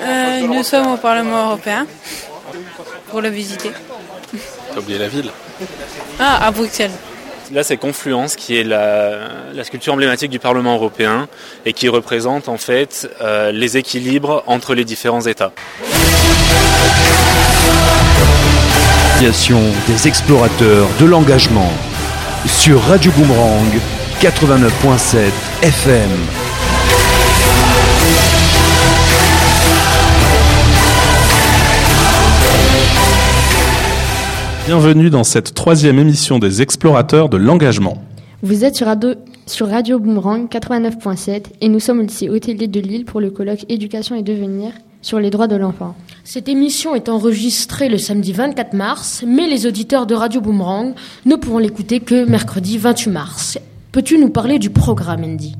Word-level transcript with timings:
Euh, 0.00 0.40
nous 0.46 0.62
sommes 0.62 0.92
au 0.92 0.96
Parlement 0.96 1.46
européen 1.46 1.86
pour 3.08 3.20
le 3.20 3.28
visiter. 3.28 3.70
T'as 4.72 4.80
oublié 4.80 4.98
la 4.98 5.08
ville 5.08 5.30
Ah, 6.18 6.46
à 6.46 6.50
Bruxelles. 6.50 6.92
Là, 7.52 7.64
c'est 7.64 7.76
Confluence 7.76 8.36
qui 8.36 8.56
est 8.56 8.62
la, 8.62 9.28
la, 9.52 9.64
sculpture 9.64 9.92
emblématique 9.92 10.30
du 10.30 10.38
Parlement 10.38 10.74
européen 10.74 11.28
et 11.66 11.72
qui 11.72 11.88
représente 11.88 12.48
en 12.48 12.58
fait 12.58 13.10
euh, 13.20 13.50
les 13.50 13.76
équilibres 13.76 14.44
entre 14.46 14.74
les 14.74 14.84
différents 14.84 15.22
États. 15.22 15.50
des 19.20 20.06
explorateurs 20.08 20.86
de 21.00 21.06
l'engagement 21.06 21.72
sur 22.46 22.80
Radio 22.84 23.10
Boomerang 23.12 23.66
89.7 24.20 25.30
FM. 25.62 26.39
Bienvenue 34.70 35.10
dans 35.10 35.24
cette 35.24 35.52
troisième 35.52 35.98
émission 35.98 36.38
des 36.38 36.62
explorateurs 36.62 37.28
de 37.28 37.36
l'engagement. 37.36 38.00
Vous 38.40 38.64
êtes 38.64 38.76
sur 38.76 38.86
Radio, 38.86 39.14
sur 39.44 39.66
Radio 39.66 39.98
Boomerang 39.98 40.48
89.7 40.48 41.46
et 41.60 41.68
nous 41.68 41.80
sommes 41.80 41.98
au 41.98 42.02
lycée 42.02 42.28
hôtelier 42.28 42.68
de 42.68 42.78
Lille 42.78 43.04
pour 43.04 43.20
le 43.20 43.32
colloque 43.32 43.64
Éducation 43.68 44.14
et 44.14 44.22
devenir 44.22 44.70
sur 45.02 45.18
les 45.18 45.30
droits 45.30 45.48
de 45.48 45.56
l'enfant. 45.56 45.96
Cette 46.22 46.48
émission 46.48 46.94
est 46.94 47.08
enregistrée 47.08 47.88
le 47.88 47.98
samedi 47.98 48.32
24 48.32 48.72
mars, 48.74 49.24
mais 49.26 49.48
les 49.48 49.66
auditeurs 49.66 50.06
de 50.06 50.14
Radio 50.14 50.40
Boomerang 50.40 50.94
ne 51.26 51.34
pourront 51.34 51.58
l'écouter 51.58 51.98
que 51.98 52.24
mercredi 52.24 52.78
28 52.78 53.10
mars. 53.10 53.58
Peux-tu 53.90 54.18
nous 54.18 54.30
parler 54.30 54.60
du 54.60 54.70
programme, 54.70 55.24
Andy? 55.24 55.56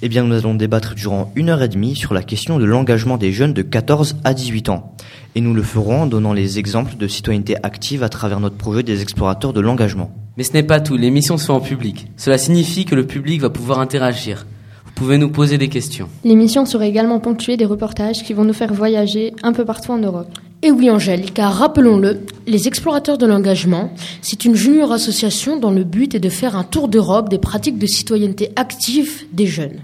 Eh 0.00 0.08
bien, 0.08 0.22
nous 0.22 0.34
allons 0.34 0.54
débattre 0.54 0.94
durant 0.94 1.32
une 1.34 1.50
heure 1.50 1.60
et 1.60 1.68
demie 1.68 1.96
sur 1.96 2.14
la 2.14 2.22
question 2.22 2.58
de 2.58 2.64
l'engagement 2.64 3.16
des 3.18 3.32
jeunes 3.32 3.52
de 3.52 3.62
14 3.62 4.16
à 4.22 4.32
18 4.32 4.68
ans. 4.68 4.94
Et 5.38 5.40
nous 5.40 5.54
le 5.54 5.62
ferons 5.62 6.02
en 6.02 6.06
donnant 6.06 6.32
les 6.32 6.58
exemples 6.58 6.96
de 6.96 7.06
citoyenneté 7.06 7.54
active 7.62 8.02
à 8.02 8.08
travers 8.08 8.40
notre 8.40 8.56
projet 8.56 8.82
des 8.82 9.02
explorateurs 9.02 9.52
de 9.52 9.60
l'engagement. 9.60 10.10
Mais 10.36 10.42
ce 10.42 10.52
n'est 10.52 10.64
pas 10.64 10.80
tout, 10.80 10.96
l'émission 10.96 11.38
se 11.38 11.46
fait 11.46 11.52
en 11.52 11.60
public. 11.60 12.08
Cela 12.16 12.38
signifie 12.38 12.84
que 12.84 12.96
le 12.96 13.06
public 13.06 13.40
va 13.40 13.48
pouvoir 13.48 13.78
interagir. 13.78 14.48
Vous 14.84 14.90
pouvez 14.96 15.16
nous 15.16 15.30
poser 15.30 15.56
des 15.56 15.68
questions. 15.68 16.08
L'émission 16.24 16.66
sera 16.66 16.88
également 16.88 17.20
ponctuée 17.20 17.56
des 17.56 17.66
reportages 17.66 18.24
qui 18.24 18.32
vont 18.32 18.42
nous 18.42 18.52
faire 18.52 18.74
voyager 18.74 19.32
un 19.44 19.52
peu 19.52 19.64
partout 19.64 19.92
en 19.92 19.98
Europe. 19.98 20.26
Et 20.62 20.72
oui 20.72 20.90
Angèle, 20.90 21.30
car 21.30 21.54
rappelons-le, 21.54 22.18
les 22.48 22.66
explorateurs 22.66 23.16
de 23.16 23.26
l'engagement, 23.26 23.92
c'est 24.22 24.44
une 24.44 24.56
junior 24.56 24.90
association 24.90 25.56
dont 25.56 25.70
le 25.70 25.84
but 25.84 26.16
est 26.16 26.18
de 26.18 26.30
faire 26.30 26.56
un 26.56 26.64
tour 26.64 26.88
d'Europe 26.88 27.28
des 27.28 27.38
pratiques 27.38 27.78
de 27.78 27.86
citoyenneté 27.86 28.50
active 28.56 29.22
des 29.32 29.46
jeunes 29.46 29.82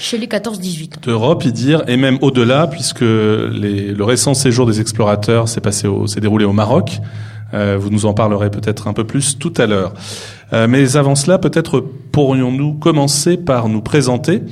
chez 0.00 0.18
les 0.18 0.26
14-18 0.26 0.96
ans. 0.96 1.00
D'Europe, 1.02 1.44
y 1.44 1.52
dire, 1.52 1.82
et 1.88 1.96
même 1.96 2.18
au-delà, 2.20 2.66
puisque 2.66 3.00
les, 3.00 3.92
le 3.92 4.04
récent 4.04 4.34
séjour 4.34 4.66
des 4.66 4.80
explorateurs 4.80 5.48
s'est 5.48 5.60
passé, 5.60 5.88
s'est 6.06 6.20
déroulé 6.20 6.44
au 6.44 6.52
Maroc. 6.52 7.00
Euh, 7.54 7.78
vous 7.80 7.90
nous 7.90 8.06
en 8.06 8.12
parlerez 8.12 8.50
peut-être 8.50 8.88
un 8.88 8.92
peu 8.92 9.04
plus 9.04 9.38
tout 9.38 9.54
à 9.56 9.66
l'heure. 9.66 9.94
Euh, 10.52 10.66
mais 10.68 10.96
avant 10.96 11.14
cela, 11.14 11.38
peut-être 11.38 11.80
pourrions-nous 12.12 12.74
commencer 12.74 13.36
par 13.36 13.68
nous 13.68 13.80
présenter. 13.80 14.42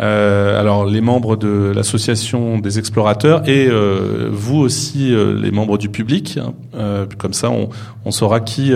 Euh, 0.00 0.58
alors 0.58 0.86
les 0.86 1.00
membres 1.00 1.36
de 1.36 1.72
l'association 1.72 2.58
des 2.58 2.80
explorateurs 2.80 3.48
et 3.48 3.68
euh, 3.68 4.28
vous 4.32 4.56
aussi 4.56 5.14
euh, 5.14 5.38
les 5.40 5.52
membres 5.52 5.78
du 5.78 5.88
public. 5.88 6.38
Hein. 6.38 6.54
Euh, 6.74 7.06
comme 7.16 7.32
ça, 7.32 7.50
on, 7.50 7.68
on 8.04 8.10
saura 8.10 8.40
qui 8.40 8.72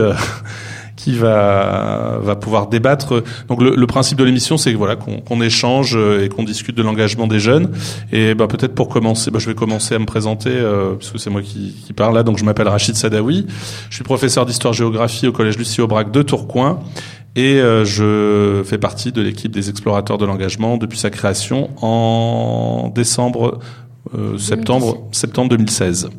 qui 0.98 1.12
va 1.12 2.18
va 2.20 2.36
pouvoir 2.36 2.66
débattre. 2.66 3.22
Donc 3.48 3.62
le, 3.62 3.74
le 3.74 3.86
principe 3.86 4.18
de 4.18 4.24
l'émission, 4.24 4.58
c'est 4.58 4.74
voilà 4.74 4.96
qu'on 4.96 5.40
échange 5.40 5.96
euh, 5.96 6.24
et 6.24 6.28
qu'on 6.28 6.42
discute 6.42 6.76
de 6.76 6.82
l'engagement 6.82 7.26
des 7.26 7.38
jeunes. 7.38 7.70
Et 8.12 8.34
bah, 8.34 8.48
peut-être 8.48 8.74
pour 8.74 8.88
commencer, 8.88 9.30
bah, 9.30 9.38
je 9.38 9.46
vais 9.46 9.54
commencer 9.54 9.94
à 9.94 9.98
me 9.98 10.06
présenter 10.06 10.50
euh, 10.50 10.94
parce 10.94 11.10
que 11.10 11.18
c'est 11.18 11.30
moi 11.30 11.40
qui, 11.40 11.74
qui, 11.86 11.92
parle 11.92 12.14
là. 12.14 12.22
Donc 12.24 12.36
je 12.38 12.44
m'appelle 12.44 12.68
Rachid 12.68 12.96
Sadawi. 12.96 13.46
Je 13.88 13.94
suis 13.94 14.04
professeur 14.04 14.44
d'histoire-géographie 14.44 15.28
au 15.28 15.32
collège 15.32 15.56
Lucie 15.56 15.80
Aubrac 15.80 16.10
de 16.10 16.22
Tourcoing. 16.22 16.80
Et 17.36 17.60
euh, 17.60 17.84
je 17.84 18.64
fais 18.64 18.78
partie 18.78 19.12
de 19.12 19.22
l'équipe 19.22 19.52
des 19.52 19.70
explorateurs 19.70 20.18
de 20.18 20.26
l'engagement 20.26 20.76
depuis 20.76 20.98
sa 20.98 21.10
création 21.10 21.70
en 21.80 22.90
décembre, 22.92 23.60
euh, 24.16 24.36
septembre, 24.38 25.06
septembre 25.12 25.50
2016. 25.50 26.10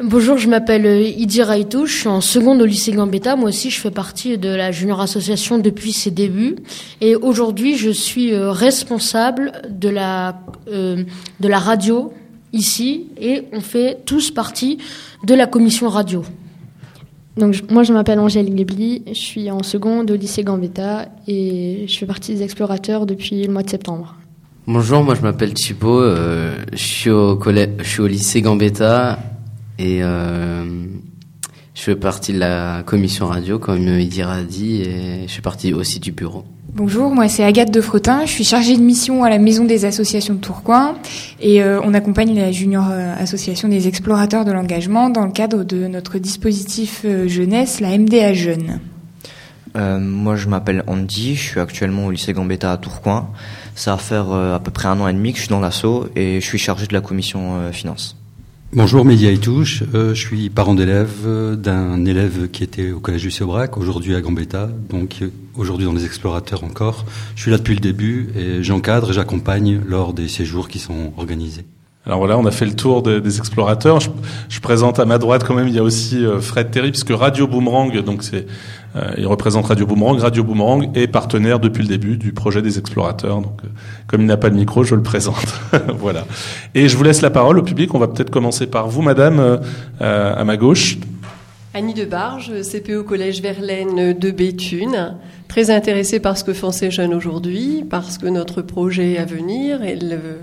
Bonjour, 0.00 0.38
je 0.38 0.48
m'appelle 0.48 0.86
euh, 0.86 1.02
Idi 1.02 1.42
Raitou, 1.42 1.84
je 1.84 1.92
suis 1.92 2.08
en 2.08 2.22
seconde 2.22 2.62
au 2.62 2.64
lycée 2.64 2.92
Gambetta. 2.92 3.36
Moi 3.36 3.50
aussi, 3.50 3.68
je 3.68 3.78
fais 3.78 3.90
partie 3.90 4.38
de 4.38 4.48
la 4.48 4.72
Junior 4.72 5.02
Association 5.02 5.58
depuis 5.58 5.92
ses 5.92 6.10
débuts. 6.10 6.56
Et 7.02 7.14
aujourd'hui, 7.14 7.76
je 7.76 7.90
suis 7.90 8.32
euh, 8.32 8.52
responsable 8.52 9.52
de 9.68 9.90
la, 9.90 10.40
euh, 10.68 11.04
de 11.40 11.48
la 11.48 11.58
radio 11.58 12.10
ici 12.54 13.08
et 13.20 13.42
on 13.52 13.60
fait 13.60 13.98
tous 14.06 14.30
partie 14.30 14.78
de 15.24 15.34
la 15.34 15.46
commission 15.46 15.90
radio. 15.90 16.24
Donc, 17.36 17.70
moi, 17.70 17.82
je 17.82 17.92
m'appelle 17.92 18.18
Angèle 18.18 18.56
Gebli, 18.56 19.02
je 19.08 19.12
suis 19.12 19.50
en 19.50 19.62
seconde 19.62 20.10
au 20.10 20.16
lycée 20.16 20.42
Gambetta 20.42 21.08
et 21.28 21.84
je 21.86 21.98
fais 21.98 22.06
partie 22.06 22.34
des 22.34 22.42
explorateurs 22.42 23.04
depuis 23.04 23.46
le 23.46 23.52
mois 23.52 23.62
de 23.62 23.70
septembre. 23.70 24.16
Bonjour, 24.68 25.02
moi 25.02 25.16
je 25.16 25.22
m'appelle 25.22 25.54
Thibaut, 25.54 26.00
euh, 26.00 26.54
je, 26.72 26.78
suis 26.78 27.10
au 27.10 27.34
collège, 27.34 27.70
je 27.78 27.88
suis 27.88 28.00
au 28.00 28.06
lycée 28.06 28.42
Gambetta 28.42 29.18
et 29.78 30.02
euh, 30.02 30.64
je 31.74 31.82
fais 31.82 31.96
partie 31.96 32.32
de 32.32 32.38
la 32.38 32.82
commission 32.84 33.26
radio, 33.26 33.58
comme 33.58 33.86
Idira 33.98 34.34
a 34.34 34.42
dit, 34.42 34.82
et 34.82 35.28
je 35.28 35.32
fais 35.32 35.42
partie 35.42 35.72
aussi 35.72 36.00
du 36.00 36.12
bureau. 36.12 36.44
Bonjour, 36.74 37.14
moi 37.14 37.28
c'est 37.28 37.44
Agathe 37.44 37.70
de 37.70 37.82
Fretin, 37.82 38.24
je 38.24 38.30
suis 38.30 38.44
chargée 38.44 38.78
de 38.78 38.82
mission 38.82 39.24
à 39.24 39.28
la 39.28 39.38
Maison 39.38 39.66
des 39.66 39.84
associations 39.84 40.32
de 40.32 40.38
Tourcoing 40.38 40.94
et 41.38 41.62
euh, 41.62 41.82
on 41.84 41.92
accompagne 41.92 42.34
la 42.34 42.50
Junior 42.50 42.86
euh, 42.90 43.14
Association 43.18 43.68
des 43.68 43.88
explorateurs 43.88 44.46
de 44.46 44.52
l'engagement 44.52 45.10
dans 45.10 45.26
le 45.26 45.32
cadre 45.32 45.64
de 45.64 45.86
notre 45.86 46.16
dispositif 46.16 47.02
euh, 47.04 47.28
jeunesse, 47.28 47.80
la 47.80 47.98
MDA 47.98 48.32
Jeune. 48.32 48.80
Euh, 49.76 49.98
moi 49.98 50.34
je 50.36 50.48
m'appelle 50.48 50.82
Andy, 50.86 51.34
je 51.34 51.42
suis 51.42 51.60
actuellement 51.60 52.06
au 52.06 52.10
lycée 52.10 52.32
Gambetta 52.32 52.72
à 52.72 52.78
Tourcoing. 52.78 53.28
Ça 53.74 53.90
va 53.90 53.98
faire 53.98 54.32
à 54.32 54.58
peu 54.58 54.70
près 54.70 54.88
un 54.88 54.98
an 54.98 55.08
et 55.08 55.12
demi 55.12 55.32
que 55.32 55.36
je 55.36 55.42
suis 55.42 55.50
dans 55.50 55.60
l'assaut 55.60 56.06
et 56.16 56.40
je 56.40 56.46
suis 56.46 56.58
chargé 56.58 56.86
de 56.86 56.94
la 56.94 57.02
commission 57.02 57.70
finance. 57.70 58.21
Bonjour, 58.74 59.04
Média 59.04 59.30
Itouche. 59.30 59.82
Euh, 59.92 60.14
je 60.14 60.26
suis 60.26 60.48
parent 60.48 60.74
d'élève 60.74 61.26
euh, 61.26 61.56
d'un 61.56 62.06
élève 62.06 62.48
qui 62.48 62.64
était 62.64 62.90
au 62.90 63.00
collège 63.00 63.20
du 63.20 63.30
Séobrac, 63.30 63.76
aujourd'hui 63.76 64.14
à 64.14 64.22
Gambetta, 64.22 64.70
donc 64.88 65.18
euh, 65.20 65.28
aujourd'hui 65.56 65.84
dans 65.84 65.92
les 65.92 66.06
explorateurs 66.06 66.64
encore. 66.64 67.04
Je 67.36 67.42
suis 67.42 67.50
là 67.50 67.58
depuis 67.58 67.74
le 67.74 67.80
début 67.80 68.30
et 68.34 68.62
j'encadre 68.62 69.10
et 69.10 69.12
j'accompagne 69.12 69.78
lors 69.86 70.14
des 70.14 70.26
séjours 70.26 70.68
qui 70.68 70.78
sont 70.78 71.12
organisés. 71.18 71.66
Alors 72.04 72.18
voilà, 72.18 72.36
on 72.36 72.44
a 72.46 72.50
fait 72.50 72.66
le 72.66 72.74
tour 72.74 73.02
des, 73.02 73.38
explorateurs. 73.38 74.00
Je, 74.00 74.10
je, 74.48 74.60
présente 74.60 74.98
à 74.98 75.04
ma 75.04 75.18
droite 75.18 75.44
quand 75.46 75.54
même, 75.54 75.68
il 75.68 75.74
y 75.74 75.78
a 75.78 75.84
aussi 75.84 76.24
euh, 76.24 76.40
Fred 76.40 76.72
Terry, 76.72 76.90
puisque 76.90 77.12
Radio 77.12 77.46
Boomerang, 77.46 77.96
donc 78.02 78.24
c'est, 78.24 78.46
euh, 78.96 79.12
il 79.18 79.26
représente 79.28 79.66
Radio 79.66 79.86
Boomerang. 79.86 80.18
Radio 80.18 80.42
Boomerang 80.42 80.90
est 80.96 81.06
partenaire 81.06 81.60
depuis 81.60 81.82
le 81.82 81.88
début 81.88 82.16
du 82.16 82.32
projet 82.32 82.60
des 82.60 82.80
explorateurs. 82.80 83.40
Donc, 83.40 83.60
euh, 83.64 83.68
comme 84.08 84.22
il 84.22 84.26
n'a 84.26 84.36
pas 84.36 84.50
de 84.50 84.56
micro, 84.56 84.82
je 84.82 84.96
le 84.96 85.02
présente. 85.02 85.60
voilà. 85.98 86.24
Et 86.74 86.88
je 86.88 86.96
vous 86.96 87.04
laisse 87.04 87.22
la 87.22 87.30
parole 87.30 87.60
au 87.60 87.62
public. 87.62 87.94
On 87.94 88.00
va 88.00 88.08
peut-être 88.08 88.30
commencer 88.30 88.66
par 88.66 88.88
vous, 88.88 89.02
Madame, 89.02 89.60
à 90.00 90.42
ma 90.42 90.56
gauche. 90.56 90.98
Annie 91.74 91.94
Debarge, 91.94 92.52
CPE 92.60 92.98
au 92.98 93.02
Collège 93.02 93.40
Verlaine 93.40 94.12
de 94.12 94.30
Béthune, 94.30 95.16
très 95.48 95.70
intéressée 95.70 96.20
par 96.20 96.36
ce 96.36 96.44
que 96.44 96.52
font 96.52 96.70
ces 96.70 96.90
jeunes 96.90 97.14
aujourd'hui, 97.14 97.82
parce 97.88 98.18
que 98.18 98.26
notre 98.26 98.60
projet 98.60 99.16
à 99.16 99.24
venir 99.24 99.82
est 99.82 99.98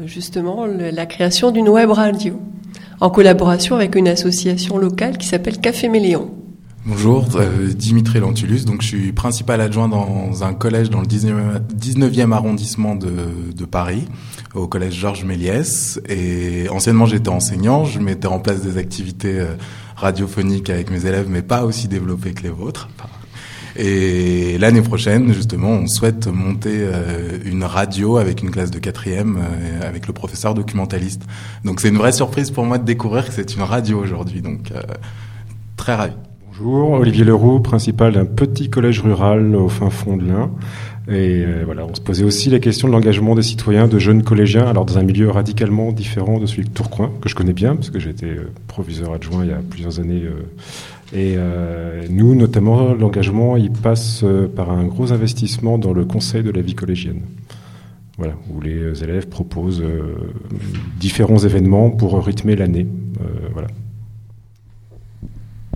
justement 0.07 0.65
la 0.65 1.05
création 1.05 1.51
d'une 1.51 1.69
web 1.69 1.91
radio, 1.91 2.41
en 2.99 3.11
collaboration 3.11 3.75
avec 3.75 3.93
une 3.93 4.07
association 4.07 4.79
locale 4.79 5.19
qui 5.19 5.27
s'appelle 5.27 5.59
Café 5.59 5.87
Méléon. 5.87 6.31
Bonjour, 6.85 7.27
euh, 7.35 7.67
Dimitri 7.73 8.19
Lantulus, 8.19 8.65
donc 8.65 8.81
je 8.81 8.87
suis 8.87 9.11
principal 9.11 9.61
adjoint 9.61 9.89
dans 9.89 10.43
un 10.43 10.53
collège 10.53 10.89
dans 10.89 11.01
le 11.01 11.07
19e, 11.07 11.59
19e 11.77 12.31
arrondissement 12.31 12.95
de, 12.95 13.11
de, 13.55 13.65
Paris, 13.65 14.07
au 14.55 14.65
collège 14.67 14.93
Georges 14.93 15.25
Méliès, 15.25 15.99
et 16.07 16.67
anciennement 16.69 17.05
j'étais 17.05 17.29
enseignant, 17.29 17.83
je 17.83 17.99
mettais 17.99 18.27
en 18.27 18.39
place 18.39 18.61
des 18.61 18.77
activités 18.77 19.39
euh, 19.39 19.55
radiophonique 19.99 20.69
avec 20.69 20.89
mes 20.89 21.05
élèves, 21.05 21.27
mais 21.29 21.41
pas 21.41 21.63
aussi 21.63 21.87
développé 21.87 22.33
que 22.33 22.43
les 22.43 22.49
vôtres. 22.49 22.89
Et 23.75 24.57
l'année 24.57 24.81
prochaine, 24.81 25.31
justement, 25.33 25.69
on 25.69 25.87
souhaite 25.87 26.27
monter 26.27 26.79
euh, 26.79 27.37
une 27.45 27.63
radio 27.63 28.17
avec 28.17 28.41
une 28.41 28.51
classe 28.51 28.71
de 28.71 28.79
quatrième, 28.79 29.37
euh, 29.37 29.87
avec 29.87 30.07
le 30.07 30.13
professeur 30.13 30.53
documentaliste. 30.53 31.21
Donc 31.63 31.79
c'est 31.79 31.89
une 31.89 31.97
vraie 31.97 32.11
surprise 32.11 32.51
pour 32.51 32.65
moi 32.65 32.77
de 32.77 32.83
découvrir 32.83 33.25
que 33.25 33.31
c'est 33.31 33.55
une 33.55 33.61
radio 33.61 33.99
aujourd'hui. 33.99 34.41
Donc 34.41 34.71
euh, 34.71 34.81
très 35.77 35.95
ravi. 35.95 36.15
Bonjour, 36.47 36.91
Olivier 36.91 37.23
Leroux, 37.23 37.61
principal 37.61 38.13
d'un 38.13 38.25
petit 38.25 38.69
collège 38.69 39.01
rural 39.01 39.55
au 39.55 39.69
fin 39.69 39.89
fond 39.89 40.17
de 40.17 40.25
l'Ain. 40.25 40.51
Et 41.09 41.43
euh, 41.43 41.63
voilà, 41.65 41.85
on 41.85 41.95
se 41.95 42.01
posait 42.01 42.23
aussi 42.23 42.49
la 42.49 42.59
question 42.59 42.87
de 42.87 42.93
l'engagement 42.93 43.33
des 43.33 43.41
citoyens, 43.41 43.87
de 43.87 43.97
jeunes 43.97 44.23
collégiens, 44.23 44.67
alors 44.67 44.85
dans 44.85 44.99
un 44.99 45.03
milieu 45.03 45.29
radicalement 45.31 45.91
différent 45.91 46.39
de 46.39 46.45
celui 46.45 46.65
de 46.65 46.69
Tourcoing, 46.69 47.11
que 47.19 47.27
je 47.29 47.35
connais 47.35 47.53
bien, 47.53 47.75
parce 47.75 47.89
que 47.89 47.99
j'étais 47.99 48.27
euh, 48.27 48.51
proviseur 48.67 49.13
adjoint 49.13 49.43
il 49.43 49.49
y 49.49 49.53
a 49.53 49.61
plusieurs 49.67 49.99
années. 49.99 50.23
Euh, 51.15 52.03
et 52.05 52.09
nous, 52.09 52.35
notamment, 52.35 52.93
l'engagement, 52.93 53.57
il 53.57 53.71
passe 53.71 54.23
par 54.55 54.69
un 54.69 54.85
gros 54.85 55.11
investissement 55.11 55.79
dans 55.79 55.91
le 55.91 56.05
conseil 56.05 56.43
de 56.43 56.51
la 56.51 56.61
vie 56.61 56.75
collégienne. 56.75 57.21
voilà, 58.19 58.35
où 58.51 58.61
les 58.61 59.03
élèves 59.03 59.27
proposent 59.27 59.83
différents 60.99 61.39
événements 61.39 61.89
pour 61.89 62.23
rythmer 62.23 62.55
l'année. 62.55 62.85
voilà. 63.53 63.69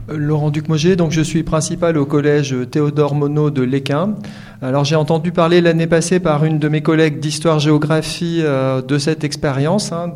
Laurent 0.09 0.49
Ducmogé, 0.49 0.95
donc 0.95 1.11
je 1.11 1.21
suis 1.21 1.43
principal 1.43 1.97
au 1.97 2.05
collège 2.05 2.55
Théodore 2.69 3.15
Monod 3.15 3.53
de 3.53 3.61
l'Équin. 3.61 4.15
Alors 4.61 4.85
j'ai 4.85 4.95
entendu 4.95 5.31
parler 5.31 5.61
l'année 5.61 5.87
passée 5.87 6.19
par 6.19 6.45
une 6.45 6.59
de 6.59 6.67
mes 6.67 6.81
collègues 6.81 7.19
d'histoire-géographie 7.19 8.39
euh, 8.41 8.81
de 8.81 8.97
cette 8.97 9.23
expérience, 9.23 9.91
hein, 9.91 10.13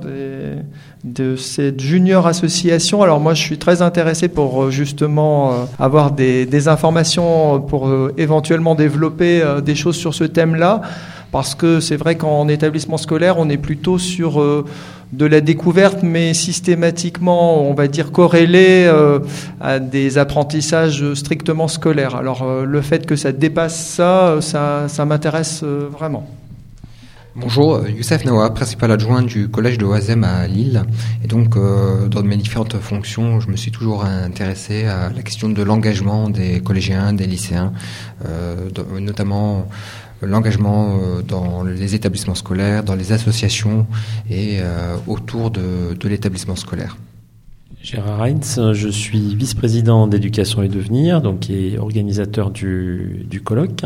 de 1.04 1.36
cette 1.36 1.80
junior 1.80 2.28
association. 2.28 3.02
Alors 3.02 3.20
moi 3.20 3.34
je 3.34 3.42
suis 3.42 3.58
très 3.58 3.82
intéressé 3.82 4.28
pour 4.28 4.64
euh, 4.64 4.72
justement 4.72 5.52
euh, 5.52 5.56
avoir 5.80 6.12
des, 6.12 6.46
des, 6.46 6.68
informations 6.68 7.60
pour 7.62 7.90
éventuellement 8.18 8.76
développer 8.76 9.42
des 9.64 9.76
choses 9.76 9.96
sur 9.96 10.14
ce 10.14 10.24
thème-là, 10.24 10.82
parce 11.32 11.56
que 11.56 11.80
c'est 11.80 11.98
vrai 11.98 12.16
qu'en 12.16 12.48
établissement 12.48 12.98
scolaire 12.98 13.36
on 13.38 13.50
est 13.50 13.58
plutôt 13.58 13.98
sur 13.98 14.42
de 15.14 15.26
la 15.26 15.42
découverte, 15.42 16.04
mais 16.04 16.34
systématiquement, 16.34 17.70
on 17.70 17.74
va 17.74 17.88
dire, 17.88 18.12
corrélé 18.12 18.86
euh, 18.88 19.20
à 19.62 19.80
des 19.80 20.18
apprentissages 20.18 21.14
strictement 21.14 21.68
scolaires. 21.68 22.16
Alors 22.16 22.44
euh, 22.44 22.66
le 22.66 22.82
fait 22.82 23.06
que 23.06 23.16
ça 23.16 23.32
dépasse 23.32 23.78
ça, 23.78 24.40
ça, 24.42 25.06
m'intéresse 25.06 25.62
euh, 25.64 25.88
vraiment. 25.92 26.28
Bonjour, 27.36 27.88
Youssef 27.88 28.26
Nawa, 28.26 28.50
principal 28.50 28.92
adjoint 28.92 29.22
du 29.22 29.48
collège 29.48 29.78
de 29.78 29.86
Oisem 29.86 30.24
à 30.24 30.48
Lille. 30.48 30.82
Et 31.24 31.28
donc, 31.28 31.56
dans 31.56 32.24
mes 32.24 32.36
différentes 32.36 32.80
fonctions, 32.80 33.40
je 33.40 33.52
me 33.52 33.56
suis 33.56 33.70
toujours 33.70 34.06
intéressé 34.06 34.86
à 34.86 35.12
la 35.16 35.22
question 35.22 35.48
de 35.48 35.62
l'engagement 35.62 36.32
des 36.32 36.62
collégiens, 36.62 37.14
des 37.14 37.28
lycéens, 37.28 37.74
notamment 39.00 39.68
l'engagement 40.22 41.00
euh, 41.00 41.22
dans 41.22 41.64
les 41.64 41.96
établissements 41.96 42.36
scolaires, 42.36 42.84
dans 42.84 42.96
les 42.96 43.12
associations 43.12 43.86
et 44.30 44.58
euh, 44.60 44.96
autour 45.08 45.52
de, 45.52 45.96
l'établissement 46.08 46.56
scolaire. 46.56 46.98
Gérard 47.82 48.24
Heinz, 48.24 48.74
je 48.74 48.90
suis 48.90 49.36
vice-président 49.36 50.08
d'éducation 50.08 50.64
et 50.64 50.68
devenir, 50.68 51.22
donc 51.22 51.50
et 51.50 51.78
organisateur 51.78 52.50
du, 52.52 53.26
du 53.30 53.42
colloque, 53.42 53.84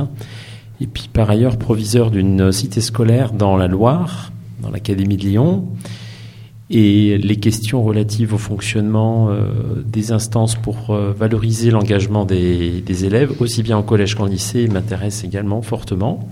et 0.79 0.87
puis 0.87 1.09
par 1.11 1.29
ailleurs 1.29 1.57
proviseur 1.57 2.09
d'une 2.09 2.51
cité 2.51 2.81
scolaire 2.81 3.33
dans 3.33 3.57
la 3.57 3.67
Loire, 3.67 4.31
dans 4.61 4.71
l'Académie 4.71 5.17
de 5.17 5.23
Lyon 5.23 5.67
et 6.71 7.17
les 7.17 7.35
questions 7.35 7.83
relatives 7.83 8.33
au 8.33 8.37
fonctionnement 8.37 9.29
euh, 9.29 9.49
des 9.85 10.13
instances 10.13 10.55
pour 10.55 10.91
euh, 10.91 11.11
valoriser 11.11 11.69
l'engagement 11.69 12.23
des, 12.23 12.81
des, 12.81 13.05
élèves, 13.05 13.33
aussi 13.41 13.61
bien 13.61 13.77
en 13.77 13.83
collège 13.83 14.15
qu'en 14.15 14.25
lycée, 14.25 14.67
m'intéressent 14.67 15.25
également 15.25 15.61
fortement. 15.61 16.29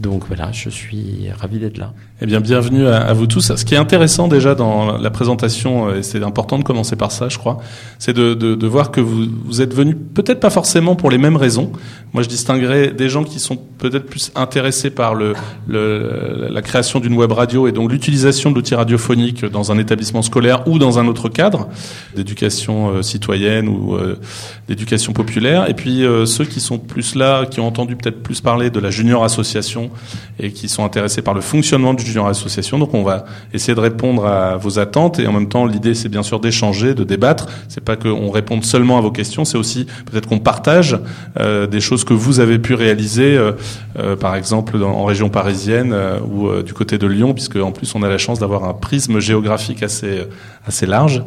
Donc 0.00 0.24
voilà, 0.28 0.50
je 0.50 0.70
suis 0.70 1.28
ravi 1.38 1.58
d'être 1.58 1.76
là. 1.76 1.92
Eh 2.22 2.26
bien, 2.26 2.40
bienvenue 2.40 2.86
à, 2.86 3.12
vous 3.12 3.26
tous. 3.26 3.54
Ce 3.54 3.64
qui 3.66 3.74
est 3.74 3.78
intéressant 3.78 4.28
déjà 4.28 4.54
dans 4.54 4.96
la 4.96 5.10
présentation, 5.10 5.88
euh, 5.88 5.98
et 5.98 6.02
c'est 6.02 6.22
important 6.22 6.58
de 6.58 6.64
commencer 6.64 6.96
par 6.96 7.12
ça, 7.12 7.28
je 7.28 7.36
crois, 7.36 7.58
c'est 7.98 8.14
de, 8.14 8.32
de, 8.32 8.54
de, 8.54 8.66
voir 8.66 8.92
que 8.92 9.02
vous, 9.02 9.26
vous 9.44 9.60
êtes 9.60 9.74
venus 9.74 9.96
peut-être 10.14 10.40
pas 10.40 10.48
forcément 10.48 10.96
pour 10.96 11.10
les 11.10 11.18
mêmes 11.18 11.36
raisons. 11.36 11.70
Moi, 12.14 12.22
je 12.22 12.28
distinguerais 12.28 12.92
des 12.92 13.10
gens 13.10 13.24
qui 13.24 13.40
sont 13.40 13.56
peut-être 13.56 14.06
plus 14.06 14.32
intéressés 14.36 14.88
par 14.88 15.14
le, 15.14 15.34
le 15.68 16.48
la 16.50 16.62
création 16.62 16.98
d'une 16.98 17.14
web 17.14 17.32
radio 17.32 17.68
et 17.68 17.72
donc 17.72 17.90
l'utilisation 17.90 18.50
de 18.50 18.56
l'outil 18.56 18.74
radiophonique 18.74 19.44
dans 19.44 19.70
un 19.70 19.78
établissement 19.78 20.22
scolaire 20.22 20.66
ou 20.66 20.78
dans 20.78 20.98
un 20.98 21.06
autre 21.08 21.28
cadre 21.28 21.68
d'éducation 22.16 22.88
euh, 22.88 23.02
citoyenne 23.02 23.68
ou 23.68 23.96
euh, 23.96 24.18
d'éducation 24.66 25.12
populaire. 25.12 25.68
Et 25.68 25.74
puis 25.74 26.04
ceux 26.24 26.44
qui 26.44 26.60
sont 26.60 26.78
plus 26.78 27.14
là, 27.14 27.44
qui 27.44 27.60
ont 27.60 27.66
entendu 27.66 27.96
peut-être 27.96 28.22
plus 28.22 28.40
parler 28.40 28.70
de 28.70 28.80
la 28.80 28.90
junior 28.90 29.24
association 29.24 29.89
et 30.38 30.52
qui 30.52 30.68
sont 30.68 30.84
intéressés 30.84 31.22
par 31.22 31.34
le 31.34 31.40
fonctionnement 31.40 31.94
du 31.94 32.04
junior 32.04 32.28
association. 32.28 32.78
Donc 32.78 32.94
on 32.94 33.02
va 33.02 33.24
essayer 33.52 33.74
de 33.74 33.80
répondre 33.80 34.26
à 34.26 34.56
vos 34.56 34.78
attentes 34.78 35.18
et 35.18 35.26
en 35.26 35.32
même 35.32 35.48
temps 35.48 35.66
l'idée 35.66 35.94
c'est 35.94 36.08
bien 36.08 36.22
sûr 36.22 36.40
d'échanger, 36.40 36.94
de 36.94 37.04
débattre. 37.04 37.48
C'est 37.68 37.84
pas 37.84 37.96
qu'on 37.96 38.30
réponde 38.30 38.64
seulement 38.64 38.98
à 38.98 39.00
vos 39.00 39.10
questions, 39.10 39.44
c'est 39.44 39.58
aussi 39.58 39.86
peut-être 40.06 40.28
qu'on 40.28 40.38
partage 40.38 40.98
euh, 41.38 41.66
des 41.66 41.80
choses 41.80 42.04
que 42.04 42.14
vous 42.14 42.40
avez 42.40 42.58
pu 42.58 42.74
réaliser, 42.74 43.36
euh, 43.36 43.52
euh, 43.98 44.16
par 44.16 44.34
exemple 44.34 44.82
en 44.82 45.04
région 45.04 45.28
parisienne 45.28 45.94
ou 46.30 46.50
du 46.62 46.72
côté 46.72 46.98
de 46.98 47.06
Lyon, 47.06 47.34
puisque 47.34 47.56
en 47.56 47.72
plus 47.72 47.94
on 47.94 48.02
a 48.02 48.08
la 48.08 48.18
chance 48.18 48.38
d'avoir 48.38 48.64
un 48.64 48.74
prisme 48.74 49.20
géographique 49.20 49.82
assez 49.82 50.26
assez 50.66 50.86
large. 50.86 51.22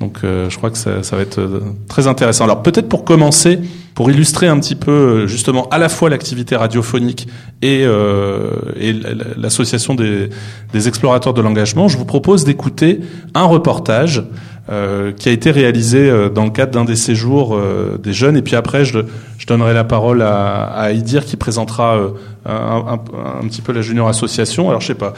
Donc 0.00 0.18
je 0.22 0.56
crois 0.56 0.70
que 0.70 0.78
ça, 0.78 1.02
ça 1.02 1.16
va 1.16 1.22
être 1.22 1.40
très 1.88 2.06
intéressant. 2.06 2.44
Alors 2.44 2.62
peut-être 2.62 2.88
pour 2.88 3.04
commencer 3.04 3.60
pour 3.94 4.10
illustrer 4.10 4.48
un 4.48 4.58
petit 4.58 4.74
peu 4.74 4.90
euh, 4.90 5.26
justement 5.26 5.68
à 5.70 5.78
la 5.78 5.88
fois 5.88 6.10
l'activité 6.10 6.56
radiophonique 6.56 7.28
et, 7.62 7.84
euh, 7.84 8.50
et 8.78 8.92
l'association 9.36 9.94
des, 9.94 10.30
des, 10.72 10.88
explorateurs 10.88 11.32
de 11.32 11.40
l'engagement, 11.40 11.88
je 11.88 11.96
vous 11.96 12.04
propose 12.04 12.44
d'écouter 12.44 13.00
un 13.34 13.44
reportage 13.44 14.24
euh, 14.70 15.12
qui 15.12 15.28
a 15.28 15.32
été 15.32 15.50
réalisé 15.50 16.08
euh, 16.08 16.30
dans 16.30 16.44
le 16.44 16.50
cadre 16.50 16.72
d'un 16.72 16.86
des 16.86 16.96
séjours 16.96 17.54
euh, 17.54 18.00
des 18.02 18.14
jeunes. 18.14 18.34
Et 18.34 18.40
puis 18.40 18.56
après, 18.56 18.86
je, 18.86 19.00
je 19.36 19.46
donnerai 19.46 19.74
la 19.74 19.84
parole 19.84 20.22
à, 20.22 20.64
à 20.64 20.90
Idir 20.90 21.26
qui 21.26 21.36
présentera 21.36 21.98
un, 22.46 22.50
un, 22.50 22.98
un, 23.42 23.46
petit 23.46 23.60
peu 23.60 23.74
la 23.74 23.82
Junior 23.82 24.08
Association. 24.08 24.70
Alors 24.70 24.80
je 24.80 24.86
sais 24.86 24.94
pas 24.94 25.12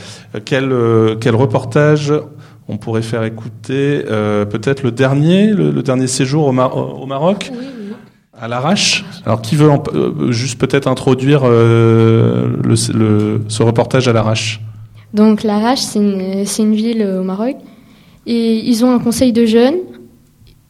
quel, 0.44 0.75
quel 1.20 1.37
reportage 1.37 2.12
on 2.67 2.76
pourrait 2.76 3.02
faire 3.02 3.22
écouter 3.22 4.02
peut-être 4.50 4.82
le 4.82 4.90
dernier, 4.90 5.52
le, 5.52 5.81
dernier 5.81 6.08
séjour 6.08 6.49
au, 6.49 6.52
Maroc? 6.52 7.52
À 8.41 8.49
l'arrache. 8.49 9.05
Alors, 9.25 9.41
qui 9.41 9.56
veut 9.56 9.71
euh, 9.71 10.31
juste 10.31 10.59
peut-être 10.59 10.88
introduire 10.88 11.43
euh, 11.44 12.75
ce 12.75 13.62
reportage 13.62 14.09
à 14.09 14.12
l'arrache? 14.12 14.61
Donc, 15.15 15.43
l'arrache, 15.43 15.81
c'est 15.81 15.99
une, 15.99 16.44
une, 16.59 16.75
ville 16.75 17.03
au 17.03 17.23
Maroc. 17.23 17.56
Et 18.27 18.56
ils 18.56 18.85
ont 18.85 18.93
un 18.93 18.99
conseil 18.99 19.33
de 19.33 19.47
jeunes. 19.47 19.77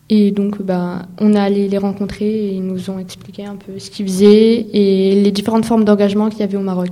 Et 0.09 0.31
donc, 0.31 0.63
bah, 0.63 1.03
on 1.21 1.35
est 1.35 1.39
allé 1.39 1.69
les 1.69 1.79
rencontrer 1.79 2.27
et 2.29 2.53
ils 2.55 2.65
nous 2.65 2.91
ont 2.91 2.99
expliqué 3.01 3.45
un 3.45 3.57
peu 3.57 3.79
ce 3.79 3.91
qu'ils 3.91 4.07
faisaient 4.07 4.67
et 4.73 5.21
les 5.21 5.33
différentes 5.33 5.65
formes 5.65 5.85
d'engagement 5.85 6.29
qu'il 6.29 6.41
y 6.41 6.43
avait 6.45 6.57
au 6.57 6.61
Maroc. 6.61 6.91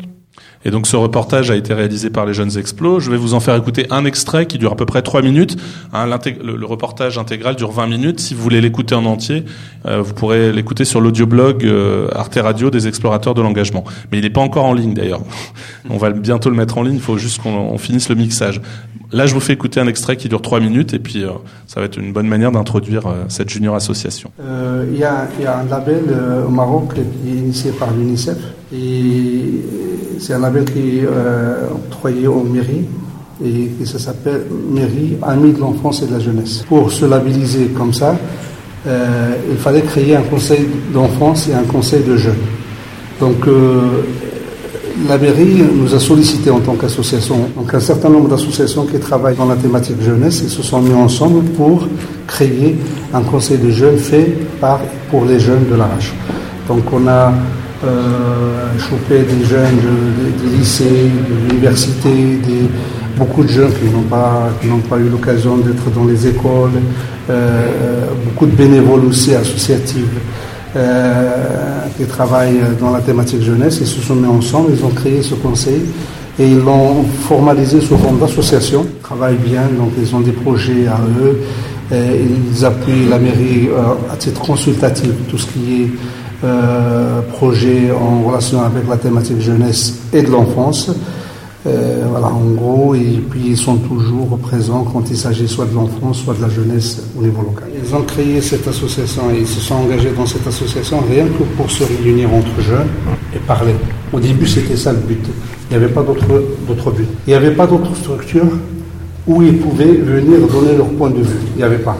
Et 0.64 0.70
donc 0.70 0.87
ce 0.87 0.96
reportage 0.96 1.50
a 1.50 1.56
été 1.56 1.75
réalisé 1.75 2.11
par 2.11 2.25
les 2.26 2.32
Jeunes 2.32 2.56
Explos. 2.56 3.00
Je 3.00 3.11
vais 3.11 3.16
vous 3.16 3.34
en 3.34 3.40
faire 3.40 3.55
écouter 3.55 3.87
un 3.90 4.05
extrait 4.05 4.46
qui 4.46 4.58
dure 4.58 4.72
à 4.72 4.76
peu 4.76 4.87
près 4.87 5.02
trois 5.02 5.22
minutes. 5.22 5.56
Hein, 5.93 6.06
le, 6.43 6.66
reportage 6.66 7.19
intégral 7.19 7.56
dure 7.56 7.70
20 7.70 7.87
minutes. 7.87 8.20
Si 8.20 8.34
vous 8.34 8.43
voulez 8.43 8.61
l'écouter 8.61 8.94
en 8.94 9.05
entier, 9.05 9.44
euh, 9.87 10.00
vous 10.00 10.14
pourrez 10.14 10.52
l'écouter 10.52 10.84
sur 10.84 11.00
l'audioblog 11.00 11.64
euh, 11.64 12.08
Arte 12.14 12.38
Radio 12.43 12.70
des 12.70 12.88
explorateurs 12.88 13.34
de 13.34 13.43
l'engagement. 13.43 13.84
Mais 14.11 14.19
il 14.19 14.25
n'est 14.25 14.31
pas 14.31 14.40
encore 14.40 14.64
en 14.64 14.72
ligne 14.72 14.94
d'ailleurs. 14.94 15.20
On 15.90 15.99
va 15.99 16.11
bientôt 16.11 16.49
le 16.49 16.56
mettre 16.56 16.78
en 16.78 16.82
ligne. 16.82 16.94
Il 16.94 17.00
faut 17.00 17.19
juste 17.19 17.43
qu'on 17.43 17.76
finisse 17.76 18.08
le 18.08 18.14
mixage. 18.14 18.62
Là, 19.12 19.26
je 19.26 19.34
vous 19.34 19.40
fais 19.40 19.52
écouter 19.52 19.81
un 19.81 19.87
extrait 19.87 20.17
qui 20.17 20.28
dure 20.28 20.43
trois 20.43 20.60
minutes 20.60 20.94
et 20.94 20.98
puis 20.98 21.24
euh, 21.24 21.31
ça 21.67 21.81
va 21.81 21.86
être 21.86 21.98
une 21.98 22.12
bonne 22.12 22.27
manière 22.27 22.50
d'introduire 22.50 23.03
cette 23.29 23.50
junior 23.50 23.74
association. 23.74 24.31
Il 24.39 24.98
y, 24.98 25.05
a, 25.05 25.29
un 25.46 25.65
label 25.69 26.05
au 26.46 26.50
Maroc 26.50 26.94
qui 26.94 27.00
est 27.00 27.32
initié 27.32 27.70
par 27.72 27.93
l'UNICEF 27.93 28.39
c'est 30.19 30.32
un 30.32 30.39
qui 30.63 30.99
est 30.99 31.06
euh, 31.06 31.67
octroyé 31.73 32.27
aux 32.27 32.44
mairies 32.44 32.84
et, 33.44 33.70
ça 33.84 33.99
s'appelle 33.99 34.44
Mairie 34.70 35.17
Amis 35.23 35.53
de 35.53 35.61
l'enfance 35.61 36.03
et 36.03 36.06
de 36.06 36.13
la 36.13 36.20
jeunesse. 36.20 36.65
Pour 36.69 36.91
se 36.93 37.05
labelliser 37.05 37.67
comme 37.77 37.93
ça, 37.93 38.17
euh, 38.87 39.34
il 39.51 39.56
fallait 39.56 39.82
créer 39.82 40.15
un 40.15 40.23
conseil 40.23 40.69
d'enfance 40.93 41.49
et 41.49 41.55
un 41.55 41.65
conseil 41.65 42.03
de 42.05 42.17
jeunes. 42.17 42.34
Donc 43.20 43.46
euh, 43.46 44.03
la 45.08 45.19
mairie 45.19 45.63
nous 45.75 45.94
a 45.94 45.99
sollicité 45.99 46.51
en 46.51 46.61
tant 46.61 46.75
qu'association, 46.75 47.37
donc 47.56 47.75
un 47.75 47.81
certain 47.81 48.08
nombre 48.08 48.29
d'associations 48.29 48.84
qui 48.84 48.99
travaillent 48.99 49.37
dans 49.37 49.46
la 49.46 49.56
thématique 49.56 50.01
jeunesse 50.01 50.43
et 50.43 50.49
se 50.49 50.63
sont 50.63 50.81
mis 50.81 50.94
ensemble 50.94 51.43
pour 51.51 51.89
créer 52.27 52.77
un 53.13 53.23
conseil 53.23 53.58
de 53.58 53.70
jeunes 53.70 53.99
fait 53.99 54.37
par 54.61 54.81
pour 55.11 55.25
les 55.25 55.41
jeunes 55.41 55.67
de 55.70 55.75
l'Arrache. 55.75 56.13
Donc 56.69 56.84
on 56.93 57.06
a 57.08 57.32
choper 58.79 59.22
des 59.22 59.44
jeunes 59.44 59.76
de, 59.76 60.48
des 60.48 60.56
lycées, 60.56 60.84
de 60.84 61.48
l'université, 61.48 62.10
beaucoup 63.17 63.43
de 63.43 63.48
jeunes 63.48 63.72
qui 63.72 63.86
n'ont 63.86 64.03
pas, 64.03 64.50
pas 64.88 64.98
eu 64.98 65.08
l'occasion 65.08 65.56
d'être 65.58 65.91
dans 65.94 66.05
les 66.05 66.26
écoles, 66.26 66.81
euh, 67.31 68.06
beaucoup 68.24 68.46
de 68.46 68.55
bénévoles 68.55 69.05
aussi 69.06 69.34
associatifs 69.34 70.05
euh, 70.76 71.86
qui 71.96 72.05
travaillent 72.05 72.60
dans 72.81 72.91
la 72.91 73.00
thématique 73.00 73.43
jeunesse. 73.43 73.79
Ils 73.81 73.86
se 73.86 74.00
sont 74.00 74.17
mis 74.17 74.26
ensemble, 74.26 74.72
ils 74.76 74.84
ont 74.84 74.91
créé 74.91 75.22
ce 75.22 75.34
conseil 75.34 75.82
et 76.38 76.48
ils 76.48 76.60
l'ont 76.60 77.05
formalisé 77.29 77.81
sous 77.81 77.96
forme 77.96 78.19
d'association. 78.19 78.84
Ils 78.84 79.03
travaillent 79.03 79.36
bien, 79.36 79.62
donc 79.79 79.93
ils 80.00 80.14
ont 80.14 80.20
des 80.20 80.32
projets 80.32 80.86
à 80.86 80.98
eux. 81.22 81.41
ils 81.93 82.64
appuient 82.64 83.08
la 83.08 83.19
mairie 83.19 83.69
à 84.12 84.17
titre 84.17 84.41
consultatif, 84.41 85.10
tout 85.31 85.38
ce 85.38 85.46
qui 85.46 85.82
est 85.82 85.91
euh, 86.44 87.22
projet 87.22 87.91
en 87.91 88.22
relation 88.29 88.63
avec 88.63 88.86
la 88.89 88.96
thématique 88.96 89.41
jeunesse 89.41 89.94
et 90.13 90.22
de 90.22 90.31
l'enfance. 90.31 90.91
Euh, 91.67 92.03
voilà, 92.10 92.27
en 92.27 92.51
gros, 92.51 92.94
et 92.94 93.22
puis 93.31 93.41
ils 93.46 93.56
sont 93.56 93.77
toujours 93.77 94.36
présents 94.39 94.84
quand 94.84 95.08
il 95.10 95.17
s'agit 95.17 95.48
soit 95.48 95.65
de 95.65 95.74
l'enfance, 95.74 96.19
soit 96.19 96.34
de 96.34 96.43
la 96.43 96.51
jeunesse 96.51 97.03
au 97.19 97.22
niveau 97.22 97.41
local. 97.41 97.69
Ils 97.82 97.94
ont 97.94 98.03
créé 98.03 98.43
cette 98.43 98.69
association 98.69 99.31
et 99.31 99.39
ils 99.39 99.46
se 99.46 99.60
sont 99.60 99.77
engagés 99.77 100.10
dans 100.10 100.27
cette 100.27 100.46
association 100.46 101.03
rien 101.08 101.24
que 101.24 101.43
pour 101.56 101.70
se 101.70 101.84
réunir 101.84 102.29
entre 102.34 102.60
jeunes 102.60 102.89
et 103.34 103.39
parler. 103.39 103.74
Au 104.13 104.20
début, 104.20 104.46
c'était 104.46 104.77
ça 104.77 104.93
le 104.93 104.98
but. 104.98 105.24
Il 105.70 105.79
n'y 105.79 105.82
avait 105.82 105.93
pas 105.93 106.03
d'autre 106.03 106.27
but. 106.91 107.06
Il 107.27 107.31
n'y 107.31 107.34
avait 107.34 107.55
pas 107.55 107.67
d'autre 107.67 107.96
structure 107.96 108.46
où 109.27 109.43
ils 109.43 109.56
pouvaient 109.56 109.94
venir 109.94 110.46
donner 110.46 110.77
leur 110.77 110.89
point 110.89 111.08
de 111.08 111.22
vue. 111.22 111.39
Il 111.55 111.58
n'y 111.58 111.63
avait 111.63 111.79
pas. 111.79 111.96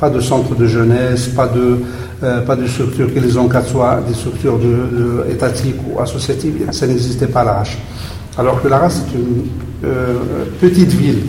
Pas 0.00 0.08
de 0.08 0.20
centre 0.20 0.54
de 0.54 0.66
jeunesse, 0.66 1.28
pas 1.28 1.48
de, 1.48 1.78
euh, 2.20 2.40
pas 2.40 2.56
de 2.56 2.66
structure 2.66 3.12
qui 3.12 3.20
les 3.20 3.38
encadre, 3.38 3.68
soit 3.68 4.00
des 4.08 4.14
structures 4.14 4.58
étatiques 5.30 5.76
ou 5.88 6.00
associatives. 6.00 6.66
Ça 6.72 6.88
n'existait 6.88 7.28
pas 7.28 7.42
à 7.42 7.44
l'Arrache. 7.44 7.78
Alors 8.36 8.60
que 8.60 8.66
l'Arrache, 8.66 8.94
c'est 8.94 9.16
une 9.16 9.44
euh, 9.84 10.16
petite 10.60 10.90
ville 10.90 11.20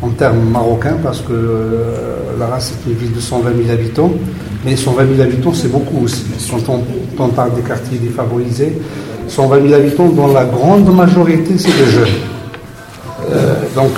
en 0.00 0.08
termes 0.08 0.48
marocains, 0.50 0.96
parce 1.02 1.20
que 1.20 1.34
euh, 1.34 2.16
l'Arras, 2.38 2.60
c'est 2.60 2.90
une 2.90 2.96
ville 2.96 3.12
de 3.12 3.20
120 3.20 3.50
000 3.64 3.70
habitants, 3.70 4.10
mais 4.64 4.74
120 4.74 5.16
000 5.16 5.20
habitants, 5.20 5.52
c'est 5.52 5.70
beaucoup 5.70 6.04
aussi. 6.04 6.24
Quand 6.50 6.80
on, 7.18 7.28
parle 7.28 7.54
des 7.54 7.62
quartiers 7.62 7.98
défavorisés, 7.98 8.80
120 9.28 9.68
000 9.68 9.74
habitants, 9.74 10.08
dont 10.08 10.32
la 10.32 10.46
grande 10.46 10.94
majorité, 10.94 11.58
c'est 11.58 11.68
des 11.68 11.90
jeunes. 11.90 12.08
donc, 13.76 13.92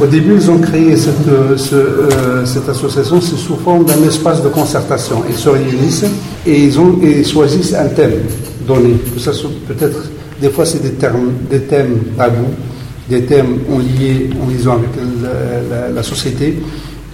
au 0.00 0.06
début, 0.06 0.34
ils 0.34 0.50
ont 0.50 0.58
créé 0.58 0.96
cette, 0.96 1.28
euh, 1.28 2.44
cette 2.46 2.68
association 2.68 3.20
sous 3.20 3.56
forme 3.56 3.84
d'un 3.84 4.02
espace 4.06 4.42
de 4.42 4.48
concertation. 4.48 5.22
Ils 5.28 5.36
se 5.36 5.48
réunissent 5.48 6.06
et 6.46 6.64
ils, 6.64 7.26
choisissent 7.26 7.74
un 7.74 7.88
thème 7.88 8.14
donné. 8.66 8.94
Peut-être, 9.68 10.10
des 10.40 10.48
fois, 10.48 10.64
c'est 10.64 10.82
des, 10.82 10.92
thèmes 10.92 11.98
tabous, 12.16 12.54
des 13.08 13.24
thèmes 13.24 13.58
en, 13.70 13.78
liaison 14.48 14.72
avec 14.72 15.94
la, 15.94 16.02
société. 16.02 16.58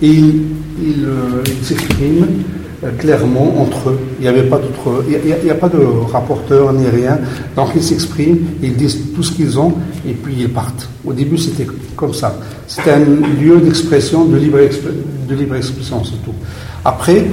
Et 0.03 0.09
ils, 0.09 1.05
euh, 1.07 1.43
s'expriment 1.63 2.23
euh, 2.23 2.66
clairement 2.99 3.55
entre 3.61 3.91
eux. 3.91 3.99
Il 4.19 4.23
n'y 4.23 4.29
avait 4.29 4.49
pas 4.49 4.59
d'autre, 4.59 5.05
il 5.09 5.45
n'y 5.45 5.51
a, 5.51 5.55
pas 5.55 5.69
de 5.69 5.79
rapporteur 6.11 6.73
ni 6.73 6.87
rien. 6.89 7.19
Donc 7.55 7.69
ils 7.75 7.83
s'expriment, 7.83 8.39
ils 8.63 8.75
disent 8.75 8.99
tout 9.15 9.23
ce 9.23 9.33
qu'ils 9.33 9.59
ont 9.59 9.73
et 10.07 10.13
puis 10.13 10.35
ils 10.41 10.49
partent. 10.49 10.89
Au 11.05 11.13
début 11.13 11.39
c'était 11.39 11.67
comme 11.97 12.15
ça. 12.15 12.39
C'était 12.67 12.93
un 12.93 13.05
lieu 13.41 13.61
d'expression, 13.61 14.25
de 14.25 14.37
libre, 14.37 14.59
de 15.29 15.35
libre 15.35 15.57
expression 15.57 16.03
surtout. 16.05 16.35
Après, 16.85 17.25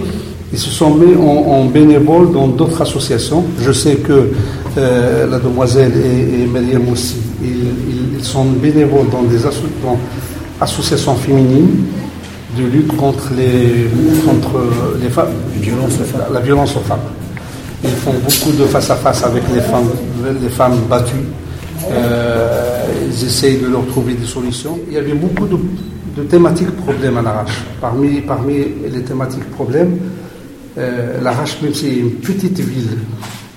ils 0.51 0.59
se 0.59 0.69
sont 0.69 0.93
mis 0.93 1.15
en, 1.15 1.65
bénévole 1.65 2.31
dans 2.31 2.47
d'autres 2.47 2.81
associations. 2.81 3.43
Je 3.59 3.71
sais 3.71 3.95
que 3.95 4.29
euh, 4.77 5.27
la 5.27 5.39
demoiselle 5.39 5.93
et, 5.95 6.43
et 6.43 6.91
aussi, 6.91 7.17
ils, 7.43 8.23
sont 8.23 8.45
bénévoles 8.45 9.09
dans 9.12 9.23
des 9.23 9.41
associations 10.62 11.15
féminines 11.15 11.85
de 12.57 12.65
lutte 12.65 12.95
contre 12.95 13.31
les, 13.36 13.88
contre 14.25 14.62
les 15.01 15.10
femmes, 15.10 15.33
la 16.31 16.39
violence 16.39 16.75
aux 16.75 16.81
femmes. 16.81 17.00
Ils 17.83 17.89
font 17.89 18.13
beaucoup 18.13 18.55
de 18.57 18.65
face-à-face 18.65 19.24
avec 19.24 19.43
les 19.53 19.62
femmes, 19.62 19.89
les 20.41 20.50
femmes 20.50 20.77
battues. 20.89 21.15
Euh, 21.91 22.86
ils 23.07 23.25
essayent 23.25 23.57
de 23.57 23.67
leur 23.67 23.86
trouver 23.88 24.13
des 24.13 24.25
solutions. 24.25 24.79
Il 24.88 24.93
y 24.93 24.98
avait 24.98 25.13
beaucoup 25.13 25.45
de, 25.45 26.24
thématiques 26.24 26.72
problèmes 26.72 27.17
à 27.17 27.22
l'Arrache. 27.22 27.62
Parmi, 27.81 28.22
parmi 28.22 28.65
les 28.91 29.01
thématiques 29.01 29.50
problèmes, 29.51 29.98
euh, 30.77 31.22
l'Arrache, 31.22 31.62
même 31.62 31.74
si 31.74 31.81
c'est 31.81 31.95
une 31.98 32.12
petite 32.12 32.60
ville 32.60 32.98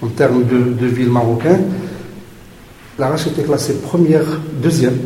en 0.02 0.08
termes 0.08 0.44
de, 0.44 0.86
ville 0.86 1.10
marocaine, 1.10 1.64
l'Arrache 2.98 3.28
était 3.28 3.42
classée 3.42 3.74
première, 3.74 4.24
deuxième, 4.60 4.96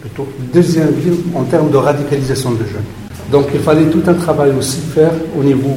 plutôt, 0.00 0.28
deuxième 0.52 0.90
ville 0.90 1.16
en 1.34 1.44
termes 1.44 1.70
de 1.70 1.76
radicalisation 1.76 2.50
de 2.52 2.58
jeunes. 2.58 3.05
Donc 3.30 3.46
il 3.52 3.60
fallait 3.60 3.86
tout 3.86 4.02
un 4.06 4.14
travail 4.14 4.52
aussi 4.56 4.80
faire 4.80 5.12
au 5.38 5.42
niveau, 5.42 5.76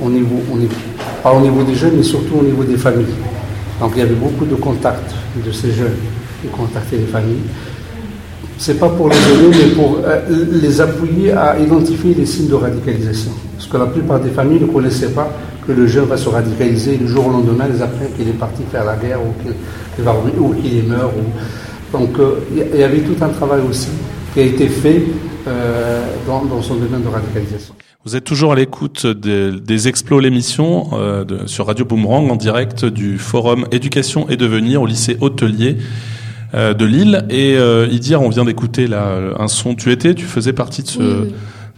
au 0.00 0.10
niveau, 0.10 0.40
au 0.52 0.56
niveau, 0.56 0.74
pas 1.22 1.32
au 1.32 1.40
niveau 1.40 1.62
des 1.62 1.74
jeunes, 1.74 1.94
mais 1.96 2.02
surtout 2.02 2.36
au 2.40 2.42
niveau 2.42 2.64
des 2.64 2.76
familles. 2.76 3.14
Donc 3.80 3.92
il 3.96 4.00
y 4.00 4.02
avait 4.02 4.14
beaucoup 4.14 4.44
de 4.44 4.54
contacts 4.54 5.14
de 5.44 5.50
ces 5.50 5.72
jeunes 5.72 5.96
qui 6.42 6.48
contactaient 6.48 6.98
les 6.98 7.06
familles. 7.06 7.42
C'est 8.58 8.78
pas 8.78 8.88
pour 8.88 9.08
les 9.08 9.16
aider, 9.16 9.56
mais 9.56 9.74
pour 9.74 9.98
euh, 10.04 10.20
les 10.50 10.80
appuyer 10.80 11.32
à 11.32 11.56
identifier 11.58 12.12
les 12.12 12.26
signes 12.26 12.48
de 12.48 12.54
radicalisation. 12.54 13.30
Parce 13.56 13.68
que 13.68 13.76
la 13.76 13.86
plupart 13.86 14.18
des 14.20 14.30
familles 14.30 14.60
ne 14.60 14.66
connaissaient 14.66 15.10
pas 15.10 15.30
que 15.66 15.72
le 15.72 15.86
jeune 15.86 16.06
va 16.06 16.16
se 16.16 16.28
radicaliser 16.28 16.96
le 16.96 17.06
jour 17.06 17.26
au 17.28 17.30
lendemain, 17.30 17.66
les 17.72 17.80
apprennent 17.80 18.10
qu'il 18.16 18.28
est 18.28 18.32
parti 18.32 18.62
faire 18.70 18.84
la 18.84 18.96
guerre 18.96 19.20
ou 19.22 20.52
qu'il 20.54 20.78
est 20.78 20.82
meurt. 20.82 21.12
Donc 21.92 22.18
euh, 22.18 22.40
il 22.74 22.78
y 22.78 22.82
avait 22.82 23.00
tout 23.00 23.16
un 23.22 23.28
travail 23.28 23.60
aussi 23.68 23.88
qui 24.34 24.40
a 24.40 24.42
été 24.42 24.66
fait 24.68 25.04
euh, 25.48 26.04
dans, 26.26 26.62
son 26.62 26.74
domaine 26.76 27.02
de 27.02 27.08
radicalisation. 27.08 27.74
Vous 28.04 28.16
êtes 28.16 28.24
toujours 28.24 28.52
à 28.52 28.54
l'écoute 28.54 29.06
des, 29.06 29.52
des 29.52 29.88
Explos, 29.88 30.20
l'émission 30.20 30.90
euh, 30.92 31.24
sur 31.46 31.66
Radio 31.66 31.84
Boomerang 31.84 32.30
en 32.30 32.36
direct 32.36 32.84
du 32.84 33.18
forum 33.18 33.66
Éducation 33.72 34.28
et 34.28 34.36
Devenir 34.36 34.82
au 34.82 34.86
lycée 34.86 35.16
Hôtelier 35.20 35.78
euh, 36.54 36.74
de 36.74 36.84
Lille. 36.84 37.24
Et 37.30 37.56
Idir, 37.90 38.22
on 38.22 38.28
vient 38.28 38.44
d'écouter 38.44 38.86
là 38.86 39.18
un 39.38 39.48
son. 39.48 39.74
Tu 39.74 39.90
étais, 39.90 40.14
tu 40.14 40.24
faisais 40.24 40.52
partie 40.52 40.82
de 40.82 40.88
ce 40.88 41.28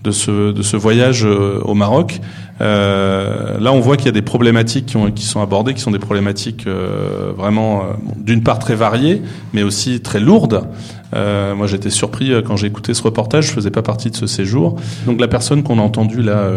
de 0.02 0.10
ce, 0.10 0.52
de 0.52 0.62
ce 0.62 0.76
voyage 0.76 1.24
euh, 1.24 1.60
au 1.64 1.74
Maroc. 1.74 2.20
Euh, 2.60 3.58
là, 3.58 3.72
on 3.72 3.80
voit 3.80 3.96
qu'il 3.96 4.06
y 4.06 4.10
a 4.10 4.12
des 4.12 4.22
problématiques 4.22 4.86
qui, 4.86 4.96
ont, 4.96 5.10
qui, 5.10 5.24
sont 5.24 5.40
abordées, 5.40 5.74
qui 5.74 5.80
sont 5.80 5.90
des 5.90 5.98
problématiques 5.98 6.66
euh, 6.66 7.32
vraiment, 7.36 7.84
d'une 8.16 8.42
part 8.42 8.58
très 8.58 8.74
variées, 8.74 9.22
mais 9.52 9.62
aussi 9.62 10.00
très 10.00 10.20
lourdes. 10.20 10.66
moi, 11.12 11.66
j'étais 11.66 11.90
surpris 11.90 12.32
quand 12.46 12.56
j'ai 12.56 12.66
écouté 12.66 12.94
ce 12.94 13.02
reportage. 13.02 13.46
Je 13.46 13.52
faisais 13.52 13.70
pas 13.70 13.82
partie 13.82 14.10
de 14.10 14.16
ce 14.16 14.26
séjour. 14.26 14.76
Donc, 15.06 15.20
la 15.20 15.28
personne 15.28 15.62
qu'on 15.62 15.78
a 15.78 15.82
entendue 15.82 16.22
là, 16.22 16.50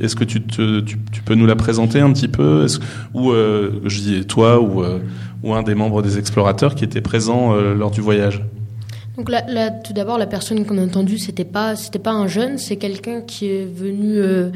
est-ce 0.00 0.14
que 0.14 0.24
tu, 0.24 0.42
te, 0.42 0.80
tu, 0.80 0.98
tu, 1.10 1.22
peux 1.22 1.34
nous 1.34 1.46
la 1.46 1.56
présenter 1.56 2.00
un 2.00 2.12
petit 2.12 2.28
peu? 2.28 2.66
Ou 3.14 3.32
je 3.32 4.00
dis 4.00 4.24
toi 4.26 4.60
ou, 4.60 4.84
ou 5.42 5.54
un 5.54 5.62
des 5.62 5.74
membres 5.74 6.02
des 6.02 6.18
explorateurs 6.18 6.76
qui 6.76 6.84
était 6.84 7.00
présent 7.00 7.54
lors 7.54 7.90
du 7.90 8.00
voyage? 8.00 8.44
Donc 9.18 9.30
là, 9.30 9.70
tout 9.70 9.92
d'abord, 9.92 10.16
la 10.16 10.28
personne 10.28 10.64
qu'on 10.64 10.78
a 10.78 10.82
entendue, 10.82 11.18
c'était 11.18 11.44
pas, 11.44 11.74
c'était 11.74 11.98
pas 11.98 12.12
un 12.12 12.28
jeune, 12.28 12.56
c'est 12.56 12.76
quelqu'un 12.76 13.20
qui 13.20 13.46
est 13.46 13.64
venu 13.64 14.16
euh, 14.16 14.50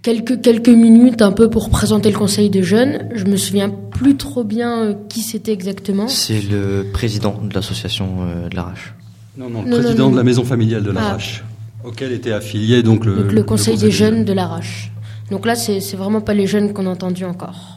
quelques 0.00 0.40
quelques 0.40 0.70
minutes 0.70 1.20
un 1.20 1.32
peu 1.32 1.50
pour 1.50 1.68
présenter 1.68 2.10
le 2.10 2.16
conseil 2.16 2.48
des 2.48 2.62
jeunes. 2.62 3.10
Je 3.14 3.26
me 3.26 3.36
souviens 3.36 3.68
plus 3.68 4.16
trop 4.16 4.42
bien 4.42 4.84
euh, 4.84 4.94
qui 5.10 5.20
c'était 5.20 5.52
exactement. 5.52 6.08
C'est 6.08 6.40
le 6.40 6.86
président 6.94 7.38
de 7.42 7.54
l'association 7.54 8.20
euh, 8.22 8.48
de 8.48 8.56
l'Arrache. 8.56 8.94
Non, 9.36 9.50
non, 9.50 9.64
le 9.64 9.80
président 9.80 10.10
de 10.10 10.16
la 10.16 10.22
maison 10.22 10.44
familiale 10.44 10.82
de 10.82 10.92
l'Arrache, 10.92 11.44
ah. 11.44 11.88
auquel 11.88 12.12
était 12.12 12.32
affilié 12.32 12.82
donc 12.82 13.04
le, 13.04 13.28
le, 13.28 13.42
conseil, 13.42 13.76
des, 13.76 13.90
jeunes, 13.90 14.24
de 14.24 14.32
l'Arrache. 14.32 14.92
Donc 15.30 15.44
là, 15.44 15.54
c'est 15.56 15.94
vraiment 15.94 16.22
pas 16.22 16.32
les 16.32 16.46
jeunes 16.46 16.72
qu'on 16.72 16.86
a 16.86 16.90
entendus 16.90 17.26
encore. 17.26 17.76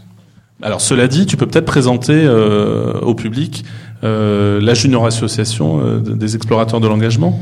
Alors 0.62 0.80
cela 0.80 1.08
dit, 1.10 1.26
tu 1.26 1.36
peux 1.36 1.48
peut-être 1.48 1.66
présenter 1.66 2.28
au 3.02 3.14
public 3.14 3.64
euh, 3.66 3.89
la 4.02 4.74
Junior 4.74 5.06
Association 5.06 5.80
euh, 5.80 6.00
des 6.00 6.36
explorateurs 6.36 6.80
de 6.80 6.88
l'engagement 6.88 7.40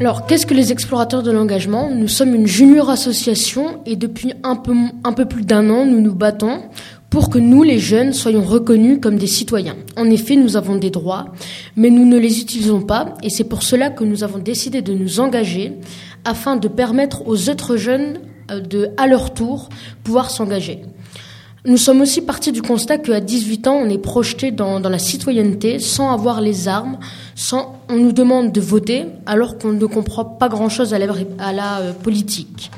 alors, 0.00 0.26
qu'est-ce 0.26 0.46
que 0.46 0.54
les 0.54 0.72
explorateurs 0.72 1.22
de 1.22 1.30
l'engagement? 1.30 1.88
Nous 1.88 2.08
sommes 2.08 2.34
une 2.34 2.46
junior 2.48 2.90
association 2.90 3.80
et 3.86 3.94
depuis 3.94 4.32
un 4.42 4.56
peu, 4.56 4.74
un 5.04 5.12
peu 5.12 5.26
plus 5.26 5.44
d'un 5.44 5.70
an, 5.70 5.86
nous 5.86 6.00
nous 6.00 6.14
battons 6.14 6.62
pour 7.08 7.30
que 7.30 7.38
nous, 7.38 7.62
les 7.62 7.78
jeunes, 7.78 8.12
soyons 8.12 8.42
reconnus 8.42 8.98
comme 9.00 9.16
des 9.16 9.28
citoyens. 9.28 9.76
En 9.96 10.06
effet, 10.06 10.34
nous 10.34 10.56
avons 10.56 10.74
des 10.74 10.90
droits, 10.90 11.26
mais 11.76 11.90
nous 11.90 12.04
ne 12.04 12.18
les 12.18 12.40
utilisons 12.40 12.80
pas 12.80 13.14
et 13.22 13.30
c'est 13.30 13.44
pour 13.44 13.62
cela 13.62 13.90
que 13.90 14.02
nous 14.02 14.24
avons 14.24 14.38
décidé 14.38 14.82
de 14.82 14.92
nous 14.94 15.20
engager 15.20 15.74
afin 16.24 16.56
de 16.56 16.68
permettre 16.68 17.28
aux 17.28 17.50
autres 17.50 17.76
jeunes 17.76 18.18
euh, 18.50 18.60
de, 18.60 18.88
à 18.96 19.06
leur 19.06 19.34
tour, 19.34 19.68
pouvoir 20.02 20.30
s'engager. 20.30 20.80
Nous 21.64 21.76
sommes 21.76 22.00
aussi 22.00 22.22
partis 22.22 22.50
du 22.50 22.60
constat 22.60 22.98
qu'à 22.98 23.20
18 23.20 23.68
ans, 23.68 23.76
on 23.76 23.88
est 23.88 23.98
projeté 23.98 24.50
dans, 24.50 24.80
la 24.80 24.98
citoyenneté 24.98 25.78
sans 25.78 26.10
avoir 26.10 26.40
les 26.40 26.66
armes, 26.66 26.98
sans, 27.36 27.80
on 27.88 27.98
nous 27.98 28.10
demande 28.10 28.50
de 28.50 28.60
voter 28.60 29.04
alors 29.26 29.58
qu'on 29.58 29.72
ne 29.72 29.86
comprend 29.86 30.24
pas 30.24 30.48
grand-chose 30.48 30.92
à 30.92 30.98
la, 30.98 31.06
à 31.38 31.52
la 31.52 31.78
euh, 31.78 31.92
politique. 31.92 32.72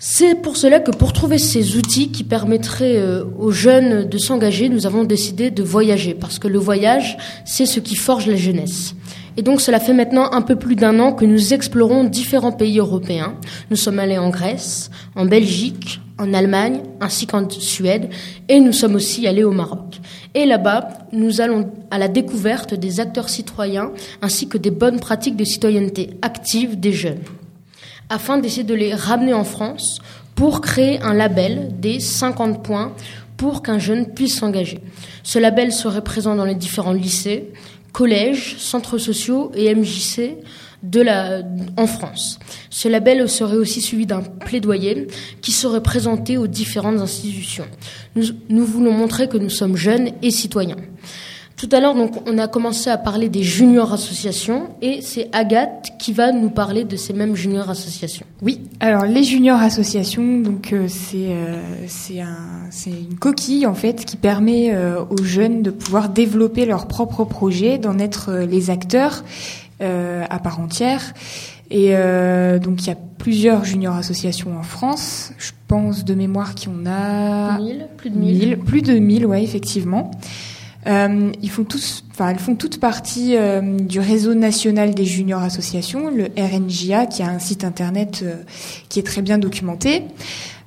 C'est 0.00 0.34
pour 0.34 0.56
cela 0.56 0.80
que 0.80 0.90
pour 0.90 1.12
trouver 1.12 1.38
ces 1.38 1.76
outils 1.76 2.10
qui 2.10 2.24
permettraient 2.24 2.96
euh, 2.96 3.22
aux 3.38 3.52
jeunes 3.52 4.08
de 4.08 4.18
s'engager, 4.18 4.68
nous 4.68 4.86
avons 4.86 5.04
décidé 5.04 5.52
de 5.52 5.62
voyager, 5.62 6.14
parce 6.14 6.40
que 6.40 6.48
le 6.48 6.58
voyage, 6.58 7.18
c'est 7.44 7.66
ce 7.66 7.78
qui 7.78 7.94
forge 7.94 8.26
la 8.26 8.34
jeunesse. 8.34 8.96
Et 9.36 9.42
donc 9.42 9.60
cela 9.60 9.80
fait 9.80 9.92
maintenant 9.92 10.32
un 10.32 10.42
peu 10.42 10.56
plus 10.56 10.76
d'un 10.76 10.98
an 11.00 11.12
que 11.12 11.24
nous 11.24 11.54
explorons 11.54 12.04
différents 12.04 12.52
pays 12.52 12.78
européens. 12.78 13.34
Nous 13.70 13.76
sommes 13.76 13.98
allés 13.98 14.18
en 14.18 14.30
Grèce, 14.30 14.90
en 15.14 15.24
Belgique, 15.24 16.00
en 16.18 16.34
Allemagne 16.34 16.80
ainsi 17.00 17.26
qu'en 17.26 17.48
Suède 17.48 18.10
et 18.48 18.60
nous 18.60 18.72
sommes 18.72 18.94
aussi 18.94 19.26
allés 19.26 19.44
au 19.44 19.52
Maroc. 19.52 20.00
Et 20.34 20.44
là-bas, 20.44 20.88
nous 21.12 21.40
allons 21.40 21.70
à 21.90 21.98
la 21.98 22.08
découverte 22.08 22.74
des 22.74 23.00
acteurs 23.00 23.28
citoyens 23.28 23.90
ainsi 24.20 24.48
que 24.48 24.58
des 24.58 24.70
bonnes 24.70 25.00
pratiques 25.00 25.36
de 25.36 25.44
citoyenneté 25.44 26.10
active 26.22 26.78
des 26.78 26.92
jeunes 26.92 27.22
afin 28.10 28.38
d'essayer 28.38 28.64
de 28.64 28.74
les 28.74 28.92
ramener 28.92 29.32
en 29.32 29.44
France 29.44 30.00
pour 30.34 30.60
créer 30.60 31.00
un 31.00 31.14
label 31.14 31.70
des 31.78 32.00
50 32.00 32.62
points 32.62 32.92
pour 33.36 33.62
qu'un 33.62 33.78
jeune 33.78 34.06
puisse 34.06 34.38
s'engager. 34.38 34.80
Ce 35.22 35.38
label 35.38 35.72
serait 35.72 36.04
présent 36.04 36.34
dans 36.34 36.44
les 36.44 36.54
différents 36.54 36.92
lycées, 36.92 37.52
collèges, 37.92 38.56
centres 38.58 38.98
sociaux 38.98 39.52
et 39.54 39.74
MJC 39.74 40.36
de 40.82 41.00
la, 41.00 41.42
en 41.76 41.86
France. 41.86 42.38
Ce 42.70 42.88
label 42.88 43.28
serait 43.28 43.56
aussi 43.56 43.82
suivi 43.82 44.06
d'un 44.06 44.22
plaidoyer 44.22 45.08
qui 45.42 45.52
serait 45.52 45.82
présenté 45.82 46.38
aux 46.38 46.46
différentes 46.46 47.00
institutions. 47.00 47.66
Nous, 48.16 48.24
nous 48.48 48.64
voulons 48.64 48.92
montrer 48.92 49.28
que 49.28 49.36
nous 49.36 49.50
sommes 49.50 49.76
jeunes 49.76 50.10
et 50.22 50.30
citoyens. 50.30 50.78
Tout 51.60 51.68
à 51.72 51.80
l'heure, 51.80 51.94
donc, 51.94 52.12
on 52.26 52.38
a 52.38 52.48
commencé 52.48 52.88
à 52.88 52.96
parler 52.96 53.28
des 53.28 53.42
juniors 53.42 53.92
associations 53.92 54.70
et 54.80 55.02
c'est 55.02 55.28
Agathe 55.32 55.92
qui 55.98 56.14
va 56.14 56.32
nous 56.32 56.48
parler 56.48 56.84
de 56.84 56.96
ces 56.96 57.12
mêmes 57.12 57.36
juniors 57.36 57.68
associations. 57.68 58.24
Oui, 58.40 58.62
alors 58.80 59.04
les 59.04 59.24
juniors 59.24 59.60
associations, 59.60 60.40
donc 60.40 60.72
euh, 60.72 60.86
c'est 60.88 61.28
euh, 61.28 61.60
c'est 61.86 62.22
un 62.22 62.70
une 62.86 63.18
coquille 63.18 63.66
en 63.66 63.74
fait 63.74 64.06
qui 64.06 64.16
permet 64.16 64.72
euh, 64.72 65.04
aux 65.10 65.22
jeunes 65.22 65.62
de 65.62 65.70
pouvoir 65.70 66.08
développer 66.08 66.64
leurs 66.64 66.86
propres 66.86 67.24
projets, 67.24 67.76
d'en 67.76 67.98
être 67.98 68.30
euh, 68.30 68.46
les 68.46 68.70
acteurs 68.70 69.22
euh, 69.82 70.24
à 70.30 70.38
part 70.38 70.60
entière. 70.60 71.12
Et 71.70 71.90
euh, 71.90 72.58
donc 72.58 72.82
il 72.84 72.88
y 72.88 72.90
a 72.90 72.96
plusieurs 73.18 73.64
juniors 73.64 73.96
associations 73.96 74.58
en 74.58 74.62
France. 74.62 75.32
Je 75.36 75.50
pense 75.68 76.06
de 76.06 76.14
mémoire 76.14 76.54
qu'il 76.54 76.70
y 76.70 76.74
en 76.74 76.86
a 76.86 77.58
1000, 77.58 77.86
plus 77.98 78.08
de 78.08 78.18
1000. 78.18 78.58
plus 78.58 78.82
de 78.82 78.94
1000, 78.94 79.26
ouais, 79.26 79.42
effectivement. 79.42 80.10
Euh, 80.86 81.30
ils 81.42 81.50
font 81.50 81.64
tous, 81.64 82.04
enfin, 82.10 82.30
elles 82.30 82.38
font 82.38 82.54
toutes 82.54 82.80
partie 82.80 83.36
euh, 83.36 83.60
du 83.78 84.00
réseau 84.00 84.32
national 84.34 84.94
des 84.94 85.04
juniors 85.04 85.42
associations, 85.42 86.10
le 86.10 86.28
RNJA, 86.38 87.06
qui 87.06 87.22
a 87.22 87.28
un 87.28 87.38
site 87.38 87.64
internet 87.64 88.20
euh, 88.22 88.36
qui 88.88 88.98
est 88.98 89.02
très 89.02 89.20
bien 89.20 89.36
documenté. 89.36 90.04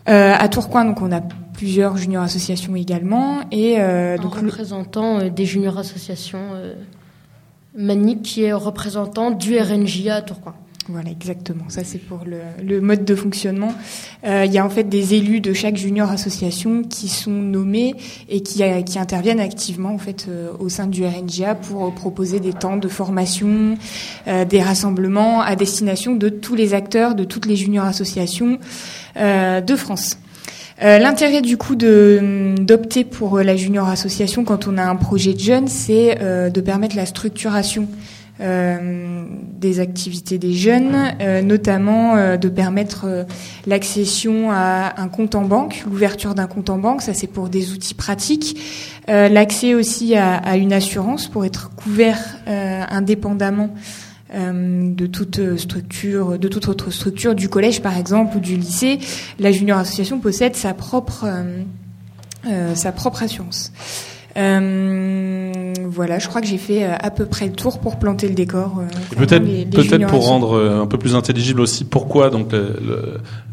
Euh, 0.10 0.36
à 0.38 0.48
Tourcoing, 0.50 0.86
donc, 0.86 1.02
on 1.02 1.12
a 1.12 1.22
plusieurs 1.54 1.98
juniors 1.98 2.24
associations 2.24 2.76
également, 2.76 3.40
et 3.52 3.76
euh, 3.80 4.18
Donc, 4.18 4.36
le- 4.40 4.48
représentant 4.50 5.20
euh, 5.20 5.30
des 5.30 5.46
juniors 5.46 5.78
associations, 5.80 6.40
euh, 6.54 6.74
Manique 7.76 8.22
qui 8.22 8.44
est 8.44 8.54
représentant 8.54 9.32
du 9.32 9.58
RNJA 9.58 10.18
à 10.18 10.22
Tourcoing. 10.22 10.54
Voilà, 10.90 11.12
exactement. 11.12 11.64
Ça, 11.70 11.84
c'est 11.86 11.98
pour 11.98 12.22
le, 12.26 12.82
mode 12.82 13.06
de 13.06 13.16
fonctionnement. 13.16 13.74
Euh, 14.26 14.44
il 14.46 14.52
y 14.52 14.58
a 14.58 14.66
en 14.66 14.70
fait 14.70 14.84
des 14.84 15.14
élus 15.14 15.40
de 15.40 15.54
chaque 15.54 15.78
junior 15.78 16.12
association 16.12 16.84
qui 16.84 17.08
sont 17.08 17.32
nommés 17.32 17.96
et 18.28 18.42
qui, 18.42 18.64
euh, 18.64 18.82
qui 18.82 19.00
interviennent 19.00 19.40
activement 19.40 19.94
en 19.94 19.98
fait 19.98 20.26
euh, 20.28 20.52
au 20.60 20.68
sein 20.68 20.88
du 20.88 21.06
RNGA 21.06 21.56
pour 21.56 21.94
proposer 21.96 22.42
des 22.42 22.52
temps 22.52 22.76
de 22.76 22.90
formation, 22.90 23.78
des 24.28 24.62
rassemblements 24.62 25.42
à 25.42 25.56
destination 25.56 26.16
de 26.16 26.28
tous 26.30 26.56
les 26.56 26.74
acteurs, 26.74 27.16
de 27.16 27.24
toutes 27.24 27.46
les 27.46 27.56
junior 27.56 27.86
associations 27.86 28.58
de 29.16 29.76
France. 29.76 30.18
L'intérêt 30.82 31.42
du 31.42 31.58
coup 31.58 31.76
d'opter 31.76 33.04
pour 33.04 33.40
la 33.40 33.56
junior 33.56 33.88
association 33.88 34.44
quand 34.44 34.68
on 34.68 34.78
a 34.78 34.84
un 34.84 34.96
projet 34.96 35.34
de 35.34 35.40
jeunes, 35.40 35.68
c'est 35.68 36.18
de 36.20 36.62
permettre 36.62 36.96
la 36.96 37.06
structuration 37.06 37.88
des 38.40 39.80
activités 39.80 40.38
des 40.38 40.54
jeunes, 40.54 40.96
euh, 41.22 41.42
notamment 41.42 42.16
euh, 42.16 42.36
de 42.36 42.50
permettre 42.50 43.06
euh, 43.06 43.24
l'accession 43.68 44.52
à 44.52 45.00
un 45.00 45.08
compte 45.08 45.36
en 45.36 45.44
banque, 45.44 45.84
l'ouverture 45.86 46.34
d'un 46.34 46.48
compte 46.48 46.70
en 46.70 46.80
banque, 46.80 47.04
ça 47.04 47.14
c'est 47.14 47.28
pour 47.28 47.48
des 47.50 47.72
outils 47.72 47.94
pratiques, 47.94 48.58
Euh, 49.10 49.28
l'accès 49.28 49.74
aussi 49.74 50.16
à, 50.16 50.56
une 50.56 50.72
assurance 50.72 51.28
pour 51.28 51.44
être 51.44 51.72
couvert 51.76 52.20
euh, 52.48 52.84
indépendamment 52.90 53.70
euh, 54.34 54.94
de 54.94 55.06
toute 55.08 55.58
structure, 55.58 56.40
de 56.40 56.48
toute 56.48 56.70
autre 56.70 56.90
structure, 56.90 57.36
du 57.36 57.50
collège 57.50 57.82
par 57.82 57.98
exemple 57.98 58.38
ou 58.38 58.40
du 58.40 58.56
lycée, 58.56 59.00
la 59.40 59.52
junior 59.52 59.78
association 59.78 60.20
possède 60.20 60.56
sa 60.56 60.74
propre 60.74 61.26
euh, 61.26 61.64
euh, 62.48 62.76
sa 62.76 62.92
propre 62.92 63.24
assurance. 63.24 63.72
Euh, 64.38 65.74
voilà, 65.90 66.20
je 66.20 66.28
crois 66.28 66.42
que 66.42 66.48
j'ai 66.48 66.58
fait 66.58 66.84
euh, 66.84 66.94
à 67.00 67.12
peu 67.12 67.26
près 67.26 67.46
le 67.46 67.54
tour 67.54 67.80
pour 67.80 68.00
planter 68.00 68.28
le 68.28 68.34
décor. 68.34 68.80
euh, 68.80 68.84
peut-être 69.72 70.08
pour 70.08 70.26
rendre 70.28 70.60
un 70.82 70.88
peu 70.88 70.98
plus 70.98 71.16
intelligible 71.16 71.62
aussi 71.62 71.84
pourquoi 71.86 72.30
donc 72.30 72.52
le- 72.52 72.76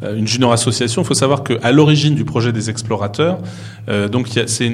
le- 0.02 0.16
une 0.16 0.26
junior 0.26 0.52
association, 0.52 1.02
il 1.02 1.04
faut 1.04 1.14
savoir 1.14 1.42
que 1.42 1.54
à 1.62 1.72
l'origine 1.72 2.14
du 2.14 2.24
projet 2.24 2.52
des 2.52 2.70
explorateurs, 2.70 3.38
euh, 3.88 4.08
donc 4.08 4.28
c'est 4.46 4.72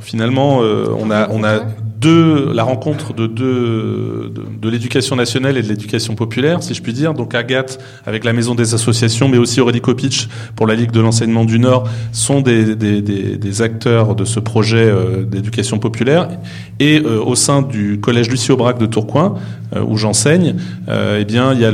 finalement 0.00 0.58
on 0.58 1.10
a 1.10 1.28
on 1.30 1.44
a 1.44 1.60
deux 2.00 2.52
la 2.52 2.64
rencontre 2.64 3.14
de 3.14 3.26
deux 3.26 4.30
de, 4.34 4.42
de 4.60 4.68
l'éducation 4.68 5.16
nationale 5.16 5.56
et 5.56 5.62
de 5.62 5.68
l'éducation 5.68 6.14
populaire, 6.16 6.62
si 6.62 6.74
je 6.74 6.82
puis 6.82 6.92
dire. 6.92 7.14
Donc 7.14 7.34
Agathe 7.34 7.78
avec 8.04 8.24
la 8.24 8.32
maison 8.32 8.54
des 8.54 8.74
associations, 8.74 9.28
mais 9.28 9.38
aussi 9.38 9.60
Aurélie 9.60 9.80
Kopitch 9.80 10.28
pour 10.56 10.66
la 10.66 10.74
Ligue 10.74 10.90
de 10.90 11.00
l'enseignement 11.00 11.44
du 11.44 11.58
Nord 11.58 11.88
sont 12.12 12.40
des, 12.40 12.74
des, 12.74 13.00
des, 13.00 13.36
des 13.36 13.62
acteurs 13.62 14.14
de 14.16 14.24
ce 14.24 14.40
projet 14.40 14.90
d'éducation 15.26 15.78
populaire. 15.78 16.28
Et 16.80 17.00
euh, 17.00 17.22
au 17.22 17.34
sein 17.34 17.62
du 17.62 18.00
collège 18.00 18.28
Lucie 18.28 18.52
Aubrac 18.52 18.78
de 18.78 18.86
Tourcoing, 18.86 19.36
euh, 19.74 19.82
où 19.86 19.96
j'enseigne, 19.96 20.54
euh, 20.88 21.18
eh 21.20 21.24
bien 21.24 21.52
il 21.52 21.60
y 21.60 21.64
a 21.64 21.72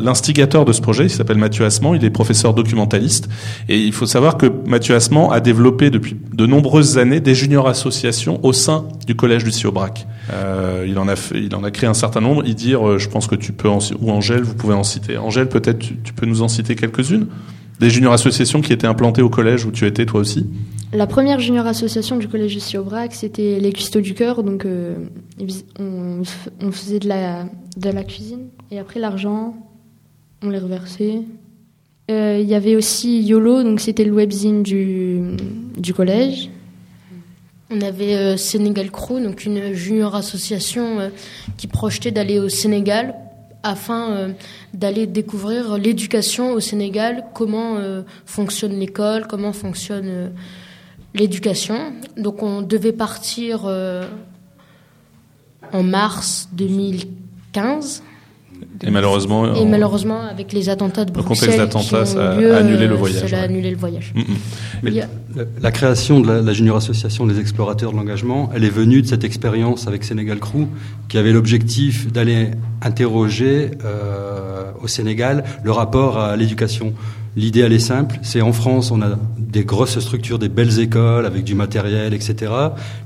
l'instigateur 0.00 0.64
de 0.64 0.72
ce 0.72 0.80
projet, 0.80 1.04
il 1.04 1.10
s'appelle 1.10 1.36
Mathieu 1.38 1.64
Assement, 1.64 1.94
il 1.94 2.04
est 2.04 2.10
professeur 2.10 2.54
documentaliste. 2.54 3.28
Et 3.68 3.78
il 3.78 3.92
faut 3.92 4.06
savoir 4.06 4.36
que 4.36 4.46
Mathieu 4.66 4.94
Assement 4.94 5.30
a 5.30 5.40
développé 5.40 5.90
depuis 5.90 6.16
de 6.32 6.46
nombreuses 6.46 6.98
années 6.98 7.20
des 7.20 7.34
juniors 7.34 7.68
associations 7.68 8.40
au 8.42 8.52
sein 8.52 8.84
du 9.06 9.14
collège 9.14 9.44
Lucie 9.44 9.66
Aubrac. 9.66 10.06
Euh, 10.32 10.84
il 10.86 10.98
en 10.98 11.08
a 11.08 11.14
il 11.34 11.54
en 11.54 11.64
a 11.64 11.70
créé 11.70 11.88
un 11.88 11.94
certain 11.94 12.20
nombre. 12.20 12.42
Il 12.46 12.54
dit, 12.54 12.74
euh, 12.74 12.98
je 12.98 13.08
pense 13.08 13.26
que 13.26 13.34
tu 13.34 13.52
peux 13.52 13.68
en, 13.68 13.78
ou 14.00 14.10
Angèle, 14.10 14.42
vous 14.42 14.54
pouvez 14.54 14.74
en 14.74 14.84
citer. 14.84 15.18
Angèle, 15.18 15.48
peut-être 15.48 15.78
tu 15.78 16.12
peux 16.12 16.26
nous 16.26 16.42
en 16.42 16.48
citer 16.48 16.74
quelques-unes? 16.74 17.26
Des 17.80 17.90
juniors 17.90 18.12
associations 18.12 18.60
qui 18.60 18.72
étaient 18.72 18.86
implantées 18.86 19.22
au 19.22 19.30
collège 19.30 19.64
où 19.64 19.70
tu 19.70 19.86
étais 19.86 20.06
toi 20.06 20.20
aussi. 20.20 20.46
La 20.92 21.06
première 21.06 21.38
junior 21.38 21.66
association 21.66 22.16
du 22.16 22.28
collège 22.28 22.54
Lucie 22.54 22.78
Aubrac, 22.78 23.14
c'était 23.14 23.58
les 23.60 23.72
Cuistots 23.72 24.00
du 24.00 24.14
Cœur. 24.14 24.42
Donc, 24.42 24.64
euh, 24.64 24.94
on, 25.78 26.22
on 26.62 26.72
faisait 26.72 26.98
de 26.98 27.08
la, 27.08 27.44
de 27.76 27.90
la 27.90 28.04
cuisine. 28.04 28.48
Et 28.70 28.78
après, 28.78 28.98
l'argent, 28.98 29.54
on 30.42 30.50
les 30.50 30.58
reversait. 30.58 31.20
Euh, 32.10 32.38
Il 32.40 32.48
y 32.48 32.54
avait 32.54 32.74
aussi 32.74 33.20
YOLO, 33.20 33.62
donc 33.62 33.80
c'était 33.80 34.04
le 34.04 34.12
webzine 34.12 34.62
du, 34.62 35.36
du 35.76 35.92
collège. 35.92 36.48
On 37.70 37.82
avait 37.82 38.14
euh, 38.14 38.36
Sénégal 38.38 38.90
Crew, 38.90 39.20
donc 39.22 39.44
une 39.44 39.74
junior 39.74 40.14
association 40.14 41.00
euh, 41.00 41.08
qui 41.58 41.66
projetait 41.66 42.12
d'aller 42.12 42.38
au 42.38 42.48
Sénégal 42.48 43.14
afin 43.62 44.10
euh, 44.10 44.28
d'aller 44.74 45.06
découvrir 45.06 45.78
l'éducation 45.78 46.52
au 46.52 46.60
Sénégal, 46.60 47.24
comment 47.34 47.76
euh, 47.76 48.02
fonctionne 48.26 48.78
l'école, 48.78 49.26
comment 49.28 49.52
fonctionne 49.52 50.06
euh, 50.06 50.28
l'éducation. 51.14 51.92
Donc 52.16 52.42
on 52.42 52.62
devait 52.62 52.92
partir 52.92 53.62
euh, 53.66 54.06
en 55.72 55.82
mars 55.82 56.48
2015. 56.52 58.02
Et 58.82 58.90
malheureusement, 58.90 59.54
Et 59.54 59.60
en- 59.60 59.66
malheureusement, 59.66 60.20
avec 60.22 60.52
les 60.52 60.68
attentats 60.68 61.04
de 61.04 61.12
Le 61.12 61.22
Bruxelles, 61.22 61.48
contexte 61.50 61.58
d'attentats, 61.58 62.04
qui 62.04 62.16
ont 62.16 62.20
ça 62.20 62.32
a 62.54 62.56
annulé 62.58 62.86
le 62.86 62.94
voyage, 62.94 63.32
a 63.34 63.42
annulé 63.42 63.70
le 63.70 63.76
voyage. 63.76 64.12
Mm, 64.14 64.20
mm. 64.20 64.24
Mais 64.82 64.90
Il 64.90 64.96
y 64.96 65.00
a- 65.00 65.08
la, 65.60 65.70
création 65.70 66.20
de 66.20 66.28
la, 66.28 66.40
la 66.40 66.52
junior 66.52 66.76
association 66.76 67.26
des 67.26 67.38
explorateurs 67.38 67.92
de 67.92 67.96
l'engagement, 67.96 68.50
elle 68.54 68.64
est 68.64 68.70
venue 68.70 69.02
de 69.02 69.06
cette 69.06 69.24
expérience 69.24 69.86
avec 69.86 70.04
Sénégal 70.04 70.38
Crew, 70.38 70.66
qui 71.08 71.18
avait 71.18 71.32
l'objectif 71.32 72.10
d'aller 72.12 72.50
interroger 72.82 73.70
euh, 73.84 74.70
au 74.82 74.88
Sénégal 74.88 75.44
le 75.62 75.70
rapport 75.70 76.18
à 76.18 76.36
l'éducation. 76.36 76.94
L'idée, 77.36 77.60
elle 77.60 77.72
est 77.72 77.78
simple. 77.78 78.18
C'est 78.22 78.40
en 78.40 78.52
France, 78.52 78.90
on 78.90 79.00
a 79.00 79.16
des 79.38 79.64
grosses 79.64 79.98
structures, 80.00 80.38
des 80.38 80.48
belles 80.48 80.80
écoles 80.80 81.24
avec 81.24 81.44
du 81.44 81.54
matériel, 81.54 82.12
etc. 82.12 82.52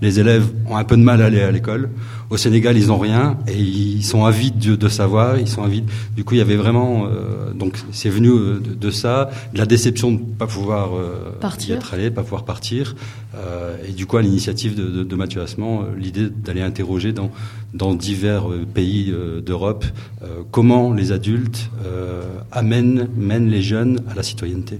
Les 0.00 0.20
élèves 0.20 0.46
ont 0.68 0.76
un 0.76 0.84
peu 0.84 0.96
de 0.96 1.02
mal 1.02 1.22
à 1.22 1.26
aller 1.26 1.42
à 1.42 1.50
l'école. 1.50 1.90
Au 2.32 2.38
Sénégal, 2.38 2.78
ils 2.78 2.90
ont 2.90 2.96
rien 2.96 3.36
et 3.46 3.58
ils 3.58 4.02
sont 4.02 4.24
avides 4.24 4.58
de, 4.58 4.74
de 4.74 4.88
savoir. 4.88 5.38
Ils 5.38 5.48
sont 5.48 5.62
avides. 5.62 5.84
Du 6.16 6.24
coup, 6.24 6.32
il 6.32 6.38
y 6.38 6.40
avait 6.40 6.56
vraiment. 6.56 7.04
euh, 7.04 7.52
donc, 7.52 7.76
c'est 7.92 8.08
venu 8.08 8.30
euh, 8.30 8.58
de, 8.58 8.72
de 8.72 8.90
ça, 8.90 9.28
de 9.52 9.58
la 9.58 9.66
déception 9.66 10.12
de 10.12 10.16
ne 10.18 10.24
pas 10.38 10.46
pouvoir 10.46 10.96
euh, 10.96 11.36
Partir. 11.42 11.74
y 11.74 11.76
être 11.76 11.92
allé, 11.92 12.10
pas 12.10 12.22
pouvoir 12.22 12.46
partir. 12.46 12.96
Et 13.86 13.92
du 13.92 14.06
coup, 14.06 14.16
à 14.16 14.22
l'initiative 14.22 14.74
de, 14.74 15.14
Mathieu 15.14 15.42
Assement, 15.42 15.84
l'idée 15.98 16.28
d'aller 16.30 16.62
interroger 16.62 17.12
dans, 17.12 17.30
dans 17.74 17.94
divers 17.94 18.44
pays 18.72 19.12
d'Europe 19.44 19.84
comment 20.50 20.92
les 20.92 21.12
adultes 21.12 21.70
amènent, 22.50 23.08
mènent 23.16 23.48
les 23.48 23.62
jeunes 23.62 24.00
à 24.10 24.14
la 24.14 24.22
citoyenneté. 24.22 24.78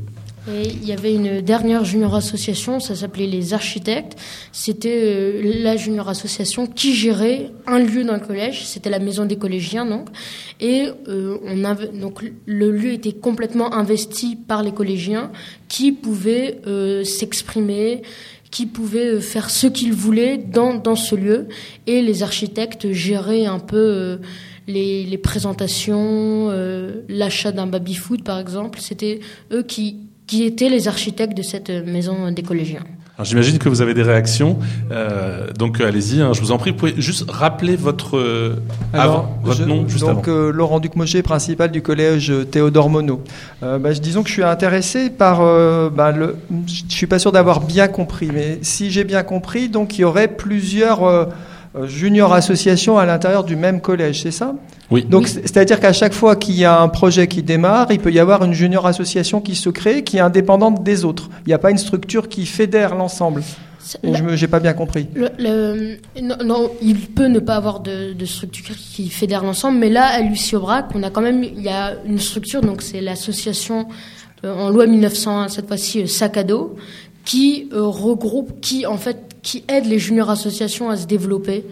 Et 0.50 0.68
il 0.68 0.84
y 0.84 0.92
avait 0.92 1.14
une 1.14 1.40
dernière 1.40 1.84
junior 1.84 2.14
association, 2.16 2.80
ça 2.80 2.96
s'appelait 2.96 3.28
les 3.28 3.54
architectes. 3.54 4.18
C'était 4.50 5.00
euh, 5.02 5.62
la 5.62 5.76
junior 5.76 6.08
association 6.08 6.66
qui 6.66 6.94
gérait 6.94 7.50
un 7.66 7.78
lieu 7.78 8.02
le 8.02 8.18
collège. 8.18 8.66
C'était 8.66 8.90
la 8.90 8.98
maison 8.98 9.24
des 9.24 9.36
collégiens, 9.36 9.86
donc. 9.86 10.08
Et 10.60 10.88
euh, 11.08 11.38
on 11.44 11.62
avait, 11.62 11.88
donc 11.88 12.24
le 12.46 12.70
lieu 12.72 12.92
était 12.92 13.12
complètement 13.12 13.72
investi 13.72 14.36
par 14.36 14.64
les 14.64 14.72
collégiens 14.72 15.30
qui 15.68 15.92
pouvaient 15.92 16.60
euh, 16.66 17.04
s'exprimer, 17.04 18.02
qui 18.52 18.66
pouvaient 18.66 19.14
euh, 19.14 19.20
faire 19.20 19.50
ce 19.50 19.66
qu'ils 19.66 19.94
voulaient 19.94 20.38
dans, 20.38 20.74
dans 20.74 20.94
ce 20.94 21.16
lieu. 21.16 21.48
Et 21.88 22.02
les 22.02 22.22
architectes 22.22 22.92
géraient 22.92 23.46
un 23.46 23.58
peu 23.58 23.76
euh, 23.76 24.16
les, 24.68 25.04
les 25.04 25.18
présentations, 25.18 26.48
euh, 26.50 27.02
l'achat 27.08 27.50
d'un 27.50 27.66
baby-foot 27.66 28.22
par 28.22 28.38
exemple. 28.38 28.78
C'était 28.80 29.18
eux 29.52 29.64
qui, 29.64 29.96
qui 30.26 30.44
étaient 30.44 30.68
les 30.68 30.88
architectes 30.88 31.36
de 31.36 31.42
cette 31.42 31.70
euh, 31.70 31.84
maison 31.84 32.30
des 32.30 32.42
collégiens. 32.42 32.80
J'imagine 33.22 33.58
que 33.58 33.68
vous 33.68 33.82
avez 33.82 33.94
des 33.94 34.02
réactions, 34.02 34.58
euh, 34.90 35.52
donc 35.52 35.80
euh, 35.80 35.86
allez-y, 35.86 36.20
hein, 36.20 36.32
je 36.32 36.40
vous 36.40 36.50
en 36.50 36.58
prie. 36.58 36.70
Vous 36.70 36.76
pouvez 36.78 36.94
juste 36.96 37.30
rappeler 37.30 37.76
votre, 37.76 38.16
euh, 38.16 38.56
Alors, 38.92 39.04
avant, 39.04 39.38
votre 39.44 39.58
je- 39.58 39.64
nom 39.64 39.86
juste 39.86 40.00
donc, 40.04 40.26
avant. 40.26 40.36
euh, 40.36 40.50
Laurent 40.50 40.80
Ducmochet, 40.80 41.22
principal 41.22 41.70
du 41.70 41.82
collège 41.82 42.32
Théodore 42.50 42.88
Monod. 42.90 43.18
Euh, 43.62 43.78
bah, 43.78 43.92
je- 43.92 44.00
disons 44.00 44.22
que 44.22 44.28
je 44.28 44.32
suis 44.34 44.42
intéressé 44.42 45.08
par. 45.10 45.40
euh, 45.42 45.88
bah, 45.90 46.10
le, 46.10 46.36
je 46.66 46.82
suis 46.88 47.06
pas 47.06 47.20
sûr 47.20 47.30
d'avoir 47.30 47.60
bien 47.60 47.86
compris, 47.86 48.28
mais 48.32 48.58
si 48.62 48.90
j'ai 48.90 49.04
bien 49.04 49.22
compris, 49.22 49.68
donc 49.68 49.98
il 49.98 50.00
y 50.00 50.04
aurait 50.04 50.28
plusieurs 50.28 51.04
euh, 51.04 51.26
euh, 51.26 51.26
junior 51.84 52.32
associations 52.34 52.98
à 52.98 53.06
l'intérieur 53.06 53.44
du 53.44 53.56
même 53.56 53.80
collège, 53.80 54.22
c'est 54.22 54.30
ça? 54.30 54.54
Oui. 54.90 55.04
Donc 55.04 55.26
c'est- 55.28 55.40
c'est-à-dire 55.42 55.80
qu'à 55.80 55.92
chaque 55.92 56.12
fois 56.12 56.36
qu'il 56.36 56.54
y 56.56 56.64
a 56.66 56.78
un 56.80 56.88
projet 56.88 57.26
qui 57.26 57.42
démarre, 57.42 57.86
il 57.90 57.98
peut 57.98 58.12
y 58.12 58.18
avoir 58.18 58.44
une 58.44 58.52
junior 58.52 58.86
association 58.86 59.40
qui 59.40 59.54
se 59.54 59.70
crée, 59.70 60.04
qui 60.04 60.18
est 60.18 60.20
indépendante 60.20 60.82
des 60.82 61.04
autres. 61.04 61.30
Il 61.46 61.48
n'y 61.48 61.54
a 61.54 61.58
pas 61.58 61.70
une 61.70 61.78
structure 61.78 62.28
qui 62.28 62.44
fédère 62.46 62.94
l'ensemble. 62.94 63.42
Je 64.04 64.22
n'ai 64.40 64.46
pas 64.48 64.60
bien 64.60 64.74
compris. 64.74 65.08
Le- 65.14 65.28
le- 65.38 65.96
non, 66.22 66.36
non, 66.44 66.70
il 66.82 66.96
peut 67.00 67.26
ne 67.26 67.40
pas 67.40 67.56
avoir 67.56 67.80
de, 67.80 68.12
de 68.12 68.24
structure 68.26 68.76
qui 68.76 69.08
fédère 69.08 69.42
l'ensemble, 69.42 69.78
mais 69.78 69.88
là, 69.90 70.04
à 70.04 70.20
Lucie 70.20 70.54
Aubrac, 70.54 70.86
on 70.94 71.02
a 71.02 71.10
quand 71.10 71.20
même, 71.22 71.42
il 71.42 71.60
y 71.62 71.68
a 71.68 71.94
une 72.06 72.20
structure, 72.20 72.60
donc 72.60 72.80
c'est 72.82 73.00
l'association 73.00 73.86
euh, 74.44 74.54
en 74.54 74.70
loi 74.70 74.86
1901, 74.86 75.48
cette 75.48 75.66
fois-ci 75.68 76.02
euh, 76.02 76.06
Sac 76.06 76.36
à 76.36 76.44
dos, 76.44 76.76
qui 77.24 77.68
euh, 77.72 77.82
regroupe, 77.86 78.60
qui 78.60 78.86
en 78.86 78.98
fait, 78.98 79.16
qui 79.42 79.64
aide 79.68 79.86
les 79.86 79.98
junior 79.98 80.30
associations 80.30 80.90
à 80.90 80.96
se 80.96 81.06
développer. 81.06 81.64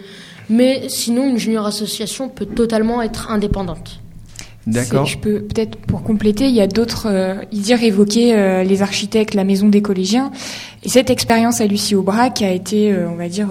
Mais 0.49 0.89
sinon, 0.89 1.29
une 1.29 1.39
junior 1.39 1.67
association 1.67 2.29
peut 2.29 2.47
totalement 2.47 3.01
être 3.03 3.31
indépendante. 3.31 4.01
D'accord. 4.67 5.07
Je 5.07 5.17
peux 5.17 5.41
peut-être 5.41 5.77
pour 5.77 6.03
compléter, 6.03 6.49
il 6.49 6.55
y 6.55 6.61
a 6.61 6.67
d'autres. 6.67 7.07
Euh, 7.07 7.37
Idir 7.51 7.83
évoquait 7.83 8.35
euh, 8.35 8.63
les 8.63 8.83
architectes, 8.83 9.35
la 9.35 9.45
maison 9.45 9.69
des 9.69 9.81
collégiens, 9.81 10.31
et 10.85 10.89
cette 10.89 11.09
expérience 11.09 11.61
à 11.61 11.67
Lucie 11.67 11.95
Aubrac 11.95 12.43
a 12.43 12.51
été, 12.51 12.93
euh, 12.93 13.09
on 13.09 13.15
va 13.15 13.29
dire, 13.29 13.49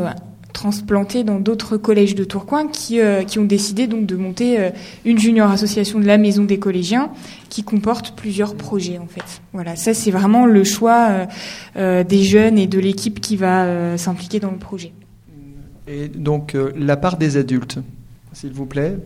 transplantée 0.53 1.23
dans 1.23 1.39
d'autres 1.39 1.77
collèges 1.77 2.15
de 2.15 2.23
Tourcoing 2.23 2.67
qui 2.67 2.99
euh, 2.99 3.23
qui 3.23 3.39
ont 3.39 3.45
décidé 3.45 3.87
donc 3.87 4.05
de 4.05 4.15
monter 4.15 4.59
euh, 4.59 4.69
une 5.05 5.19
junior 5.19 5.49
association 5.49 5.99
de 5.99 6.05
la 6.05 6.17
maison 6.17 6.43
des 6.43 6.59
collégiens 6.59 7.11
qui 7.49 7.63
comporte 7.63 8.15
plusieurs 8.15 8.55
projets 8.55 8.97
en 8.97 9.07
fait. 9.07 9.41
Voilà, 9.53 9.75
ça 9.75 9.93
c'est 9.93 10.11
vraiment 10.11 10.45
le 10.45 10.63
choix 10.63 11.27
euh, 11.75 12.03
des 12.03 12.23
jeunes 12.23 12.57
et 12.57 12.67
de 12.67 12.79
l'équipe 12.79 13.19
qui 13.19 13.35
va 13.35 13.97
s'impliquer 13.97 14.39
dans 14.39 14.51
le 14.51 14.57
projet. 14.57 14.91
Et 15.87 16.07
donc 16.07 16.55
la 16.75 16.97
part 16.97 17.17
des 17.17 17.37
adultes, 17.37 17.79
s'il 18.33 18.51
vous 18.51 18.65
plaît. 18.65 18.97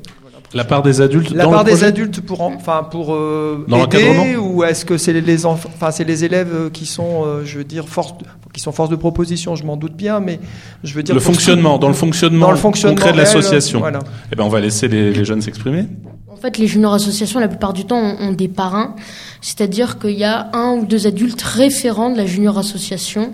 La 0.53 0.63
part 0.63 0.83
des 0.83 1.01
adultes 1.01 1.31
La 1.31 1.45
dans 1.45 1.51
part 1.51 1.63
le 1.63 1.71
des 1.71 1.83
adultes 1.83 2.21
pour 2.21 2.41
en- 2.41 2.53
enfin 2.53 2.87
pour 2.89 3.13
euh, 3.13 3.65
Dans 3.67 3.85
aider 3.85 4.35
ou 4.37 4.63
est-ce 4.63 4.85
que 4.85 4.97
c'est 4.97 5.13
les 5.13 5.45
enfants 5.45 5.69
enfin 5.73 5.91
c'est 5.91 6.03
les 6.03 6.23
élèves 6.25 6.49
euh, 6.53 6.69
qui 6.69 6.85
sont 6.85 7.23
euh, 7.25 7.41
je 7.43 7.57
veux 7.57 7.63
dire 7.63 7.87
force 7.87 8.13
qui 8.53 8.59
sont 8.61 8.71
force 8.71 8.89
de 8.89 8.95
proposition, 8.95 9.55
je 9.55 9.63
m'en 9.65 9.77
doute 9.77 9.95
bien 9.95 10.19
mais 10.19 10.39
je 10.83 10.93
veux 10.93 11.01
dire 11.03 11.15
le 11.15 11.21
fonctionnement, 11.21 11.79
dans 11.79 11.87
le 11.87 11.93
fonctionnement, 11.95 12.45
dans 12.45 12.51
le 12.51 12.57
fonctionnement 12.57 12.95
concret 12.95 13.11
de 13.13 13.17
l'association. 13.17 13.79
Voilà. 13.79 13.99
Eh 14.31 14.35
ben, 14.35 14.43
on 14.43 14.49
va 14.49 14.59
laisser 14.59 14.87
les, 14.87 15.11
les 15.11 15.25
jeunes 15.25 15.41
s'exprimer. 15.41 15.85
En 16.31 16.35
fait, 16.35 16.57
les 16.57 16.67
junior 16.67 16.93
associations, 16.93 17.39
la 17.39 17.47
plupart 17.47 17.71
du 17.73 17.85
temps, 17.85 17.97
ont, 17.97 18.17
ont 18.19 18.31
des 18.33 18.49
parrains, 18.49 18.95
c'est-à-dire 19.41 19.97
qu'il 19.97 20.11
y 20.19 20.23
a 20.25 20.49
un 20.53 20.73
ou 20.73 20.85
deux 20.85 21.07
adultes 21.07 21.41
référents 21.41 22.11
de 22.11 22.17
la 22.17 22.25
junior 22.25 22.57
association 22.57 23.33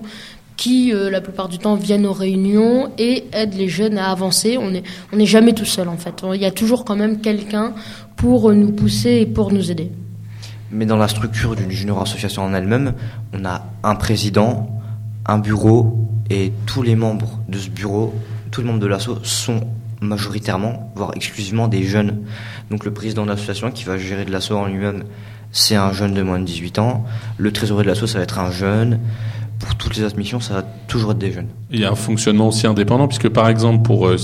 qui, 0.60 0.94
euh, 0.94 1.10
la 1.10 1.22
plupart 1.22 1.48
du 1.48 1.58
temps, 1.58 1.76
viennent 1.76 2.06
aux 2.06 2.14
réunions 2.14 2.92
et 2.98 3.24
aident 3.32 3.56
les 3.56 3.70
jeunes 3.70 3.98
à 3.98 4.12
avancer. 4.12 4.58
On 4.58 4.72
n'est 4.72 4.84
on 5.14 5.16
n'est 5.16 5.26
jamais 5.26 5.54
tout 5.54 5.64
seul, 5.66 5.88
en 5.88 5.96
fait. 5.96 6.22
Il 6.34 6.42
y 6.42 6.46
a 6.46 6.52
toujours 6.52 6.84
quand 6.84 6.98
même 6.98 7.22
quelqu'un 7.22 7.74
pour 8.18 8.52
nous 8.52 8.74
pousser 8.74 9.22
et 9.22 9.26
pour 9.26 9.54
nous 9.54 9.72
aider. 9.72 9.90
Mais 10.70 10.86
dans 10.86 10.98
la 10.98 11.08
structure 11.08 11.56
d'une 11.56 11.72
junior 11.72 12.02
association 12.02 12.44
en 12.44 12.54
elle-même, 12.54 12.94
on 13.34 13.46
a 13.46 13.64
un 13.84 13.96
président, 13.96 14.70
un 15.26 15.38
bureau 15.38 16.10
et 16.30 16.52
tous 16.66 16.82
les 16.82 16.98
membres 16.98 17.40
de 17.48 17.58
ce 17.58 17.70
bureau, 17.70 18.14
tous 18.52 18.60
les 18.60 18.68
membres 18.68 18.82
de 18.82 18.88
l'asso 18.88 19.12
sont 19.24 19.62
majoritairement, 20.02 20.92
voire 20.96 21.12
exclusivement 21.16 21.70
des 21.70 21.84
jeunes. 21.84 22.20
Donc 22.70 22.84
le 22.84 22.92
président 22.92 23.24
de 23.24 23.30
l'association 23.30 23.72
qui 23.72 23.86
va 23.86 23.98
gérer 23.98 24.26
de 24.26 24.32
l'asso 24.32 24.52
en 24.52 24.66
lui-même, 24.66 25.06
c'est 25.52 25.76
un 25.76 25.94
jeune 25.94 26.14
de 26.14 26.22
moins 26.22 26.40
de 26.40 26.46
18 26.46 26.80
ans. 26.80 27.06
Le 27.38 27.52
trésorier 27.54 27.84
de 27.84 27.90
l'asso, 27.90 28.06
ça 28.06 28.18
va 28.18 28.24
être 28.24 28.40
un 28.40 28.52
jeune. 28.52 29.00
Pour 29.60 29.76
toutes 29.76 29.98
les 29.98 30.04
autres 30.04 30.18
missions, 30.18 30.40
ça 30.40 30.54
va 30.54 30.64
toujours 30.88 31.12
être 31.12 31.18
des 31.18 31.32
jeunes. 31.34 31.48
Il 31.70 31.80
y 31.82 31.86
a 31.86 31.92
un 31.92 31.96
fonctionnement 31.96 32.48
aussi 32.48 32.66
indépendant, 32.66 33.08
puisque 33.08 33.28
par 33.30 33.50
exemple, 33.50 33.84
pour 33.84 34.08
euh, 34.08 34.16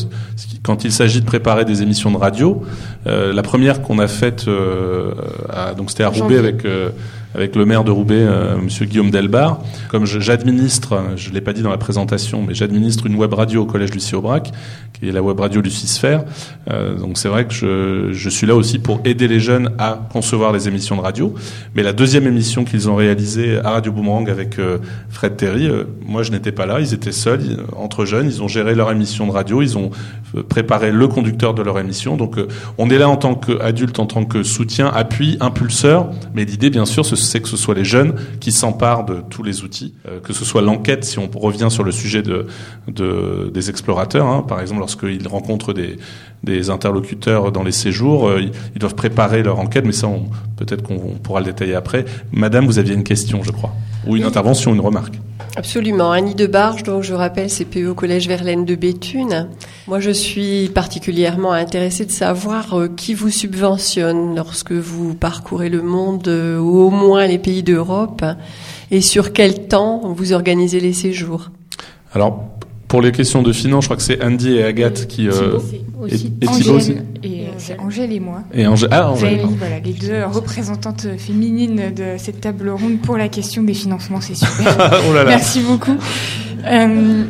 quand 0.64 0.86
il 0.86 0.92
s'agit 0.92 1.20
de 1.20 1.26
préparer 1.26 1.66
des 1.66 1.82
émissions 1.82 2.10
de 2.12 2.18
radio, 2.18 2.64
euh, 3.08 3.34
la 3.34 3.42
première 3.44 3.82
qu'on 3.82 4.00
a 4.00 4.08
faite, 4.08 4.48
euh, 4.48 5.14
à- 5.50 5.74
donc 5.74 5.90
c'était 5.92 6.04
à 6.04 6.10
Roubaix 6.10 6.38
avec 6.38 6.64
euh, 6.66 6.90
avec 7.36 7.56
le 7.56 7.66
maire 7.66 7.84
de 7.84 7.92
Roubaix, 7.92 8.16
euh, 8.20 8.58
Monsieur 8.58 8.86
Guillaume 8.86 9.12
Delbar. 9.12 9.60
Comme 9.90 10.06
j'administre, 10.06 11.02
je 11.16 11.30
l'ai 11.32 11.42
pas 11.42 11.54
dit 11.54 11.62
dans 11.62 11.70
la 11.70 11.78
présentation, 11.78 12.44
mais 12.48 12.54
j'administre 12.54 13.06
une 13.08 13.16
web 13.16 13.34
radio 13.34 13.64
au 13.64 13.66
collège 13.66 13.92
Lucie 13.94 14.16
Aubrac, 14.16 14.52
qui 14.94 15.10
est 15.10 15.12
la 15.12 15.22
web 15.22 15.40
radio 15.40 15.62
Lucisphère. 15.62 16.24
Euh, 16.72 16.96
donc 16.98 17.18
c'est 17.18 17.28
vrai 17.28 17.46
que 17.46 17.54
je, 17.54 18.10
je 18.14 18.30
suis 18.30 18.48
là 18.48 18.56
aussi 18.56 18.80
pour 18.80 19.02
aider 19.06 19.28
les 19.28 19.40
jeunes 19.40 19.72
à 19.78 20.00
concevoir 20.12 20.54
les 20.54 20.68
émissions 20.68 20.96
de 20.96 21.02
radio. 21.02 21.34
Mais 21.76 21.84
la 21.84 21.94
deuxième 21.94 22.26
émission 22.28 22.64
qu'ils 22.64 22.90
ont 22.90 22.96
réalisée 22.96 23.60
à 23.64 23.72
Radio 23.72 23.92
Boomerang 23.92 24.30
avec 24.30 24.58
euh, 24.60 24.78
Fred 25.10 25.36
Terry, 25.36 25.68
euh, 25.68 25.84
moi 26.06 26.24
je 26.24 26.32
n'étais 26.32 26.52
pas 26.54 26.66
là, 26.66 26.80
ils 26.80 26.94
étaient 26.94 27.12
seuls, 27.12 27.42
entre 27.76 28.06
jeunes, 28.06 28.28
ils 28.28 28.42
ont 28.42 28.48
géré 28.48 28.76
leur 28.76 28.92
émission 28.92 29.28
de 29.28 29.32
radio, 29.32 29.62
ils 29.62 29.78
ont 29.78 29.92
préparé 30.50 30.92
le 30.92 31.08
conducteur 31.08 31.54
de 31.54 31.62
leur 31.62 31.80
émission. 31.80 32.16
Donc 32.18 32.38
on 32.78 32.90
est 32.90 32.98
là 32.98 33.10
en 33.10 33.18
tant 33.18 33.36
qu'adulte, 33.36 34.00
en 34.00 34.06
tant 34.06 34.26
que 34.26 34.44
soutien, 34.44 34.88
appui, 34.88 35.38
impulseur. 35.42 36.10
Mais 36.34 36.46
l'idée, 36.46 36.70
bien 36.70 36.86
sûr, 36.86 37.06
ce- 37.06 37.16
c'est 37.26 37.42
que 37.42 37.48
ce 37.48 37.58
soit 37.58 37.76
les 37.76 37.84
jeunes 37.86 38.16
qui 38.40 38.52
s'emparent 38.52 39.06
de 39.06 39.22
tous 39.30 39.44
les 39.44 39.64
outils, 39.64 39.94
euh, 40.08 40.20
que 40.20 40.34
ce 40.34 40.46
soit 40.46 40.62
l'enquête, 40.62 41.04
si 41.04 41.20
on 41.20 41.30
revient 41.34 41.68
sur 41.70 41.84
le 41.84 41.92
sujet 41.92 42.22
de, 42.22 42.48
de- 42.88 43.52
des 43.54 43.70
explorateurs, 43.70 44.28
hein, 44.28 44.44
par 44.48 44.62
exemple 44.62 44.80
lorsqu'ils 44.80 45.28
rencontrent 45.28 45.74
des, 45.74 45.98
interlocuteurs 46.70 47.52
dans 47.52 47.64
les 47.64 47.72
séjours, 47.72 48.30
euh, 48.30 48.42
ils, 48.76 48.80
doivent 48.80 48.96
préparer 48.96 49.42
leur 49.44 49.60
enquête, 49.60 49.84
mais 49.86 49.92
ça, 49.92 50.08
peut-être 50.58 50.84
qu'on 50.84 50.96
on 50.96 51.18
pourra 51.18 51.40
le 51.40 51.48
détailler 51.48 51.76
après. 51.76 52.06
Madame, 52.32 52.66
vous 52.66 52.78
aviez 52.80 52.94
une 52.94 53.04
question, 53.04 53.42
je 53.44 53.52
crois, 53.52 53.74
ou 54.08 54.16
une 54.16 54.24
intervention, 54.24 54.74
une 54.74 54.82
remarque. 54.82 55.16
Absolument. 55.58 56.12
Annie 56.12 56.36
de 56.36 56.48
Barge, 56.48 56.84
donc 56.84 57.04
je 57.04 57.14
rappelle, 57.14 57.50
CPE 57.50 57.88
au 57.90 57.94
Collège 57.94 58.28
Verlaine 58.28 58.66
de 58.66 58.76
Béthune. 58.76 59.48
Moi, 59.88 60.02
je 60.02 60.12
suis 60.12 60.70
particulièrement 60.70 61.54
intéressée 61.54 62.06
de 62.06 62.12
savoir 62.12 62.78
euh, 62.78 62.88
qui 62.90 63.14
vous 63.14 63.30
subventionne 63.30 64.36
lorsque 64.36 64.74
vous 64.74 65.14
parcourez 65.14 65.70
le 65.70 65.82
monde, 65.82 66.28
euh, 66.28 66.60
ou 66.60 66.80
au 66.80 66.90
moins 66.90 67.26
les 67.26 67.38
pays 67.38 67.64
d'Europe, 67.64 68.26
et 68.92 69.00
sur 69.00 69.32
quel 69.32 69.68
temps 69.68 70.02
vous 70.14 70.34
organisez 70.34 70.82
les 70.82 70.94
séjours? 70.94 71.52
Alors, 72.14 72.44
pour 72.88 73.02
les 73.02 73.12
questions 73.12 73.42
de 73.42 73.52
finance, 73.52 73.84
je 73.86 73.88
crois 73.88 73.98
que 73.98 74.04
c'est 74.04 74.24
Andy 74.24 74.54
et 74.58 74.64
Agathe 74.64 75.08
qui... 75.08 75.28
euh, 75.28 75.60
et, 76.08 76.14
et 76.16 76.48
Thibaut 76.48 76.76
aussi. 76.76 76.92
Angèle 76.92 77.06
et, 77.24 77.46
c'est 77.58 77.80
Angèle 77.80 78.12
et 78.14 78.20
moi. 78.20 78.44
Et 78.54 78.66
Angèle- 78.68 78.90
ah, 78.92 79.10
Angèle. 79.12 79.42
Voilà, 79.58 79.80
les 79.80 79.94
deux 79.94 80.24
représentantes 80.32 81.08
féminines 81.18 81.94
de 81.96 82.16
cette 82.18 82.42
table 82.42 82.70
ronde 82.70 83.00
pour 83.02 83.18
la 83.18 83.28
question 83.28 83.64
des 83.64 83.74
financements, 83.74 84.22
c'est 84.22 84.36
super. 84.36 84.76
Oh 85.10 85.14
là 85.14 85.24
là. 85.24 85.32
Merci 85.32 85.62
beaucoup. 85.62 85.96
Euh, 86.66 87.24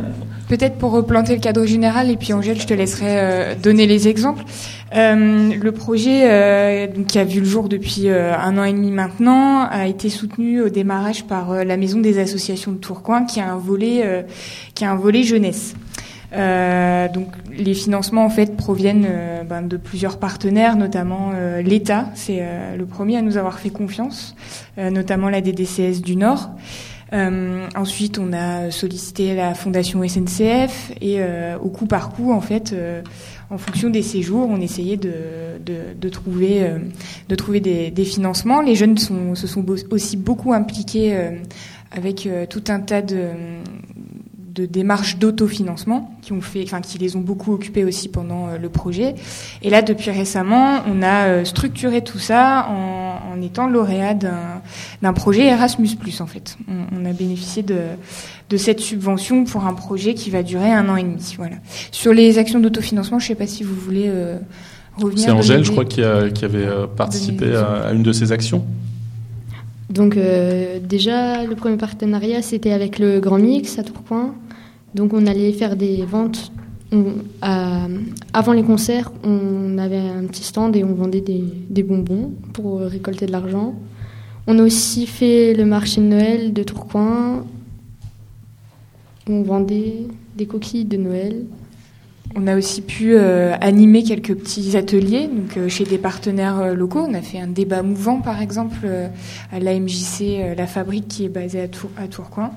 Peut-être 0.47 0.77
pour 0.77 0.91
replanter 0.91 1.33
le 1.33 1.41
cadre 1.41 1.65
général, 1.65 2.11
et 2.11 2.17
puis 2.17 2.31
Angèle, 2.31 2.61
je 2.61 2.67
te 2.67 2.73
laisserai 2.73 3.05
euh, 3.07 3.55
donner 3.55 3.87
les 3.87 4.07
exemples. 4.07 4.43
Euh, 4.95 5.53
le 5.59 5.71
projet, 5.71 6.21
euh, 6.25 6.87
qui 7.07 7.17
a 7.17 7.23
vu 7.23 7.39
le 7.39 7.45
jour 7.45 7.67
depuis 7.67 8.09
euh, 8.09 8.37
un 8.37 8.57
an 8.59 8.63
et 8.63 8.71
demi 8.71 8.91
maintenant, 8.91 9.63
a 9.63 9.87
été 9.87 10.09
soutenu 10.09 10.61
au 10.61 10.69
démarrage 10.69 11.23
par 11.23 11.51
euh, 11.51 11.63
la 11.63 11.77
Maison 11.77 11.99
des 11.99 12.19
associations 12.19 12.71
de 12.71 12.77
Tourcoing, 12.77 13.25
qui 13.25 13.39
a 13.39 13.51
un 13.51 13.57
volet, 13.57 14.01
euh, 14.03 14.21
qui 14.75 14.85
a 14.85 14.91
un 14.91 14.95
volet 14.95 15.23
jeunesse. 15.23 15.73
Euh, 16.33 17.07
donc 17.07 17.27
les 17.55 17.73
financements 17.73 18.25
en 18.25 18.29
fait 18.29 18.57
proviennent 18.57 19.07
ben, 19.47 19.61
de 19.61 19.77
plusieurs 19.77 20.17
partenaires, 20.19 20.75
notamment 20.75 21.31
euh, 21.33 21.61
l'État, 21.61 22.07
c'est 22.13 22.43
le 22.77 22.85
premier 22.85 23.17
à 23.17 23.21
nous 23.21 23.37
avoir 23.37 23.59
fait 23.59 23.69
confiance, 23.69 24.35
notamment 24.77 25.29
la 25.29 25.41
DDCS 25.41 26.01
du 26.01 26.17
Nord. 26.17 26.49
Euh, 27.13 27.67
ensuite, 27.75 28.17
on 28.17 28.33
a 28.33 28.71
sollicité 28.71 29.35
la 29.35 29.53
fondation 29.53 30.07
SNCF 30.07 30.91
et 31.01 31.17
euh, 31.19 31.57
au 31.59 31.69
coup 31.69 31.85
par 31.85 32.09
coup, 32.09 32.31
en 32.31 32.41
fait, 32.41 32.73
euh, 32.73 33.01
en 33.49 33.57
fonction 33.57 33.89
des 33.89 34.01
séjours, 34.01 34.47
on 34.49 34.59
essayait 34.59 34.97
de, 34.97 35.13
de, 35.63 35.93
de 35.99 36.09
trouver, 36.09 36.63
euh, 36.63 36.79
de 37.29 37.35
trouver 37.35 37.59
des, 37.59 37.91
des 37.91 38.05
financements. 38.05 38.61
Les 38.61 38.75
jeunes 38.75 38.97
sont, 38.97 39.35
se 39.35 39.47
sont 39.47 39.63
aussi 39.91 40.17
beaucoup 40.17 40.53
impliqués 40.53 41.15
euh, 41.15 41.31
avec 41.91 42.25
euh, 42.25 42.45
tout 42.47 42.63
un 42.69 42.79
tas 42.79 43.01
de, 43.01 43.29
de 44.55 44.65
démarches 44.65 45.17
d'autofinancement 45.17 46.15
qui 46.21 46.31
ont 46.33 46.39
fait, 46.41 46.63
enfin 46.63 46.79
qui 46.81 46.97
les 46.97 47.15
ont 47.17 47.19
beaucoup 47.21 47.53
occupés 47.53 47.83
aussi 47.83 48.07
pendant 48.07 48.47
euh, 48.47 48.57
le 48.57 48.69
projet. 48.69 49.13
Et 49.61 49.69
là, 49.69 49.81
depuis 49.81 50.11
récemment, 50.11 50.79
on 50.87 51.01
a 51.03 51.25
euh, 51.27 51.43
structuré 51.45 52.01
tout 52.01 52.19
ça 52.19 52.67
en, 52.69 53.19
en 53.33 53.41
étant 53.41 53.67
lauréat 53.67 54.13
d'un 54.15 55.13
projet 55.13 55.45
Erasmus+ 55.47 55.89
en 56.21 56.25
fait. 56.25 56.57
On, 56.69 57.01
on 57.01 57.05
a 57.05 57.13
bénéficié 57.13 57.63
de 57.63 57.75
de 58.51 58.57
cette 58.57 58.79
subvention 58.79 59.43
pour 59.43 59.65
un 59.65 59.73
projet 59.73 60.13
qui 60.13 60.29
va 60.29 60.43
durer 60.43 60.71
un 60.71 60.87
an 60.87 60.95
et 60.97 61.01
demi. 61.03 61.33
Voilà. 61.37 61.55
Sur 61.91 62.13
les 62.13 62.37
actions 62.37 62.59
d'autofinancement, 62.59 63.17
je 63.17 63.25
sais 63.27 63.35
pas 63.35 63.47
si 63.47 63.63
vous 63.63 63.73
voulez 63.75 64.05
euh, 64.07 64.37
revenir. 64.97 65.25
C'est 65.25 65.31
Angèle, 65.31 65.63
je 65.65 65.71
crois, 65.71 65.83
qui, 65.83 66.03
a- 66.03 66.29
qui 66.29 66.45
avait 66.45 66.59
euh, 66.65 66.85
participé 66.85 67.55
à, 67.55 67.87
à 67.87 67.91
une 67.93 68.03
de 68.03 68.13
ces 68.13 68.31
actions. 68.31 68.63
Donc 69.89 70.15
euh, 70.17 70.79
déjà, 70.79 71.43
le 71.43 71.55
premier 71.55 71.77
partenariat, 71.77 72.41
c'était 72.41 72.71
avec 72.71 72.99
le 72.99 73.19
Grand 73.19 73.37
Mix 73.39 73.79
à 73.79 73.83
Tourcoing. 73.83 74.33
Donc 74.95 75.13
on 75.13 75.27
allait 75.27 75.51
faire 75.51 75.75
des 75.75 76.03
ventes. 76.05 76.51
À- 77.41 77.87
avant 78.31 78.53
les 78.53 78.63
concerts, 78.63 79.11
on 79.23 79.77
avait 79.77 79.99
un 79.99 80.23
petit 80.25 80.43
stand 80.43 80.75
et 80.77 80.83
on 80.85 80.93
vendait 80.93 81.19
des, 81.21 81.83
bonbons 81.83 82.31
pour 82.53 82.79
récolter 82.79 83.25
de 83.25 83.33
l'argent. 83.33 83.75
On 84.47 84.57
a 84.59 84.63
aussi 84.63 85.05
fait 85.05 85.53
le 85.53 85.65
marché 85.65 85.99
de 85.99 86.05
Noël 86.05 86.53
de 86.53 86.63
Tourcoing. 86.63 87.45
On 89.27 89.41
vendait 89.41 90.07
des 90.37 90.45
coquilles 90.45 90.85
de 90.85 90.97
Noël. 90.97 91.45
On 92.37 92.47
a 92.47 92.55
aussi 92.55 92.81
pu 92.81 93.15
euh, 93.15 93.55
animer 93.61 94.03
quelques 94.03 94.35
petits 94.35 94.75
ateliers 94.77 95.27
donc, 95.27 95.57
euh, 95.57 95.69
chez 95.69 95.83
des 95.83 95.97
partenaires 95.97 96.59
euh, 96.59 96.73
locaux. 96.73 97.05
On 97.07 97.13
a 97.13 97.21
fait 97.21 97.39
un 97.39 97.47
débat 97.47 97.81
mouvant, 97.81 98.19
par 98.19 98.41
exemple, 98.41 98.79
euh, 98.83 99.07
à 99.51 99.59
l'AMJC 99.59 100.21
euh, 100.21 100.55
La 100.55 100.67
Fabrique, 100.67 101.07
qui 101.07 101.25
est 101.25 101.29
basée 101.29 101.61
à 101.61 102.07
Tourcoing. 102.07 102.51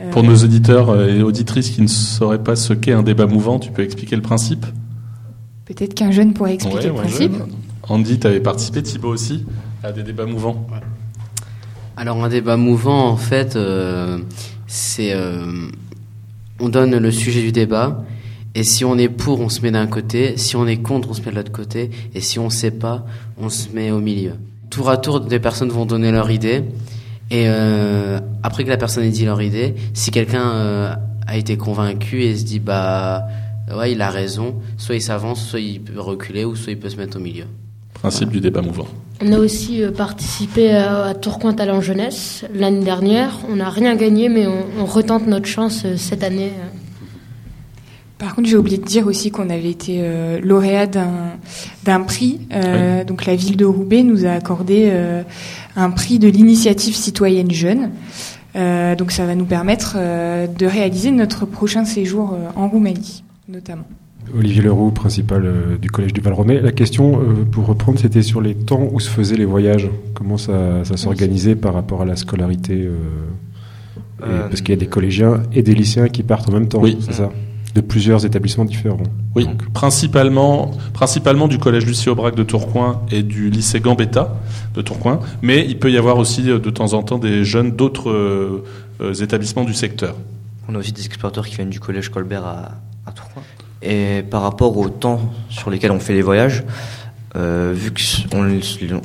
Euh, 0.00 0.10
Pour 0.10 0.22
nos 0.22 0.36
auditeurs 0.36 0.90
euh, 0.90 1.08
et 1.08 1.22
auditrices 1.22 1.70
qui 1.70 1.82
ne 1.82 1.86
sauraient 1.88 2.42
pas 2.42 2.54
ce 2.56 2.72
qu'est 2.72 2.92
un 2.92 3.02
débat 3.02 3.26
mouvant, 3.26 3.58
tu 3.58 3.72
peux 3.72 3.82
expliquer 3.82 4.14
le 4.16 4.22
principe? 4.22 4.64
Peut-être 5.64 5.94
qu'un 5.94 6.10
jeune 6.12 6.32
pourrait 6.34 6.54
expliquer 6.54 6.78
Ouais, 6.78 6.86
le 6.88 6.94
principe. 6.94 7.32
jeune. 7.32 7.46
Andy, 7.88 8.18
tu 8.18 8.26
avais 8.26 8.40
participé, 8.40 8.82
Thibaut 8.82 9.08
aussi, 9.08 9.44
à 9.82 9.90
des 9.92 10.02
débats 10.02 10.26
mouvants. 10.26 10.66
Alors 11.96 12.22
un 12.24 12.28
débat 12.28 12.56
mouvant, 12.56 13.08
en 13.08 13.16
fait, 13.16 13.56
euh, 13.56 14.18
c'est 14.66 15.12
euh, 15.14 15.68
on 16.60 16.68
donne 16.68 16.96
le 16.96 17.10
sujet 17.10 17.42
du 17.42 17.50
débat 17.50 18.04
et 18.54 18.62
si 18.62 18.84
on 18.84 18.96
est 18.98 19.08
pour, 19.08 19.40
on 19.40 19.48
se 19.48 19.62
met 19.62 19.70
d'un 19.72 19.86
côté, 19.88 20.36
si 20.36 20.54
on 20.56 20.66
est 20.66 20.76
contre, 20.76 21.10
on 21.10 21.14
se 21.14 21.22
met 21.22 21.30
de 21.32 21.36
l'autre 21.36 21.50
côté 21.52 21.90
et 22.14 22.20
si 22.20 22.38
on 22.38 22.50
sait 22.50 22.70
pas, 22.70 23.04
on 23.40 23.48
se 23.48 23.68
met 23.70 23.90
au 23.90 24.00
milieu. 24.00 24.34
Tour 24.70 24.90
à 24.90 24.96
tour, 24.96 25.20
des 25.20 25.38
personnes 25.40 25.70
vont 25.70 25.86
donner 25.86 26.12
leur 26.12 26.30
idée 26.30 26.62
et 27.30 27.44
euh, 27.46 28.18
après 28.42 28.64
que 28.64 28.68
la 28.68 28.76
personne 28.76 29.04
ait 29.04 29.10
dit 29.10 29.24
leur 29.24 29.40
idée, 29.42 29.74
si 29.94 30.10
quelqu'un 30.10 30.50
euh, 30.50 30.94
a 31.26 31.36
été 31.36 31.56
convaincu 31.56 32.22
et 32.22 32.36
se 32.36 32.44
dit 32.44 32.58
bah 32.60 33.26
ouais 33.76 33.92
il 33.92 34.00
a 34.00 34.10
raison, 34.10 34.56
soit 34.76 34.94
il 34.94 35.02
s'avance, 35.02 35.44
soit 35.44 35.60
il 35.60 35.80
peut 35.80 36.00
reculer 36.00 36.44
ou 36.44 36.56
soit 36.56 36.72
il 36.72 36.78
peut 36.78 36.88
se 36.88 36.96
mettre 36.96 37.18
au 37.18 37.20
milieu. 37.20 37.44
Principe 37.94 38.30
du 38.30 38.40
débat 38.40 38.62
mouvant. 38.62 38.86
On 39.20 39.32
a 39.32 39.38
aussi 39.38 39.82
euh, 39.82 39.90
participé 39.90 40.70
à, 40.70 41.06
à 41.06 41.14
Tourcoing 41.14 41.52
Talent 41.52 41.80
Jeunesse 41.80 42.44
l'année 42.54 42.84
dernière. 42.84 43.40
On 43.50 43.56
n'a 43.56 43.68
rien 43.68 43.96
gagné, 43.96 44.28
mais 44.28 44.46
on, 44.46 44.64
on 44.80 44.84
retente 44.84 45.26
notre 45.26 45.46
chance 45.46 45.82
euh, 45.84 45.96
cette 45.96 46.22
année. 46.22 46.52
Par 48.18 48.34
contre, 48.34 48.48
j'ai 48.48 48.56
oublié 48.56 48.78
de 48.78 48.84
dire 48.84 49.06
aussi 49.06 49.30
qu'on 49.30 49.48
avait 49.48 49.70
été 49.70 49.98
euh, 50.00 50.40
lauréat 50.42 50.86
d'un 50.86 51.10
d'un 51.84 52.00
prix. 52.00 52.40
Euh, 52.52 53.04
Donc, 53.04 53.26
la 53.26 53.36
ville 53.36 53.56
de 53.56 53.64
Roubaix 53.64 54.02
nous 54.02 54.26
a 54.26 54.30
accordé 54.30 54.88
euh, 54.90 55.22
un 55.76 55.90
prix 55.90 56.18
de 56.18 56.28
l'initiative 56.28 56.96
citoyenne 56.96 57.50
jeune. 57.52 57.90
Euh, 58.56 58.96
donc, 58.96 59.12
ça 59.12 59.24
va 59.24 59.34
nous 59.36 59.44
permettre 59.44 59.94
euh, 59.96 60.46
de 60.48 60.66
réaliser 60.66 61.10
notre 61.12 61.46
prochain 61.46 61.84
séjour 61.84 62.32
euh, 62.34 62.48
en 62.56 62.66
Roumanie, 62.68 63.22
notamment. 63.48 63.84
Olivier 64.36 64.62
Leroux, 64.62 64.90
principal 64.90 65.42
euh, 65.46 65.78
du 65.80 65.88
collège 65.88 66.12
du 66.12 66.20
Val-Romay. 66.20 66.60
La 66.60 66.72
question, 66.72 67.20
euh, 67.20 67.44
pour 67.50 67.66
reprendre, 67.66 67.98
c'était 68.00 68.22
sur 68.22 68.40
les 68.40 68.54
temps 68.54 68.86
où 68.92 68.98
se 69.00 69.08
faisaient 69.08 69.36
les 69.36 69.44
voyages. 69.46 69.88
Comment 70.14 70.36
ça, 70.38 70.82
ça 70.84 70.96
s'organisait 70.96 71.54
par 71.54 71.72
rapport 71.72 72.02
à 72.02 72.04
la 72.04 72.16
scolarité 72.16 72.74
euh, 72.74 72.96
et- 74.20 74.24
Euh, 74.24 74.48
Parce 74.48 74.60
qu'il 74.62 74.70
y 74.70 74.76
a 74.76 74.80
des 74.80 74.88
collégiens 74.88 75.44
et 75.54 75.62
des 75.62 75.74
lycéens 75.74 76.08
qui 76.08 76.24
partent 76.24 76.48
en 76.48 76.52
même 76.52 76.66
temps, 76.68 76.80
Oui. 76.82 76.98
c'est 77.00 77.12
ça? 77.12 77.30
De 77.78 77.86
plusieurs 77.86 78.26
établissements 78.26 78.64
différents. 78.64 78.98
Oui, 79.36 79.46
principalement, 79.72 80.72
principalement 80.92 81.46
du 81.46 81.58
collège 81.58 81.86
Lucie 81.86 82.08
Aubrac 82.08 82.34
de 82.34 82.42
Tourcoing 82.42 83.02
et 83.12 83.22
du 83.22 83.50
lycée 83.50 83.78
Gambetta 83.78 84.34
de 84.74 84.82
Tourcoing, 84.82 85.20
mais 85.42 85.64
il 85.64 85.78
peut 85.78 85.92
y 85.92 85.96
avoir 85.96 86.18
aussi 86.18 86.50
euh, 86.50 86.58
de 86.58 86.70
temps 86.70 86.92
en 86.94 87.04
temps 87.04 87.18
des 87.18 87.44
jeunes 87.44 87.70
d'autres 87.70 88.10
euh, 88.10 88.64
euh, 89.00 89.14
établissements 89.14 89.62
du 89.62 89.74
secteur. 89.74 90.16
On 90.68 90.74
a 90.74 90.78
aussi 90.78 90.92
des 90.92 91.06
explorateurs 91.06 91.46
qui 91.46 91.54
viennent 91.54 91.70
du 91.70 91.78
collège 91.78 92.08
Colbert 92.08 92.44
à, 92.44 92.72
à 93.06 93.12
Tourcoing. 93.12 93.42
Et 93.80 94.24
par 94.28 94.42
rapport 94.42 94.76
au 94.76 94.88
temps 94.88 95.20
sur 95.48 95.70
lesquels 95.70 95.92
on 95.92 96.00
fait 96.00 96.14
les 96.14 96.22
voyages, 96.22 96.64
euh, 97.36 97.72
vu 97.76 97.92
qu'on 97.92 98.50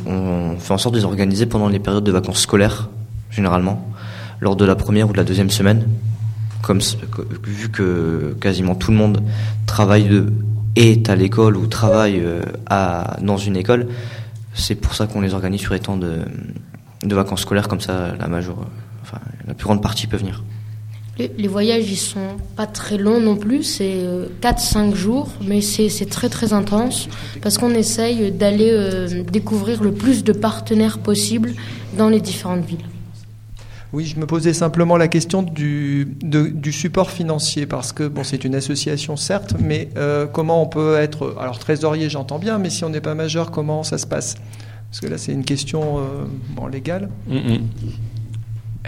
on 0.07 0.57
fait 0.57 0.73
en 0.73 0.77
sorte 0.79 0.95
de 0.95 0.99
les 0.99 1.05
organiser 1.05 1.45
pendant 1.45 1.67
les 1.67 1.79
périodes 1.79 2.03
de 2.03 2.11
vacances 2.11 2.39
scolaires, 2.39 2.89
généralement, 3.29 3.87
lors 4.39 4.55
de 4.55 4.65
la 4.65 4.75
première 4.75 5.09
ou 5.09 5.11
de 5.11 5.17
la 5.17 5.23
deuxième 5.23 5.51
semaine, 5.51 5.85
comme 6.63 6.79
vu 7.43 7.69
que 7.69 8.35
quasiment 8.39 8.73
tout 8.73 8.89
le 8.89 8.97
monde 8.97 9.21
travaille 9.67 10.05
de, 10.05 10.33
est 10.75 11.09
à 11.09 11.15
l'école 11.15 11.57
ou 11.57 11.67
travaille 11.67 12.21
euh, 12.23 12.41
dans 13.21 13.37
une 13.37 13.57
école, 13.57 13.87
c'est 14.55 14.75
pour 14.75 14.95
ça 14.95 15.05
qu'on 15.05 15.21
les 15.21 15.33
organise 15.33 15.59
sur 15.59 15.73
les 15.73 15.79
temps 15.79 15.97
de, 15.97 16.21
vacances 17.03 17.41
scolaires, 17.41 17.67
comme 17.67 17.81
ça 17.81 18.15
la 18.17 18.27
majeure, 18.27 18.65
enfin 19.03 19.19
la 19.45 19.53
plus 19.53 19.65
grande 19.65 19.81
partie 19.81 20.07
peut 20.07 20.17
venir. 20.17 20.41
Les, 21.19 21.47
voyages, 21.47 21.91
ils 21.91 21.97
sont 21.97 22.37
pas 22.55 22.65
très 22.65 22.97
longs 22.97 23.19
non 23.19 23.35
plus, 23.35 23.61
c'est 23.63 23.99
4-5 24.41 24.95
jours, 24.95 25.29
mais 25.45 25.61
c'est 25.61 26.09
très 26.09 26.29
très 26.29 26.53
intense 26.53 27.07
parce 27.41 27.59
qu'on 27.59 27.75
essaye 27.75 28.31
d'aller 28.31 28.71
euh, 28.71 29.21
découvrir 29.21 29.83
le 29.83 29.91
plus 29.91 30.23
de 30.23 30.31
partenaires 30.31 30.97
possible 30.97 31.53
dans 31.97 32.09
les 32.09 32.21
différentes 32.21 32.65
villes. 32.65 32.85
Oui, 33.93 34.05
je 34.05 34.19
me 34.19 34.25
posais 34.25 34.53
simplement 34.53 34.97
la 34.97 35.07
question 35.07 35.43
du, 35.43 36.07
de- 36.23 36.47
du 36.47 36.71
support 36.71 37.11
financier, 37.11 37.67
parce 37.67 37.93
que 37.93 38.07
bon, 38.07 38.23
c'est 38.23 38.43
une 38.43 38.55
association 38.55 39.15
certes, 39.15 39.53
mais 39.59 39.89
euh, 39.97 40.25
comment 40.25 40.63
on 40.63 40.65
peut 40.67 40.95
être, 40.95 41.35
alors 41.39 41.59
trésorier 41.59 42.09
j'entends 42.09 42.39
bien, 42.39 42.57
mais 42.57 42.71
si 42.71 42.83
on 42.83 42.89
n'est 42.89 43.01
pas 43.01 43.13
majeur, 43.13 43.51
comment 43.51 43.83
ça 43.83 43.99
se 43.99 44.07
passe? 44.07 44.35
Parce 44.89 44.99
que 44.99 45.05
là 45.07 45.17
c'est 45.19 45.31
une 45.31 45.45
question 45.45 45.99
euh, 45.99 46.01
bon, 46.55 46.65
légale. 46.67 47.09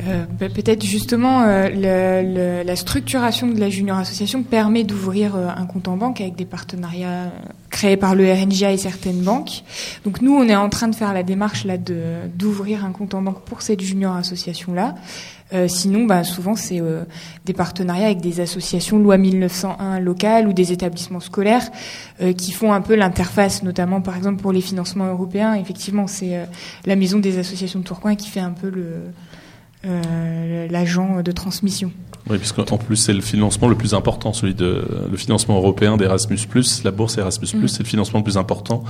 Euh, 0.06 0.26
bah, 0.40 0.48
Peut-être 0.54 0.84
justement, 0.86 1.44
euh, 1.44 1.70
le- 1.70 2.34
le- 2.36 2.64
la 2.64 2.76
structuration 2.76 3.48
de 3.48 3.58
la 3.60 3.70
junior 3.70 3.98
association 3.98 4.44
permet 4.44 4.84
d'ouvrir 4.84 5.36
euh, 5.38 5.48
un 5.56 5.66
compte 5.66 5.88
en 5.88 5.96
banque 5.96 6.20
avec 6.20 6.36
des 6.36 6.44
partenariats 6.44 7.08
euh, 7.08 7.30
créés 7.70 7.96
par 7.96 8.14
le 8.14 8.30
RNJA 8.30 8.74
et 8.74 8.78
certaines 8.78 9.22
banques. 9.22 9.64
Donc 10.04 10.22
nous, 10.22 10.34
on 10.36 10.44
est 10.50 10.56
en 10.56 10.68
train 10.68 10.90
de 10.90 10.96
faire 10.96 11.14
la 11.14 11.24
démarche 11.24 11.64
là 11.64 11.78
de 11.78 11.96
d'ouvrir 12.36 12.84
un 12.84 12.92
compte 12.92 13.14
en 13.14 13.22
banque 13.22 13.42
pour 13.46 13.62
cette 13.62 13.80
junior 13.82 14.16
association 14.18 14.74
là. 14.74 14.96
Euh, 15.54 15.68
sinon, 15.70 16.04
bah, 16.06 16.26
souvent 16.26 16.56
c'est 16.58 16.82
des 17.46 17.54
partenariats 17.54 18.08
avec 18.08 18.20
des 18.20 18.42
associations 18.42 19.00
loi 19.00 19.18
1901 19.18 20.00
locales 20.02 20.48
ou 20.48 20.54
des 20.54 20.74
établissements 20.74 21.20
scolaires 21.22 21.70
qui 22.36 22.52
font 22.52 22.74
un 22.74 22.82
peu 22.82 22.96
l'interface, 22.96 23.64
notamment 23.64 24.02
par 24.02 24.18
exemple 24.18 24.42
pour 24.42 24.52
les 24.52 24.62
financements 24.62 25.06
européens. 25.08 25.54
Effectivement, 25.54 26.08
c'est 26.08 26.48
la 26.86 26.96
maison 26.98 27.20
des 27.20 27.38
associations 27.38 27.80
de 27.80 27.86
Tourcoing 27.86 28.16
qui 28.16 28.28
fait 28.30 28.40
un 28.42 28.52
peu 28.52 28.70
le 28.70 28.96
euh, 29.86 30.68
l'agent 30.70 31.22
de 31.22 31.32
transmission. 31.32 31.92
Oui, 32.30 32.38
puisqu'en 32.40 32.64
plus 32.78 32.96
c'est 32.96 33.14
le 33.14 33.22
financement 33.22 33.68
le 33.68 33.76
plus 33.76 33.94
important, 33.94 34.34
celui 34.34 34.56
de 34.56 34.84
le 35.12 35.18
financement 35.18 35.58
européen 35.58 35.96
d'Erasmus+, 35.96 36.40
la 36.84 36.92
bourse 36.92 37.18
Erasmus+, 37.18 37.48
Mm. 37.54 37.68
c'est 37.68 37.84
le 37.84 37.88
financement 37.88 38.20
le 38.20 38.24
plus 38.24 38.38
important 38.38 38.84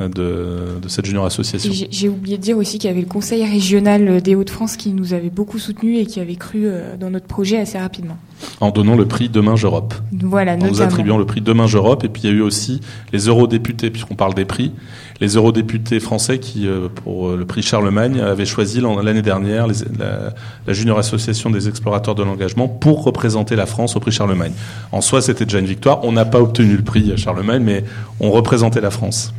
euh, 0.00 0.08
de, 0.08 0.80
de 0.80 0.88
cette 0.88 1.06
junior 1.06 1.24
association. 1.24 1.72
J'ai 1.72 1.88
j'ai 1.90 2.08
oublié 2.08 2.36
de 2.36 2.42
dire 2.42 2.56
aussi 2.58 2.78
qu'il 2.78 2.88
y 2.88 2.92
avait 2.92 3.00
le 3.00 3.06
Conseil 3.06 3.44
régional 3.44 4.20
des 4.20 4.34
Hauts-de-France 4.34 4.76
qui 4.76 4.90
nous 4.90 5.12
avait 5.14 5.30
beaucoup 5.30 5.58
soutenus 5.58 6.00
et 6.00 6.06
qui 6.06 6.20
avait 6.20 6.36
cru 6.36 6.66
euh, 6.66 6.96
dans 6.96 7.10
notre 7.10 7.26
projet 7.26 7.58
assez 7.58 7.78
rapidement. 7.78 8.18
En 8.60 8.70
donnant 8.70 8.94
le 8.96 9.06
prix 9.06 9.28
Demain 9.28 9.54
Europe. 9.62 9.94
Voilà, 10.12 10.54
En 10.54 10.58
nous 10.58 10.82
attribuant 10.82 11.18
le 11.18 11.24
prix 11.24 11.40
Demain 11.40 11.66
Europe, 11.66 12.04
et 12.04 12.08
puis 12.08 12.22
il 12.22 12.30
y 12.30 12.32
a 12.32 12.36
eu 12.36 12.40
aussi 12.40 12.80
les 13.12 13.20
eurodéputés, 13.26 13.90
puisqu'on 13.90 14.16
parle 14.16 14.34
des 14.34 14.44
prix, 14.44 14.72
les 15.20 15.28
eurodéputés 15.36 15.98
français 16.00 16.38
qui, 16.38 16.66
euh, 16.66 16.88
pour 16.94 17.28
euh, 17.28 17.36
le 17.36 17.46
prix 17.46 17.62
Charlemagne, 17.62 18.20
avaient 18.20 18.44
choisi 18.46 18.80
l'an- 18.80 19.00
l'année 19.00 19.22
dernière 19.22 19.66
les- 19.66 19.74
la, 19.98 20.34
la 20.66 20.72
Junior 20.72 20.98
Association 20.98 21.48
des 21.50 21.68
explorateurs 21.68 22.14
de 22.14 22.22
l'engagement 22.22 22.68
pour 22.68 23.04
représenter 23.04 23.56
la 23.56 23.66
France 23.66 23.96
au 23.96 24.00
prix 24.00 24.12
Charlemagne. 24.12 24.52
En 24.92 25.00
soi, 25.00 25.22
c'était 25.22 25.44
déjà 25.46 25.60
une 25.60 25.66
victoire. 25.66 26.04
On 26.04 26.12
n'a 26.12 26.24
pas 26.24 26.40
obtenu 26.40 26.76
le 26.76 26.82
prix 26.82 27.16
Charlemagne, 27.16 27.62
mais 27.62 27.84
on 28.20 28.30
représentait 28.30 28.80
la 28.80 28.90
France. 28.90 29.32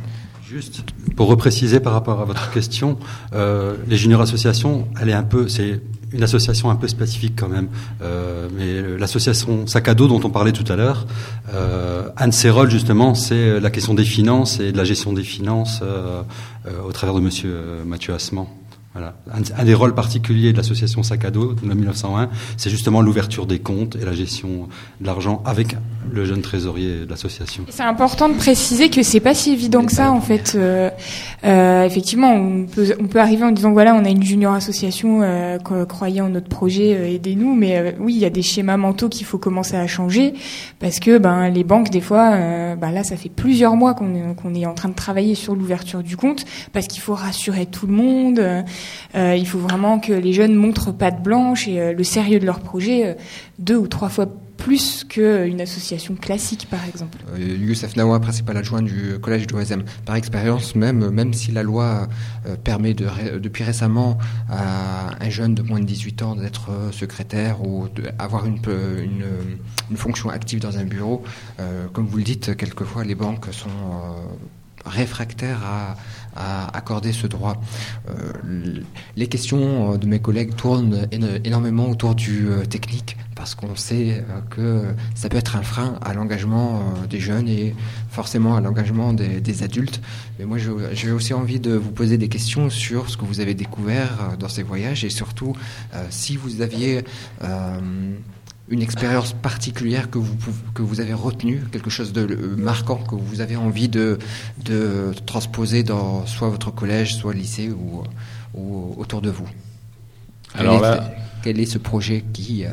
Juste 0.48 0.84
pour 1.16 1.26
repréciser 1.28 1.80
par 1.80 1.92
rapport 1.92 2.20
à 2.20 2.24
votre 2.24 2.50
question, 2.52 2.98
euh, 3.34 3.74
les 3.88 3.96
juniors 3.96 4.20
associations, 4.20 4.86
elle 5.00 5.08
est 5.10 5.12
un 5.14 5.24
peu, 5.24 5.48
c'est 5.48 5.80
une 6.12 6.22
association 6.22 6.70
un 6.70 6.76
peu 6.76 6.88
spécifique 6.88 7.34
quand 7.36 7.48
même. 7.48 7.68
Euh, 8.02 8.48
mais 8.56 8.98
l'association 8.98 9.66
Sac 9.66 9.88
à 9.88 9.94
dos 9.94 10.08
dont 10.08 10.20
on 10.24 10.30
parlait 10.30 10.52
tout 10.52 10.70
à 10.70 10.76
l'heure, 10.76 11.06
euh, 11.52 12.08
ses 12.30 12.50
rôles 12.50 12.70
justement, 12.70 13.14
c'est 13.14 13.60
la 13.60 13.70
question 13.70 13.94
des 13.94 14.04
finances 14.04 14.60
et 14.60 14.72
de 14.72 14.76
la 14.76 14.84
gestion 14.84 15.12
des 15.12 15.22
finances 15.22 15.80
euh, 15.82 16.22
euh, 16.66 16.82
au 16.86 16.92
travers 16.92 17.14
de 17.14 17.20
Monsieur 17.20 17.54
Mathieu 17.86 18.12
Assement. 18.14 18.48
Voilà. 18.96 19.14
Un, 19.30 19.60
un 19.60 19.64
des 19.64 19.74
rôles 19.74 19.94
particuliers 19.94 20.52
de 20.52 20.56
l'association 20.56 21.02
Sac 21.02 21.26
à 21.26 21.30
dos 21.30 21.52
de 21.52 21.66
1901, 21.66 22.30
c'est 22.56 22.70
justement 22.70 23.02
l'ouverture 23.02 23.44
des 23.44 23.58
comptes 23.58 23.94
et 23.96 24.04
la 24.06 24.14
gestion 24.14 24.68
de 25.02 25.06
l'argent 25.06 25.42
avec 25.44 25.76
le 26.10 26.24
jeune 26.24 26.40
trésorier 26.40 27.04
de 27.04 27.10
l'association. 27.10 27.64
C'est 27.68 27.82
important 27.82 28.30
de 28.30 28.34
préciser 28.34 28.88
que 28.88 29.02
c'est 29.02 29.20
pas 29.20 29.34
si 29.34 29.52
évident 29.52 29.84
que 29.84 29.92
ça 29.92 30.12
en 30.12 30.20
fait. 30.22 30.54
Euh, 30.54 30.88
euh, 31.44 31.84
effectivement, 31.84 32.32
on 32.32 32.64
peut, 32.64 32.94
on 32.98 33.06
peut 33.06 33.20
arriver 33.20 33.44
en 33.44 33.50
disant 33.50 33.72
voilà, 33.72 33.94
on 33.94 34.04
a 34.04 34.08
une 34.08 34.22
junior 34.22 34.54
association, 34.54 35.20
euh, 35.22 35.58
croyez 35.58 36.20
en 36.20 36.30
notre 36.30 36.48
projet, 36.48 36.94
euh, 36.94 37.14
aidez-nous. 37.14 37.54
Mais 37.54 37.76
euh, 37.76 37.92
oui, 37.98 38.14
il 38.14 38.20
y 38.20 38.24
a 38.24 38.30
des 38.30 38.42
schémas 38.42 38.76
mentaux 38.76 39.08
qu'il 39.08 39.26
faut 39.26 39.38
commencer 39.38 39.76
à 39.76 39.86
changer 39.86 40.32
parce 40.78 41.00
que 41.00 41.18
ben 41.18 41.48
les 41.48 41.64
banques 41.64 41.90
des 41.90 42.00
fois, 42.00 42.32
euh, 42.32 42.76
ben 42.76 42.90
là, 42.90 43.04
ça 43.04 43.16
fait 43.16 43.28
plusieurs 43.28 43.76
mois 43.76 43.94
qu'on 43.94 44.14
est, 44.14 44.34
qu'on 44.36 44.54
est 44.54 44.66
en 44.66 44.74
train 44.74 44.88
de 44.88 44.94
travailler 44.94 45.34
sur 45.34 45.54
l'ouverture 45.54 46.02
du 46.02 46.16
compte 46.16 46.44
parce 46.72 46.86
qu'il 46.86 47.02
faut 47.02 47.14
rassurer 47.14 47.66
tout 47.66 47.86
le 47.86 47.92
monde. 47.92 48.64
Euh, 49.14 49.36
il 49.36 49.46
faut 49.46 49.58
vraiment 49.58 49.98
que 49.98 50.12
les 50.12 50.32
jeunes 50.32 50.54
montrent 50.54 50.92
patte 50.92 51.22
blanche 51.22 51.68
et 51.68 51.92
le 51.92 52.04
sérieux 52.04 52.38
de 52.38 52.46
leur 52.46 52.60
projet 52.60 53.16
deux 53.58 53.76
ou 53.76 53.86
trois 53.86 54.08
fois 54.08 54.26
plus 54.56 55.04
qu'une 55.04 55.60
association 55.60 56.14
classique, 56.14 56.66
par 56.70 56.80
exemple. 56.86 57.18
Euh, 57.34 57.38
Youssef 57.38 57.96
Nawa, 57.96 58.20
principal 58.20 58.56
adjoint 58.56 58.82
du 58.82 59.18
collège 59.20 59.46
de 59.46 59.54
OSM. 59.54 59.84
Par 60.04 60.16
expérience, 60.16 60.74
même, 60.74 61.10
même 61.10 61.32
si 61.34 61.52
la 61.52 61.62
loi 61.62 62.08
euh, 62.46 62.56
permet 62.56 62.94
de, 62.94 63.06
depuis 63.38 63.64
récemment 63.64 64.18
à 64.48 65.22
un 65.24 65.30
jeune 65.30 65.54
de 65.54 65.62
moins 65.62 65.80
de 65.80 65.84
18 65.84 66.22
ans 66.22 66.36
d'être 66.36 66.70
euh, 66.70 66.90
secrétaire 66.90 67.62
ou 67.62 67.88
d'avoir 67.88 68.46
une, 68.46 68.58
une, 69.90 69.96
fonction 69.96 70.30
active 70.30 70.60
dans 70.60 70.78
un 70.78 70.84
bureau, 70.84 71.22
euh, 71.60 71.86
comme 71.92 72.06
vous 72.06 72.18
le 72.18 72.24
dites, 72.24 72.56
quelquefois 72.56 73.04
les 73.04 73.14
banques 73.14 73.46
sont 73.52 73.68
réfractaires 74.86 75.62
à, 75.64 75.96
accorder 76.74 77.12
ce 77.12 77.26
droit. 77.26 77.58
Euh, 78.10 78.82
les 79.16 79.26
questions 79.26 79.96
de 79.96 80.06
mes 80.06 80.18
collègues 80.18 80.54
tournent 80.54 81.08
énormément 81.44 81.88
autour 81.88 82.14
du 82.14 82.46
technique 82.68 83.16
parce 83.36 83.54
qu'on 83.54 83.76
sait 83.76 84.24
euh, 84.28 84.40
que 84.50 84.82
ça 85.14 85.28
peut 85.28 85.36
être 85.36 85.54
un 85.54 85.62
frein 85.62 85.98
à 86.02 86.14
l'engagement 86.14 86.80
euh, 86.80 87.06
des 87.06 87.20
jeunes 87.20 87.48
et 87.48 87.76
forcément 88.10 88.56
à 88.56 88.60
l'engagement 88.60 89.12
des, 89.12 89.62
adultes. 89.62 90.00
Mais 90.38 90.44
moi, 90.44 90.58
j'ai 90.92 91.12
aussi 91.12 91.32
envie 91.32 91.60
de 91.60 91.72
vous 91.72 91.92
poser 91.92 92.18
des 92.18 92.28
questions 92.28 92.70
sur 92.70 93.08
ce 93.08 93.16
que 93.16 93.24
vous 93.24 93.40
avez 93.40 93.54
découvert 93.54 94.10
euh, 94.20 94.36
dans 94.36 94.48
ces 94.48 94.62
voyages 94.62 95.04
et 95.04 95.10
surtout 95.10 95.54
si 96.10 96.36
vous 96.36 96.62
aviez 96.62 97.04
une 98.68 98.82
expérience 98.82 99.32
particulière 99.32 100.10
que 100.10 100.18
vous, 100.18 100.36
que 100.74 100.82
vous 100.82 101.00
avez 101.00 101.12
retenue, 101.12 101.62
quelque 101.70 101.90
chose 101.90 102.12
de 102.12 102.26
marquant 102.56 102.96
que 102.96 103.14
vous 103.14 103.40
avez 103.40 103.56
envie 103.56 103.88
de, 103.88 104.18
de 104.64 105.12
transposer 105.24 105.82
dans 105.82 106.26
soit 106.26 106.48
votre 106.48 106.72
collège, 106.72 107.16
soit 107.16 107.32
lycée 107.32 107.70
ou, 107.70 108.02
ou 108.54 108.94
autour 108.98 109.20
de 109.20 109.30
vous? 109.30 109.48
Alors 110.54 110.80
là, 110.80 111.12
quel 111.42 111.60
est 111.60 111.66
ce 111.66 111.78
projet 111.78 112.24
qui, 112.32 112.64
euh, 112.64 112.70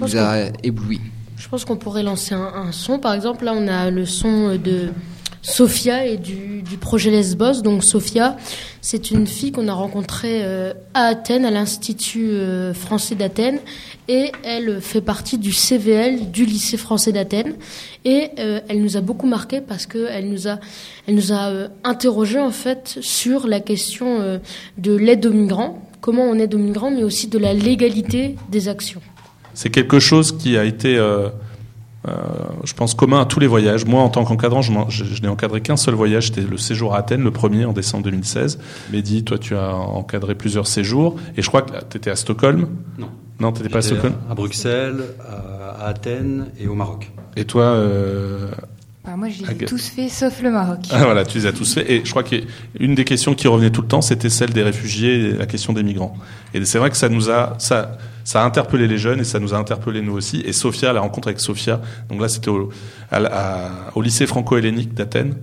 vous 0.00 0.16
a 0.16 0.46
ébloui? 0.62 1.00
Je 1.36 1.48
pense 1.48 1.64
qu'on 1.64 1.76
pourrait 1.76 2.02
lancer 2.02 2.34
un, 2.34 2.72
son. 2.72 2.98
Par 2.98 3.12
exemple, 3.12 3.44
là, 3.44 3.52
on 3.54 3.68
a 3.68 3.90
le 3.90 4.06
son 4.06 4.56
de 4.56 4.90
Sophia 5.48 6.06
et 6.06 6.16
du, 6.16 6.62
projet 6.80 7.10
Lesbos. 7.10 7.62
Donc, 7.62 7.84
Sophia, 7.84 8.36
c'est 8.80 9.12
une 9.12 9.26
fille 9.26 9.52
qu'on 9.52 9.68
a 9.68 9.72
rencontrée 9.72 10.40
euh, 10.42 10.74
à 10.92 11.04
Athènes, 11.06 11.44
à 11.44 11.52
l'Institut 11.52 12.30
euh, 12.30 12.74
français 12.74 13.14
d'Athènes. 13.14 13.60
Et 14.08 14.32
elle 14.42 14.80
fait 14.80 15.00
partie 15.00 15.38
du 15.38 15.52
CVL 15.52 16.32
du 16.32 16.44
lycée 16.44 16.76
français 16.76 17.12
d'Athènes. 17.12 17.54
Et 18.04 18.30
elle 18.36 18.82
nous 18.82 18.96
a 18.96 19.00
beaucoup 19.00 19.26
marqué 19.26 19.60
parce 19.60 19.86
qu'elle 19.86 20.28
nous 20.28 20.46
a, 20.46 20.58
elle 21.06 21.14
nous 21.14 21.32
a 21.32 21.68
interrogé 21.82 22.38
en 22.38 22.52
fait 22.52 22.98
sur 23.00 23.48
la 23.48 23.58
question 23.58 24.40
de 24.78 24.96
l'aide 24.96 25.26
aux 25.26 25.32
migrants 25.32 25.82
comment 26.00 26.22
on 26.22 26.38
aide 26.38 26.54
aux 26.54 26.58
migrants, 26.58 26.92
mais 26.92 27.02
aussi 27.02 27.26
de 27.26 27.36
la 27.36 27.52
légalité 27.52 28.36
des 28.48 28.68
actions. 28.68 29.00
C'est 29.54 29.70
quelque 29.70 29.98
chose 29.98 30.36
qui 30.38 30.56
a 30.56 30.64
été, 30.64 30.96
euh, 32.06 32.12
je 32.64 32.72
pense, 32.74 32.94
commun 32.94 33.20
à 33.20 33.24
tous 33.24 33.40
les 33.40 33.46
voyages. 33.46 33.84
Moi, 33.84 34.00
en 34.00 34.08
tant 34.08 34.24
qu'encadrant, 34.24 34.62
je, 34.62 34.72
n'ai 35.22 35.28
encadré 35.28 35.60
qu'un 35.60 35.76
seul 35.76 35.94
voyage, 35.94 36.26
c'était 36.26 36.42
le 36.42 36.56
séjour 36.56 36.94
à 36.94 36.98
Athènes, 36.98 37.22
le 37.22 37.32
premier 37.32 37.64
en 37.64 37.72
décembre 37.72 38.04
2016. 38.04 38.58
Mehdi, 38.92 39.24
toi, 39.24 39.38
tu 39.38 39.56
as 39.56 39.74
encadré 39.74 40.34
plusieurs 40.34 40.66
séjours, 40.66 41.16
et 41.36 41.42
je 41.42 41.48
crois 41.48 41.62
que 41.62 41.72
tu 41.90 41.96
étais 41.96 42.10
à 42.10 42.16
Stockholm? 42.16 42.68
Non. 42.98 43.08
Non, 43.40 43.52
tu 43.52 43.58
n'étais 43.58 43.72
pas 43.72 43.78
à 43.78 43.82
Stockholm? 43.82 44.14
À 44.30 44.34
Bruxelles, 44.34 45.02
à, 45.20 45.86
Athènes 45.86 46.46
et 46.58 46.68
au 46.68 46.74
Maroc. 46.74 47.10
Et 47.36 47.44
toi 47.44 47.64
euh, 47.64 48.50
bah, 49.04 49.14
moi, 49.16 49.28
je 49.28 49.44
les 49.44 49.52
ai 49.52 49.64
tous 49.66 49.88
faits, 49.88 50.10
sauf 50.10 50.42
le 50.42 50.50
Maroc. 50.50 50.80
Ah, 50.90 51.04
voilà, 51.04 51.24
tu 51.24 51.38
les 51.38 51.46
as 51.46 51.52
tous 51.52 51.74
faits. 51.74 51.88
Et 51.88 52.02
je 52.04 52.10
crois 52.10 52.24
qu'une 52.24 52.94
des 52.96 53.04
questions 53.04 53.34
qui 53.34 53.46
revenait 53.46 53.70
tout 53.70 53.82
le 53.82 53.86
temps, 53.86 54.02
c'était 54.02 54.30
celle 54.30 54.50
des 54.50 54.64
réfugiés 54.64 55.14
et 55.14 55.32
la 55.32 55.46
question 55.46 55.72
des 55.72 55.84
migrants. 55.84 56.16
Et 56.54 56.64
c'est 56.64 56.78
vrai 56.78 56.90
que 56.90 56.96
ça 56.96 57.08
nous 57.08 57.30
a, 57.30 57.54
ça, 57.58 57.98
ça 58.26 58.42
a 58.42 58.44
interpellé 58.44 58.88
les 58.88 58.98
jeunes 58.98 59.20
et 59.20 59.24
ça 59.24 59.38
nous 59.38 59.54
a 59.54 59.56
interpellé 59.56 60.02
nous 60.02 60.14
aussi. 60.14 60.40
Et 60.40 60.52
Sophia, 60.52 60.92
la 60.92 61.00
rencontre 61.00 61.28
avec 61.28 61.38
Sophia, 61.38 61.80
donc 62.08 62.20
là, 62.20 62.28
c'était 62.28 62.50
au, 62.50 62.72
lycée 64.02 64.26
franco-hellénique 64.26 64.94
d'Athènes. 64.94 65.36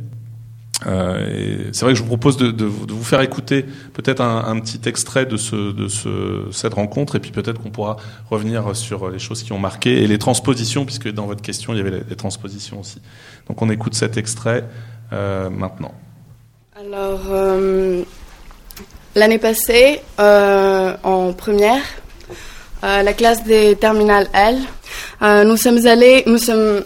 Euh, 0.86 1.70
c'est 1.72 1.86
vrai 1.86 1.94
que 1.94 1.98
je 1.98 2.04
vous 2.04 2.10
propose 2.10 2.36
de, 2.36 2.66
vous 2.66 3.04
faire 3.06 3.22
écouter 3.22 3.66
peut-être 3.94 4.20
un, 4.20 4.60
petit 4.60 4.82
extrait 4.86 5.26
de, 5.26 5.38
ce, 5.38 5.72
de 5.72 5.88
ce, 5.88 6.50
cette 6.52 6.74
rencontre 6.74 7.16
et 7.16 7.22
puis 7.22 7.32
peut-être 7.32 7.62
qu'on 7.62 7.70
pourra 7.70 7.96
revenir 8.30 8.76
sur 8.76 9.10
les 9.10 9.20
choses 9.20 9.44
qui 9.44 9.54
ont 9.54 9.60
marqué 9.60 10.04
et 10.04 10.08
les 10.08 10.18
transpositions, 10.18 10.84
puisque 10.84 11.10
dans 11.10 11.26
votre 11.26 11.42
question, 11.42 11.72
il 11.72 11.78
y 11.78 11.80
avait 11.80 12.04
les, 12.10 12.16
transpositions 12.18 12.82
aussi. 12.82 13.02
Donc 13.48 13.62
on 13.62 13.70
écoute 13.70 13.94
cet 13.94 14.18
extrait 14.18 14.66
euh, 15.14 15.50
maintenant. 15.50 15.94
Alors, 16.78 17.22
euh, 17.32 18.04
l'année 19.16 19.40
passée, 19.40 20.02
en 20.18 21.32
première, 21.32 21.82
la 22.84 23.14
classe 23.14 23.44
des 23.44 23.76
terminales 23.76 24.28
L, 24.34 24.58
euh, 25.22 25.44
nous 25.44 25.58
sommes 25.58 25.86
allés, 25.88 26.24
nous 26.28 26.38
sommes, 26.38 26.84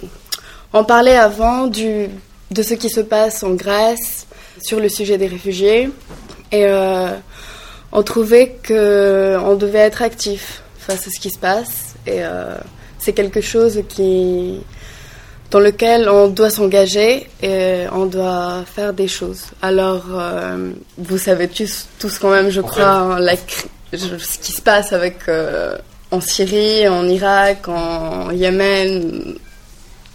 on 0.74 0.84
parlait 0.84 1.18
avant 1.18 1.68
du 1.68 2.08
de 2.52 2.62
ce 2.62 2.74
qui 2.76 2.90
se 2.90 3.02
passe 3.02 3.44
en 3.44 3.52
Grèce 3.52 4.28
sur 4.62 4.80
le 4.80 4.90
sujet 4.90 5.18
des 5.18 5.28
réfugiés. 5.28 5.90
Et 6.52 6.66
euh, 6.66 7.10
on 7.92 8.04
trouvait 8.04 8.58
qu'on 8.66 9.56
devait 9.56 9.80
être 9.80 10.02
actif 10.02 10.62
face 10.78 11.08
à 11.08 11.12
ce 11.12 11.20
qui 11.20 11.30
se 11.30 11.40
passe. 11.40 11.96
Et 12.06 12.24
euh, 12.24 12.56
c'est 13.00 13.14
quelque 13.14 13.42
chose 13.42 13.82
qui, 13.90 14.60
dans 15.52 15.60
lequel 15.60 16.10
on 16.10 16.28
doit 16.28 16.50
s'engager 16.50 17.28
et 17.42 17.86
on 17.92 18.06
doit 18.06 18.64
faire 18.66 18.94
des 18.94 19.08
choses. 19.08 19.44
Alors, 19.62 20.06
euh, 20.12 20.72
vous 20.98 21.18
savez 21.18 21.48
tous, 21.50 21.88
tous, 22.00 22.18
quand 22.18 22.32
même, 22.32 22.50
je 22.50 22.62
crois, 22.62 23.20
la, 23.20 23.34
ce 23.94 24.38
qui 24.40 24.52
se 24.52 24.62
passe 24.62 24.94
avec 24.94 25.30
en 26.12 26.22
Syrie, 26.22 26.88
en 26.88 27.08
Irak, 27.08 27.68
en 27.68 28.32
Yémen, 28.32 29.36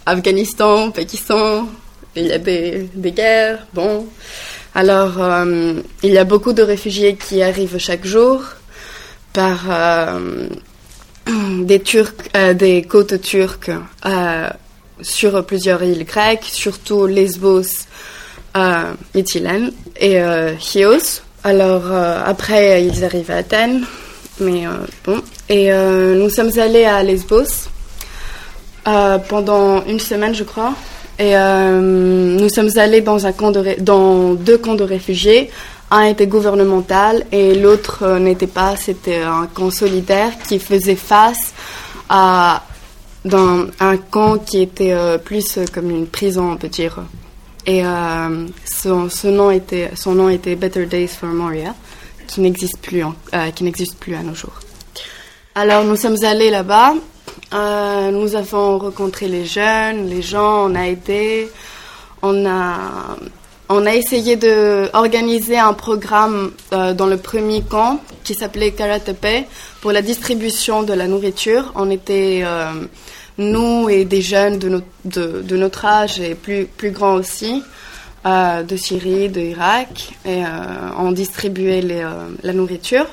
Afghanistan, 0.05 0.91
Pakistan, 0.91 1.67
il 2.15 2.27
y 2.27 2.31
a 2.31 2.37
des, 2.37 2.89
guerres, 2.95 3.65
bon. 3.73 4.07
Alors, 4.75 5.21
euh, 5.21 5.73
il 6.01 6.11
y 6.11 6.17
a 6.17 6.23
beaucoup 6.23 6.53
de 6.53 6.63
réfugiés 6.63 7.15
qui 7.15 7.43
arrivent 7.43 7.77
chaque 7.77 8.05
jour 8.05 8.43
par 9.33 9.59
euh, 9.69 10.47
des 11.61 11.81
euh, 12.35 12.53
des 12.53 12.81
côtes 12.83 13.21
turques 13.21 13.71
sur 15.01 15.45
plusieurs 15.45 15.83
îles 15.83 16.05
grecques, 16.05 16.45
surtout 16.45 17.07
Lesbos, 17.07 17.87
Mytilène 19.15 19.71
et 19.99 20.19
Chios. 20.59 21.21
Alors 21.43 21.91
après, 21.91 22.85
ils 22.85 23.03
arrivent 23.03 23.31
à 23.31 23.37
Athènes, 23.37 23.83
mais 24.39 24.63
bon. 25.05 25.21
Et 25.49 25.71
nous 25.71 26.29
sommes 26.29 26.57
allés 26.57 26.85
à 26.85 27.03
Lesbos 27.03 27.69
pendant 28.85 29.83
une 29.85 29.99
semaine, 29.99 30.33
je 30.33 30.43
crois. 30.43 30.73
Et 31.19 31.37
euh, 31.37 31.79
nous 31.79 32.49
sommes 32.49 32.71
allés 32.77 33.01
dans, 33.01 33.25
un 33.25 33.31
camp 33.31 33.51
dans 33.79 34.33
deux 34.33 34.57
camps 34.57 34.75
de 34.75 34.83
réfugiés. 34.83 35.51
Un 35.91 36.05
était 36.05 36.25
gouvernemental 36.25 37.25
et 37.31 37.53
l'autre 37.53 37.99
euh, 38.01 38.19
n'était 38.19 38.47
pas. 38.47 38.75
C'était 38.75 39.21
un 39.21 39.47
camp 39.53 39.69
solidaire 39.69 40.31
qui 40.47 40.57
faisait 40.57 40.95
face 40.95 41.53
à 42.09 42.63
dans 43.25 43.67
un 43.79 43.97
camp 43.97 44.37
qui 44.37 44.61
était 44.61 44.91
euh, 44.91 45.17
plus 45.17 45.59
comme 45.71 45.91
une 45.91 46.07
prison, 46.07 46.53
on 46.53 46.57
peut 46.57 46.67
dire. 46.67 46.97
Et 47.65 47.81
son, 48.65 49.09
son, 49.09 49.31
nom 49.31 49.51
était, 49.51 49.91
son 49.95 50.15
nom 50.15 50.27
était 50.27 50.55
Better 50.55 50.85
Days 50.85 51.07
for 51.07 51.29
Moria, 51.29 51.73
qui 52.27 52.41
n'existe 52.41 52.79
plus, 52.79 53.03
qui 53.55 53.63
n'existe 53.63 53.95
plus 53.97 54.15
à 54.15 54.21
nos 54.21 54.35
jours. 54.35 54.59
Alors 55.55 55.85
nous 55.85 55.95
sommes 55.95 56.21
allés 56.23 56.49
là-bas 56.49 56.93
euh, 57.53 58.11
nous 58.11 58.35
avons 58.35 58.79
rencontré 58.79 59.27
les 59.27 59.45
jeunes, 59.45 60.07
les 60.07 60.23
gens, 60.23 60.71
on 60.71 60.75
a 60.75 60.87
aidé, 60.87 61.49
on 62.23 62.47
a, 62.47 63.15
on 63.69 63.85
a 63.85 63.93
essayé 63.93 64.37
d'organiser 64.37 65.59
un 65.59 65.73
programme 65.73 66.51
euh, 66.73 66.93
dans 66.93 67.05
le 67.05 67.17
premier 67.17 67.61
camp 67.61 67.99
qui 68.23 68.33
s'appelait 68.33 68.71
Karatepe 68.71 69.47
pour 69.81 69.91
la 69.91 70.01
distribution 70.01 70.81
de 70.81 70.93
la 70.93 71.07
nourriture. 71.07 71.71
On 71.75 71.91
était, 71.91 72.41
euh, 72.43 72.71
nous 73.37 73.89
et 73.89 74.05
des 74.05 74.21
jeunes 74.21 74.59
de, 74.59 74.81
de, 75.05 75.57
notre 75.57 75.85
âge 75.85 76.19
et 76.19 76.35
plus, 76.35 76.65
plus 76.65 76.91
grands 76.91 77.15
aussi, 77.15 77.63
de 78.25 78.77
Syrie, 78.77 79.27
d'Irak, 79.29 80.13
et 80.25 80.43
on 80.97 81.11
distribuait 81.11 81.81
les, 81.81 82.07
la 82.43 82.53
nourriture. 82.53 83.07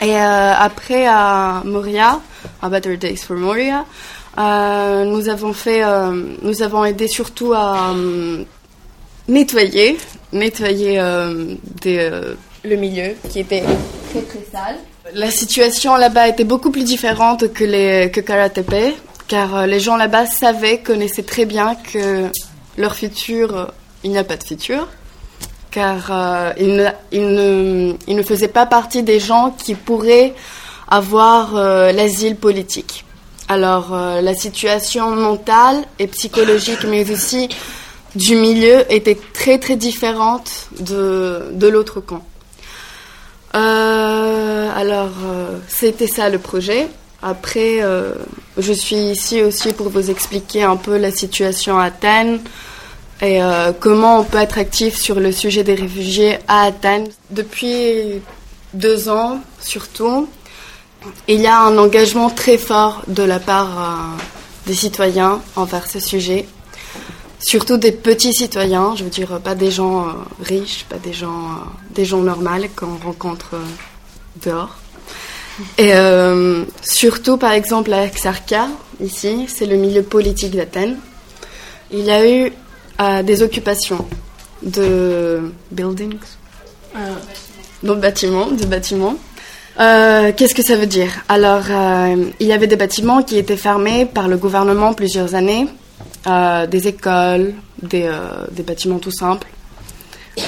Et 0.00 0.14
euh, 0.14 0.52
après 0.58 1.06
à 1.06 1.62
Moria, 1.64 2.20
à 2.60 2.68
Better 2.68 2.96
Days 2.96 3.16
for 3.16 3.36
Moria, 3.36 3.86
euh, 4.38 5.04
nous 5.04 5.28
avons 5.30 5.54
fait, 5.54 5.82
euh, 5.82 6.12
nous 6.42 6.62
avons 6.62 6.84
aidé 6.84 7.08
surtout 7.08 7.54
à 7.54 7.94
nettoyer, 9.26 9.96
nettoyer 10.32 10.98
le 10.98 12.76
milieu 12.76 13.14
qui 13.30 13.40
était 13.40 13.62
très 14.10 14.20
très 14.22 14.46
sale. 14.52 14.76
La 15.14 15.30
situation 15.30 15.96
là-bas 15.96 16.28
était 16.28 16.44
beaucoup 16.44 16.70
plus 16.70 16.84
différente 16.84 17.52
que 17.52 18.08
que 18.08 18.20
Karatepe, 18.20 18.96
car 19.28 19.66
les 19.66 19.80
gens 19.80 19.96
là-bas 19.96 20.26
savaient, 20.26 20.78
connaissaient 20.78 21.22
très 21.22 21.46
bien 21.46 21.74
que 21.74 22.30
leur 22.76 22.94
futur, 22.94 23.72
il 24.04 24.10
n'y 24.10 24.18
a 24.18 24.24
pas 24.24 24.36
de 24.36 24.44
futur 24.44 24.86
car 25.76 26.06
euh, 26.10 26.52
il, 26.58 26.74
ne, 26.74 26.88
il, 27.12 27.28
ne, 27.34 27.92
il 28.06 28.16
ne 28.16 28.22
faisait 28.22 28.48
pas 28.48 28.64
partie 28.64 29.02
des 29.02 29.20
gens 29.20 29.50
qui 29.50 29.74
pourraient 29.74 30.32
avoir 30.88 31.54
euh, 31.54 31.92
l'asile 31.92 32.36
politique. 32.36 33.04
Alors 33.48 33.92
euh, 33.92 34.22
la 34.22 34.34
situation 34.34 35.10
mentale 35.10 35.84
et 35.98 36.06
psychologique, 36.06 36.84
mais 36.88 37.10
aussi 37.10 37.50
du 38.14 38.36
milieu, 38.36 38.90
était 38.90 39.18
très 39.34 39.58
très 39.58 39.76
différente 39.76 40.68
de, 40.80 41.50
de 41.52 41.68
l'autre 41.68 42.00
camp. 42.00 42.24
Euh, 43.54 44.70
alors 44.74 45.10
c'était 45.68 46.06
ça 46.06 46.30
le 46.30 46.38
projet. 46.38 46.88
Après, 47.22 47.80
je 48.58 48.72
suis 48.72 48.96
ici 48.96 49.42
aussi 49.42 49.72
pour 49.72 49.88
vous 49.88 50.10
expliquer 50.10 50.62
un 50.62 50.76
peu 50.76 50.96
la 50.98 51.10
situation 51.10 51.78
à 51.78 51.84
Athènes 51.84 52.40
et 53.22 53.40
comment 53.80 54.20
on 54.20 54.24
peut 54.24 54.38
être 54.38 54.58
actif 54.58 54.96
sur 54.96 55.18
le 55.18 55.32
sujet 55.32 55.64
des 55.64 55.74
réfugiés 55.74 56.38
à 56.46 56.64
Athènes. 56.64 57.08
Depuis 57.30 58.20
deux 58.74 59.08
ans, 59.08 59.40
surtout, 59.60 60.28
il 61.28 61.40
y 61.40 61.46
a 61.46 61.60
un 61.60 61.78
engagement 61.78 62.30
très 62.30 62.58
fort 62.58 63.02
de 63.08 63.22
la 63.22 63.38
part 63.38 63.80
euh, 63.80 64.22
des 64.66 64.74
citoyens 64.74 65.40
envers 65.54 65.86
ce 65.86 66.00
sujet, 66.00 66.46
surtout 67.38 67.76
des 67.76 67.92
petits 67.92 68.34
citoyens, 68.34 68.94
je 68.96 69.04
veux 69.04 69.10
dire 69.10 69.40
pas 69.40 69.54
des 69.54 69.70
gens 69.70 70.08
euh, 70.08 70.12
riches, 70.42 70.84
pas 70.88 70.98
des 70.98 71.12
gens, 71.12 71.44
euh, 71.44 71.64
des 71.90 72.04
gens 72.04 72.20
normaux 72.20 72.66
qu'on 72.74 72.96
rencontre 72.96 73.56
dehors. 74.44 74.76
Et 75.78 75.92
surtout, 76.82 77.36
par 77.38 77.52
exemple, 77.52 77.92
à 77.92 78.06
Xarka, 78.08 78.68
ici, 79.00 79.46
c'est 79.48 79.66
le 79.66 79.76
milieu 79.76 80.02
politique 80.02 80.54
d'Athènes. 80.54 80.96
Il 81.90 82.04
y 82.04 82.10
a 82.10 82.28
eu 82.28 82.52
des 83.24 83.42
occupations 83.42 84.06
de 84.62 85.52
buildings, 85.70 86.18
de 87.82 87.94
bâtiments, 87.94 88.48
de 88.48 88.66
bâtiments. 88.66 89.16
Euh, 89.78 90.32
qu'est-ce 90.34 90.54
que 90.54 90.62
ça 90.62 90.76
veut 90.76 90.86
dire? 90.86 91.10
Alors, 91.28 91.64
euh, 91.68 92.30
il 92.40 92.46
y 92.46 92.52
avait 92.52 92.66
des 92.66 92.76
bâtiments 92.76 93.22
qui 93.22 93.36
étaient 93.36 93.56
fermés 93.56 94.06
par 94.06 94.26
le 94.26 94.38
gouvernement 94.38 94.94
plusieurs 94.94 95.34
années, 95.34 95.66
euh, 96.26 96.66
des 96.66 96.88
écoles, 96.88 97.52
des, 97.82 98.10
des, 98.52 98.62
bâtiments 98.62 98.98
tout 98.98 99.10
simples. 99.10 99.48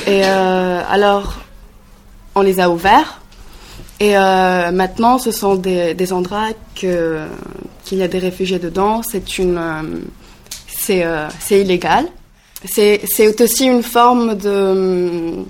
Et 0.06 0.22
alors, 0.22 1.34
on 2.34 2.40
les 2.40 2.58
a 2.60 2.70
ouverts. 2.70 3.17
Et 4.00 4.14
maintenant, 4.14 5.18
ce 5.18 5.32
sont 5.32 5.56
des, 5.56 5.94
des 5.94 6.12
endroits 6.12 6.50
que, 6.80 7.26
qu'il 7.84 7.98
y 7.98 8.02
a 8.02 8.08
des 8.08 8.20
réfugiés 8.20 8.60
dedans. 8.60 9.02
C'est 9.02 9.38
une, 9.38 9.60
c'est, 10.68 11.04
c'est 11.40 11.60
illégal. 11.60 12.06
C'est, 12.64 13.00
c'est 13.10 13.42
aussi 13.42 13.66
une 13.66 13.82
forme 13.82 14.36
de 14.36 15.44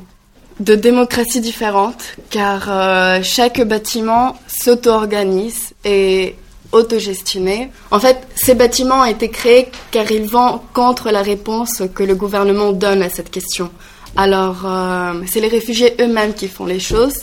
de 0.60 0.74
démocratie 0.74 1.40
différente, 1.40 2.16
car 2.30 2.66
euh, 2.68 3.20
chaque 3.22 3.62
bâtiment 3.62 4.36
s'auto-organise 4.48 5.72
et 5.84 6.34
autogestionné. 6.72 7.70
En 7.90 7.98
fait, 8.00 8.18
ces 8.34 8.54
bâtiments 8.54 9.02
ont 9.02 9.04
été 9.04 9.30
créés 9.30 9.68
car 9.90 10.10
ils 10.10 10.28
vont 10.28 10.60
contre 10.74 11.10
la 11.10 11.22
réponse 11.22 11.82
que 11.94 12.02
le 12.02 12.14
gouvernement 12.14 12.72
donne 12.72 13.02
à 13.02 13.08
cette 13.08 13.30
question. 13.30 13.70
Alors, 14.16 14.62
euh, 14.64 15.14
c'est 15.26 15.40
les 15.40 15.48
réfugiés 15.48 15.94
eux-mêmes 16.00 16.34
qui 16.34 16.48
font 16.48 16.66
les 16.66 16.80
choses. 16.80 17.20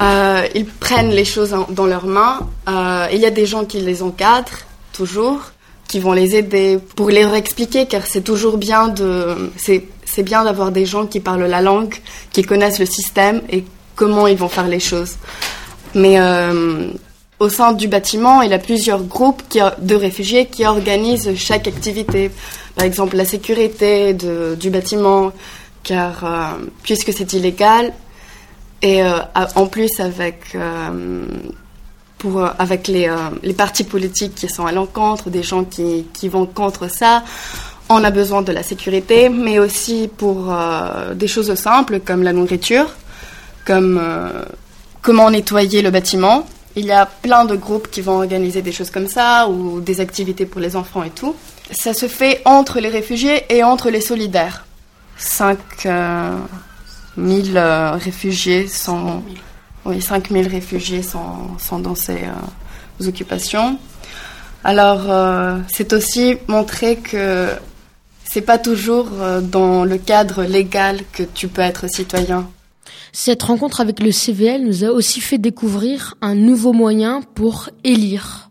Euh, 0.00 0.46
ils 0.54 0.66
prennent 0.66 1.10
les 1.10 1.24
choses 1.24 1.54
dans 1.70 1.86
leurs 1.86 2.06
mains. 2.06 2.46
il 3.12 3.18
y 3.18 3.26
a 3.26 3.30
des 3.30 3.46
gens 3.46 3.64
qui 3.64 3.80
les 3.80 4.02
encadrent, 4.02 4.60
toujours, 4.92 5.40
qui 5.88 5.98
vont 6.00 6.12
les 6.12 6.36
aider 6.36 6.78
pour 6.96 7.08
les 7.10 7.26
expliquer, 7.34 7.86
car 7.86 8.06
c'est 8.06 8.22
toujours 8.22 8.58
bien 8.58 8.88
de... 8.88 9.50
C'est 9.56 10.22
bien 10.22 10.42
d'avoir 10.42 10.72
des 10.72 10.86
gens 10.86 11.06
qui 11.06 11.20
parlent 11.20 11.44
la 11.44 11.60
langue, 11.60 11.94
qui 12.32 12.42
connaissent 12.42 12.78
le 12.78 12.86
système 12.86 13.42
et 13.50 13.62
comment 13.94 14.26
ils 14.26 14.38
vont 14.38 14.48
faire 14.48 14.66
les 14.66 14.80
choses. 14.80 15.16
Mais 15.94 16.18
euh, 16.18 16.90
au 17.40 17.48
sein 17.48 17.72
du 17.72 17.88
bâtiment, 17.88 18.42
il 18.42 18.50
y 18.50 18.54
a 18.54 18.58
plusieurs 18.58 19.02
groupes 19.02 19.42
de 19.80 19.94
réfugiés 19.94 20.46
qui 20.46 20.66
organisent 20.66 21.34
chaque 21.36 21.68
activité. 21.68 22.30
Par 22.74 22.84
exemple, 22.84 23.16
la 23.16 23.24
sécurité 23.24 24.14
du 24.14 24.70
bâtiment, 24.70 25.32
car 25.82 26.24
euh, 26.24 26.64
puisque 26.82 27.12
c'est 27.12 27.32
illégal, 27.32 27.92
et 28.82 29.02
euh, 29.02 29.18
en 29.34 29.66
plus, 29.66 29.98
avec, 29.98 30.54
euh, 30.54 31.26
pour, 32.18 32.38
euh, 32.38 32.48
avec 32.58 32.86
les, 32.88 33.10
les, 33.42 33.54
partis 33.54 33.84
politiques 33.84 34.34
qui 34.36 34.48
sont 34.48 34.66
à 34.66 34.72
l'encontre, 34.72 35.30
des 35.30 35.42
gens 35.42 35.64
qui, 35.64 36.06
qui, 36.12 36.28
vont 36.28 36.46
contre 36.46 36.88
ça, 36.88 37.24
on 37.88 38.04
a 38.04 38.10
besoin 38.10 38.42
de 38.42 38.52
la 38.52 38.62
sécurité, 38.62 39.30
mais 39.30 39.58
aussi 39.58 40.10
pour 40.14 40.54
des 41.14 41.26
choses 41.26 41.54
simples 41.54 42.00
comme 42.00 42.22
la 42.22 42.34
nourriture, 42.34 42.86
comme 43.64 43.98
comment 45.00 45.30
nettoyer 45.30 45.80
le 45.80 45.90
bâtiment. 45.90 46.46
Il 46.76 46.84
y 46.84 46.92
a 46.92 47.06
plein 47.06 47.46
de 47.46 47.56
groupes 47.56 47.90
qui 47.90 48.02
vont 48.02 48.18
organiser 48.18 48.60
des 48.60 48.72
choses 48.72 48.90
comme 48.90 49.08
ça, 49.08 49.48
ou 49.48 49.80
des 49.80 50.00
activités 50.00 50.44
pour 50.44 50.60
les 50.60 50.76
enfants 50.76 51.02
et 51.02 51.10
tout. 51.10 51.34
Ça 51.70 51.94
se 51.94 52.08
fait 52.08 52.42
entre 52.44 52.78
les 52.78 52.90
réfugiés 52.90 53.44
et 53.48 53.64
entre 53.64 53.88
les 53.88 54.02
solidaires. 54.02 54.66
Cinq 55.16 55.58
1000 57.18 57.56
euh, 57.56 57.90
réfugiés 57.92 58.66
sont. 58.66 59.04
000. 59.04 59.22
Oui, 59.84 60.02
5000 60.02 60.48
réfugiés 60.48 61.02
sont, 61.02 61.78
dans 61.78 61.94
ces 61.94 62.24
euh, 62.24 63.06
occupations. 63.06 63.78
Alors, 64.64 65.04
euh, 65.08 65.58
c'est 65.72 65.92
aussi 65.92 66.36
montrer 66.46 66.96
que 66.96 67.48
c'est 68.24 68.42
pas 68.42 68.58
toujours 68.58 69.08
dans 69.42 69.84
le 69.84 69.96
cadre 69.96 70.44
légal 70.44 71.00
que 71.12 71.22
tu 71.22 71.48
peux 71.48 71.62
être 71.62 71.88
citoyen. 71.88 72.50
Cette 73.12 73.42
rencontre 73.42 73.80
avec 73.80 74.00
le 74.00 74.12
CVL 74.12 74.62
nous 74.62 74.84
a 74.84 74.88
aussi 74.88 75.22
fait 75.22 75.38
découvrir 75.38 76.16
un 76.20 76.34
nouveau 76.34 76.74
moyen 76.74 77.22
pour 77.34 77.70
élire. 77.84 78.50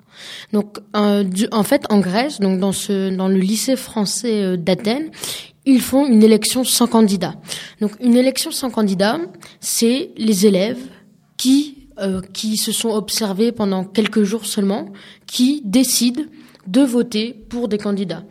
Donc, 0.51 0.79
en 0.95 1.63
fait, 1.63 1.85
en 1.89 1.99
Grèce, 1.99 2.39
donc 2.39 2.59
dans, 2.59 2.71
ce, 2.71 3.15
dans 3.15 3.27
le 3.27 3.37
lycée 3.37 3.75
français 3.75 4.57
d'Athènes, 4.57 5.11
ils 5.67 5.81
font 5.81 6.05
une 6.07 6.23
élection 6.23 6.63
sans 6.63 6.87
candidat. 6.87 7.35
Donc, 7.81 7.91
une 7.99 8.15
élection 8.15 8.51
sans 8.51 8.69
candidat, 8.69 9.19
c'est 9.59 10.11
les 10.17 10.45
élèves 10.45 10.79
qui 11.37 11.77
qui 12.33 12.57
se 12.57 12.71
sont 12.71 12.89
observés 12.89 13.51
pendant 13.51 13.83
quelques 13.83 14.23
jours 14.23 14.45
seulement, 14.45 14.89
qui 15.25 15.61
décident 15.65 16.21
de 16.67 16.81
voter 16.81 17.33
pour 17.49 17.67
des 17.67 17.77
candidats. 17.77 18.23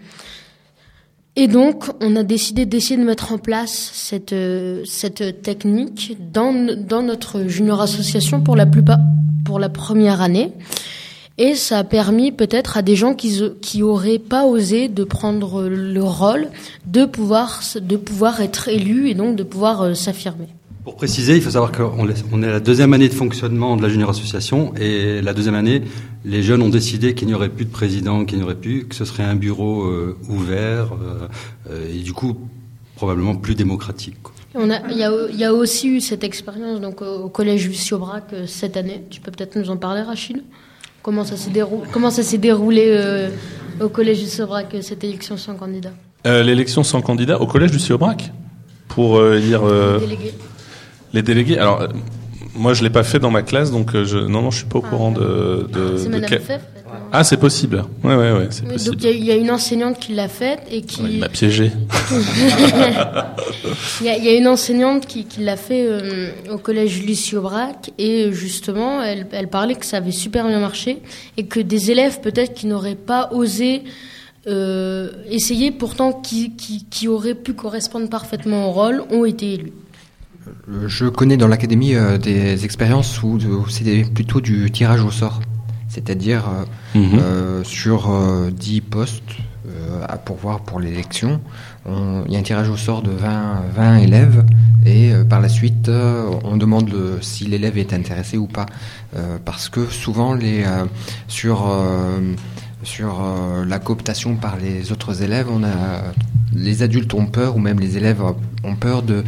Et 1.34 1.49
donc, 1.49 1.84
on 2.01 2.16
a 2.16 2.22
décidé 2.22 2.64
d'essayer 2.64 2.97
de 2.97 3.05
mettre 3.05 3.32
en 3.32 3.39
place 3.39 3.91
cette, 3.93 4.32
euh, 4.32 4.82
cette 4.87 5.43
technique 5.43 6.16
dans, 6.32 6.74
dans 6.78 7.03
notre 7.03 7.47
junior 7.47 7.82
association 7.82 8.41
pour 8.41 8.57
la 8.57 8.64
plupart, 8.64 8.99
pour 9.45 9.59
la 9.59 9.68
première 9.68 10.22
année. 10.22 10.53
Et 11.39 11.55
ça 11.55 11.78
a 11.78 11.84
permis 11.84 12.32
peut-être 12.32 12.78
à 12.78 12.82
des 12.82 12.97
gens 12.97 13.14
qui, 13.14 13.43
qui 13.61 13.82
auraient 13.82 14.18
pas 14.18 14.47
osé 14.47 14.89
de 14.89 15.05
prendre 15.05 15.68
le 15.68 16.03
rôle 16.03 16.49
de 16.87 17.05
pouvoir, 17.05 17.61
de 17.78 17.97
pouvoir 17.97 18.41
être 18.41 18.68
élus 18.68 19.11
et 19.11 19.14
donc 19.14 19.37
de 19.37 19.43
pouvoir 19.43 19.82
euh, 19.82 19.95
s'affirmer. 19.95 20.49
Pour 20.84 20.97
préciser, 20.97 21.34
il 21.37 21.43
faut 21.43 21.51
savoir 21.51 21.72
qu'on 21.72 22.09
est 22.09 22.47
à 22.47 22.53
la 22.53 22.61
deuxième 22.61 22.95
année 22.95 23.09
de 23.09 23.14
fonctionnement 23.14 23.76
de 23.76 23.82
la 23.82 23.89
Junior 23.89 24.09
Association 24.09 24.72
et 24.76 25.20
la 25.20 25.34
deuxième 25.34 25.57
année, 25.57 25.82
les 26.24 26.43
jeunes 26.43 26.62
ont 26.62 26.68
décidé 26.68 27.14
qu'il 27.14 27.26
n'y 27.26 27.34
aurait 27.34 27.49
plus 27.49 27.64
de 27.64 27.70
président, 27.70 28.24
qu'il 28.24 28.39
n'y 28.39 28.45
aurait 28.45 28.55
plus, 28.55 28.87
que 28.87 28.95
ce 28.95 29.05
serait 29.05 29.24
un 29.24 29.34
bureau 29.34 29.82
euh, 29.82 30.16
ouvert 30.28 30.93
euh, 31.68 31.93
et 31.93 31.99
du 31.99 32.12
coup 32.12 32.37
probablement 32.95 33.34
plus 33.34 33.57
démocratique. 33.57 34.16
A, 34.55 34.61
il, 34.91 34.97
y 34.97 35.03
a, 35.03 35.12
il 35.28 35.37
y 35.37 35.45
a 35.45 35.53
aussi 35.53 35.89
eu 35.89 36.01
cette 36.01 36.24
expérience 36.24 36.80
donc 36.80 37.03
au 37.03 37.28
collège 37.28 37.66
Lucie 37.66 37.93
Aubrac 37.93 38.32
cette 38.47 38.78
année. 38.78 39.03
Tu 39.11 39.20
peux 39.20 39.30
peut-être 39.30 39.59
nous 39.59 39.68
en 39.68 39.76
parler, 39.76 40.01
Rachid? 40.01 40.43
Comment 41.07 41.24
ça 41.24 41.36
s'est 41.36 41.50
déroulé, 41.50 41.88
comment 41.92 42.11
ça 42.11 42.22
s'est 42.22 42.36
déroulé 42.36 43.30
au 43.80 43.88
collège 43.88 44.20
Lucie 44.20 44.42
Aubrac 44.42 44.76
cette 44.82 45.04
élection 45.04 45.38
sans 45.38 45.54
candidat? 45.54 45.92
L'élection 46.24 46.82
sans 46.82 47.00
candidat 47.00 47.40
au 47.40 47.46
collège 47.46 47.72
Lucie 47.72 47.92
Aubrac 47.92 48.32
pour 48.88 49.24
élire. 49.24 49.62
Les 51.16 51.22
délégués, 51.22 51.59
alors 51.59 51.80
euh, 51.80 51.88
moi 52.54 52.74
je 52.74 52.82
l'ai 52.82 52.90
pas 52.90 53.02
fait 53.02 53.18
dans 53.18 53.30
ma 53.30 53.42
classe, 53.42 53.70
donc 53.70 53.94
euh, 53.94 54.04
je, 54.04 54.18
non 54.18 54.42
non 54.42 54.50
je 54.50 54.59
suis 54.59 54.66
pas 54.66 54.78
au 54.78 54.82
ah. 54.84 54.90
courant 54.90 55.12
de. 55.12 55.66
de, 55.72 55.96
c'est 55.96 56.11
Madame 56.11 56.30
Ah 57.12 57.24
c'est 57.24 57.36
possible. 57.36 57.84
Ouais 58.03 58.14
ouais 58.14 58.32
ouais 58.32 58.47
c'est 58.51 58.66
possible. 58.66 58.97
Donc 58.97 59.05
il 59.05 59.24
y, 59.24 59.30
a 59.30 59.36
une 59.36 59.51
enseignante 59.51 59.99
qui 59.99 60.14
l'a 60.14 60.28
faite 60.28 60.61
et 60.70 60.82
qui. 60.82 61.03
il 61.03 61.20
m'a 61.20 61.28
piégé. 61.28 61.72
Il 64.01 64.07
y, 64.07 64.28
a 64.28 64.34
une 64.34 64.47
enseignante 64.49 65.07
qui, 65.07 65.24
qui 65.24 65.42
l'a 65.42 65.57
fait 65.57 65.86
euh, 65.86 66.30
au 66.51 66.59
collège 66.59 67.03
Lucie 67.03 67.36
Aubrac 67.36 67.90
et 67.99 68.30
justement 68.32 69.03
elle, 69.03 69.26
elle 69.32 69.49
parlait 69.49 69.74
que 69.74 69.86
ça 69.86 69.99
avait 69.99 70.12
super 70.12 70.47
bien 70.47 70.61
marché 70.61 71.03
et 71.36 71.47
que 71.47 71.61
des 71.61 71.90
élèves 71.90 72.20
peut-être 72.20 72.55
qui 72.55 72.66
n'auraient 72.66 72.94
pas 72.94 73.30
osé 73.32 73.82
euh, 74.47 75.11
essayer 75.28 75.72
pourtant 75.72 76.12
qui, 76.12 76.55
qui, 76.55 76.84
qui 76.84 77.09
auraient 77.09 77.34
pu 77.34 77.55
correspondre 77.55 78.09
parfaitement 78.09 78.68
au 78.68 78.72
rôle 78.72 79.03
ont 79.11 79.24
été 79.24 79.55
élus. 79.55 79.72
Euh, 80.68 80.86
je 80.86 81.07
connais 81.07 81.36
dans 81.36 81.49
l'académie 81.49 81.97
euh, 81.97 82.16
des 82.16 82.64
expériences 82.64 83.20
où, 83.24 83.38
c'est 83.68 84.05
plutôt 84.14 84.40
du 84.40 84.70
tirage 84.70 85.03
au 85.03 85.11
sort. 85.11 85.40
C'est-à-dire 85.89 86.45
euh, 86.95 87.59
mhm. 87.61 87.64
sur 87.64 88.11
10 88.51 88.80
postes 88.82 89.22
à 90.09 90.16
pourvoir 90.16 90.61
pour 90.61 90.78
l'élection, 90.78 91.41
il 91.87 92.32
y 92.32 92.37
a 92.37 92.39
un 92.39 92.43
tirage 92.43 92.68
au 92.68 92.76
sort 92.76 93.03
de 93.03 93.11
20, 93.11 93.62
20 93.74 93.97
élèves 93.99 94.45
et 94.84 95.12
par 95.28 95.41
la 95.41 95.49
suite, 95.49 95.89
on 95.89 96.57
demande 96.57 96.89
le, 96.91 97.18
si 97.20 97.47
l'élève 97.47 97.76
est 97.76 97.93
intéressé 97.93 98.37
ou 98.37 98.47
pas, 98.47 98.66
parce 99.45 99.68
que 99.68 99.87
souvent 99.87 100.34
les 100.34 100.64
sur 101.26 101.68
sur 102.84 103.24
la 103.66 103.78
cooptation 103.80 104.37
par 104.37 104.57
les 104.57 104.93
autres 104.93 105.22
élèves, 105.22 105.49
on 105.51 105.64
a 105.64 106.03
les 106.55 106.82
adultes 106.82 107.12
ont 107.14 107.26
peur 107.26 107.57
ou 107.57 107.59
même 107.59 107.80
les 107.80 107.97
élèves 107.97 108.22
ont 108.66 108.76
peur 108.76 109.02
de 109.02 109.24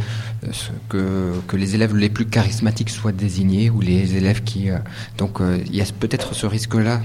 que, 0.89 1.33
que 1.47 1.57
les 1.57 1.75
élèves 1.75 1.95
les 1.95 2.09
plus 2.09 2.25
charismatiques 2.25 2.89
soient 2.89 3.11
désignés 3.11 3.69
ou 3.69 3.81
les 3.81 4.15
élèves 4.15 4.43
qui 4.43 4.69
donc 5.17 5.39
il 5.65 5.75
y 5.75 5.81
a 5.81 5.85
peut-être 5.99 6.33
ce 6.33 6.45
risque-là 6.45 7.01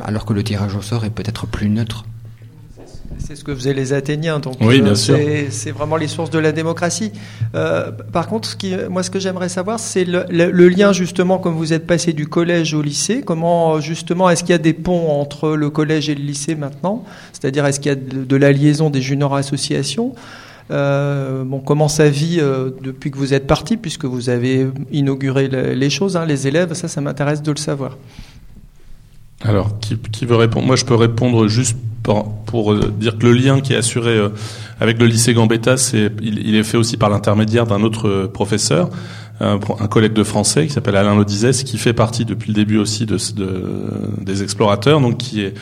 alors 0.00 0.24
que 0.24 0.32
le 0.32 0.42
tirage 0.42 0.74
au 0.74 0.82
sort 0.82 1.04
est 1.04 1.10
peut-être 1.10 1.46
plus 1.46 1.68
neutre. 1.68 2.04
C'est 3.18 3.36
ce 3.36 3.44
que 3.44 3.54
faisaient 3.54 3.74
les 3.74 3.92
Athéniens, 3.92 4.40
donc 4.40 4.56
oui, 4.60 4.80
bien 4.80 4.94
sûr. 4.94 5.16
c'est 5.50 5.70
vraiment 5.70 5.96
les 5.96 6.08
sources 6.08 6.30
de 6.30 6.38
la 6.38 6.50
démocratie. 6.50 7.12
Euh, 7.54 7.90
par 7.90 8.26
contre, 8.26 8.48
ce 8.48 8.56
qui, 8.56 8.74
moi, 8.90 9.02
ce 9.02 9.10
que 9.10 9.20
j'aimerais 9.20 9.48
savoir, 9.48 9.78
c'est 9.78 10.04
le, 10.04 10.24
le, 10.28 10.68
lien 10.68 10.92
justement, 10.92 11.38
comme 11.38 11.54
vous 11.54 11.72
êtes 11.72 11.86
passé 11.86 12.12
du 12.14 12.26
collège 12.26 12.74
au 12.74 12.82
lycée, 12.82 13.22
comment 13.24 13.80
justement, 13.80 14.28
est-ce 14.30 14.42
qu'il 14.42 14.52
y 14.52 14.54
a 14.54 14.58
des 14.58 14.72
ponts 14.72 15.10
entre 15.20 15.50
le 15.50 15.70
collège 15.70 16.08
et 16.08 16.14
le 16.14 16.22
lycée 16.22 16.54
maintenant? 16.54 17.04
C'est-à-dire, 17.32 17.66
est-ce 17.66 17.80
qu'il 17.80 17.90
y 17.90 17.92
a 17.92 17.96
de, 17.96 18.24
de, 18.24 18.36
la 18.36 18.50
liaison 18.50 18.90
des 18.90 19.02
juniors 19.02 19.36
associations? 19.36 20.14
Euh, 20.72 21.44
bon, 21.44 21.60
comment 21.60 21.88
ça 21.88 22.08
vit 22.08 22.38
euh, 22.40 22.70
depuis 22.82 23.10
que 23.10 23.18
vous 23.18 23.34
êtes 23.34 23.46
parti, 23.46 23.76
puisque 23.76 24.04
vous 24.04 24.30
avez 24.30 24.68
inauguré 24.90 25.48
les 25.48 25.90
choses, 25.90 26.16
hein, 26.16 26.24
les 26.24 26.48
élèves, 26.48 26.72
ça, 26.72 26.88
ça 26.88 27.00
m'intéresse 27.00 27.42
de 27.42 27.52
le 27.52 27.58
savoir. 27.58 27.98
Alors, 29.42 29.78
qui, 29.80 30.24
veut 30.24 30.36
répondre? 30.36 30.66
Moi, 30.66 30.76
je 30.76 30.84
peux 30.84 30.94
répondre 30.94 31.48
juste 31.48 31.76
pour, 32.02 32.72
euh, 32.72 32.92
dire 32.98 33.18
que 33.18 33.26
le 33.26 33.32
lien 33.32 33.60
qui 33.60 33.74
est 33.74 33.76
assuré 33.76 34.18
avec 34.80 34.98
le 34.98 35.06
lycée 35.06 35.34
Gambetta, 35.34 35.76
c'est, 35.76 36.10
il, 36.22 36.54
est 36.54 36.62
fait 36.62 36.76
aussi 36.76 36.96
par 36.96 37.10
l'intermédiaire 37.10 37.66
d'un 37.66 37.82
autre 37.82 38.26
professeur, 38.32 38.88
un, 39.40 39.58
collègue 39.58 40.12
de 40.12 40.22
français 40.22 40.68
qui 40.68 40.72
s'appelle 40.72 40.96
Alain 40.96 41.16
Lodizès, 41.16 41.64
qui 41.64 41.76
fait 41.76 41.92
partie 41.92 42.24
depuis 42.24 42.48
le 42.48 42.54
début 42.54 42.78
aussi 42.78 43.06
de, 43.06 43.16
de 43.34 43.64
des 44.20 44.44
explorateurs, 44.44 45.00
donc 45.00 45.18
qui 45.18 45.42
est 45.42 45.54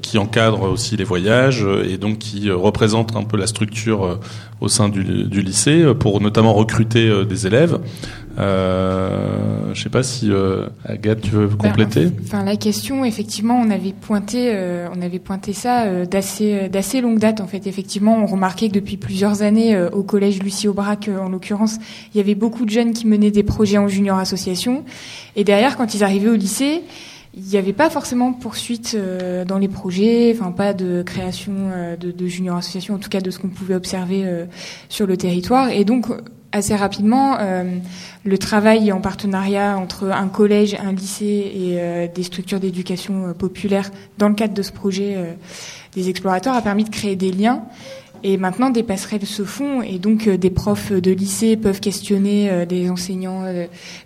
qui 0.00 0.18
encadre 0.18 0.62
aussi 0.62 0.96
les 0.96 1.04
voyages 1.04 1.66
et 1.88 1.98
donc 1.98 2.18
qui 2.18 2.50
représente 2.50 3.16
un 3.16 3.24
peu 3.24 3.36
la 3.36 3.46
structure 3.46 4.20
au 4.60 4.68
sein 4.68 4.88
du, 4.88 5.02
du 5.24 5.42
lycée 5.42 5.92
pour 5.98 6.20
notamment 6.20 6.52
recruter 6.54 7.24
des 7.24 7.46
élèves. 7.46 7.80
Euh, 8.38 9.74
je 9.74 9.82
sais 9.82 9.90
pas 9.90 10.02
si 10.02 10.30
euh, 10.30 10.68
Agathe, 10.84 11.20
tu 11.20 11.30
veux 11.30 11.48
ben, 11.48 11.56
compléter? 11.56 12.08
Enfin, 12.24 12.44
la 12.44 12.56
question, 12.56 13.04
effectivement, 13.04 13.60
on 13.60 13.70
avait 13.70 13.92
pointé, 13.92 14.50
euh, 14.54 14.88
on 14.96 15.02
avait 15.02 15.18
pointé 15.18 15.52
ça 15.52 15.84
euh, 15.84 16.06
d'assez, 16.06 16.68
d'assez 16.68 17.00
longue 17.00 17.18
date. 17.18 17.40
En 17.40 17.46
fait, 17.46 17.66
effectivement, 17.66 18.16
on 18.22 18.26
remarquait 18.26 18.68
que 18.68 18.74
depuis 18.74 18.96
plusieurs 18.96 19.42
années, 19.42 19.74
euh, 19.74 19.90
au 19.90 20.02
collège 20.02 20.42
Lucie 20.42 20.68
Aubrac, 20.68 21.08
en 21.08 21.28
l'occurrence, 21.28 21.76
il 22.14 22.18
y 22.18 22.20
avait 22.20 22.34
beaucoup 22.34 22.64
de 22.64 22.70
jeunes 22.70 22.92
qui 22.92 23.06
menaient 23.06 23.30
des 23.30 23.42
projets 23.42 23.78
en 23.78 23.88
junior 23.88 24.18
association. 24.18 24.84
Et 25.36 25.44
derrière, 25.44 25.76
quand 25.76 25.94
ils 25.94 26.02
arrivaient 26.02 26.30
au 26.30 26.36
lycée, 26.36 26.82
il 27.34 27.44
n'y 27.44 27.56
avait 27.56 27.72
pas 27.72 27.90
forcément 27.90 28.32
poursuite 28.32 28.96
dans 29.46 29.58
les 29.58 29.68
projets, 29.68 30.36
enfin 30.36 30.52
pas 30.52 30.74
de 30.74 31.02
création 31.02 31.52
de, 31.98 32.10
de 32.10 32.26
junior 32.26 32.56
association, 32.56 32.94
en 32.94 32.98
tout 32.98 33.08
cas 33.08 33.20
de 33.20 33.30
ce 33.30 33.38
qu'on 33.38 33.48
pouvait 33.48 33.74
observer 33.74 34.46
sur 34.90 35.06
le 35.06 35.16
territoire. 35.16 35.70
Et 35.70 35.84
donc 35.84 36.08
assez 36.52 36.76
rapidement, 36.76 37.38
euh, 37.40 37.64
le 38.24 38.38
travail 38.38 38.92
en 38.92 39.00
partenariat 39.00 39.76
entre 39.78 40.10
un 40.10 40.28
collège, 40.28 40.74
un 40.74 40.92
lycée 40.92 41.50
et 41.54 41.80
euh, 41.80 42.06
des 42.14 42.22
structures 42.22 42.60
d'éducation 42.60 43.28
euh, 43.28 43.32
populaire 43.32 43.90
dans 44.18 44.28
le 44.28 44.34
cadre 44.34 44.54
de 44.54 44.62
ce 44.62 44.70
projet 44.70 45.14
euh, 45.16 45.32
des 45.94 46.08
explorateurs 46.08 46.54
a 46.54 46.62
permis 46.62 46.84
de 46.84 46.90
créer 46.90 47.16
des 47.16 47.32
liens. 47.32 47.64
Et 48.24 48.36
maintenant, 48.36 48.70
des 48.70 48.82
passerelles 48.82 49.26
se 49.26 49.44
font 49.44 49.82
et 49.82 49.98
donc 49.98 50.28
des 50.28 50.50
profs 50.50 50.92
de 50.92 51.10
lycée 51.10 51.56
peuvent 51.56 51.80
questionner 51.80 52.66
des 52.66 52.88
enseignants 52.88 53.44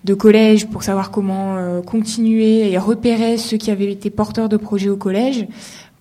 de 0.05 0.15
collège 0.15 0.67
pour 0.67 0.83
savoir 0.83 1.11
comment 1.11 1.83
continuer 1.83 2.73
et 2.73 2.79
repérer 2.79 3.37
ceux 3.37 3.57
qui 3.57 3.71
avaient 3.71 3.93
été 3.93 4.11
porteurs 4.11 4.49
de 4.49 4.57
projets 4.57 4.89
au 4.89 4.97
collège 4.97 5.47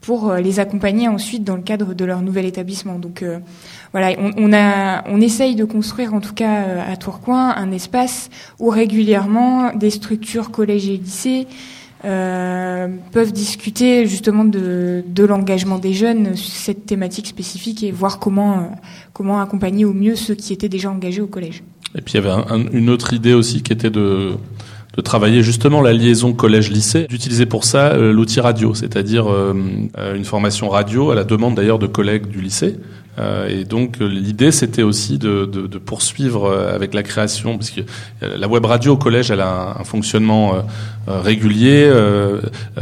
pour 0.01 0.33
les 0.35 0.59
accompagner 0.59 1.07
ensuite 1.07 1.43
dans 1.43 1.55
le 1.55 1.61
cadre 1.61 1.93
de 1.93 2.05
leur 2.05 2.21
nouvel 2.21 2.45
établissement. 2.45 2.99
Donc 2.99 3.23
voilà, 3.95 4.13
on, 4.19 4.31
on, 4.37 4.53
a, 4.53 5.05
on 5.07 5.21
essaye 5.21 5.55
de 5.55 5.63
construire, 5.63 6.13
en 6.13 6.19
tout 6.19 6.33
cas 6.33 6.63
euh, 6.63 6.93
à 6.93 6.97
Tourcoing, 6.97 7.53
un 7.55 7.71
espace 7.71 8.29
où 8.59 8.67
régulièrement 8.67 9.71
des 9.73 9.89
structures 9.89 10.51
collèges 10.51 10.89
et 10.89 10.97
lycées 10.97 11.47
euh, 12.05 12.87
peuvent 13.11 13.31
discuter 13.31 14.05
justement 14.05 14.45
de, 14.45 15.03
l'engagement 15.17 15.79
des 15.79 15.93
jeunes 15.93 16.35
sur 16.35 16.53
cette 16.53 16.85
thématique 16.85 17.25
spécifique 17.25 17.83
et 17.83 17.91
voir 17.91 18.19
comment, 18.19 18.57
euh, 18.57 18.61
comment 19.13 19.41
accompagner 19.41 19.85
au 19.85 19.93
mieux 19.93 20.15
ceux 20.15 20.35
qui 20.35 20.53
étaient 20.53 20.69
déjà 20.69 20.91
engagés 20.91 21.21
au 21.21 21.27
collège. 21.27 21.63
Et 21.97 22.01
puis 22.01 22.13
il 22.13 22.23
y 22.23 22.27
avait 22.27 22.29
un, 22.29 22.67
une 22.71 22.89
autre 22.89 23.13
idée 23.13 23.33
aussi 23.33 23.63
qui 23.63 23.73
était 23.73 23.89
de, 23.89 24.33
travailler 25.03 25.41
justement 25.41 25.81
la 25.81 25.93
liaison 25.93 26.31
collège-lycée, 26.33 27.07
d'utiliser 27.09 27.45
pour 27.45 27.65
ça 27.65 27.93
euh, 27.93 28.13
l'outil 28.13 28.39
radio, 28.39 28.73
c'est-à-dire 28.73 29.25
une 29.97 30.25
formation 30.25 30.69
radio 30.69 31.11
à 31.11 31.15
la 31.15 31.23
demande 31.23 31.55
d'ailleurs 31.55 31.79
de 31.79 31.87
collègues 31.87 32.27
du 32.27 32.39
lycée, 32.39 32.75
euh, 33.17 33.47
et 33.47 33.63
donc 33.63 34.01
euh, 34.01 34.07
l'idée 34.07 34.51
c'était 34.51 34.81
aussi 34.81 35.17
de, 35.17 35.45
de, 35.45 35.67
de, 35.67 35.77
poursuivre 35.77 36.45
euh, 36.45 36.75
avec 36.75 36.93
la 36.93 37.01
création, 37.01 37.57
parce 37.57 37.69
que 37.69 37.81
la 38.21 38.47
web 38.47 38.65
radio 38.65 38.93
au 38.93 38.97
collège 38.97 39.31
elle 39.31 39.39
a 39.39 39.77
un, 39.79 39.83
fonctionnement 39.85 40.55
euh, 41.07 41.21
régulier. 41.21 41.85
Euh, 41.85 42.41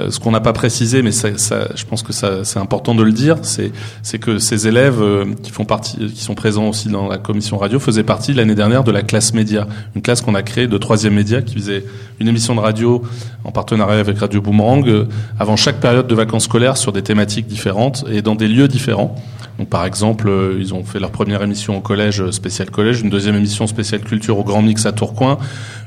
ce 0.10 0.20
qu'on 0.20 0.32
n'a 0.32 0.40
pas 0.40 0.54
précisé, 0.54 1.02
mais 1.02 1.12
ça, 1.12 1.38
ça, 1.38 1.68
je 1.76 1.86
pense 1.86 2.04
que 2.04 2.14
c'est 2.14 2.58
important 2.58 2.96
de 2.96 3.04
le 3.04 3.12
dire, 3.12 3.38
c'est 3.44 4.20
que 4.20 4.40
ces 4.40 4.68
élèves 4.68 5.02
qui 5.44 5.52
font 5.52 5.66
partie, 5.66 5.98
qui 6.08 6.22
sont 6.22 6.36
présents 6.36 6.70
aussi 6.70 6.90
dans 6.90 7.08
la 7.08 7.18
commission 7.18 7.58
radio, 7.58 7.80
faisaient 7.80 8.04
partie 8.04 8.34
l'année 8.34 8.56
dernière 8.56 8.84
de 8.84 8.92
la 8.92 9.02
classe 9.02 9.34
média, 9.34 9.68
une 9.96 10.02
classe 10.02 10.22
qu'on 10.22 10.36
a 10.36 10.42
créée 10.42 10.68
de 10.68 10.78
troisième 10.78 11.14
média 11.14 11.42
qui 11.42 11.56
faisait 11.56 11.86
une 12.20 12.28
émission 12.28 12.56
de 12.56 12.60
radio 12.60 13.04
en 13.44 13.52
partenariat 13.52 14.00
avec 14.00 14.18
Radio 14.18 14.42
Boomerang 14.42 15.06
avant 15.40 15.56
chaque 15.56 15.80
période 15.80 16.08
de 16.08 16.16
vacances 16.16 16.46
scolaires 16.46 16.78
sur 16.78 16.92
des 16.92 17.02
thématiques 17.04 17.48
différentes 17.48 18.06
et 18.10 18.22
dans 18.22 18.36
des 18.36 18.48
lieux 18.48 18.68
différents. 18.68 19.16
Donc, 19.60 19.70
par 19.70 19.86
exemple, 19.86 20.23
euh, 20.30 20.58
ils 20.60 20.74
ont 20.74 20.84
fait 20.84 21.00
leur 21.00 21.12
première 21.12 21.42
émission 21.44 21.78
au 21.78 21.82
collège 21.82 22.22
euh, 22.22 22.32
spécial 22.32 22.70
collège, 22.70 23.02
une 23.02 23.10
deuxième 23.10 23.36
émission 23.36 23.68
spéciale 23.68 24.02
culture 24.02 24.38
au 24.38 24.44
Grand 24.44 24.62
Mix 24.62 24.86
à 24.86 24.92
Tourcoing, 24.92 25.38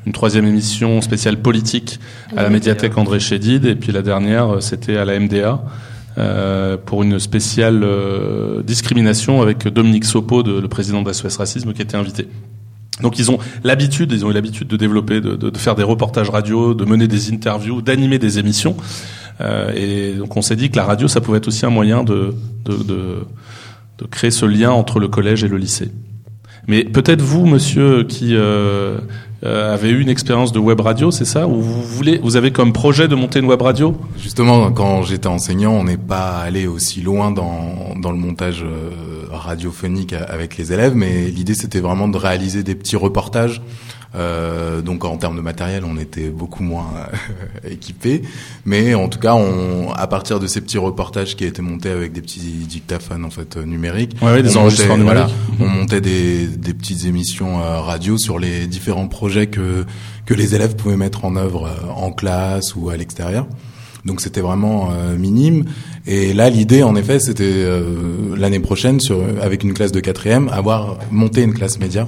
une 0.07 0.13
troisième 0.13 0.47
émission 0.47 1.01
spéciale 1.01 1.37
politique 1.39 1.99
à 2.37 2.43
la 2.43 2.51
médiathèque 2.51 2.97
André 2.99 3.21
Chédid, 3.21 3.65
et 3.65 3.75
puis 3.75 3.93
la 3.93 4.03
dernière, 4.03 4.57
euh, 4.57 4.61
c'était 4.61 4.97
à 4.97 5.05
la 5.05 5.19
MDA. 5.19 5.61
Euh, 6.19 6.79
pour 6.83 7.03
une 7.03 7.19
spéciale 7.19 7.83
euh, 7.85 8.63
discrimination 8.63 9.43
avec 9.43 9.69
Dominique 9.69 10.07
Sopo, 10.07 10.43
de, 10.43 10.59
le 10.59 10.67
président 10.67 11.03
de 11.03 11.13
SOS 11.13 11.37
Racisme, 11.37 11.75
qui 11.75 11.83
était 11.83 11.97
invité. 11.97 12.27
Donc 13.03 13.19
ils 13.19 13.31
ont 13.31 13.39
l'habitude, 13.65 14.13
ils 14.13 14.25
ont 14.25 14.31
eu 14.31 14.33
l'habitude 14.33 14.67
de 14.67 14.79
développer, 14.79 15.21
de, 15.21 15.37
de, 15.37 15.51
de, 15.51 15.59
faire 15.59 15.75
des 15.75 15.83
reportages 15.83 16.31
radio, 16.31 16.73
de 16.73 16.87
mener 16.87 17.07
des 17.07 17.31
interviews, 17.31 17.83
d'animer 17.83 18.19
des 18.19 18.39
émissions. 18.39 18.79
Euh, 19.43 19.71
et 19.75 20.15
donc 20.15 20.35
on 20.39 20.41
s'est 20.41 20.57
dit 20.57 20.71
que 20.71 20.77
la 20.77 20.85
radio, 20.85 21.07
ça 21.07 21.21
pouvait 21.21 21.37
être 21.37 21.49
aussi 21.49 21.67
un 21.67 21.71
moyen 21.71 22.03
de, 22.03 22.35
de, 22.65 23.19
de, 23.99 24.07
créer 24.07 24.31
ce 24.31 24.47
lien 24.47 24.71
entre 24.71 25.01
le 25.01 25.09
collège 25.09 25.45
et 25.45 25.49
le 25.49 25.57
lycée. 25.57 25.91
Mais 26.69 26.85
peut-être 26.85 27.23
vous, 27.23 27.47
monsieur, 27.47 28.05
qui 28.05 28.35
euh, 28.35 28.99
euh, 29.45 29.75
avez 29.75 29.91
eu 29.91 30.01
une 30.01 30.09
expérience 30.09 30.53
de 30.53 30.59
web 30.59 30.81
radio, 30.81 31.11
c'est 31.11 31.25
ça 31.25 31.47
Ou 31.47 31.61
vous 31.61 31.83
voulez, 31.83 32.19
vous 32.23 32.37
avez 32.37 32.51
comme 32.51 32.73
projet 32.73 33.07
de 33.07 33.15
monter 33.15 33.39
une 33.39 33.47
web 33.47 33.63
radio? 33.63 33.97
Justement, 34.19 34.73
quand 34.73 35.03
j'étais 35.03 35.29
enseignant, 35.29 35.73
on 35.73 35.85
n'est 35.85 35.97
pas 35.97 36.39
allé 36.39 36.67
aussi 36.67 37.03
loin 37.03 37.31
dans, 37.31 37.95
dans 38.01 38.11
le 38.11 38.19
montage 38.19 38.65
euh, 38.65 38.91
radiophonique 39.31 40.13
avec 40.13 40.57
les 40.57 40.73
élèves, 40.73 40.95
mais 40.95 41.27
l'idée 41.27 41.55
c'était 41.55 41.81
vraiment 41.81 42.09
de 42.09 42.17
réaliser 42.17 42.63
des 42.63 42.75
petits 42.75 42.97
reportages 42.97 43.63
euh, 44.17 44.81
donc 44.81 45.05
en 45.05 45.17
termes 45.17 45.37
de 45.37 45.41
matériel, 45.41 45.85
on 45.85 45.99
était 45.99 46.29
beaucoup 46.29 46.63
moins 46.63 46.87
euh, 46.97 47.71
équipés, 47.71 48.23
mais 48.65 48.95
en 48.95 49.09
tout 49.09 49.19
cas, 49.19 49.35
on, 49.35 49.93
à 49.93 50.07
partir 50.07 50.41
de 50.41 50.47
ces 50.47 50.61
petits 50.61 50.79
reportages 50.79 51.37
qui 51.37 51.45
étaient 51.45 51.63
montés 51.63 51.91
avec 51.91 52.13
des 52.13 52.23
petits 52.23 52.67
dictaphones 52.69 53.25
en 53.25 53.31
fait 53.31 53.57
euh, 53.57 53.65
numériques, 53.65 54.17
ouais, 54.23 54.43
des 54.43 54.57
enregistrements 54.57 54.99
numériques, 54.99 55.35
on 55.61 55.67
montait 55.67 56.01
des, 56.01 56.47
des 56.47 56.75
petites 56.75 57.05
émissions 57.05 57.63
euh, 57.63 57.81
radio 57.81 58.19
sur 58.19 58.39
les 58.39 58.67
différents 58.67 59.09
projets 59.09 59.47
que 59.47 59.85
que 60.25 60.35
les 60.35 60.57
élèves 60.57 60.75
pouvaient 60.75 60.97
mettre 60.97 61.25
en 61.25 61.37
œuvre 61.37 61.71
en 61.95 62.11
classe 62.11 62.75
ou 62.75 62.91
à 62.91 62.97
l'extérieur. 62.97 63.47
Donc 64.07 64.21
c'était 64.21 64.41
vraiment 64.41 64.91
euh, 64.93 65.19
minime. 65.19 65.65
Et 66.07 66.33
là, 66.33 66.49
l'idée, 66.49 66.85
en 66.85 66.95
effet, 66.95 67.19
c'était 67.19 67.45
euh, 67.45 68.37
l'année 68.37 68.61
prochaine, 68.61 69.01
sur, 69.01 69.21
avec 69.43 69.65
une 69.65 69.75
classe 69.75 69.93
de 69.93 70.01
quatrième, 70.01 70.49
avoir 70.49 70.99
monté 71.11 71.43
une 71.43 71.53
classe 71.53 71.81
média 71.81 72.07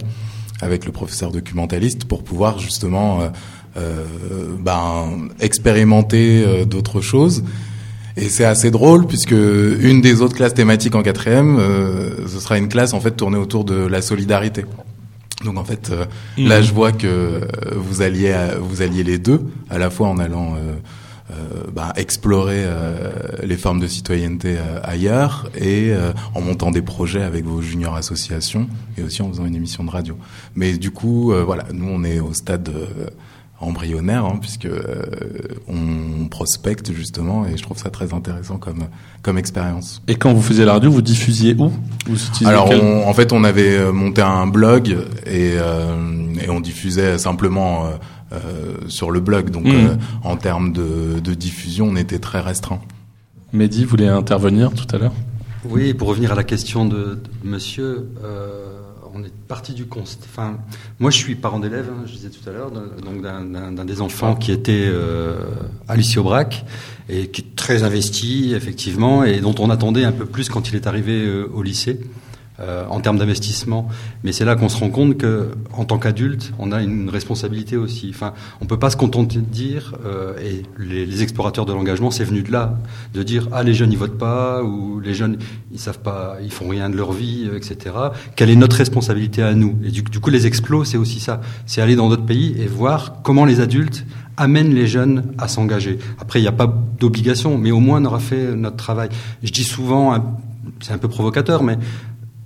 avec 0.61 0.85
le 0.85 0.93
professeur 0.93 1.31
documentaliste 1.31 2.05
pour 2.05 2.25
pouvoir 2.25 2.59
justement 2.59 3.21
euh, 3.21 3.29
euh, 3.79 4.05
ben, 4.59 5.29
expérimenter 5.41 6.45
euh, 6.45 6.65
d'autres 6.65 7.01
choses. 7.01 7.45
Et 8.17 8.29
c'est 8.29 8.45
assez 8.45 8.71
drôle 8.71 9.07
puisque 9.07 9.31
une 9.31 10.01
des 10.01 10.21
autres 10.21 10.35
classes 10.35 10.55
thématiques 10.55 10.97
en 10.97 11.03
quatrième, 11.03 11.59
euh, 11.59 12.27
ce 12.27 12.41
sera 12.41 12.59
une 12.59 12.69
classe 12.69 12.93
en 12.93 13.01
fait 13.01 13.13
tournée 13.13 13.37
autour 13.37 13.65
de 13.65 13.75
la 13.75 14.03
solidarité. 14.03 14.65
Donc 15.45 15.57
en 15.57 15.65
fait, 15.65 15.93
mmh. 16.37 16.49
là 16.49 16.63
je 16.63 16.73
vois 16.73 16.91
que 16.91 17.47
vous 17.77 18.03
alliez 18.03 18.35
vous 18.61 18.83
alliez 18.83 19.05
les 19.05 19.19
deux, 19.19 19.43
à 19.71 19.79
la 19.79 19.89
fois 19.89 20.09
en 20.09 20.19
allant 20.19 20.57
bah, 21.72 21.93
explorer 21.97 22.64
les 23.43 23.57
formes 23.57 23.81
de 23.81 23.87
citoyenneté 23.87 24.57
ailleurs 24.83 25.51
et 25.59 25.93
en 26.35 26.41
montant 26.41 26.70
des 26.70 26.83
projets 26.83 27.22
avec 27.22 27.45
vos 27.45 27.61
juniors 27.61 27.97
associations 27.97 28.68
et 28.97 29.03
aussi 29.03 29.22
en 29.22 29.29
faisant 29.29 29.47
une 29.47 29.55
émission 29.55 29.85
de 29.85 29.91
radio. 29.91 30.16
Mais 30.55 30.79
du 30.79 30.91
coup, 30.91 31.33
voilà, 31.45 31.64
nous 31.72 31.89
on 31.89 32.05
est 32.05 32.20
au 32.20 32.33
stade 32.33 32.70
embryonnaire 33.61 34.24
hein, 34.24 34.39
puisque 34.41 34.66
euh, 34.66 35.03
on 35.66 36.29
prospecte 36.29 36.93
justement 36.93 37.47
et 37.47 37.57
je 37.57 37.62
trouve 37.62 37.79
ça 37.79 37.91
très 37.91 38.14
intéressant 38.14 38.57
comme 38.57 38.85
comme 39.22 39.39
expérience. 39.39 40.01
Et 40.07 40.14
quand 40.14 40.33
vous 40.33 40.43
faisiez 40.43 40.64
la 40.64 40.74
radio, 40.74 40.91
vous 40.91 41.03
diffusiez 41.03 41.57
où? 41.59 41.72
Alors 42.45 42.70
en 43.07 43.12
fait, 43.14 43.33
on 43.33 43.43
avait 43.45 43.76
euh, 43.76 43.93
monté 43.93 44.22
un 44.22 44.47
blog 44.47 44.97
et 45.26 45.55
euh, 45.57 46.33
et 46.41 46.51
on 46.51 46.61
diffusait 46.61 47.18
simplement 47.18 47.91
sur 48.89 49.11
le 49.11 49.20
blog. 49.20 49.51
Donc 49.51 49.66
mmh. 49.66 49.99
en 50.24 50.37
termes 50.37 50.72
de, 50.72 51.20
de 51.20 51.35
diffusion, 51.35 51.87
on 51.87 51.97
était 51.97 52.18
très 52.18 52.41
restreint. 52.41 52.81
Mehdi 53.53 53.85
voulait 53.85 54.09
intervenir 54.09 54.72
tout 54.72 54.87
à 54.95 54.99
l'heure. 54.99 55.14
Oui, 55.64 55.95
pour 55.95 56.09
revenir 56.09 56.33
à 56.33 56.35
la 56.35 56.45
question 56.45 56.85
de, 56.85 56.97
de 56.97 57.20
monsieur. 57.45 58.11
Euh, 58.22 58.79
on 59.14 59.24
est 59.24 59.33
parti 59.49 59.72
du 59.72 59.87
constat. 59.87 60.24
Enfin, 60.31 60.59
moi, 60.99 61.11
je 61.11 61.16
suis 61.16 61.35
parent 61.35 61.59
d'élève, 61.59 61.89
hein, 61.91 62.03
je 62.07 62.12
disais 62.12 62.29
tout 62.31 62.49
à 62.49 62.53
l'heure, 62.53 62.70
donc 62.70 63.22
d'un 63.22 63.85
des 63.85 64.01
enfants 64.01 64.37
qui 64.37 64.53
était 64.53 64.87
euh, 64.87 65.39
à 65.89 65.97
Lucie 65.97 66.18
Aubrac 66.18 66.64
et 67.09 67.29
qui 67.29 67.41
est 67.41 67.57
très 67.57 67.83
investi, 67.83 68.53
effectivement, 68.55 69.24
et 69.24 69.41
dont 69.41 69.55
on 69.59 69.70
attendait 69.70 70.05
un 70.05 70.12
peu 70.12 70.26
plus 70.26 70.49
quand 70.49 70.68
il 70.68 70.76
est 70.76 70.87
arrivé 70.87 71.24
euh, 71.24 71.51
au 71.53 71.62
lycée. 71.62 72.01
Euh, 72.61 72.85
en 72.91 72.99
termes 72.99 73.19
d'investissement. 73.19 73.89
Mais 74.25 74.33
c'est 74.33 74.45
là 74.45 74.57
qu'on 74.57 74.69
se 74.69 74.77
rend 74.77 74.91
compte 74.91 75.17
que, 75.17 75.51
en 75.73 75.85
tant 75.85 76.01
qu'adulte, 76.01 76.53
on 76.59 76.73
a 76.73 76.83
une 76.83 77.09
responsabilité 77.09 77.77
aussi. 77.77 78.11
Enfin, 78.13 78.35
on 78.61 78.67
peut 78.67 78.81
pas 78.81 78.91
se 78.91 78.97
contenter 78.97 79.39
de 79.39 79.45
dire, 79.45 79.95
euh, 80.05 80.35
et 80.43 80.65
les, 80.77 81.07
les, 81.07 81.23
explorateurs 81.23 81.67
de 81.67 81.73
l'engagement, 81.73 82.11
c'est 82.11 82.25
venu 82.25 82.43
de 82.43 82.51
là, 82.51 82.77
de 83.15 83.23
dire 83.23 83.47
ah 83.53 83.63
les 83.63 83.75
jeunes 83.75 83.93
ils 83.93 83.99
votent 83.99 84.19
pas 84.19 84.65
ou 84.65 84.99
les 84.99 85.15
jeunes 85.15 85.39
ils 85.71 85.79
savent 85.79 86.01
pas, 86.01 86.39
ils 86.43 86.51
font 86.51 86.67
rien 86.67 86.91
de 86.91 86.97
leur 86.97 87.13
vie, 87.13 87.49
etc. 87.55 87.95
Quelle 88.35 88.51
est 88.51 88.57
notre 88.57 88.75
responsabilité 88.75 89.41
à 89.41 89.55
nous? 89.55 89.79
Et 89.85 89.93
du, 89.93 90.03
du 90.03 90.19
coup, 90.19 90.31
les 90.31 90.49
explos, 90.49 90.85
c'est 90.85 90.99
aussi 90.99 91.21
ça. 91.21 91.41
C'est 91.65 91.81
aller 91.81 91.95
dans 91.95 92.09
d'autres 92.09 92.27
pays 92.27 92.57
et 92.59 92.67
voir 92.67 93.23
comment 93.23 93.45
les 93.45 93.61
adultes 93.61 94.05
amènent 94.37 94.75
les 94.75 94.89
jeunes 94.89 95.33
à 95.39 95.47
s'engager. 95.47 96.01
Après, 96.19 96.41
il 96.41 96.43
n'y 96.43 96.49
a 96.49 96.53
pas 96.53 96.67
d'obligation, 96.99 97.57
mais 97.57 97.71
au 97.71 97.79
moins 97.79 98.03
on 98.03 98.07
aura 98.07 98.19
fait 98.19 98.57
notre 98.57 98.77
travail. 98.77 99.11
Je 99.45 99.53
dis 99.53 99.63
souvent, 99.63 100.37
c'est 100.81 100.93
un 100.93 100.99
peu 100.99 101.09
provocateur, 101.09 101.63
mais 101.63 101.79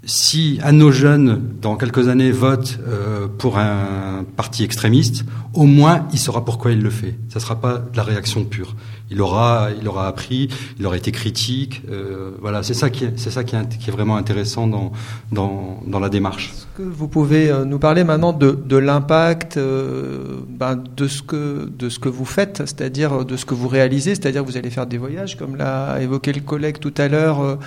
si 0.05 0.59
de 0.59 0.73
nos 0.73 0.91
jeunes, 0.91 1.41
dans 1.61 1.77
quelques 1.77 2.09
années, 2.09 2.33
vote 2.33 2.79
euh, 2.87 3.29
pour 3.39 3.59
un 3.59 4.25
parti 4.37 4.65
extrémiste, 4.65 5.25
au 5.55 5.65
moins 5.65 6.07
il 6.13 6.19
saura 6.19 6.45
pourquoi 6.45 6.73
il 6.73 6.83
le 6.83 6.91
fait. 6.91 7.19
Ça 7.29 7.39
ne 7.39 7.41
sera 7.41 7.61
pas 7.61 7.79
de 7.79 7.97
la 7.97 8.03
réaction 8.03 8.45
pure. 8.45 8.75
Il 9.11 9.21
aura, 9.21 9.69
il 9.79 9.87
aura 9.87 10.09
appris, 10.09 10.49
il 10.79 10.87
aura 10.87 10.97
été 10.97 11.13
critique. 11.13 11.83
Euh, 11.91 12.31
voilà, 12.41 12.63
c'est 12.63 12.75
ça 12.75 12.89
qui 12.89 13.05
est, 13.05 13.19
c'est 13.19 13.31
ça 13.31 13.45
qui 13.45 13.55
est, 13.57 13.91
vraiment 13.91 14.17
intéressant 14.17 14.67
dans, 14.67 14.93
dans, 15.31 15.83
dans 15.87 16.01
la 16.01 16.09
démarche. 16.09 16.53
Est-ce 16.55 16.83
que 16.83 16.83
vous 16.83 17.09
pouvez 17.09 17.51
euh, 17.51 17.67
nous 17.67 17.79
parler 17.79 18.05
maintenant 18.05 18.33
de, 18.33 18.53
de 18.53 18.77
l'impact 18.77 19.59
euh, 19.59 20.39
ben, 20.49 20.83
de 20.97 21.07
ce 21.09 21.23
que 21.23 21.71
de 21.79 21.91
ce 21.91 21.99
que 21.99 22.09
vous 22.09 22.25
faites, 22.25 22.59
c'est-à-dire 22.59 23.27
de 23.27 23.37
ce 23.37 23.45
que 23.45 23.55
vous 23.55 23.69
réalisez, 23.69 24.15
c'est-à-dire 24.15 24.43
que 24.43 24.51
vous 24.51 24.57
allez 24.57 24.71
faire 24.71 24.87
des 24.87 24.99
voyages, 24.99 25.37
comme 25.37 25.57
l'a 25.57 26.01
évoqué 26.01 26.33
le 26.33 26.41
collègue 26.41 26.79
tout 26.79 26.95
à 26.97 27.09
l'heure. 27.09 27.59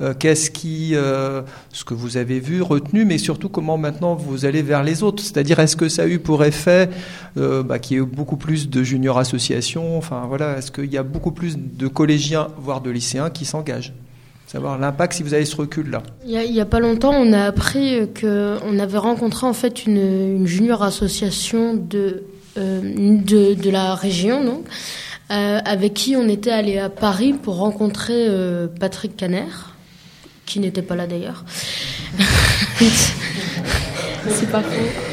Euh, 0.00 0.14
qu'est-ce 0.18 0.50
qui, 0.50 0.94
euh, 0.94 1.42
ce 1.72 1.84
que 1.84 1.94
vous 1.94 2.16
avez 2.16 2.40
vu, 2.40 2.62
retenu, 2.62 3.04
mais 3.04 3.18
surtout 3.18 3.48
comment 3.48 3.76
maintenant 3.76 4.14
vous 4.14 4.44
allez 4.44 4.62
vers 4.62 4.82
les 4.82 5.02
autres. 5.02 5.22
C'est-à-dire, 5.22 5.58
est-ce 5.60 5.76
que 5.76 5.88
ça 5.88 6.02
a 6.02 6.06
eu 6.06 6.18
pour 6.18 6.44
effet 6.44 6.88
euh, 7.36 7.62
bah, 7.62 7.78
qu'il 7.78 7.96
y 7.96 8.00
ait 8.00 8.04
beaucoup 8.04 8.36
plus 8.36 8.68
de 8.68 8.82
juniors 8.82 9.18
associations? 9.18 9.98
Enfin 9.98 10.24
voilà, 10.26 10.58
est-ce 10.58 10.70
qu'il 10.72 10.92
y 10.92 10.98
a 10.98 11.02
beaucoup 11.02 11.32
plus 11.32 11.56
de 11.58 11.88
collégiens, 11.88 12.48
voire 12.58 12.80
de 12.80 12.90
lycéens, 12.90 13.30
qui 13.30 13.44
s'engagent? 13.44 13.92
Savoir 14.46 14.78
l'impact 14.78 15.14
si 15.14 15.22
vous 15.22 15.32
avez 15.32 15.46
ce 15.46 15.56
recul-là. 15.56 16.02
Il 16.26 16.38
n'y 16.38 16.60
a, 16.60 16.66
pas 16.66 16.80
longtemps, 16.80 17.14
on 17.14 17.32
a 17.32 17.44
appris 17.44 18.00
qu'on 18.20 18.78
avait 18.78 18.98
rencontré 18.98 19.46
en 19.46 19.54
fait 19.54 19.86
une, 19.86 19.96
une 20.36 20.46
junior 20.46 20.82
association 20.82 21.74
de, 21.74 22.24
de, 22.56 23.70
la 23.70 23.94
région, 23.94 24.44
donc. 24.44 24.64
Avec 25.30 25.94
qui 25.94 26.14
on 26.16 26.28
était 26.28 26.50
allé 26.50 26.76
à 26.76 26.90
Paris 26.90 27.32
pour 27.32 27.56
rencontrer 27.56 28.28
Patrick 28.78 29.16
Caner, 29.16 29.46
qui 30.46 30.60
n'était 30.60 30.82
pas 30.82 30.96
là 30.96 31.06
d'ailleurs. 31.06 31.44
c'est 34.28 34.50
pas 34.50 34.62
faux. 34.62 35.12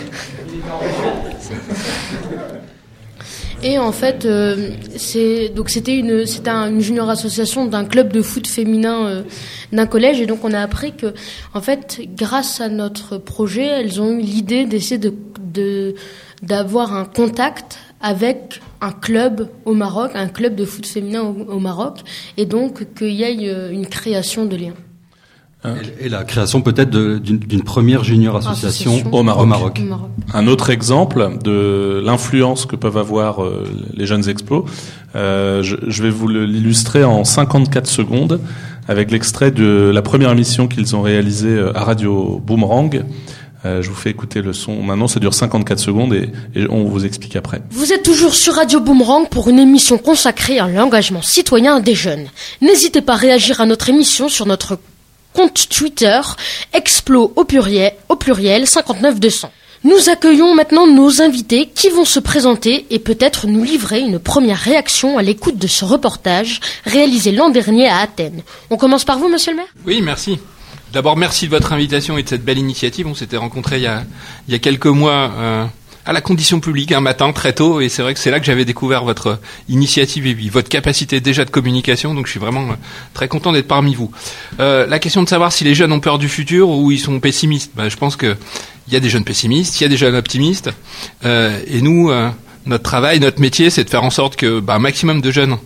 Et 3.61 3.77
en 3.77 3.91
fait, 3.91 4.23
euh, 4.23 4.71
c'est 4.95 5.49
donc 5.49 5.69
c'était 5.69 5.97
une 5.97 6.25
c'était 6.25 6.49
une 6.49 6.79
junior 6.79 7.09
association 7.09 7.65
d'un 7.65 7.83
club 7.83 8.13
de 8.13 8.21
foot 8.21 8.47
féminin 8.47 9.05
euh, 9.05 9.23
d'un 9.73 9.85
collège 9.85 10.21
et 10.21 10.25
donc 10.25 10.45
on 10.45 10.53
a 10.53 10.61
appris 10.61 10.93
que 10.95 11.13
en 11.53 11.59
fait 11.59 11.99
grâce 12.15 12.61
à 12.61 12.69
notre 12.69 13.17
projet, 13.17 13.65
elles 13.65 14.01
ont 14.01 14.11
eu 14.11 14.21
l'idée 14.21 14.65
d'essayer 14.65 14.97
de 14.97 15.95
d'avoir 16.41 16.95
un 16.95 17.03
contact 17.03 17.79
avec 17.99 18.61
un 18.79 18.91
club 18.91 19.49
au 19.65 19.73
Maroc, 19.73 20.11
un 20.13 20.29
club 20.29 20.55
de 20.55 20.63
foot 20.63 20.85
féminin 20.85 21.21
au, 21.21 21.55
au 21.55 21.59
Maroc 21.59 21.99
et 22.37 22.45
donc 22.45 22.93
qu'il 22.95 23.11
y 23.11 23.23
ait 23.23 23.49
euh, 23.49 23.71
une 23.71 23.87
création 23.87 24.45
de 24.45 24.55
liens. 24.55 24.75
Hein 25.63 25.75
et, 25.99 26.07
la 26.07 26.23
création 26.23 26.61
peut-être 26.61 26.89
d'une 26.89 27.63
première 27.63 28.03
junior 28.03 28.37
association, 28.37 28.91
association 28.91 29.13
au, 29.13 29.23
Maroc. 29.23 29.43
au, 29.43 29.45
Maroc. 29.45 29.81
Un 30.33 30.47
autre 30.47 30.69
exemple 30.69 31.29
de 31.43 32.01
l'influence 32.03 32.65
que 32.65 32.77
peuvent 32.77 32.97
avoir 32.97 33.43
euh, 33.43 33.67
les 33.93 34.05
jeunes 34.05 34.29
explos, 34.29 34.65
euh, 35.15 35.61
je, 35.61 35.75
je, 35.87 36.03
vais 36.03 36.11
vous 36.11 36.29
l'illustrer 36.29 37.03
en 37.03 37.25
54 37.25 37.87
secondes 37.87 38.39
avec 38.87 39.11
l'extrait 39.11 39.51
de 39.51 39.91
la 39.93 40.01
première 40.01 40.31
émission 40.31 40.67
qu'ils 40.67 40.95
ont 40.95 41.01
réalisée 41.01 41.49
euh, 41.49 41.77
à 41.77 41.83
Radio 41.83 42.41
Boomerang. 42.43 43.03
Euh, 43.65 43.81
je 43.81 43.89
vous 43.89 43.95
fais 43.95 44.09
écouter 44.09 44.41
le 44.41 44.53
son. 44.53 44.81
Maintenant, 44.81 45.07
ça 45.07 45.19
dure 45.19 45.33
54 45.33 45.77
secondes 45.79 46.13
et, 46.13 46.31
et, 46.55 46.65
on 46.69 46.85
vous 46.85 47.05
explique 47.05 47.35
après. 47.35 47.61
Vous 47.71 47.91
êtes 47.93 48.03
toujours 48.03 48.33
sur 48.33 48.55
Radio 48.55 48.79
Boomerang 48.79 49.27
pour 49.29 49.49
une 49.49 49.59
émission 49.59 49.97
consacrée 49.97 50.59
à 50.59 50.67
l'engagement 50.67 51.21
citoyen 51.21 51.81
des 51.81 51.93
jeunes. 51.95 52.27
N'hésitez 52.61 53.01
pas 53.01 53.13
à 53.13 53.17
réagir 53.17 53.61
à 53.61 53.65
notre 53.65 53.89
émission 53.89 54.29
sur 54.29 54.45
notre 54.45 54.79
compte 55.33 55.69
Twitter, 55.69 56.19
Explo 56.73 57.33
au 57.35 57.43
pluriel, 57.43 57.93
au 58.09 58.15
pluriel 58.15 58.67
59200. 58.67 59.51
Nous 59.85 60.09
accueillons 60.09 60.55
maintenant 60.55 60.87
nos 60.87 61.21
invités 61.21 61.69
qui 61.73 61.89
vont 61.89 62.03
se 62.03 62.19
présenter 62.19 62.85
et 62.89 62.99
peut-être 62.99 63.47
nous 63.47 63.63
livrer 63.63 64.01
une 64.01 64.19
première 64.19 64.57
réaction 64.57 65.17
à 65.17 65.21
l'écoute 65.21 65.57
de 65.57 65.67
ce 65.67 65.85
reportage 65.85 66.59
réalisé 66.83 67.31
l'an 67.31 67.49
dernier 67.49 67.87
à 67.87 67.99
Athènes. 67.99 68.43
On 68.69 68.75
commence 68.75 69.05
par 69.05 69.17
vous, 69.17 69.29
monsieur 69.29 69.51
le 69.51 69.57
maire 69.57 69.73
Oui, 69.85 70.01
merci. 70.01 70.37
D'abord, 70.91 71.15
merci 71.15 71.45
de 71.45 71.51
votre 71.51 71.71
invitation 71.71 72.17
et 72.17 72.23
de 72.23 72.29
cette 72.29 72.43
belle 72.43 72.57
initiative. 72.57 73.07
On 73.07 73.15
s'était 73.15 73.37
rencontrés 73.37 73.77
il 73.77 73.83
y 74.49 74.55
a, 74.55 74.59
quelques 74.59 74.87
mois 74.87 75.31
euh, 75.37 75.65
à 76.09 76.11
la 76.11 76.21
condition 76.21 76.59
publique 76.59 76.91
un 76.91 77.01
matin 77.01 77.31
très 77.33 77.53
tôt 77.53 77.81
et 77.81 77.87
c'est 77.87 78.01
vrai 78.01 78.15
que 78.15 78.19
c'est 78.19 78.31
là 78.31 78.39
que 78.39 78.45
j'avais 78.47 78.65
découvert 78.65 79.03
votre 79.03 79.39
initiative 79.67 80.25
et 80.25 80.33
votre 80.49 80.67
capacité 80.67 81.19
déjà 81.19 81.45
de 81.45 81.51
communication 81.51 82.15
donc 82.15 82.25
je 82.25 82.31
suis 82.31 82.39
vraiment 82.39 82.71
euh, 82.71 82.75
très 83.13 83.27
content 83.27 83.51
d'être 83.51 83.67
parmi 83.67 83.93
vous. 83.93 84.09
Euh, 84.59 84.87
la 84.87 84.97
question 84.97 85.21
de 85.21 85.29
savoir 85.29 85.51
si 85.51 85.63
les 85.65 85.75
jeunes 85.75 85.91
ont 85.91 85.99
peur 85.99 86.17
du 86.17 86.27
futur 86.27 86.71
ou 86.71 86.89
ils 86.89 86.97
sont 86.97 87.19
pessimistes, 87.19 87.73
bah, 87.75 87.89
je 87.89 87.95
pense 87.95 88.15
que 88.15 88.35
il 88.87 88.93
y 88.93 88.95
a 88.95 88.99
des 88.99 89.09
jeunes 89.09 89.23
pessimistes, 89.23 89.79
il 89.79 89.83
y 89.83 89.85
a 89.85 89.87
des 89.87 89.97
jeunes 89.97 90.15
optimistes 90.15 90.71
euh, 91.25 91.61
et 91.67 91.79
nous 91.79 92.11
notre 92.65 92.83
travail, 92.83 93.19
notre 93.19 93.39
métier 93.39 93.69
c'est 93.69 93.83
de 93.83 93.89
faire 93.91 94.03
en 94.03 94.09
sorte 94.09 94.35
que 94.35 94.59
bah, 94.59 94.73
un 94.73 94.79
maximum 94.79 95.21
de 95.21 95.29
jeunes 95.29 95.57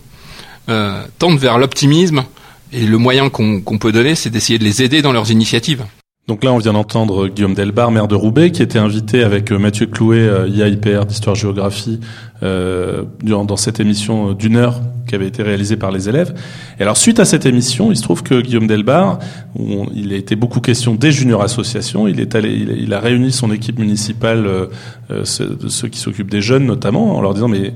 tendent 0.66 1.38
vers 1.38 1.56
l'optimisme 1.56 2.22
et 2.70 2.84
le 2.84 2.98
moyen 2.98 3.30
qu'on 3.30 3.62
qu 3.62 3.78
peut 3.78 3.92
donner 3.92 4.14
c'est 4.14 4.28
d'essayer 4.28 4.58
de 4.58 4.64
les 4.64 4.82
aider 4.82 5.00
dans 5.00 5.12
leurs 5.12 5.30
initiatives. 5.30 5.86
Donc 6.26 6.42
là, 6.42 6.54
on 6.54 6.58
vient 6.58 6.72
d'entendre 6.72 7.28
Guillaume 7.28 7.52
Delbar, 7.52 7.90
maire 7.90 8.08
de 8.08 8.14
Roubaix, 8.14 8.50
qui 8.50 8.62
était 8.62 8.78
invité 8.78 9.22
avec 9.22 9.52
euh, 9.52 9.58
Mathieu 9.58 9.84
Clouet, 9.84 10.20
euh, 10.20 10.48
IAIPR 10.48 11.04
d'Histoire-Géographie, 11.04 12.00
euh, 12.42 13.02
dans 13.22 13.56
cette 13.58 13.78
émission 13.78 14.32
d'une 14.32 14.56
heure 14.56 14.80
qui 15.06 15.14
avait 15.14 15.26
été 15.26 15.42
réalisée 15.42 15.76
par 15.76 15.92
les 15.92 16.08
élèves. 16.08 16.34
Et 16.78 16.82
alors, 16.82 16.96
suite 16.96 17.20
à 17.20 17.26
cette 17.26 17.44
émission, 17.44 17.92
il 17.92 17.96
se 17.98 18.02
trouve 18.02 18.22
que 18.22 18.40
Guillaume 18.40 18.66
Delbar, 18.66 19.18
où 19.54 19.84
il 19.94 20.14
a 20.14 20.16
été 20.16 20.34
beaucoup 20.34 20.60
question 20.60 20.94
des 20.94 21.12
juniors 21.12 21.42
associations, 21.42 22.08
il 22.08 22.18
est 22.18 22.34
allé, 22.34 22.54
il, 22.54 22.70
il 22.70 22.94
a 22.94 23.00
réuni 23.00 23.30
son 23.30 23.52
équipe 23.52 23.78
municipale, 23.78 24.46
euh, 24.46 25.24
ceux, 25.24 25.58
ceux 25.68 25.88
qui 25.88 25.98
s'occupent 25.98 26.30
des 26.30 26.40
jeunes 26.40 26.64
notamment, 26.64 27.18
en 27.18 27.20
leur 27.20 27.34
disant 27.34 27.48
mais 27.48 27.74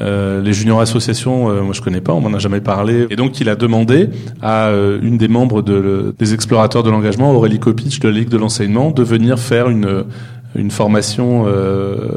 euh, 0.00 0.40
les 0.42 0.52
juniors 0.52 0.80
associations, 0.80 1.50
euh, 1.50 1.62
moi 1.62 1.72
je 1.72 1.80
connais 1.80 2.00
pas, 2.00 2.12
on 2.12 2.20
m'en 2.20 2.34
a 2.34 2.38
jamais 2.38 2.60
parlé. 2.60 3.06
Et 3.10 3.16
donc 3.16 3.40
il 3.40 3.48
a 3.48 3.56
demandé 3.56 4.10
à 4.42 4.68
euh, 4.68 4.98
une 5.02 5.18
des 5.18 5.28
membres 5.28 5.62
de, 5.62 5.74
le, 5.74 6.14
des 6.18 6.34
explorateurs 6.34 6.82
de 6.82 6.90
l'engagement, 6.90 7.32
Aurélie 7.32 7.58
Kopitch 7.58 7.98
de 8.00 8.08
la 8.08 8.14
Ligue 8.14 8.28
de 8.28 8.36
l'enseignement, 8.36 8.90
de 8.90 9.02
venir 9.02 9.38
faire 9.38 9.68
une 9.68 10.04
une 10.54 10.70
formation, 10.70 11.44
euh, 11.46 12.08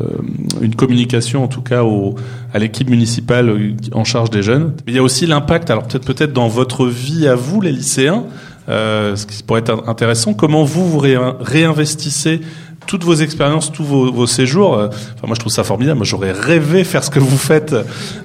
une 0.62 0.76
communication 0.76 1.44
en 1.44 1.48
tout 1.48 1.62
cas 1.62 1.84
au, 1.84 2.16
à 2.54 2.60
l'équipe 2.60 2.90
municipale 2.90 3.76
en 3.92 4.04
charge 4.04 4.30
des 4.30 4.42
jeunes. 4.42 4.74
Il 4.88 4.96
y 4.96 4.98
a 4.98 5.04
aussi 5.04 5.26
l'impact, 5.26 5.70
alors 5.70 5.84
peut-être 5.84 6.06
peut-être 6.06 6.34
dans 6.34 6.48
votre 6.48 6.88
vie 6.88 7.28
à 7.28 7.36
vous 7.36 7.62
les 7.62 7.72
lycéens, 7.72 8.24
euh, 8.70 9.16
ce 9.16 9.26
qui 9.26 9.44
pourrait 9.44 9.62
être 9.62 9.88
intéressant, 9.88 10.34
comment 10.34 10.64
vous 10.64 10.88
vous 10.90 11.00
réinvestissez 11.00 12.42
toutes 12.88 13.04
vos 13.04 13.14
expériences, 13.16 13.72
tous 13.72 13.84
vos, 13.84 14.28
séjours. 14.28 14.76
euh, 14.76 14.88
Enfin, 14.88 15.28
moi, 15.28 15.36
je 15.36 15.40
trouve 15.40 15.52
ça 15.54 15.64
formidable. 15.64 15.98
Moi, 15.98 16.06
j'aurais 16.06 16.32
rêvé 16.34 16.84
faire 16.84 17.04
ce 17.04 17.10
que 17.10 17.20
vous 17.20 17.38
faites 17.38 17.74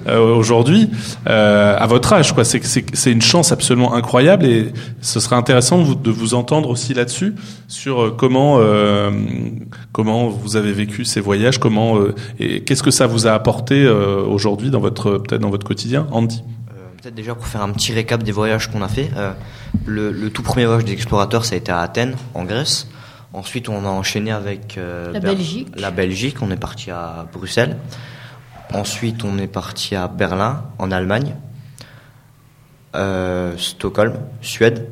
euh, 0.07 0.35
aujourd'hui 0.35 0.89
euh, 1.27 1.75
à 1.77 1.87
votre 1.87 2.11
âge. 2.13 2.33
Quoi, 2.33 2.43
c'est 2.43 2.63
c'est 2.65 2.85
c'est 2.93 3.11
une 3.11 3.21
chance 3.21 3.51
absolument 3.51 3.93
incroyable 3.93 4.45
et 4.45 4.73
ce 5.01 5.19
serait 5.19 5.35
intéressant 5.35 5.77
de 5.79 5.83
vous, 5.83 5.95
de 5.95 6.11
vous 6.11 6.33
entendre 6.33 6.69
aussi 6.69 6.93
là-dessus 6.93 7.35
sur 7.67 8.01
euh, 8.01 8.15
comment 8.17 8.57
euh, 8.59 9.11
comment 9.93 10.27
vous 10.27 10.55
avez 10.57 10.73
vécu 10.73 11.05
ces 11.05 11.21
voyages, 11.21 11.59
comment 11.59 11.97
et 12.39 12.61
qu'est-ce 12.63 12.83
que 12.83 12.91
ça 12.91 13.07
vous 13.07 13.27
a 13.27 13.31
apporté 13.31 13.87
aujourd'hui 13.87 14.69
dans 14.69 14.79
votre 14.79 15.17
peut-être 15.19 15.41
dans 15.41 15.49
votre 15.49 15.65
quotidien, 15.65 16.07
Andy. 16.11 16.43
Peut-être 17.01 17.15
déjà 17.15 17.35
pour 17.35 17.45
faire 17.47 17.61
un 17.61 17.69
petit 17.69 17.93
récap 17.93 18.23
des 18.23 18.31
voyages 18.31 18.69
qu'on 18.71 18.81
a 18.81 18.87
fait. 18.87 19.09
euh, 19.15 19.31
le, 19.85 20.11
le 20.11 20.29
tout 20.31 20.41
premier 20.41 20.65
voyage 20.65 20.83
des 20.85 20.93
explorateurs, 20.93 21.45
ça 21.45 21.53
a 21.55 21.57
été 21.57 21.71
à 21.71 21.79
Athènes, 21.79 22.15
en 22.33 22.43
Grèce. 22.43 22.87
Ensuite, 23.33 23.69
on 23.69 23.85
a 23.85 23.89
enchaîné 23.89 24.31
avec 24.31 24.77
euh, 24.77 25.11
La 25.11 25.19
Ber- 25.19 25.35
Belgique. 25.35 25.67
La 25.75 25.91
Belgique, 25.91 26.41
on 26.41 26.49
est 26.51 26.57
parti 26.57 26.91
à 26.91 27.27
Bruxelles. 27.31 27.77
Ensuite, 28.73 29.23
on 29.23 29.37
est 29.37 29.47
parti 29.47 29.95
à 29.95 30.07
Berlin, 30.07 30.63
en 30.79 30.91
Allemagne. 30.91 31.35
Euh, 32.95 33.55
Stockholm, 33.57 34.15
Suède. 34.41 34.89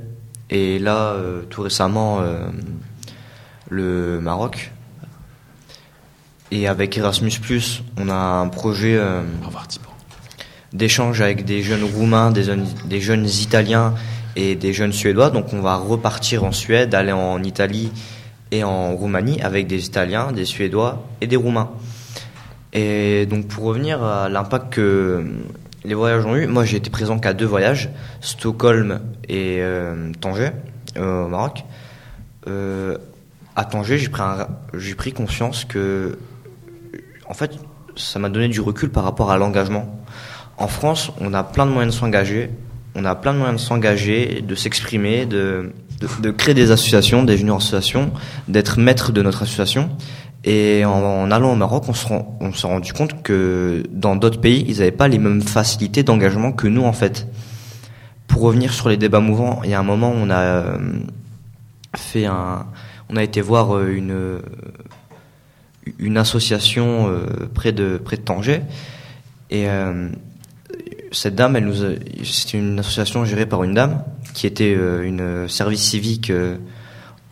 Et 0.50 0.80
là, 0.80 1.14
euh, 1.14 1.42
tout 1.50 1.62
récemment, 1.64 2.22
le 3.70 4.20
Maroc. 4.22 4.72
Et 6.52 6.68
avec 6.68 6.98
Erasmus, 6.98 7.32
on 7.98 8.10
a 8.10 8.14
un 8.16 8.48
projet 8.50 9.02
d'échange 10.72 11.22
avec 11.22 11.46
des 11.46 11.64
jeunes 11.64 11.84
Roumains, 11.84 12.32
des 12.32 13.02
jeunes 13.02 13.28
Italiens 13.28 13.96
et 14.36 14.56
des 14.56 14.72
jeunes 14.72 14.94
Suédois. 14.94 15.32
Donc 15.32 15.52
on 15.54 15.62
va 15.62 15.76
repartir 15.78 16.44
en 16.44 16.52
Suède, 16.52 16.94
aller 16.94 17.12
en 17.12 17.42
Italie 17.42 17.92
et 18.58 18.64
en 18.64 18.96
Roumanie 18.96 19.42
avec 19.42 19.68
des 19.68 19.86
Italiens, 19.86 20.32
des 20.32 20.46
Suédois 20.46 21.06
et 21.22 21.28
des 21.28 21.36
Roumains. 21.36 21.72
Et 22.74 23.26
donc 23.26 23.48
pour 23.48 23.64
revenir 23.64 24.04
à 24.04 24.30
l'impact 24.30 24.74
que 24.74 25.26
les 25.84 25.94
voyages 25.94 26.26
ont 26.26 26.36
eu, 26.36 26.48
moi 26.48 26.66
j'ai 26.66 26.78
été 26.78 26.90
présent 26.90 27.20
qu'à 27.20 27.34
deux 27.34 27.46
voyages, 27.46 27.90
Stockholm 28.22 29.00
et 29.30 29.58
euh, 29.60 30.12
Tanger, 30.20 30.52
euh, 30.98 31.26
au 31.26 31.28
Maroc. 31.28 31.64
Euh, 32.48 32.98
à 33.56 33.66
Tanger, 33.66 33.98
j'ai 33.98 34.10
pris, 34.10 34.24
j'ai 34.74 34.96
pris 34.96 35.14
conscience 35.14 35.64
que, 35.64 36.18
en 37.30 37.34
fait, 37.34 37.52
ça 37.96 38.20
m'a 38.20 38.30
donné 38.30 38.50
du 38.50 38.60
recul 38.60 38.90
par 38.90 39.04
rapport 39.04 39.32
à 39.32 39.38
l'engagement. 39.38 40.04
En 40.58 40.68
France, 40.68 41.12
on 41.22 41.34
a 41.34 41.44
plein 41.44 41.66
de 41.66 41.72
moyens 41.72 41.96
de 41.96 42.00
s'engager, 42.00 42.50
on 42.96 43.06
a 43.06 43.16
plein 43.16 43.34
de 43.34 43.38
moyens 43.38 43.62
de 43.62 43.66
s'engager, 43.66 44.42
de 44.42 44.56
s'exprimer, 44.56 45.26
de, 45.26 45.72
de, 46.00 46.32
créer 46.32 46.54
des 46.54 46.72
associations, 46.72 47.24
des 47.24 47.38
junior 47.38 47.58
associations, 47.58 48.12
d'être 48.48 48.80
maître 48.80 49.12
de 49.12 49.22
notre 49.22 49.44
association. 49.44 49.90
Et 50.44 50.86
en, 50.86 51.32
allant 51.32 51.54
au 51.54 51.56
Maroc, 51.56 51.86
on 51.88 52.54
s'est 52.54 52.68
rendu 52.68 52.94
compte 52.94 53.24
que 53.24 53.84
dans 53.92 54.16
d'autres 54.16 54.40
pays, 54.40 54.64
ils 54.68 54.78
n'avaient 54.78 54.92
pas 54.92 55.08
les 55.08 55.18
mêmes 55.18 55.42
facilités 55.42 56.04
d'engagement 56.04 56.52
que 56.52 56.68
nous, 56.68 56.84
en 56.84 56.94
fait. 56.94 57.28
Pour 58.28 58.42
revenir 58.42 58.74
sur 58.74 58.90
les 58.90 58.98
débats 58.98 59.20
mouvants, 59.20 59.62
il 59.64 59.72
y 59.72 59.74
a 59.74 59.80
un 59.80 59.84
moment, 59.84 60.14
on 60.16 60.30
a 60.30 60.40
euh, 60.40 60.78
fait 61.96 62.26
un, 62.26 62.66
on 63.10 63.16
a 63.16 63.24
été 63.24 63.42
voir 63.42 63.76
euh, 63.76 63.88
une 63.88 64.12
euh, 64.12 64.40
une 66.00 66.18
association 66.18 67.16
près 67.54 67.72
de 67.72 68.02
près 68.04 68.18
de 68.18 68.24
Tanger, 68.24 68.62
et 69.52 69.68
cette 71.12 71.36
dame, 71.36 71.56
elle 71.56 71.66
nous, 71.66 71.76
c'était 72.24 72.58
une 72.58 72.80
association 72.80 73.24
gérée 73.24 73.46
par 73.46 73.64
une 73.64 73.76
dame 73.76 74.04
qui 74.36 74.46
était 74.46 74.76
euh, 74.78 75.02
une 75.04 75.48
service 75.48 75.82
civique 75.82 76.30
euh, 76.30 76.58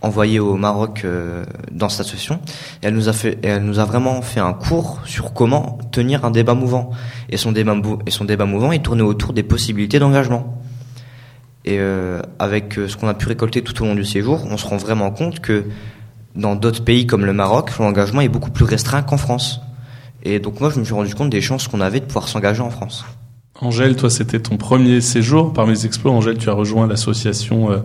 envoyée 0.01 0.39
au 0.39 0.55
Maroc 0.55 1.01
euh, 1.03 1.43
dans 1.69 1.89
cette 1.89 2.07
association. 2.07 2.39
Elle 2.81 2.95
nous 2.95 3.09
a 3.09 3.13
fait, 3.13 3.37
elle 3.43 3.63
nous 3.63 3.77
a 3.79 3.85
vraiment 3.85 4.21
fait 4.21 4.39
un 4.39 4.53
cours 4.53 5.01
sur 5.05 5.33
comment 5.33 5.77
tenir 5.91 6.25
un 6.25 6.31
débat 6.31 6.53
mouvant. 6.55 6.91
Et 7.29 7.37
son 7.37 7.51
débat, 7.51 7.75
et 8.07 8.11
son 8.11 8.23
débat 8.23 8.45
mouvant, 8.45 8.71
il 8.71 8.81
tournait 8.81 9.03
autour 9.03 9.33
des 9.33 9.43
possibilités 9.43 9.99
d'engagement. 9.99 10.61
Et 11.65 11.79
avec 12.39 12.73
ce 12.73 12.97
qu'on 12.97 13.07
a 13.07 13.13
pu 13.13 13.25
récolter 13.25 13.61
tout 13.61 13.81
au 13.81 13.85
long 13.85 13.95
du 13.95 14.03
séjour, 14.03 14.45
on 14.51 14.57
se 14.57 14.67
rend 14.67 14.75
vraiment 14.75 15.11
compte 15.11 15.39
que 15.39 15.63
dans 16.35 16.57
d'autres 16.57 16.83
pays 16.83 17.07
comme 17.07 17.25
le 17.25 17.31
Maroc, 17.31 17.71
l'engagement 17.79 18.19
est 18.19 18.27
beaucoup 18.27 18.51
plus 18.51 18.65
restreint 18.65 19.01
qu'en 19.01 19.15
France. 19.15 19.61
Et 20.23 20.39
donc 20.39 20.59
moi, 20.59 20.71
je 20.71 20.79
me 20.79 20.83
suis 20.83 20.93
rendu 20.93 21.15
compte 21.15 21.29
des 21.29 21.39
chances 21.39 21.69
qu'on 21.69 21.79
avait 21.79 22.01
de 22.01 22.05
pouvoir 22.05 22.27
s'engager 22.27 22.61
en 22.61 22.69
France. 22.69 23.05
Angèle, 23.61 23.95
toi, 23.95 24.09
c'était 24.09 24.39
ton 24.39 24.57
premier 24.57 24.99
séjour 24.99 25.53
parmi 25.53 25.73
les 25.73 25.85
exploits. 25.85 26.11
Angèle, 26.11 26.37
tu 26.37 26.49
as 26.49 26.53
rejoint 26.53 26.87
l'association 26.87 27.71
euh, 27.71 27.77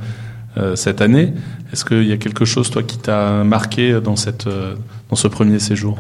euh, 0.57 0.77
cette 0.77 1.03
année. 1.03 1.35
Est-ce 1.73 1.85
qu'il 1.85 2.07
y 2.07 2.13
a 2.13 2.17
quelque 2.17 2.45
chose, 2.45 2.71
toi, 2.71 2.83
qui 2.83 2.99
t'a 2.99 3.45
marqué 3.45 4.01
dans, 4.01 4.17
cette, 4.17 4.47
euh, 4.47 4.75
dans 5.11 5.17
ce 5.17 5.29
premier 5.29 5.59
séjour? 5.59 5.99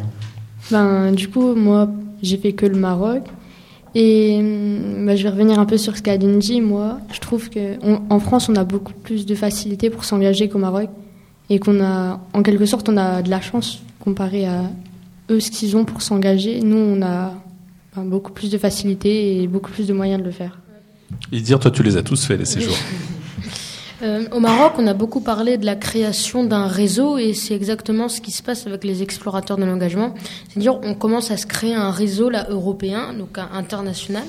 Ben, 0.70 1.12
du 1.12 1.28
coup, 1.28 1.54
moi, 1.54 1.88
j'ai 2.22 2.38
fait 2.38 2.52
que 2.52 2.64
le 2.64 2.78
Maroc. 2.78 3.24
Et 3.94 4.38
hum, 4.40 5.06
ben, 5.06 5.16
je 5.16 5.22
vais 5.22 5.30
revenir 5.30 5.58
un 5.58 5.66
peu 5.66 5.76
sur 5.76 5.96
ce 5.96 6.02
qu'a 6.02 6.16
dit. 6.16 6.60
Moi, 6.62 6.98
je 7.12 7.20
trouve 7.20 7.50
qu'en 7.50 8.20
France, 8.20 8.48
on 8.48 8.56
a 8.56 8.64
beaucoup 8.64 8.94
plus 8.94 9.26
de 9.26 9.34
facilité 9.34 9.90
pour 9.90 10.04
s'engager 10.04 10.48
qu'au 10.48 10.58
Maroc. 10.58 10.88
Et 11.50 11.58
qu'on 11.58 11.82
a, 11.82 12.20
en 12.32 12.42
quelque 12.42 12.66
sorte, 12.66 12.88
on 12.88 12.96
a 12.96 13.22
de 13.22 13.30
la 13.30 13.40
chance 13.40 13.82
comparé 14.00 14.46
à 14.46 14.62
eux, 15.30 15.40
ce 15.40 15.50
qu'ils 15.50 15.76
ont 15.76 15.84
pour 15.84 16.00
s'engager. 16.02 16.60
Nous, 16.60 16.76
on 16.76 17.02
a 17.02 17.34
ben, 17.96 18.04
beaucoup 18.04 18.32
plus 18.32 18.50
de 18.50 18.58
facilité 18.58 19.42
et 19.42 19.46
beaucoup 19.46 19.70
plus 19.70 19.86
de 19.86 19.92
moyens 19.92 20.20
de 20.20 20.26
le 20.26 20.32
faire. 20.32 20.58
Et 21.32 21.40
dire, 21.40 21.58
toi, 21.58 21.70
tu 21.70 21.82
les 21.82 21.96
as 21.96 22.02
tous 22.02 22.24
fait, 22.24 22.36
les 22.36 22.44
séjours. 22.44 22.76
Euh, 24.00 24.26
au 24.30 24.38
Maroc, 24.38 24.74
on 24.78 24.86
a 24.86 24.94
beaucoup 24.94 25.18
parlé 25.18 25.58
de 25.58 25.66
la 25.66 25.74
création 25.74 26.44
d'un 26.44 26.68
réseau 26.68 27.18
et 27.18 27.34
c'est 27.34 27.54
exactement 27.56 28.08
ce 28.08 28.20
qui 28.20 28.30
se 28.30 28.44
passe 28.44 28.64
avec 28.68 28.84
les 28.84 29.02
explorateurs 29.02 29.56
de 29.56 29.64
l'engagement. 29.64 30.14
C'est-à-dire, 30.48 30.78
on 30.84 30.94
commence 30.94 31.32
à 31.32 31.36
se 31.36 31.46
créer 31.46 31.74
un 31.74 31.90
réseau 31.90 32.30
là 32.30 32.46
européen, 32.48 33.12
donc 33.12 33.36
international, 33.38 34.22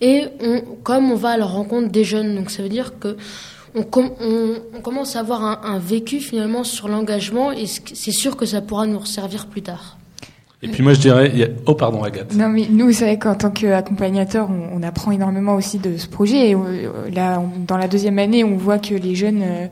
et 0.00 0.26
on, 0.40 0.60
comme 0.84 1.10
on 1.10 1.16
va 1.16 1.30
à 1.30 1.36
la 1.38 1.44
rencontre 1.46 1.88
des 1.90 2.04
jeunes, 2.04 2.36
donc 2.36 2.52
ça 2.52 2.62
veut 2.62 2.68
dire 2.68 3.00
que 3.00 3.16
on, 3.74 3.82
com- 3.82 4.12
on- 4.20 4.54
on 4.76 4.80
commence 4.80 5.16
à 5.16 5.20
avoir 5.20 5.42
un, 5.42 5.60
un 5.64 5.80
vécu 5.80 6.20
finalement 6.20 6.62
sur 6.62 6.86
l'engagement 6.86 7.50
et 7.50 7.66
c'est 7.66 8.12
sûr 8.12 8.36
que 8.36 8.46
ça 8.46 8.60
pourra 8.60 8.86
nous 8.86 9.04
servir 9.06 9.46
plus 9.48 9.62
tard. 9.62 9.96
Et 10.62 10.68
puis 10.68 10.82
moi, 10.82 10.92
je 10.92 11.00
dirais... 11.00 11.54
Oh, 11.64 11.74
pardon, 11.74 12.02
Agathe. 12.02 12.34
Non, 12.34 12.50
mais 12.50 12.66
nous, 12.70 12.92
c'est 12.92 13.04
vrai 13.06 13.18
qu'en 13.18 13.34
tant 13.34 13.50
qu'accompagnateur, 13.50 14.50
on, 14.50 14.78
on 14.78 14.82
apprend 14.82 15.10
énormément 15.10 15.54
aussi 15.54 15.78
de 15.78 15.96
ce 15.96 16.06
projet. 16.06 16.50
Et 16.50 16.54
euh, 16.54 17.08
là, 17.10 17.40
on- 17.40 17.64
dans 17.66 17.78
la 17.78 17.88
deuxième 17.88 18.18
année, 18.18 18.44
on 18.44 18.56
voit 18.56 18.78
que 18.78 18.94
les 18.94 19.14
jeunes 19.14 19.40
euh, 19.42 19.66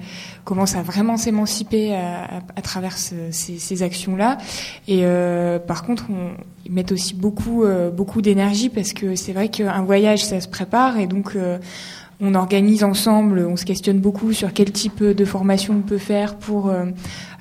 commencent 0.45 0.77
à 0.77 0.83
vraiment 0.83 1.19
s'émanciper 1.19 1.95
à, 1.95 2.25
à- 2.25 2.41
à 2.57 2.63
travers 2.63 2.97
ce- 2.97 3.15
ces, 3.33 3.59
ces 3.59 3.83
actions-là. 3.83 4.39
Et 4.87 5.01
euh, 5.03 5.59
par 5.59 5.85
contre, 5.85 6.07
on, 6.11 6.31
ils 6.65 6.73
mettent 6.73 6.93
aussi 6.93 7.15
beaucoup, 7.15 7.65
euh, 7.65 7.91
beaucoup 7.91 8.23
d'énergie 8.23 8.71
parce 8.71 8.95
que 8.95 9.15
c'est 9.15 9.33
vrai 9.33 9.49
qu'un 9.51 9.83
voyage, 9.83 10.25
ça 10.25 10.41
se 10.41 10.49
prépare 10.49 10.99
et 10.99 11.07
donc. 11.07 11.37
On 12.21 12.35
organise 12.35 12.83
ensemble, 12.83 13.47
on 13.49 13.57
se 13.57 13.65
questionne 13.65 14.01
beaucoup 14.01 14.33
sur 14.33 14.53
quel 14.53 14.73
type 14.73 15.05
de 15.05 15.25
formation 15.25 15.75
on 15.75 15.89
peut 15.89 15.99
faire 15.99 16.35
pour 16.35 16.69
euh, 16.69 16.87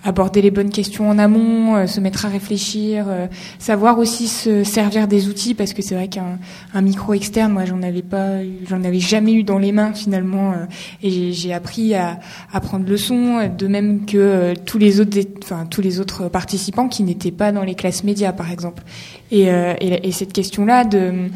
aborder 0.03 0.39
les 0.43 0.51
bonnes 0.51 0.69
questions 0.69 1.09
en 1.09 1.17
amont, 1.17 1.75
euh, 1.75 1.87
se 1.87 1.99
mettre 1.99 2.27
à 2.27 2.29
réfléchir, 2.29 3.05
euh, 3.07 3.25
savoir 3.57 3.97
aussi 3.97 4.27
se 4.27 4.63
servir 4.63 5.07
des 5.07 5.29
outils 5.29 5.55
parce 5.55 5.73
que 5.73 5.81
c'est 5.81 5.95
vrai 5.95 6.09
qu'un 6.09 6.37
un 6.75 6.81
micro 6.81 7.15
externe, 7.15 7.53
moi 7.53 7.65
j'en 7.65 7.81
avais 7.81 8.03
pas, 8.03 8.43
j'en 8.69 8.83
avais 8.83 8.99
jamais 8.99 9.33
eu 9.33 9.41
dans 9.41 9.57
les 9.57 9.71
mains 9.71 9.93
finalement 9.93 10.53
et 11.01 11.31
j'ai- 11.33 11.53
appris 11.53 11.95
à, 11.95 12.19
prendre 12.61 12.87
le 12.87 12.97
son, 12.97 13.49
de 13.57 13.67
même 13.67 14.05
que 14.05 14.53
tous 14.65 14.77
les 14.77 14.99
autres, 14.99 15.17
enfin 15.43 15.65
tous 15.65 15.81
les 15.81 15.99
autres 15.99 16.27
participants 16.27 16.87
qui 16.87 17.01
n'étaient 17.03 17.31
pas 17.31 17.51
dans 17.51 17.63
les 17.63 17.73
classes 17.73 18.03
médias 18.03 18.33
par 18.33 18.51
exemple. 18.51 18.83
Et, 19.31 19.43
et, 19.45 20.07
et 20.07 20.11
cette 20.11 20.33
question-là 20.33 20.83
de 20.83 21.29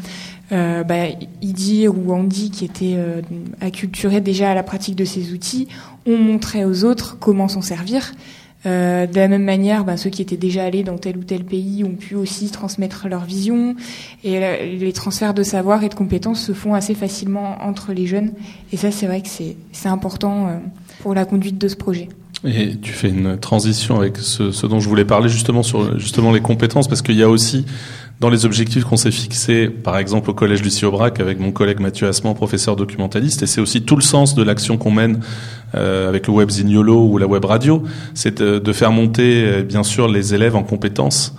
euh, 0.52 0.84
bah, 0.84 1.06
Idi 1.40 1.88
ou 1.88 2.12
Andy 2.12 2.50
qui 2.50 2.64
étaient 2.64 2.94
euh, 2.96 3.22
acculturés 3.60 4.20
déjà 4.20 4.50
à 4.50 4.54
la 4.54 4.62
pratique 4.62 4.96
de 4.96 5.04
ces 5.04 5.32
outils 5.32 5.68
ont 6.06 6.18
montré 6.18 6.64
aux 6.64 6.84
autres 6.84 7.16
comment 7.18 7.48
s'en 7.48 7.62
servir. 7.62 8.12
Euh, 8.64 9.06
de 9.06 9.16
la 9.16 9.26
même 9.26 9.42
manière, 9.42 9.84
bah, 9.84 9.96
ceux 9.96 10.10
qui 10.10 10.22
étaient 10.22 10.36
déjà 10.36 10.64
allés 10.64 10.84
dans 10.84 10.96
tel 10.96 11.16
ou 11.16 11.24
tel 11.24 11.44
pays 11.44 11.82
ont 11.84 11.96
pu 11.96 12.14
aussi 12.14 12.50
transmettre 12.50 13.08
leur 13.08 13.24
vision 13.24 13.74
et 14.22 14.38
les 14.78 14.92
transferts 14.92 15.34
de 15.34 15.42
savoir 15.42 15.82
et 15.82 15.88
de 15.88 15.94
compétences 15.94 16.44
se 16.44 16.52
font 16.52 16.74
assez 16.74 16.94
facilement 16.94 17.56
entre 17.62 17.92
les 17.92 18.06
jeunes 18.06 18.32
et 18.72 18.76
ça 18.76 18.92
c'est 18.92 19.06
vrai 19.06 19.20
que 19.20 19.28
c'est 19.28 19.56
c'est 19.72 19.88
important 19.88 20.46
euh, 20.46 20.58
pour 21.00 21.14
la 21.14 21.24
conduite 21.24 21.58
de 21.58 21.66
ce 21.66 21.76
projet. 21.76 22.08
Et 22.44 22.76
tu 22.76 22.92
fais 22.92 23.08
une 23.08 23.36
transition 23.38 23.98
avec 23.98 24.16
ce, 24.18 24.50
ce 24.50 24.66
dont 24.66 24.80
je 24.80 24.88
voulais 24.88 25.04
parler 25.04 25.28
justement 25.28 25.62
sur 25.62 25.98
justement 25.98 26.32
les 26.32 26.40
compétences 26.40 26.88
parce 26.88 27.02
qu'il 27.02 27.16
y 27.16 27.22
a 27.22 27.28
aussi 27.28 27.64
dans 28.22 28.30
les 28.30 28.46
objectifs 28.46 28.84
qu'on 28.84 28.96
s'est 28.96 29.10
fixés, 29.10 29.68
par 29.68 29.98
exemple 29.98 30.30
au 30.30 30.32
collège 30.32 30.62
Lucie 30.62 30.84
Aubrac 30.84 31.18
avec 31.18 31.40
mon 31.40 31.50
collègue 31.50 31.80
Mathieu 31.80 32.06
Assement, 32.06 32.34
professeur 32.34 32.76
documentaliste, 32.76 33.42
et 33.42 33.48
c'est 33.48 33.60
aussi 33.60 33.82
tout 33.82 33.96
le 33.96 34.02
sens 34.02 34.36
de 34.36 34.44
l'action 34.44 34.78
qu'on 34.78 34.92
mène 34.92 35.18
euh, 35.74 36.08
avec 36.08 36.28
le 36.28 36.32
web 36.32 36.48
Zignolo 36.48 37.04
ou 37.04 37.18
la 37.18 37.26
web 37.26 37.44
radio, 37.44 37.82
c'est 38.14 38.40
de, 38.40 38.60
de 38.60 38.72
faire 38.72 38.92
monter 38.92 39.42
euh, 39.44 39.62
bien 39.64 39.82
sûr 39.82 40.06
les 40.06 40.34
élèves 40.34 40.54
en 40.54 40.62
compétences. 40.62 41.34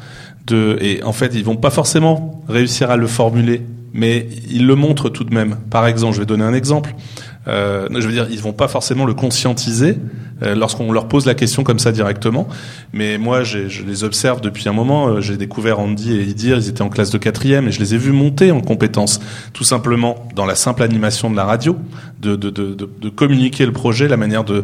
Et 0.51 1.01
en 1.03 1.13
fait, 1.13 1.34
ils 1.36 1.45
vont 1.45 1.55
pas 1.55 1.69
forcément 1.69 2.43
réussir 2.49 2.91
à 2.91 2.97
le 2.97 3.07
formuler, 3.07 3.61
mais 3.93 4.27
ils 4.51 4.67
le 4.67 4.75
montrent 4.75 5.07
tout 5.07 5.23
de 5.23 5.34
même. 5.34 5.55
Par 5.69 5.88
exemple, 5.88 6.15
je 6.15 6.19
vais 6.19 6.25
donner 6.25 6.43
un 6.43 6.53
exemple. 6.53 6.95
Euh, 7.47 7.88
je 7.91 8.05
veux 8.05 8.11
dire, 8.11 8.27
ils 8.29 8.41
vont 8.41 8.53
pas 8.53 8.67
forcément 8.67 9.05
le 9.05 9.13
conscientiser 9.13 9.91
euh, 9.91 10.32
lorsqu'on 10.55 10.91
leur 10.91 11.07
pose 11.07 11.25
la 11.25 11.35
question 11.35 11.63
comme 11.63 11.79
ça 11.79 11.91
directement. 11.91 12.47
Mais 12.93 13.17
moi, 13.17 13.43
je 13.43 13.83
les 13.83 14.03
observe 14.03 14.41
depuis 14.41 14.69
un 14.69 14.73
moment. 14.73 15.07
Euh, 15.07 15.21
j'ai 15.21 15.37
découvert 15.37 15.79
Andy 15.79 16.13
et 16.13 16.23
Idir, 16.23 16.57
ils 16.57 16.69
étaient 16.69 16.81
en 16.81 16.89
classe 16.89 17.09
de 17.09 17.17
quatrième 17.17 17.67
et 17.67 17.71
je 17.71 17.79
les 17.79 17.95
ai 17.95 17.97
vus 17.97 18.11
monter 18.11 18.51
en 18.51 18.61
compétences, 18.61 19.19
tout 19.53 19.63
simplement 19.63 20.27
dans 20.35 20.45
la 20.45 20.55
simple 20.55 20.83
animation 20.83 21.29
de 21.29 21.35
la 21.35 21.45
radio, 21.45 21.77
de, 22.21 22.35
communiquer 23.09 23.65
le 23.65 23.71
projet, 23.71 24.07
la 24.07 24.17
manière 24.17 24.43
de, 24.43 24.63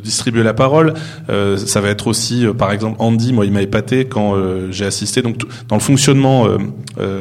distribuer 0.00 0.42
la 0.42 0.54
parole. 0.54 0.94
Euh, 1.28 1.56
ça 1.56 1.80
va 1.80 1.88
être 1.88 2.06
aussi, 2.06 2.46
euh, 2.46 2.52
par 2.52 2.72
exemple, 2.72 2.96
Andy, 2.98 3.32
moi, 3.32 3.46
il 3.46 3.52
m'a 3.52 3.62
épaté 3.62 4.06
quand 4.06 4.34
j'ai 4.70 4.86
assisté 4.86 5.22
donc 5.22 5.36
dans 5.68 5.76
le 5.76 5.82
fonctionnement, 5.82 6.46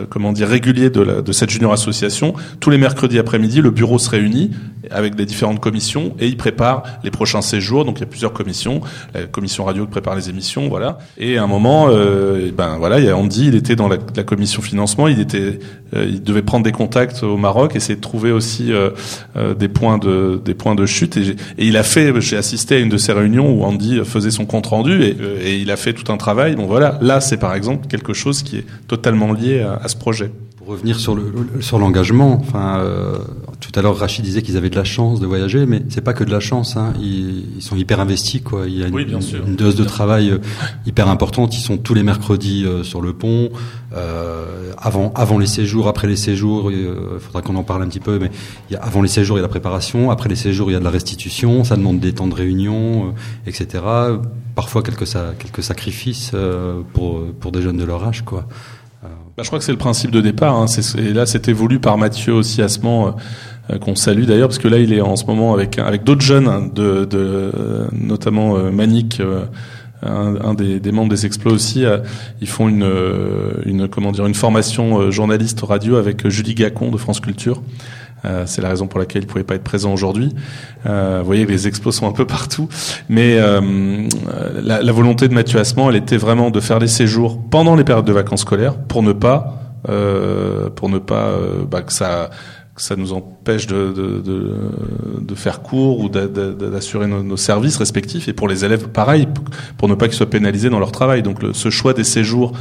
comment 0.09 0.32
dire, 0.32 0.47
régulier 0.47 0.89
de 0.89 1.32
cette 1.32 1.49
junior 1.49 1.74
association. 1.74 2.34
Tous 2.59 2.70
les 2.70 2.78
mercredis 2.78 3.20
après-midi, 3.20 3.61
le 3.61 3.72
bureau 3.72 3.99
se 3.99 4.09
réunit 4.09 4.51
avec 4.92 5.18
les 5.18 5.26
différentes 5.26 5.60
commissions 5.60 6.14
et 6.20 6.28
il 6.28 6.38
prépare 6.38 6.84
les 7.04 7.12
prochains 7.12 7.42
séjours. 7.42 7.86
Donc 7.86 7.98
il 7.98 8.02
y 8.02 8.04
a 8.04 8.08
plusieurs 8.08 8.34
commissions, 8.34 8.82
la 9.14 9.24
commission 9.24 9.64
radio 9.66 9.86
qui 9.86 9.92
prépare 9.92 10.16
les 10.16 10.30
émissions, 10.30 10.68
voilà. 10.70 10.98
Et 11.18 11.38
à 11.38 11.44
un 11.44 11.48
moment, 11.48 11.88
euh, 11.90 12.52
ben 12.56 12.78
voilà, 12.78 13.00
il 13.00 13.06
y 13.06 13.10
a 13.10 13.18
Andy, 13.18 13.48
il 13.48 13.56
était 13.56 13.76
dans 13.76 13.88
la, 13.88 13.98
la 14.16 14.24
commission 14.24 14.62
financement, 14.62 15.08
il 15.08 15.20
était, 15.20 15.60
euh, 15.96 16.06
il 16.08 16.24
devait 16.24 16.42
prendre 16.42 16.64
des 16.64 16.72
contacts 16.72 17.24
au 17.24 17.38
Maroc, 17.38 17.76
essayer 17.76 17.96
de 17.96 18.02
trouver 18.02 18.32
aussi 18.32 18.72
euh, 18.72 18.92
euh 19.36 19.54
des 19.54 19.68
points 19.68 19.98
de 19.98 20.42
des 20.44 20.54
points 20.54 20.76
de 20.76 20.86
chute. 20.86 21.18
Et, 21.18 21.30
et 21.58 21.68
il 21.68 21.78
a 21.78 21.84
fait, 21.84 22.20
j'ai 22.22 22.38
assisté 22.38 22.76
à 22.76 22.80
une 22.80 22.90
de 22.90 22.98
ces 22.98 23.14
réunions 23.14 23.52
où 23.52 23.64
Andy 23.64 24.02
faisait 24.06 24.32
son 24.32 24.46
compte 24.46 24.68
rendu 24.68 25.04
et, 25.04 25.16
euh, 25.20 25.40
et 25.42 25.58
il 25.58 25.72
a 25.72 25.78
fait 25.78 25.94
tout 25.94 26.12
un 26.12 26.18
travail. 26.18 26.56
Bon 26.56 26.66
voilà, 26.66 26.98
là 27.02 27.22
c'est 27.22 27.38
par 27.38 27.54
exemple 27.54 27.88
quelque 27.88 28.14
chose 28.14 28.44
qui 28.44 28.58
est 28.58 28.66
totalement 28.88 29.34
lié 29.34 29.62
à, 29.62 29.80
à 29.84 29.88
ce 29.88 29.96
projet 29.96 30.32
revenir 30.70 30.99
sur 30.99 31.15
le, 31.15 31.32
sur 31.61 31.80
l'engagement. 31.80 32.38
Enfin, 32.39 32.80
euh, 32.80 33.17
tout 33.59 33.72
à 33.78 33.82
l'heure, 33.82 33.97
Rachid 33.97 34.24
disait 34.24 34.41
qu'ils 34.41 34.57
avaient 34.57 34.70
de 34.70 34.76
la 34.76 34.84
chance 34.84 35.20
de 35.20 35.26
voyager, 35.26 35.65
mais 35.65 35.84
c'est 35.89 36.01
pas 36.01 36.13
que 36.13 36.24
de 36.24 36.32
la 36.32 36.39
chance. 36.39 36.78
Hein. 36.78 36.93
Ils, 36.99 37.57
ils, 37.57 37.61
sont 37.61 37.76
hyper 37.76 37.99
investis, 37.99 38.41
quoi. 38.41 38.67
Il 38.67 38.78
y 38.78 38.84
a 38.84 38.88
une, 38.88 38.97
une, 38.97 39.55
dose 39.55 39.76
de 39.76 39.84
travail 39.84 40.30
euh, 40.30 40.38
hyper 40.86 41.09
importante. 41.09 41.55
Ils 41.57 41.61
sont 41.61 41.78
tous 41.78 41.93
les 41.93 42.03
mercredis 42.03 42.65
euh, 42.65 42.84
sur 42.84 43.01
le 43.01 43.13
pont, 43.13 43.49
euh, 43.95 44.72
avant 44.78 45.11
avant 45.13 45.38
les 45.38 45.45
séjours, 45.45 45.88
après 45.88 46.07
les 46.07 46.15
séjours. 46.15 46.72
Il 46.72 46.88
faudra 47.20 47.41
qu'on 47.41 47.55
en 47.55 47.63
parle 47.63 47.84
un 47.84 47.88
petit 47.88 47.99
peu, 47.99 48.17
mais 48.17 48.32
il 48.70 48.74
y 48.74 48.76
a, 48.78 48.82
avant 48.82 49.01
les 49.01 49.09
séjours, 49.09 49.38
il 49.38 49.41
y 49.41 49.43
a 49.43 49.47
la 49.47 49.49
préparation. 49.49 50.09
Après 50.09 50.30
les 50.30 50.36
séjours, 50.36 50.70
il 50.70 50.74
y 50.74 50.78
a 50.78 50.80
de 50.80 50.86
la 50.86 50.89
restitution. 50.89 51.63
Ça 51.63 51.76
demande 51.76 51.99
des 51.99 52.13
temps 52.13 52.28
de 52.28 52.36
réunion, 52.36 53.13
etc. 53.45 53.84
Parfois 54.55 54.84
quelques 54.84 55.07
quelques 55.38 55.63
sacrifices 55.63 56.32
pour 56.93 57.24
pour 57.39 57.51
des 57.51 57.61
jeunes 57.61 57.78
de 57.78 57.86
leur 57.86 58.03
âge, 58.05 58.24
quoi. 58.24 58.47
Bah, 59.40 59.44
je 59.44 59.48
crois 59.48 59.60
que 59.60 59.64
c'est 59.64 59.72
le 59.72 59.78
principe 59.78 60.12
de 60.12 60.20
départ. 60.20 60.54
Hein. 60.58 60.66
Et 60.98 61.14
là, 61.14 61.26
c'est 61.26 61.48
évolué 61.48 61.80
par 61.80 61.98
Mathieu 61.98 62.34
aussi 62.34 62.62
Assement, 62.62 63.16
euh, 63.70 63.78
qu'on 63.78 63.96
salue 63.96 64.26
d'ailleurs, 64.26 64.50
parce 64.50 64.58
que 64.58 64.68
là, 64.68 64.80
il 64.80 64.92
est 64.92 65.00
en 65.00 65.16
ce 65.16 65.24
moment 65.24 65.54
avec 65.54 65.80
avec 65.80 66.04
d'autres 66.04 66.20
jeunes, 66.20 66.50
hein, 66.50 66.70
de, 66.76 67.08
notamment 67.94 68.58
euh, 68.58 68.70
Manic. 68.70 69.22
Euh, 69.22 69.46
un, 70.02 70.36
un 70.44 70.54
des, 70.56 70.82
des, 70.82 70.92
membres 70.92 71.10
des 71.10 71.26
Explos 71.26 71.54
aussi, 71.54 71.84
ils 72.40 72.48
font 72.48 72.70
une, 72.70 72.90
une 73.66 73.90
comment 73.90 74.14
dire 74.14 74.26
une 74.26 74.34
formation 74.34 75.12
journaliste 75.12 75.60
radio 75.60 75.98
avec 75.98 76.26
Julie 76.30 76.56
Gacon 76.56 76.90
de 76.90 76.96
France 76.96 77.20
Culture. 77.20 77.62
Euh, 78.26 78.43
c'est 78.45 78.61
la 78.61 78.70
raison 78.70 78.88
pour 78.88 78.99
laquelle 78.99 79.24
il 79.24 79.26
ne 79.26 79.32
pouvait 79.32 79.43
pas 79.43 79.55
être 79.55 79.63
présent 79.63 79.93
aujourd'hui. 79.93 80.36
Euh, 80.86 81.20
vous 81.20 81.26
voyez, 81.26 81.45
les 81.45 81.67
expos 81.67 81.95
sont 81.95 82.07
un 82.07 82.11
peu 82.11 82.26
partout. 82.26 82.67
Mais 83.07 83.38
euh, 83.38 84.07
la, 84.61 84.82
la, 84.82 84.91
volonté 84.91 85.28
de 85.28 85.34
Mathieu 85.34 85.59
Assement, 85.59 85.89
elle 85.89 85.95
était 85.95 86.17
vraiment 86.17 86.51
de 86.51 86.59
faire 86.59 86.80
des 86.80 86.88
séjours 86.88 87.39
pendant 87.49 87.76
les 87.76 87.84
périodes 87.84 88.05
de 88.05 88.13
vacances 88.13 88.41
scolaires 88.41 88.76
pour 88.76 89.03
ne 89.03 89.13
pas, 89.13 89.74
euh, 89.88 90.70
pour 90.70 90.89
ne 90.89 90.99
pas 90.99 91.32
bah, 91.70 91.82
que 91.82 91.93
ça 91.93 92.30
ça 92.80 92.96
nous 92.96 93.12
empêche 93.12 93.68
de, 93.68 93.92
de, 93.92 94.20
de, 94.22 94.54
de 95.20 95.36
faire 95.36 95.62
cours 95.62 96.00
ou 96.00 96.10
d'assurer 96.10 97.08
nos, 97.08 97.38
services 97.38 97.76
respectifs. 97.78 98.28
Et 98.30 98.34
pour 98.34 98.48
les 98.48 98.64
élèves, 98.64 98.88
pareil, 98.88 99.28
pour 99.78 99.90
ne 99.90 99.96
pas 99.96 100.08
qu'ils 100.08 100.16
soient 100.16 100.30
pénalisés 100.30 100.70
dans 100.70 100.80
leur 100.80 100.94
travail. 100.94 101.22
Donc 101.22 101.44
le, 101.44 101.54
ce 101.54 101.70
choix 101.70 101.94
des 101.94 102.06
séjours 102.06 102.54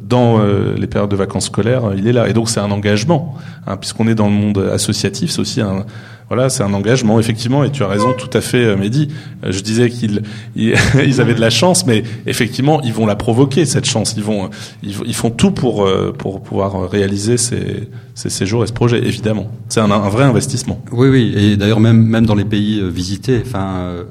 dans 0.00 0.38
euh, 0.38 0.74
les 0.76 0.86
périodes 0.86 1.10
de 1.10 1.16
vacances 1.16 1.46
scolaires, 1.46 1.92
il 1.96 2.06
est 2.06 2.12
là. 2.12 2.28
Et 2.28 2.32
donc 2.32 2.48
c'est 2.48 2.60
un 2.60 2.70
engagement, 2.70 3.34
hein, 3.66 3.76
puisqu'on 3.76 4.06
est 4.06 4.14
dans 4.14 4.28
le 4.28 4.34
monde 4.34 4.58
associatif, 4.72 5.32
c'est 5.32 5.40
aussi 5.40 5.60
un, 5.60 5.84
voilà, 6.28 6.48
c'est 6.48 6.62
un 6.62 6.72
engagement 6.74 7.20
effectivement. 7.20 7.64
Et 7.64 7.70
tu 7.70 7.82
as 7.82 7.88
raison, 7.88 8.12
tout 8.12 8.30
à 8.32 8.40
fait, 8.40 8.64
euh, 8.64 8.76
Mehdi. 8.76 9.08
Euh, 9.44 9.52
je 9.52 9.60
disais 9.60 9.90
qu'ils 9.90 10.22
ils, 10.56 10.74
avaient 11.20 11.34
de 11.34 11.40
la 11.40 11.50
chance, 11.50 11.86
mais 11.86 12.02
effectivement, 12.26 12.80
ils 12.82 12.92
vont 12.92 13.06
la 13.06 13.16
provoquer 13.16 13.64
cette 13.64 13.84
chance. 13.84 14.14
Ils 14.16 14.22
vont, 14.22 14.50
ils, 14.82 15.14
font 15.14 15.30
tout 15.30 15.50
pour 15.50 15.88
pour 16.18 16.42
pouvoir 16.42 16.90
réaliser 16.90 17.36
ces, 17.36 17.88
ces 18.14 18.30
séjours 18.30 18.64
et 18.64 18.66
ce 18.66 18.72
projet. 18.72 18.98
Évidemment, 18.98 19.50
c'est 19.68 19.80
un, 19.80 19.90
un, 19.90 20.08
vrai 20.08 20.24
investissement. 20.24 20.82
Oui, 20.92 21.08
oui. 21.08 21.34
Et 21.36 21.56
d'ailleurs, 21.56 21.80
même 21.80 22.02
même 22.02 22.26
dans 22.26 22.34
les 22.34 22.44
pays 22.44 22.82
visités, 22.90 23.42
enfin, 23.44 24.04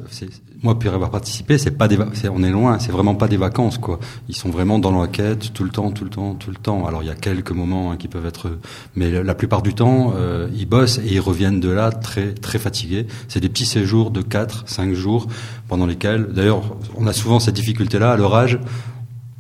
moi, 0.64 0.80
pour 0.80 0.93
avoir 0.93 1.11
participé, 1.11 1.57
c'est 1.57 1.72
pas 1.72 1.88
on 2.32 2.43
est 2.43 2.49
loin, 2.49 2.80
c'est 2.80 2.91
vraiment 2.91 3.16
pas 3.16 3.28
des 3.28 3.38
vacances, 3.38 3.78
quoi. 3.78 3.99
Ils 4.30 4.36
sont 4.36 4.49
vraiment 4.49 4.80
dans 4.80 4.91
l'enquête 4.91 5.53
tout 5.53 5.66
le 5.66 5.70
temps, 5.70 5.91
tout 5.91 6.05
le 6.05 6.09
temps, 6.09 6.36
tout 6.36 6.49
le 6.49 6.55
temps. 6.55 6.88
Alors, 6.88 7.03
il 7.03 7.07
y 7.07 7.11
a 7.11 7.16
quelques 7.16 7.51
moments 7.51 7.91
hein, 7.91 7.97
qui 7.97 8.07
peuvent 8.07 8.26
être, 8.26 8.57
mais 8.95 9.11
la 9.11 9.36
plupart 9.36 9.61
du 9.61 9.74
temps, 9.74 10.14
euh, 10.16 10.47
ils 10.55 10.66
bossent 10.66 10.99
et 10.99 11.14
ils 11.14 11.20
reviennent 11.20 11.59
de 11.59 11.70
là 11.70 11.91
très, 11.91 12.34
très 12.34 12.59
fatigués. 12.59 13.07
C'est 13.28 13.41
des 13.41 13.49
petits 13.49 13.66
séjours 13.66 14.09
de 14.09 14.22
4, 14.22 14.64
5 14.68 14.93
jours 14.93 15.28
pendant 15.68 15.86
lesquels, 15.86 16.28
d'ailleurs, 16.34 16.64
on 16.95 17.07
a 17.07 17.14
souvent 17.14 17.39
cette 17.39 17.55
difficulté-là 17.55 18.14
à 18.14 18.18
leur 18.18 18.34
âge 18.34 18.57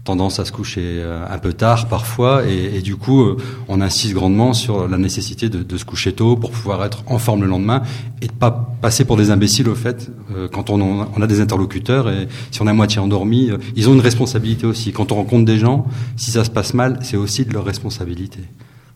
tendance 0.03 0.39
à 0.39 0.45
se 0.45 0.51
coucher 0.51 0.81
euh, 0.83 1.25
un 1.29 1.37
peu 1.37 1.53
tard 1.53 1.87
parfois. 1.87 2.45
Et, 2.45 2.77
et, 2.77 2.81
du 2.81 2.95
coup 2.95 3.23
euh, 3.23 3.37
on 3.67 3.81
insiste 3.81 4.13
grandement 4.13 4.53
sur 4.53 4.87
la 4.87 4.97
nécessité 4.97 5.49
de, 5.49 5.77
se 5.77 5.85
coucher 5.85 6.13
tôt 6.13 6.35
pour 6.35 6.51
pouvoir 6.51 6.83
être 6.83 7.03
en 7.07 7.17
forme 7.17 7.41
le 7.41 7.47
lendemain 7.47 7.81
et 8.21 8.27
de 8.27 8.31
pas 8.31 8.75
passer 8.81 9.05
pour 9.05 9.17
des 9.17 9.31
imbéciles 9.31 9.69
au 9.69 9.75
fait 9.75 10.11
euh, 10.35 10.47
quand 10.47 10.69
on, 10.69 10.81
on, 10.81 11.21
a 11.21 11.27
des 11.27 11.41
interlocuteurs 11.41 12.09
et 12.09 12.27
si 12.51 12.61
on 12.61 12.67
à 12.67 12.73
moitié 12.73 12.99
endormi 12.99 13.49
ils 13.75 13.89
ont 13.89 13.93
une 13.93 14.01
responsabilité 14.01 14.65
aussi. 14.65 14.91
Quand 14.91 15.11
on 15.11 15.15
rencontre 15.15 15.45
des 15.45 15.57
gens 15.57 15.85
si 16.17 16.31
ça 16.31 16.43
se 16.43 16.49
passe 16.49 16.73
mal 16.73 16.99
c'est 17.01 17.17
aussi 17.17 17.45
de 17.45 17.53
leur 17.53 17.65
responsabilité. 17.65 18.39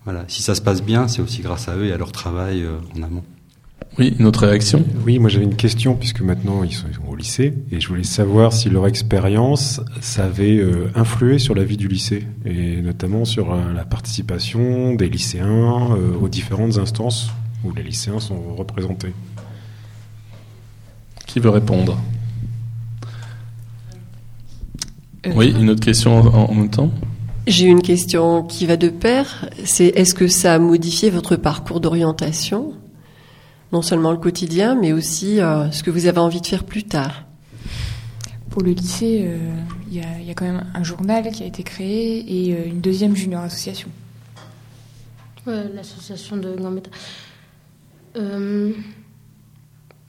Voilà. 0.03 0.23
Si 0.27 0.41
ça 0.41 0.55
se 0.55 0.61
passe 0.61 0.83
bien 0.83 1.07
c'est 1.07 1.21
aussi 1.21 1.41
grâce 1.41 1.67
à 1.67 1.75
eux 1.75 1.85
et 1.85 1.93
à 1.93 1.97
leur 1.97 2.11
travail 2.11 2.65
en 2.97 3.03
amont 3.03 3.23
oui, 3.99 4.15
une 4.19 4.25
autre 4.25 4.45
réaction? 4.45 4.83
Oui, 5.05 5.19
moi 5.19 5.29
j'avais 5.29 5.45
une 5.45 5.55
question, 5.55 5.95
puisque 5.95 6.21
maintenant 6.21 6.63
ils 6.63 6.73
sont, 6.73 6.87
au 7.07 7.15
lycée, 7.15 7.53
et 7.71 7.79
je 7.79 7.87
voulais 7.87 8.03
savoir 8.03 8.53
si 8.53 8.69
leur 8.69 8.87
expérience, 8.87 9.81
ça 10.01 10.25
avait 10.25 10.57
euh, 10.57 10.91
influé 10.95 11.39
sur 11.39 11.55
la 11.55 11.63
vie 11.63 11.77
du 11.77 11.87
lycée, 11.87 12.25
et 12.45 12.81
notamment 12.81 13.25
sur 13.25 13.53
euh, 13.53 13.73
la 13.73 13.85
participation 13.85 14.93
des 14.93 15.09
lycéens 15.09 15.95
euh, 15.95 16.15
aux 16.21 16.29
différentes 16.29 16.77
instances 16.77 17.31
où 17.63 17.73
les 17.73 17.83
lycéens 17.83 18.19
sont 18.19 18.55
représentés. 18.55 19.13
Qui 21.25 21.39
veut 21.39 21.49
répondre? 21.49 21.97
Oui, 25.35 25.53
une 25.59 25.69
autre 25.69 25.83
question 25.83 26.19
en, 26.19 26.51
en 26.51 26.53
même 26.53 26.69
temps? 26.69 26.91
J'ai 27.47 27.65
une 27.65 27.81
question 27.81 28.43
qui 28.43 28.65
va 28.65 28.77
de 28.77 28.89
pair. 28.89 29.49
C'est 29.63 29.87
est-ce 29.87 30.13
que 30.13 30.27
ça 30.27 30.53
a 30.53 30.59
modifié 30.59 31.09
votre 31.09 31.35
parcours 31.35 31.79
d'orientation? 31.79 32.73
Non 33.71 33.81
seulement 33.81 34.11
le 34.11 34.17
quotidien, 34.17 34.75
mais 34.75 34.93
aussi 34.93 35.41
euh, 35.41 35.69
ce 35.71 35.83
que 35.83 35.91
vous 35.91 36.05
avez 36.05 36.19
envie 36.19 36.41
de 36.41 36.47
faire 36.47 36.63
plus 36.63 36.83
tard. 36.83 37.23
Pour 38.49 38.61
le 38.63 38.71
lycée, 38.71 39.27
il 39.91 39.99
euh, 39.99 40.23
y, 40.23 40.25
y, 40.25 40.31
a 40.31 40.33
quand 40.33 40.45
même 40.45 40.65
un 40.73 40.83
journal 40.83 41.29
qui 41.31 41.43
a 41.43 41.45
été 41.45 41.63
créé 41.63 42.25
et 42.27 42.53
euh, 42.53 42.67
une 42.67 42.81
deuxième 42.81 43.15
junior 43.15 43.43
association. 43.43 43.89
L'association 45.45 46.35
de 46.37 46.55
Gambetta. 46.55 46.89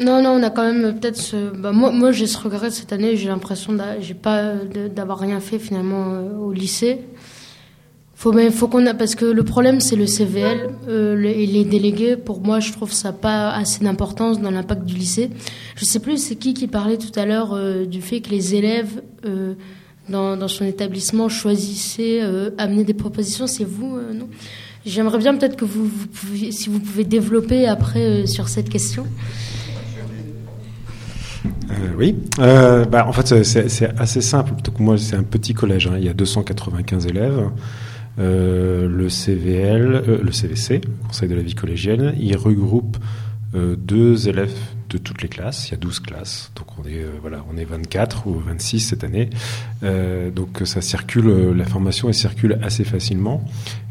Non, 0.00 0.22
non, 0.22 0.30
on 0.30 0.42
a 0.42 0.50
quand 0.50 0.62
même 0.62 0.98
peut-être 0.98 1.16
ce. 1.16 1.50
Bah, 1.50 1.72
moi, 1.72 1.90
moi 1.90 2.12
j'ai 2.12 2.26
ce 2.26 2.38
regret 2.38 2.70
cette 2.70 2.92
année. 2.92 3.16
J'ai 3.16 3.28
l'impression 3.28 3.72
d'avoir 3.72 5.18
rien 5.18 5.40
fait 5.40 5.58
finalement 5.58 6.20
au 6.40 6.52
lycée. 6.52 7.00
Mais 8.26 8.50
faut 8.50 8.66
qu'on 8.68 8.84
a 8.86 8.94
parce 8.94 9.14
que 9.14 9.24
le 9.24 9.44
problème 9.44 9.80
c'est 9.80 9.94
le 9.96 10.06
CVL 10.06 10.70
euh, 10.88 11.22
et 11.22 11.46
les 11.46 11.64
délégués. 11.64 12.16
Pour 12.16 12.40
moi, 12.40 12.58
je 12.60 12.72
trouve 12.72 12.92
ça 12.92 13.12
pas 13.12 13.50
assez 13.50 13.84
d'importance 13.84 14.40
dans 14.40 14.50
l'impact 14.50 14.84
du 14.84 14.94
lycée. 14.94 15.30
Je 15.76 15.84
sais 15.84 16.00
plus 16.00 16.18
c'est 16.18 16.36
qui 16.36 16.52
qui 16.52 16.66
parlait 16.66 16.98
tout 16.98 17.16
à 17.18 17.24
l'heure 17.24 17.52
euh, 17.54 17.86
du 17.86 18.02
fait 18.02 18.20
que 18.20 18.30
les 18.30 18.54
élèves 18.56 19.02
euh, 19.24 19.54
dans, 20.08 20.36
dans, 20.36 20.48
son 20.48 20.64
établissement 20.64 21.28
choisissaient 21.28 22.20
amener 22.58 22.82
des 22.82 22.94
propositions. 22.94 23.46
C'est 23.46 23.64
vous, 23.64 23.98
non? 24.14 24.28
J'aimerais 24.86 25.18
bien 25.18 25.36
peut-être 25.36 25.56
que 25.56 25.66
vous, 25.66 25.90
si 26.50 26.70
vous 26.70 26.80
pouvez 26.80 27.04
développer 27.04 27.66
après 27.66 28.26
sur 28.26 28.48
cette 28.48 28.70
question. 28.70 29.06
Oui, 31.98 32.16
bah, 32.38 33.06
en 33.06 33.12
fait 33.12 33.44
c'est 33.44 33.98
assez 33.98 34.20
simple. 34.22 34.54
Moi 34.78 34.96
c'est 34.98 35.16
un 35.16 35.22
petit 35.22 35.52
collège, 35.52 35.86
hein. 35.86 35.96
il 35.98 36.04
y 36.04 36.08
a 36.08 36.14
295 36.14 37.06
élèves. 37.06 37.50
Euh, 38.18 38.88
le 38.88 39.08
CVL, 39.08 39.94
euh, 39.94 40.18
le 40.22 40.32
CVC, 40.32 40.80
Conseil 41.06 41.28
de 41.28 41.34
la 41.36 41.42
vie 41.42 41.54
collégienne, 41.54 42.14
il 42.18 42.36
regroupe 42.36 42.96
euh, 43.54 43.76
deux 43.76 44.28
élèves 44.28 44.56
de 44.90 44.98
toutes 44.98 45.22
les 45.22 45.28
classes. 45.28 45.68
Il 45.68 45.72
y 45.72 45.74
a 45.74 45.76
12 45.76 46.00
classes, 46.00 46.50
donc 46.56 46.66
on 46.78 46.88
est 46.88 47.04
voilà, 47.20 47.44
on 47.52 47.56
est 47.56 47.64
24 47.64 48.26
ou 48.26 48.38
26 48.40 48.80
cette 48.80 49.04
année. 49.04 49.28
donc 50.34 50.62
ça 50.64 50.80
circule, 50.80 51.52
la 51.54 51.64
formation 51.66 52.08
elle 52.08 52.14
circule 52.14 52.58
assez 52.62 52.84
facilement. 52.84 53.44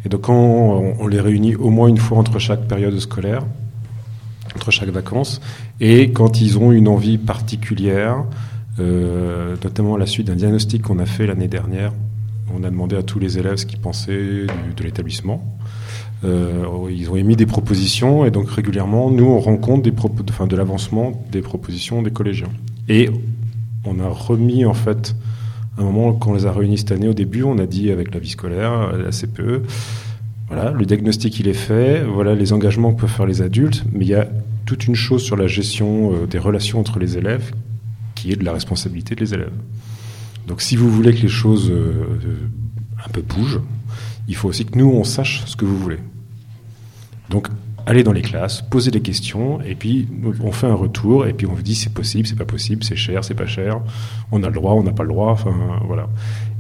Et 0.06 0.10
donc 0.10 0.22
quand 0.22 0.34
on, 0.34 0.96
on 1.00 1.08
les 1.08 1.22
réunit 1.22 1.56
au 1.56 1.70
moins 1.70 1.88
une 1.88 2.00
fois 2.00 2.18
entre 2.18 2.40
chaque 2.40 2.68
période 2.68 2.98
scolaire, 3.00 3.46
entre 4.56 4.72
chaque 4.72 4.90
vacances. 4.90 5.40
Et 5.80 6.12
quand 6.12 6.42
ils 6.42 6.58
ont 6.58 6.72
une 6.72 6.88
envie 6.88 7.20
particulière, 7.20 8.26
notamment 8.80 9.96
à 9.96 10.00
la 10.00 10.08
suite 10.08 10.26
d'un 10.26 10.36
diagnostic 10.36 10.82
qu'on 10.82 10.98
a 10.98 11.06
fait 11.06 11.28
l'année 11.28 11.48
dernière, 11.48 11.94
on 12.54 12.64
a 12.64 12.70
demandé 12.70 12.96
à 12.96 13.04
tous 13.04 13.20
les 13.20 13.38
élèves 13.38 13.58
ce 13.58 13.66
qu'ils 13.66 13.80
pensaient 13.80 14.48
de 14.78 14.84
l'établissement. 14.84 15.44
Euh, 16.26 16.66
ils 16.90 17.10
ont 17.10 17.16
émis 17.16 17.36
des 17.36 17.46
propositions 17.46 18.26
et 18.26 18.32
donc 18.32 18.50
régulièrement, 18.50 19.12
nous, 19.12 19.26
on 19.26 19.40
rencontre 19.40 19.84
des 19.84 19.92
de 19.92 20.56
l'avancement 20.56 21.26
des 21.32 21.42
propositions 21.42 22.02
des 22.02 22.12
collégiens. 22.12 22.50
Et 22.90 23.10
on 23.86 24.00
a 24.00 24.08
remis 24.08 24.66
en 24.66 24.74
fait 24.74 25.16
un 25.78 25.84
moment 25.84 26.14
quand 26.14 26.32
on 26.32 26.34
les 26.34 26.46
a 26.46 26.52
réunis 26.52 26.80
cette 26.80 26.92
année. 26.92 27.08
Au 27.08 27.14
début, 27.14 27.44
on 27.44 27.58
a 27.60 27.66
dit 27.66 27.92
avec 27.92 28.14
la 28.14 28.20
vie 28.20 28.30
scolaire, 28.30 28.98
la 28.98 29.12
CPE, 29.12 29.64
voilà, 30.48 30.72
le 30.72 30.86
diagnostic 30.86 31.40
il 31.40 31.48
est 31.48 31.54
fait, 31.54 32.04
voilà 32.04 32.34
les 32.34 32.54
engagements 32.54 32.94
que 32.94 33.02
peuvent 33.02 33.10
faire 33.10 33.26
les 33.26 33.42
adultes, 33.42 33.84
mais 33.92 34.06
il 34.06 34.10
y 34.10 34.16
a 34.16 34.28
toute 34.66 34.88
une 34.88 34.96
chose 34.96 35.22
sur 35.22 35.36
la 35.36 35.48
gestion 35.48 36.14
euh, 36.14 36.26
des 36.26 36.40
relations 36.40 36.80
entre 36.80 37.00
les 37.00 37.18
élèves 37.18 37.52
qui 38.16 38.32
est 38.32 38.36
de 38.36 38.44
la 38.44 38.54
responsabilité 38.54 39.14
des 39.14 39.34
élèves. 39.34 39.52
Donc 40.48 40.62
si 40.62 40.78
vous 40.78 40.90
voulez 40.90 41.14
que 41.14 41.22
les 41.22 41.28
choses 41.28 41.70
euh, 41.70 42.08
un 43.06 43.10
peu 43.10 43.22
bougent, 43.22 43.62
il 44.28 44.36
faut 44.36 44.48
aussi 44.48 44.66
que 44.66 44.78
nous 44.78 44.90
on 44.90 45.04
sache 45.04 45.44
ce 45.46 45.56
que 45.56 45.66
vous 45.66 45.78
voulez. 45.78 46.00
Donc 47.30 47.50
allez 47.86 48.04
dans 48.04 48.14
les 48.14 48.22
classes, 48.22 48.62
posez 48.62 48.90
des 48.90 49.02
questions 49.02 49.62
et 49.62 49.76
puis 49.76 50.08
on 50.42 50.52
fait 50.54 50.68
un 50.68 50.74
retour 50.74 51.28
et 51.28 51.34
puis 51.34 51.48
on 51.48 51.54
vous 51.54 51.62
dit 51.62 51.76
c'est 51.76 51.94
possible, 51.94 52.28
c'est 52.28 52.38
pas 52.38 52.46
possible, 52.46 52.84
c'est 52.84 52.96
cher, 52.96 53.24
c'est 53.26 53.36
pas 53.36 53.46
cher, 53.46 53.82
on 54.32 54.42
a 54.44 54.48
le 54.48 54.54
droit, 54.54 54.74
on 54.74 54.84
n'a 54.84 54.94
pas 54.94 55.04
le 55.04 55.10
droit, 55.10 55.32
enfin 55.32 55.82
voilà. 55.86 56.08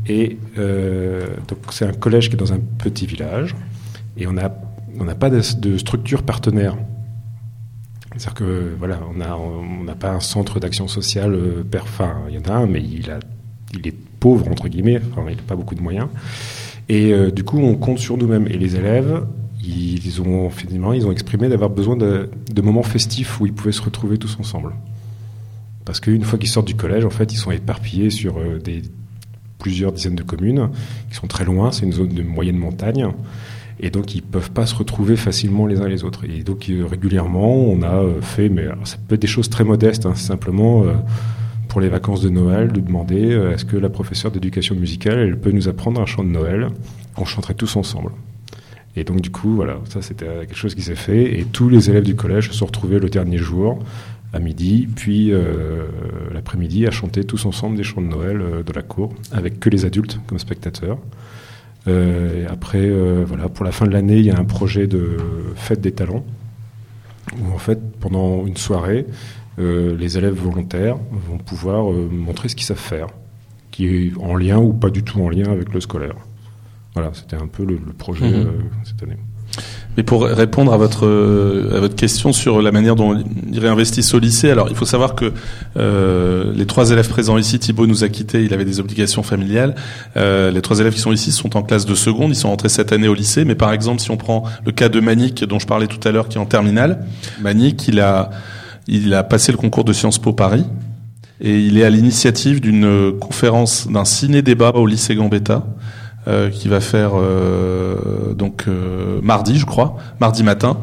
Et 0.05 0.38
euh, 0.57 1.25
donc 1.47 1.59
c'est 1.71 1.85
un 1.85 1.93
collège 1.93 2.29
qui 2.29 2.35
est 2.35 2.39
dans 2.39 2.53
un 2.53 2.59
petit 2.59 3.05
village 3.05 3.55
et 4.17 4.27
on 4.27 4.33
n'a 4.33 4.53
on 4.99 5.05
n'a 5.05 5.15
pas 5.15 5.29
de, 5.29 5.41
structure 5.77 6.23
partenaire. 6.23 6.75
C'est-à-dire 8.15 8.33
que 8.33 8.75
voilà, 8.79 8.99
on 9.15 9.21
a 9.21 9.35
on 9.35 9.83
n'a 9.83 9.95
pas 9.95 10.11
un 10.11 10.19
centre 10.19 10.59
d'action 10.59 10.88
sociale. 10.88 11.33
euh, 11.35 11.63
Enfin, 11.81 12.15
il 12.29 12.35
y 12.35 12.38
en 12.38 12.51
a 12.51 12.55
un, 12.55 12.65
mais 12.65 12.81
il 12.81 13.11
a 13.11 13.19
il 13.74 13.88
est 13.88 13.95
pauvre 14.20 14.47
entre 14.49 14.68
guillemets. 14.68 14.99
Il 15.30 15.36
n'a 15.36 15.41
pas 15.47 15.55
beaucoup 15.55 15.76
de 15.76 15.82
moyens. 15.82 16.07
Et 16.89 17.13
euh, 17.13 17.32
du 17.32 17.43
coup, 17.43 17.59
on 17.59 17.76
compte 17.76 17.99
sur 17.99 18.18
nous-mêmes. 18.18 18.47
Et 18.47 18.57
les 18.57 18.76
élèves, 18.76 19.24
ils 19.63 20.22
ont 20.22 20.49
finalement, 20.49 20.93
exprimé 20.93 21.49
d'avoir 21.49 21.70
besoin 21.70 21.97
de, 21.97 22.30
moments 22.61 22.84
festifs 22.84 23.39
où 23.39 23.45
ils 23.45 23.53
pouvaient 23.53 23.72
se 23.72 23.82
retrouver 23.82 24.18
tous 24.18 24.38
ensemble. 24.39 24.74
Parce 25.86 25.99
qu'une 25.99 26.24
fois 26.24 26.38
qu'ils 26.38 26.49
sortent 26.49 26.68
du 26.68 26.76
collège, 26.76 27.05
en 27.05 27.09
fait, 27.09 27.32
ils 27.34 27.38
sont 27.38 27.51
éparpillés 27.51 28.09
sur 28.09 28.38
euh, 28.38 28.59
plusieurs 29.57 29.91
dizaines 29.91 30.15
de 30.15 30.24
communes 30.24 30.70
qui 31.09 31.15
sont 31.15 31.28
très 31.28 31.45
loin. 31.45 31.72
C'est 31.72 31.86
une 31.86 31.93
zone 31.93 32.09
de 32.09 32.24
moyenne 32.24 32.57
montagne. 32.57 33.07
Et 33.80 33.89
donc, 33.89 34.15
ils 34.15 34.24
peuvent 34.24 34.51
pas 34.51 34.65
se 34.65 34.74
retrouver 34.74 35.15
facilement 35.18 35.68
les 35.68 35.80
uns 35.80 35.88
les 35.88 36.03
autres. 36.03 36.24
Et 36.26 36.43
donc, 36.43 36.70
euh, 36.70 36.86
régulièrement, 36.86 37.53
on 37.53 37.84
a 37.84 38.03
fait, 38.22 38.49
mais 38.49 38.65
ça 38.86 38.97
peut 39.07 39.15
être 39.15 39.22
des 39.22 39.28
choses 39.28 39.49
très 39.49 39.63
modestes, 39.63 40.05
hein, 40.05 40.15
simplement 40.15 40.84
pour 41.78 41.84
les 41.84 41.89
vacances 41.89 42.21
de 42.21 42.30
Noël, 42.30 42.71
de 42.71 42.80
demander 42.80 43.34
euh, 43.34 43.53
est-ce 43.53 43.63
que 43.63 43.78
la 43.78 43.89
professeure 43.89 44.32
d'éducation 44.32 44.73
musicale, 44.73 45.19
elle 45.19 45.39
peut 45.39 45.51
nous 45.51 45.67
apprendre 45.67 46.01
un 46.01 46.07
chant 46.07 46.23
de 46.23 46.30
Noël 46.30 46.69
On 47.17 47.23
chanterait 47.23 47.53
tous 47.53 47.75
ensemble? 47.75 48.09
Et 48.95 49.03
donc, 49.03 49.21
du 49.21 49.30
coup, 49.30 49.51
voilà, 49.51 49.78
ça 49.88 50.01
c'était 50.01 50.25
quelque 50.25 50.55
chose 50.55 50.73
qui 50.73 50.82
s'est 50.82 50.95
fait. 50.95 51.39
Et 51.39 51.45
tous 51.45 51.69
les 51.69 51.91
élèves 51.91 52.03
du 52.03 52.15
collège 52.15 52.47
se 52.47 52.55
sont 52.55 52.65
retrouvés 52.65 52.97
le 52.97 53.09
dernier 53.09 53.38
jour, 53.38 53.78
à 54.34 54.39
midi, 54.39 54.88
puis 54.95 55.32
euh, 55.32 55.86
l'après-midi, 56.34 56.88
à 56.88 56.89
chanter 56.89 57.23
tous 57.23 57.45
ensemble 57.45 57.78
des 57.78 57.84
chants 57.84 58.01
de 58.01 58.07
Noël 58.07 58.41
euh, 58.41 58.63
de 58.63 58.73
la 58.73 58.82
cour, 58.82 59.13
avec 59.32 59.59
que 59.59 59.69
les 59.69 59.86
adultes 59.86 60.19
comme 60.25 60.39
spectateurs. 60.39 60.97
Et 61.86 62.47
après, 62.49 62.89
voilà, 63.23 63.49
pour 63.49 63.63
la 63.63 63.71
fin 63.71 63.86
de 63.86 63.91
l'année, 63.91 64.17
il 64.17 64.25
y 64.25 64.32
a 64.32 64.39
un 64.39 64.45
projet 64.45 64.88
de 64.88 65.17
fête 65.55 65.80
des 65.80 65.91
talents, 65.91 66.25
où 67.39 67.53
en 67.53 67.59
fait, 67.59 67.80
pendant 67.99 68.47
une 68.47 68.57
soirée, 68.57 69.05
les 69.57 70.17
élèves 70.17 70.35
volontaires 70.35 70.97
vont 71.11 71.37
pouvoir 71.37 71.91
euh, 71.91 72.07
montrer 72.11 72.47
ce 72.49 72.55
qu'ils 72.55 72.65
savent 72.67 72.77
faire, 72.77 73.07
qui 73.71 73.87
est 73.87 74.11
en 74.19 74.35
lien 74.35 74.57
ou 74.57 74.73
pas 74.73 74.89
du 74.89 75.03
tout 75.03 75.21
en 75.21 75.29
lien 75.29 75.51
avec 75.51 75.73
le 75.73 75.79
scolaire. 75.81 76.15
Voilà, 76.93 77.11
c'était 77.13 77.35
un 77.35 77.47
peu 77.47 77.63
le, 77.63 77.73
le 77.85 77.93
projet 77.93 78.25
Mhm. 78.25 78.33
euh, 78.35 78.45
cette 78.83 79.01
année. 79.03 79.17
Mais 79.95 80.03
pour 80.03 80.23
répondre 80.25 80.71
à 80.71 80.77
votre 80.77 81.07
euh, 81.07 81.75
à 81.75 81.79
votre 81.79 81.95
question 81.95 82.31
sur 82.31 82.61
la 82.61 82.71
manière 82.71 82.95
dont 82.95 83.17
ils 83.51 83.59
réinvestissent 83.59 84.13
au 84.13 84.19
lycée, 84.19 84.51
alors 84.51 84.67
il 84.69 84.75
faut 84.75 84.85
savoir 84.85 85.15
que 85.15 85.33
euh, 85.77 86.53
les 86.53 86.67
trois 86.67 86.91
élèves 86.91 87.09
présents 87.09 87.37
ici, 87.39 87.57
Thibaut 87.57 87.87
nous 87.87 88.03
a 88.03 88.09
quittés, 88.09 88.43
il 88.43 88.53
avait 88.53 88.65
des 88.65 88.79
obligations 88.79 89.23
familiales. 89.23 89.73
Euh, 90.15 90.51
les 90.51 90.61
trois 90.61 90.79
élèves 90.79 90.93
qui 90.93 90.99
sont 90.99 91.11
ici 91.13 91.31
sont 91.31 91.57
en 91.57 91.63
classe 91.63 91.87
de 91.87 91.95
seconde, 91.95 92.31
ils 92.31 92.35
sont 92.35 92.49
rentrés 92.49 92.69
cette 92.69 92.91
année 92.91 93.07
au 93.07 93.15
lycée. 93.15 93.45
Mais 93.45 93.55
par 93.55 93.71
exemple, 93.73 93.99
si 93.99 94.11
on 94.11 94.17
prend 94.17 94.43
le 94.65 94.71
cas 94.71 94.89
de 94.89 94.99
Manick 94.99 95.43
dont 95.45 95.57
je 95.57 95.65
parlais 95.65 95.87
tout 95.87 96.05
à 96.07 96.11
l'heure, 96.11 96.29
qui 96.29 96.37
est 96.37 96.41
en 96.41 96.45
terminale, 96.45 97.05
Manick, 97.41 97.87
il 97.87 97.99
a 97.99 98.29
il 98.88 99.13
a 99.13 99.23
passé 99.23 99.51
le 99.51 99.57
concours 99.57 99.83
de 99.83 99.93
Sciences 99.93 100.19
Po 100.19 100.33
Paris 100.33 100.65
et 101.41 101.59
il 101.59 101.77
est 101.77 101.83
à 101.83 101.89
l'initiative 101.89 102.61
d'une 102.61 103.11
conférence 103.19 103.88
d'un 103.88 104.05
ciné-débat 104.05 104.71
au 104.75 104.85
lycée 104.88 105.15
Gambetta 105.15 105.65
euh, 106.27 106.49
qui 106.49 106.67
va 106.67 106.79
faire 106.79 107.11
euh, 107.15 108.33
donc 108.33 108.65
euh, 108.67 109.19
mardi, 109.21 109.57
je 109.59 109.65
crois, 109.65 109.97
mardi 110.19 110.43
matin, 110.43 110.77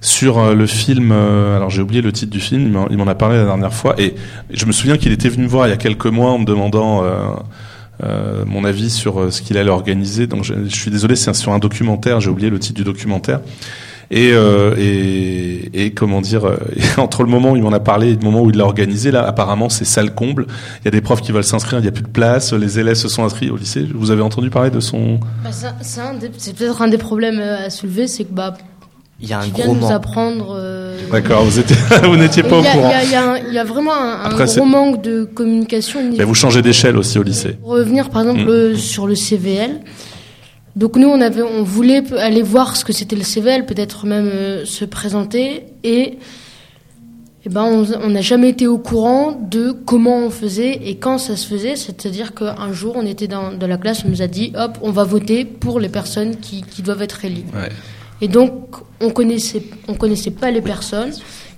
sur 0.00 0.38
euh, 0.38 0.54
le 0.54 0.66
film. 0.66 1.10
euh, 1.12 1.56
alors 1.56 1.70
j'ai 1.70 1.82
oublié 1.82 2.00
le 2.02 2.12
titre 2.12 2.32
du 2.32 2.40
film. 2.40 2.86
il 2.90 2.96
m'en- 2.96 3.06
a 3.06 3.14
parlé 3.14 3.36
la 3.36 3.44
dernière 3.44 3.74
fois 3.74 3.94
et 4.00 4.14
je 4.52 4.64
me 4.66 4.72
souviens 4.72 4.96
qu'il 4.96 5.12
était 5.12 5.28
venu 5.28 5.44
me 5.44 5.48
voir 5.48 5.66
il 5.66 5.70
y 5.70 5.74
a 5.74 5.76
quelques 5.76 6.06
mois 6.06 6.30
en 6.30 6.38
me 6.38 6.44
demandant. 6.46 7.04
euh, 7.04 7.20
euh, 8.02 8.44
mon 8.46 8.64
avis 8.64 8.88
sur 8.88 9.20
euh, 9.20 9.30
ce 9.30 9.42
qu'il 9.42 9.58
allait 9.58 9.68
organiser. 9.68 10.26
Donc, 10.26 10.42
je 10.44 10.54
suis 10.74 10.90
désolé, 10.90 11.16
c'est 11.16 11.34
sur 11.34 11.52
un 11.52 11.58
documentaire. 11.58 12.18
J'ai 12.18 12.30
oublié 12.30 12.48
le 12.48 12.58
titre 12.58 12.76
du 12.78 12.82
documentaire. 12.84 13.40
Et, 14.12 14.32
euh, 14.32 14.74
et, 14.76 15.84
et 15.84 15.90
comment 15.92 16.20
dire, 16.20 16.44
euh, 16.44 16.56
entre 16.96 17.22
le 17.22 17.28
moment 17.28 17.52
où 17.52 17.56
il 17.56 17.62
m'en 17.62 17.72
a 17.72 17.78
parlé 17.78 18.08
et 18.10 18.14
le 18.16 18.20
moment 18.24 18.42
où 18.42 18.50
il 18.50 18.56
l'a 18.56 18.64
organisé, 18.64 19.12
là, 19.12 19.22
apparemment, 19.24 19.68
c'est 19.68 19.84
salle 19.84 20.14
comble. 20.14 20.46
Il 20.80 20.84
y 20.86 20.88
a 20.88 20.90
des 20.90 21.00
profs 21.00 21.20
qui 21.22 21.30
veulent 21.30 21.44
s'inscrire, 21.44 21.78
il 21.78 21.82
n'y 21.82 21.88
a 21.88 21.92
plus 21.92 22.02
de 22.02 22.08
place. 22.08 22.52
Les 22.52 22.80
élèves 22.80 22.96
se 22.96 23.06
sont 23.08 23.22
inscrits 23.24 23.50
au 23.50 23.56
lycée. 23.56 23.86
Vous 23.94 24.10
avez 24.10 24.22
entendu 24.22 24.50
parler 24.50 24.70
de 24.70 24.80
son 24.80 25.20
Bah, 25.44 25.50
c'est 25.52 26.56
peut-être 26.56 26.82
un 26.82 26.88
des 26.88 26.98
problèmes 26.98 27.38
euh, 27.38 27.66
à 27.66 27.70
soulever, 27.70 28.08
c'est 28.08 28.24
que 28.24 28.32
bah, 28.32 28.54
Il 29.20 29.28
y 29.28 29.32
a 29.32 29.38
un 29.38 29.42
viens 29.42 29.52
gros 29.66 29.74
nous 29.76 29.80
manque. 29.82 29.92
apprendre. 29.92 30.56
euh, 30.58 30.98
D'accord, 31.12 31.44
vous 31.44 31.60
étiez, 31.60 31.76
vous 32.02 32.16
n'étiez 32.16 32.42
pas 32.42 32.56
au 32.56 32.62
il 32.62 32.64
y 32.64 32.66
a- 32.66 32.72
courant. 32.72 32.92
Il 33.04 33.10
y 33.10 33.14
a, 33.14 33.38
y 33.62 33.64
y 33.64 33.68
vraiment 33.68 33.94
un, 33.94 34.22
Après, 34.24 34.46
gros 34.46 34.64
manque 34.64 35.02
de 35.02 35.22
communication. 35.22 36.00
Mais 36.18 36.24
vous 36.24 36.34
changez 36.34 36.62
d'échelle 36.62 36.96
aussi 36.96 37.16
au 37.18 37.22
lycée. 37.22 37.52
Pour 37.62 37.70
revenir 37.74 38.10
par 38.10 38.22
exemple 38.22 38.40
Mm. 38.72 38.74
sur 38.76 39.06
le 39.06 39.14
CVL. 39.14 39.80
Donc 40.76 40.96
nous 40.96 41.08
on 41.08 41.20
avait 41.20 41.42
on 41.42 41.62
voulait 41.62 42.02
aller 42.14 42.42
voir 42.42 42.76
ce 42.76 42.84
que 42.84 42.92
c'était 42.92 43.16
le 43.16 43.24
CVL, 43.24 43.66
peut-être 43.66 44.06
même 44.06 44.30
euh, 44.32 44.64
se 44.64 44.84
présenter 44.84 45.64
et 45.82 46.18
eh 47.44 47.48
ben 47.48 47.64
on 47.64 48.10
n'a 48.10 48.20
jamais 48.20 48.50
été 48.50 48.66
au 48.66 48.78
courant 48.78 49.32
de 49.32 49.72
comment 49.72 50.18
on 50.18 50.30
faisait 50.30 50.78
et 50.84 50.96
quand 50.96 51.16
ça 51.16 51.36
se 51.36 51.46
faisait, 51.46 51.74
c'est-à-dire 51.74 52.34
qu'un 52.34 52.72
jour 52.72 52.94
on 52.96 53.06
était 53.06 53.28
dans, 53.28 53.50
dans 53.50 53.66
la 53.66 53.78
classe, 53.78 54.04
on 54.04 54.08
nous 54.10 54.20
a 54.20 54.26
dit 54.26 54.52
hop, 54.54 54.76
on 54.82 54.90
va 54.90 55.04
voter 55.04 55.46
pour 55.46 55.80
les 55.80 55.88
personnes 55.88 56.36
qui, 56.36 56.62
qui 56.62 56.82
doivent 56.82 57.00
être 57.02 57.24
élues. 57.24 57.44
Ouais. 57.54 57.70
Et 58.20 58.28
donc 58.28 58.76
on 59.00 59.10
connaissait 59.10 59.62
on 59.88 59.94
connaissait 59.94 60.30
pas 60.30 60.50
les 60.50 60.60
personnes, 60.60 61.12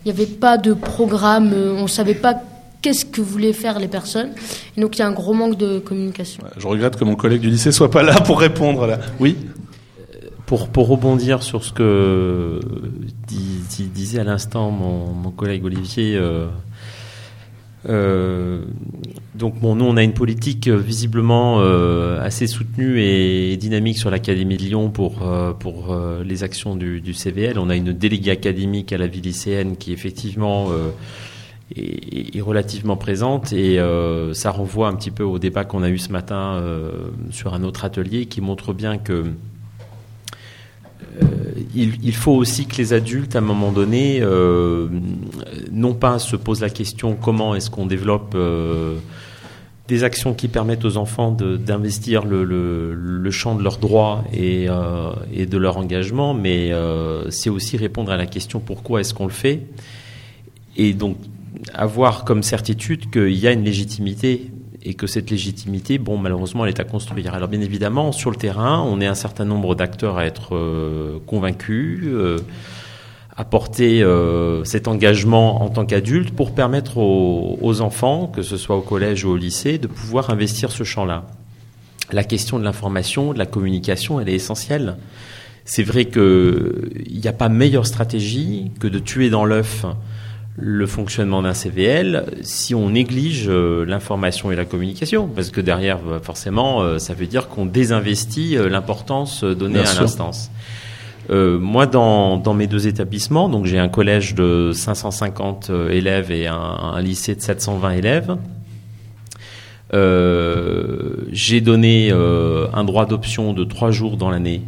il 0.04 0.12
n'y 0.12 0.18
avait 0.18 0.30
pas 0.30 0.56
de 0.56 0.72
programme, 0.72 1.52
euh, 1.52 1.74
on 1.74 1.88
savait 1.88 2.14
pas 2.14 2.40
qu'est-ce 2.82 3.04
que 3.06 3.20
voulaient 3.22 3.52
faire 3.52 3.78
les 3.78 3.88
personnes? 3.88 4.30
Et 4.76 4.80
donc 4.80 4.96
il 4.96 4.98
y 4.98 5.02
a 5.02 5.06
un 5.06 5.12
gros 5.12 5.32
manque 5.32 5.56
de 5.56 5.78
communication. 5.78 6.42
Je 6.58 6.66
regrette 6.66 6.96
que 6.96 7.04
mon 7.04 7.14
collègue 7.14 7.40
du 7.40 7.48
lycée 7.50 7.72
soit 7.72 7.90
pas 7.90 8.02
là 8.02 8.20
pour 8.20 8.40
répondre 8.40 8.86
là. 8.86 8.98
Oui? 9.20 9.36
Pour, 10.46 10.68
pour 10.68 10.88
rebondir 10.88 11.42
sur 11.42 11.64
ce 11.64 11.72
que 11.72 12.60
dis- 13.26 13.62
dis- 13.70 13.84
disait 13.88 14.18
à 14.20 14.24
l'instant 14.24 14.70
mon, 14.70 15.06
mon 15.14 15.30
collègue 15.30 15.64
Olivier, 15.64 16.14
euh, 16.16 16.46
euh, 17.88 18.62
donc 19.34 19.58
bon, 19.58 19.74
nous 19.74 19.84
on 19.86 19.96
a 19.96 20.02
une 20.02 20.12
politique 20.12 20.68
euh, 20.68 20.76
visiblement 20.76 21.60
euh, 21.60 22.20
assez 22.22 22.46
soutenue 22.46 23.00
et 23.00 23.56
dynamique 23.56 23.98
sur 23.98 24.10
l'Académie 24.10 24.56
de 24.56 24.62
Lyon 24.62 24.90
pour, 24.90 25.22
euh, 25.26 25.52
pour 25.52 25.92
euh, 25.92 26.22
les 26.22 26.44
actions 26.44 26.76
du, 26.76 27.00
du 27.00 27.14
CVL. 27.14 27.58
On 27.58 27.70
a 27.70 27.74
une 27.76 27.92
déléguée 27.92 28.30
académique 28.32 28.92
à 28.92 28.98
la 28.98 29.06
vie 29.06 29.20
lycéenne 29.22 29.76
qui 29.76 29.92
effectivement 29.92 30.66
euh, 30.70 30.90
est, 31.76 32.40
relativement 32.40 32.96
présente 32.96 33.52
et 33.52 33.78
euh, 33.78 34.34
ça 34.34 34.50
renvoie 34.50 34.88
un 34.88 34.94
petit 34.94 35.10
peu 35.10 35.22
au 35.22 35.38
débat 35.38 35.64
qu'on 35.64 35.82
a 35.82 35.88
eu 35.88 35.98
ce 35.98 36.10
matin 36.10 36.54
euh, 36.54 36.90
sur 37.30 37.54
un 37.54 37.62
autre 37.62 37.84
atelier 37.84 38.26
qui 38.26 38.40
montre 38.40 38.72
bien 38.72 38.98
que 38.98 39.24
euh, 41.22 41.26
il, 41.74 42.14
faut 42.14 42.32
aussi 42.32 42.66
que 42.66 42.76
les 42.76 42.92
adultes, 42.92 43.36
à 43.36 43.38
un 43.38 43.42
moment 43.42 43.72
donné, 43.72 44.22
non 45.70 45.94
pas 45.94 46.18
se 46.18 46.36
posent 46.36 46.60
la 46.60 46.70
question 46.70 47.16
comment 47.16 47.54
est-ce 47.54 47.70
qu'on 47.70 47.86
développe 47.86 48.36
des 49.88 50.04
actions 50.04 50.34
qui 50.34 50.48
permettent 50.48 50.84
aux 50.84 50.96
enfants 50.96 51.30
d'investir 51.32 52.24
le, 52.24 53.30
champ 53.30 53.54
de 53.54 53.62
leurs 53.62 53.78
droits 53.78 54.24
et, 54.32 54.66
de 54.66 55.56
leur 55.56 55.76
engagement, 55.78 56.34
mais 56.34 56.72
c'est 57.30 57.50
aussi 57.50 57.76
répondre 57.76 58.12
à 58.12 58.16
la 58.16 58.26
question 58.26 58.60
pourquoi 58.60 59.00
est-ce 59.00 59.14
qu'on 59.14 59.26
le 59.26 59.32
fait. 59.32 59.62
Et 60.76 60.94
donc 60.94 61.16
avoir 61.74 62.24
comme 62.24 62.42
certitude 62.42 63.10
qu'il 63.10 63.36
y 63.36 63.46
a 63.46 63.52
une 63.52 63.64
légitimité 63.64 64.50
et 64.84 64.94
que 64.94 65.06
cette 65.06 65.30
légitimité, 65.30 65.98
bon, 65.98 66.18
malheureusement, 66.18 66.64
elle 66.64 66.70
est 66.70 66.80
à 66.80 66.84
construire. 66.84 67.34
Alors, 67.34 67.48
bien 67.48 67.60
évidemment, 67.60 68.12
sur 68.12 68.30
le 68.30 68.36
terrain, 68.36 68.82
on 68.82 69.00
est 69.00 69.06
un 69.06 69.14
certain 69.14 69.44
nombre 69.44 69.74
d'acteurs 69.74 70.18
à 70.18 70.26
être 70.26 70.56
euh, 70.56 71.18
convaincus, 71.26 72.00
euh, 72.04 72.38
apporter 73.36 74.02
euh, 74.02 74.64
cet 74.64 74.88
engagement 74.88 75.62
en 75.62 75.68
tant 75.68 75.86
qu'adulte 75.86 76.34
pour 76.34 76.52
permettre 76.52 76.98
aux, 76.98 77.58
aux, 77.60 77.80
enfants, 77.80 78.26
que 78.26 78.42
ce 78.42 78.56
soit 78.56 78.76
au 78.76 78.80
collège 78.80 79.24
ou 79.24 79.30
au 79.30 79.36
lycée, 79.36 79.78
de 79.78 79.86
pouvoir 79.86 80.30
investir 80.30 80.72
ce 80.72 80.82
champ-là. 80.82 81.26
La 82.10 82.24
question 82.24 82.58
de 82.58 82.64
l'information, 82.64 83.32
de 83.32 83.38
la 83.38 83.46
communication, 83.46 84.20
elle 84.20 84.28
est 84.28 84.34
essentielle. 84.34 84.96
C'est 85.64 85.84
vrai 85.84 86.06
qu'il 86.06 87.20
n'y 87.20 87.28
a 87.28 87.32
pas 87.32 87.48
meilleure 87.48 87.86
stratégie 87.86 88.72
que 88.80 88.88
de 88.88 88.98
tuer 88.98 89.30
dans 89.30 89.44
l'œuf 89.44 89.86
le 90.56 90.86
fonctionnement 90.86 91.42
d'un 91.42 91.54
CVL 91.54 92.26
si 92.42 92.74
on 92.74 92.90
néglige 92.90 93.46
euh, 93.48 93.84
l'information 93.86 94.52
et 94.52 94.56
la 94.56 94.64
communication, 94.64 95.28
parce 95.28 95.50
que 95.50 95.60
derrière, 95.60 95.98
bah, 95.98 96.20
forcément, 96.22 96.82
euh, 96.82 96.98
ça 96.98 97.14
veut 97.14 97.26
dire 97.26 97.48
qu'on 97.48 97.64
désinvestit 97.64 98.56
euh, 98.56 98.68
l'importance 98.68 99.44
donnée 99.44 99.80
à 99.80 99.94
l'instance. 100.00 100.50
Moi, 101.30 101.86
dans, 101.86 102.36
dans, 102.36 102.52
mes 102.52 102.66
deux 102.66 102.88
établissements, 102.88 103.48
donc 103.48 103.64
j'ai 103.64 103.78
un 103.78 103.88
collège 103.88 104.34
de 104.34 104.72
550 104.74 105.70
élèves 105.90 106.30
et 106.30 106.46
un, 106.46 106.56
un 106.56 107.00
lycée 107.00 107.34
de 107.34 107.40
720 107.40 107.90
élèves. 107.92 108.36
J'ai 111.32 111.60
donné 111.62 112.10
un 112.10 112.84
droit 112.84 113.06
d'option 113.06 113.54
de 113.54 113.64
trois 113.64 113.92
jours 113.92 114.18
dans 114.18 114.28
l'année 114.28 114.62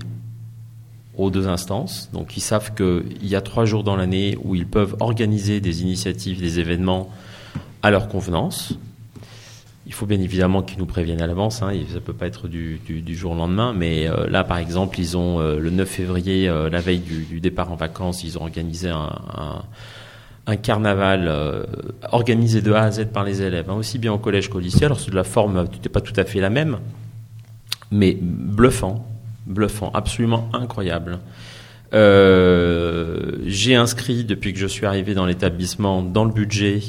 aux 1.17 1.31
deux 1.31 1.49
instances. 1.49 2.11
Donc 2.13 2.37
ils 2.37 2.41
savent 2.41 2.75
qu'il 2.75 3.27
y 3.27 3.37
a 3.37 3.41
trois 3.41 3.65
jours 3.65 3.85
dans 3.85 3.97
l'année 3.97 4.37
où 4.43 4.55
ils 4.55 4.67
peuvent 4.67 4.97
organiser 5.01 5.61
des 5.61 5.83
initiatives, 5.83 6.41
des 6.41 6.61
événements 6.61 7.11
à 7.83 7.91
leur 7.91 8.09
convenance. 8.09 8.75
Il 9.87 9.93
faut 9.93 10.07
bien 10.07 10.21
évidemment 10.21 10.63
qu'ils 10.63 10.79
nous 10.79 10.87
préviennent 10.87 11.21
à 11.21 11.27
l'avance, 11.27 11.63
hein, 11.63 11.73
ça 11.89 11.95
ne 11.97 12.01
peut 12.01 12.15
pas 12.15 12.27
être 12.27 12.49
du, 12.49 12.81
jour 13.15 13.33
au 13.33 13.35
lendemain, 13.35 13.75
mais 13.77 14.09
euh, 14.09 14.27
là 14.29 14.43
par 14.43 14.57
exemple, 14.57 14.99
ils 14.99 15.15
euh, 15.15 15.61
le 15.61 15.69
9 15.69 15.87
février, 15.87 16.49
euh, 16.49 16.71
la 16.71 16.81
veille 16.81 17.01
du, 17.01 17.39
départ 17.41 17.71
en 17.71 17.77
vacances, 17.77 18.25
ils 18.25 18.39
ont 18.39 18.43
organisé 18.43 18.89
un, 18.89 19.63
carnaval 20.63 21.31
organisé 22.13 22.63
de 22.63 22.73
A 22.73 22.83
à 22.83 22.91
Z 22.91 23.07
par 23.13 23.25
les 23.25 23.43
élèves, 23.43 23.69
hein, 23.69 23.75
aussi 23.75 23.99
bien 23.99 24.13
au 24.13 24.19
collège 24.19 24.49
qu'au 24.49 24.61
lycée. 24.61 24.87
Alors 24.87 24.99
la 25.13 25.25
forme 25.25 25.69
pas 25.93 26.01
tout 26.01 26.13
à 26.17 26.25
fait 26.25 26.41
la 26.41 26.51
même, 26.51 26.79
mais 27.91 28.17
bluffant, 28.21 29.07
bluffant, 29.47 29.91
absolument 29.95 30.49
incroyable. 30.53 31.21
Euh, 31.93 33.37
j'ai 33.47 33.75
inscrit 33.75 34.25
depuis 34.25 34.53
que 34.53 34.59
je 34.59 34.67
suis 34.67 34.87
arrivé 34.87 35.15
dans 35.15 35.27
l'établissement 35.27 36.03
dans 36.03 36.25
le 36.25 36.33
budget 36.33 36.81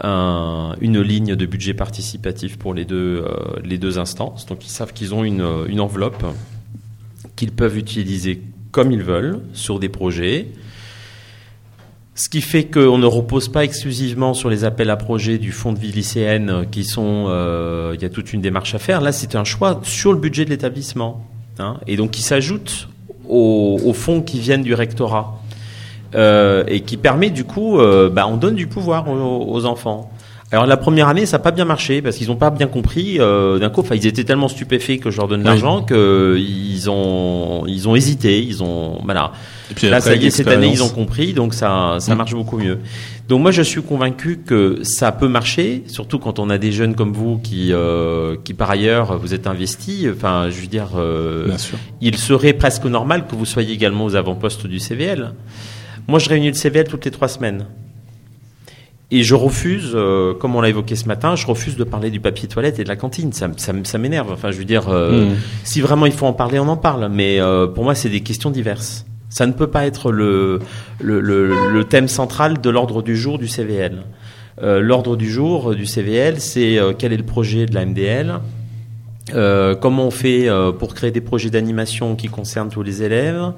un, 0.00 0.76
une 0.80 1.00
ligne 1.00 1.34
de 1.34 1.46
budget 1.46 1.74
participatif 1.74 2.56
pour 2.56 2.72
les 2.72 2.84
deux, 2.84 3.24
euh, 3.26 3.60
les 3.64 3.78
deux 3.78 3.98
instances. 3.98 4.46
Donc 4.46 4.64
ils 4.64 4.70
savent 4.70 4.92
qu'ils 4.92 5.14
ont 5.14 5.24
une, 5.24 5.46
une 5.68 5.80
enveloppe 5.80 6.24
qu'ils 7.36 7.52
peuvent 7.52 7.76
utiliser 7.76 8.42
comme 8.70 8.92
ils 8.92 9.02
veulent 9.02 9.40
sur 9.52 9.78
des 9.78 9.88
projets. 9.88 10.48
Ce 12.14 12.28
qui 12.28 12.40
fait 12.40 12.64
qu'on 12.64 12.98
ne 12.98 13.06
repose 13.06 13.48
pas 13.48 13.62
exclusivement 13.62 14.34
sur 14.34 14.50
les 14.50 14.64
appels 14.64 14.90
à 14.90 14.96
projets 14.96 15.38
du 15.38 15.52
fonds 15.52 15.72
de 15.72 15.78
vie 15.78 15.92
lycéenne 15.92 16.66
qui 16.70 16.82
sont, 16.82 17.26
euh, 17.28 17.92
il 17.94 18.02
y 18.02 18.04
a 18.04 18.08
toute 18.08 18.32
une 18.32 18.40
démarche 18.40 18.74
à 18.74 18.78
faire. 18.78 19.00
Là, 19.00 19.12
c'est 19.12 19.36
un 19.36 19.44
choix 19.44 19.80
sur 19.84 20.12
le 20.12 20.18
budget 20.18 20.44
de 20.44 20.50
l'établissement. 20.50 21.24
Hein, 21.58 21.76
et 21.86 21.96
donc 21.96 22.12
qui 22.12 22.22
s'ajoutent 22.22 22.88
aux, 23.28 23.92
fonds 23.92 24.22
qui 24.22 24.40
viennent 24.40 24.62
du 24.62 24.74
rectorat 24.74 25.42
euh, 26.14 26.64
et 26.66 26.80
qui 26.80 26.96
permet 26.96 27.30
du 27.30 27.44
coup, 27.44 27.78
euh, 27.78 28.08
bah, 28.08 28.26
on 28.26 28.36
donne 28.36 28.54
du 28.54 28.66
pouvoir 28.66 29.06
aux 29.08 29.64
enfants. 29.66 30.10
Alors 30.50 30.64
la 30.64 30.78
première 30.78 31.08
année, 31.08 31.26
ça 31.26 31.36
n'a 31.36 31.42
pas 31.42 31.50
bien 31.50 31.66
marché 31.66 32.00
parce 32.00 32.16
qu'ils 32.16 32.28
n'ont 32.28 32.36
pas 32.36 32.50
bien 32.50 32.68
compris. 32.68 33.20
Euh, 33.20 33.58
D'un 33.58 33.68
coup, 33.68 33.82
enfin, 33.82 33.94
ils 33.96 34.06
étaient 34.06 34.24
tellement 34.24 34.48
stupéfaits 34.48 34.98
que 34.98 35.10
je 35.10 35.18
leur 35.18 35.28
donne 35.28 35.40
de 35.40 35.44
l'argent 35.44 35.84
oui. 35.90 36.74
qu'ils 36.74 36.88
ont, 36.90 37.66
ils 37.66 37.86
ont 37.86 37.94
hésité, 37.94 38.42
ils 38.42 38.62
ont, 38.62 38.98
voilà. 39.04 39.32
Et 39.70 39.74
puis 39.74 39.90
Là, 39.90 40.00
ça 40.00 40.14
y 40.14 40.26
est, 40.26 40.30
cette 40.30 40.48
année, 40.48 40.70
ils 40.72 40.82
ont 40.82 40.88
compris, 40.88 41.34
donc 41.34 41.52
ça, 41.52 41.96
ça 41.98 42.14
mmh. 42.14 42.18
marche 42.18 42.34
beaucoup 42.34 42.56
mieux. 42.56 42.78
Donc 43.28 43.42
moi, 43.42 43.50
je 43.50 43.60
suis 43.60 43.82
convaincu 43.82 44.38
que 44.38 44.78
ça 44.84 45.12
peut 45.12 45.28
marcher, 45.28 45.84
surtout 45.86 46.18
quand 46.18 46.38
on 46.38 46.48
a 46.48 46.56
des 46.56 46.72
jeunes 46.72 46.94
comme 46.94 47.12
vous 47.12 47.36
qui, 47.36 47.74
euh, 47.74 48.36
qui 48.42 48.54
par 48.54 48.70
ailleurs, 48.70 49.18
vous 49.18 49.34
êtes 49.34 49.46
investis. 49.46 50.06
Enfin, 50.10 50.48
je 50.48 50.62
veux 50.62 50.66
dire, 50.66 50.92
euh, 50.96 51.54
il 52.00 52.16
serait 52.16 52.54
presque 52.54 52.86
normal 52.86 53.26
que 53.26 53.36
vous 53.36 53.44
soyez 53.44 53.74
également 53.74 54.06
aux 54.06 54.16
avant-postes 54.16 54.66
du 54.66 54.78
CVL. 54.78 55.34
Moi, 56.06 56.18
je 56.18 56.30
réunis 56.30 56.48
le 56.48 56.54
CVL 56.54 56.88
toutes 56.88 57.04
les 57.04 57.10
trois 57.10 57.28
semaines. 57.28 57.66
Et 59.10 59.22
je 59.22 59.34
refuse, 59.34 59.92
euh, 59.94 60.34
comme 60.34 60.54
on 60.54 60.60
l'a 60.60 60.68
évoqué 60.68 60.94
ce 60.94 61.06
matin, 61.06 61.34
je 61.34 61.46
refuse 61.46 61.76
de 61.76 61.84
parler 61.84 62.10
du 62.10 62.20
papier 62.20 62.46
toilette 62.46 62.78
et 62.78 62.84
de 62.84 62.88
la 62.88 62.96
cantine. 62.96 63.32
Ça, 63.32 63.48
ça, 63.56 63.72
ça 63.84 63.98
m'énerve. 63.98 64.30
Enfin, 64.30 64.50
je 64.50 64.58
veux 64.58 64.66
dire, 64.66 64.88
euh, 64.88 65.24
mmh. 65.26 65.36
si 65.64 65.80
vraiment 65.80 66.04
il 66.04 66.12
faut 66.12 66.26
en 66.26 66.34
parler, 66.34 66.58
on 66.58 66.68
en 66.68 66.76
parle. 66.76 67.08
Mais 67.10 67.40
euh, 67.40 67.66
pour 67.66 67.84
moi, 67.84 67.94
c'est 67.94 68.10
des 68.10 68.20
questions 68.20 68.50
diverses. 68.50 69.06
Ça 69.30 69.46
ne 69.46 69.52
peut 69.52 69.66
pas 69.66 69.86
être 69.86 70.12
le, 70.12 70.60
le, 71.00 71.20
le, 71.20 71.70
le 71.70 71.84
thème 71.84 72.08
central 72.08 72.60
de 72.60 72.70
l'ordre 72.70 73.02
du 73.02 73.16
jour 73.16 73.38
du 73.38 73.48
CVL. 73.48 74.04
Euh, 74.62 74.80
l'ordre 74.80 75.16
du 75.16 75.30
jour 75.30 75.74
du 75.74 75.86
CVL, 75.86 76.40
c'est 76.40 76.78
euh, 76.78 76.92
quel 76.96 77.12
est 77.12 77.16
le 77.16 77.24
projet 77.24 77.66
de 77.66 77.74
la 77.74 77.86
MDL, 77.86 78.40
euh, 79.34 79.76
comment 79.76 80.06
on 80.06 80.10
fait 80.10 80.48
pour 80.78 80.94
créer 80.94 81.10
des 81.10 81.20
projets 81.20 81.50
d'animation 81.50 82.16
qui 82.16 82.28
concernent 82.28 82.70
tous 82.70 82.82
les 82.82 83.02
élèves, 83.02 83.52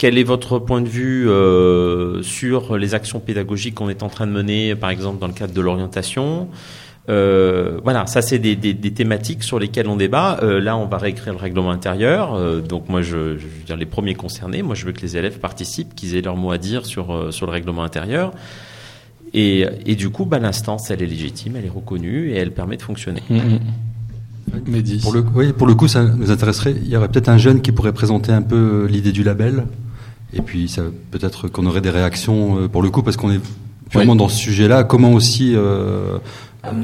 quel 0.00 0.16
est 0.16 0.22
votre 0.22 0.58
point 0.58 0.80
de 0.80 0.88
vue 0.88 1.28
euh, 1.28 2.22
sur 2.22 2.78
les 2.78 2.94
actions 2.94 3.20
pédagogiques 3.20 3.74
qu'on 3.74 3.90
est 3.90 4.02
en 4.02 4.08
train 4.08 4.26
de 4.26 4.32
mener, 4.32 4.74
par 4.74 4.88
exemple 4.88 5.20
dans 5.20 5.26
le 5.26 5.34
cadre 5.34 5.52
de 5.52 5.60
l'orientation? 5.60 6.48
Euh, 7.10 7.80
Voilà, 7.84 8.06
ça 8.06 8.22
c'est 8.22 8.38
des, 8.38 8.56
des, 8.56 8.72
des, 8.72 8.92
thématiques 8.92 9.42
sur 9.42 9.58
lesquelles 9.58 9.88
on 9.88 9.96
débat. 9.96 10.40
Euh, 10.42 10.58
là, 10.58 10.74
on 10.78 10.86
va 10.86 10.96
réécrire 10.96 11.34
le 11.34 11.38
règlement 11.38 11.70
intérieur. 11.70 12.32
Euh, 12.32 12.62
donc 12.62 12.88
moi, 12.88 13.02
je, 13.02 13.36
je, 13.36 13.44
veux 13.44 13.64
dire 13.66 13.76
les 13.76 13.84
premiers 13.84 14.14
concernés. 14.14 14.62
Moi, 14.62 14.74
je 14.74 14.86
veux 14.86 14.92
que 14.92 15.02
les 15.02 15.18
élèves 15.18 15.38
participent, 15.38 15.94
qu'ils 15.94 16.16
aient 16.16 16.22
leur 16.22 16.36
mot 16.36 16.50
à 16.50 16.56
dire 16.56 16.86
sur 16.86 17.12
euh, 17.12 17.30
sur 17.30 17.44
le 17.44 17.52
règlement 17.52 17.84
intérieur. 17.84 18.32
Et, 19.34 19.66
et 19.84 19.96
du 19.96 20.08
coup, 20.08 20.24
bah, 20.24 20.38
l'instance, 20.38 20.90
elle 20.90 21.02
est 21.02 21.06
légitime, 21.06 21.56
elle 21.56 21.66
est 21.66 21.68
reconnue 21.68 22.30
et 22.30 22.36
elle 22.36 22.52
permet 22.52 22.78
de 22.78 22.82
fonctionner. 22.82 23.22
Mmh. 23.28 25.00
Pour 25.02 25.12
le, 25.12 25.22
oui, 25.34 25.52
pour 25.52 25.66
le 25.66 25.74
coup, 25.74 25.88
ça 25.88 26.04
nous 26.04 26.30
intéresserait. 26.30 26.72
Il 26.72 26.88
y 26.88 26.96
aurait 26.96 27.08
peut-être 27.08 27.28
un 27.28 27.36
jeune 27.36 27.60
qui 27.60 27.70
pourrait 27.70 27.92
présenter 27.92 28.32
un 28.32 28.40
peu 28.40 28.86
l'idée 28.90 29.12
du 29.12 29.22
label. 29.22 29.66
Et 30.32 30.42
puis, 30.42 30.68
ça, 30.68 30.82
peut-être 31.10 31.48
qu'on 31.48 31.66
aurait 31.66 31.80
des 31.80 31.90
réactions 31.90 32.68
pour 32.68 32.82
le 32.82 32.90
coup, 32.90 33.02
parce 33.02 33.16
qu'on 33.16 33.32
est 33.32 33.40
vraiment 33.92 34.12
oui. 34.12 34.18
dans 34.18 34.28
ce 34.28 34.36
sujet-là. 34.36 34.84
Comment 34.84 35.12
aussi, 35.12 35.52
euh, 35.54 36.18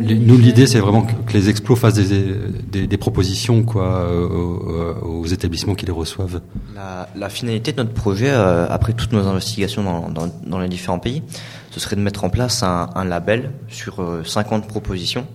les, 0.00 0.14
nous, 0.16 0.38
l'idée, 0.38 0.66
c'est 0.66 0.80
vraiment 0.80 1.02
que, 1.02 1.32
les 1.32 1.48
explos 1.48 1.76
fassent 1.76 1.94
des, 1.94 2.34
des, 2.70 2.86
des 2.86 2.96
propositions 2.96 3.62
quoi, 3.62 4.10
aux, 4.10 5.02
aux, 5.02 5.26
établissements 5.26 5.74
qui 5.74 5.86
les 5.86 5.92
reçoivent. 5.92 6.40
La, 6.74 7.08
la 7.14 7.28
finalité 7.28 7.72
de 7.72 7.78
notre 7.78 7.92
projet, 7.92 8.30
euh, 8.30 8.66
après 8.68 8.92
toutes 8.92 9.12
nos 9.12 9.26
investigations 9.26 9.82
dans, 9.82 10.08
dans, 10.08 10.28
dans, 10.46 10.58
les 10.58 10.68
différents 10.68 10.98
pays, 10.98 11.22
ce 11.70 11.80
serait 11.80 11.96
de 11.96 12.00
mettre 12.00 12.24
en 12.24 12.30
place 12.30 12.62
un, 12.62 12.90
un 12.94 13.04
label 13.04 13.52
sur 13.68 14.00
euh, 14.00 14.22
50 14.24 14.66
propositions. 14.66 15.26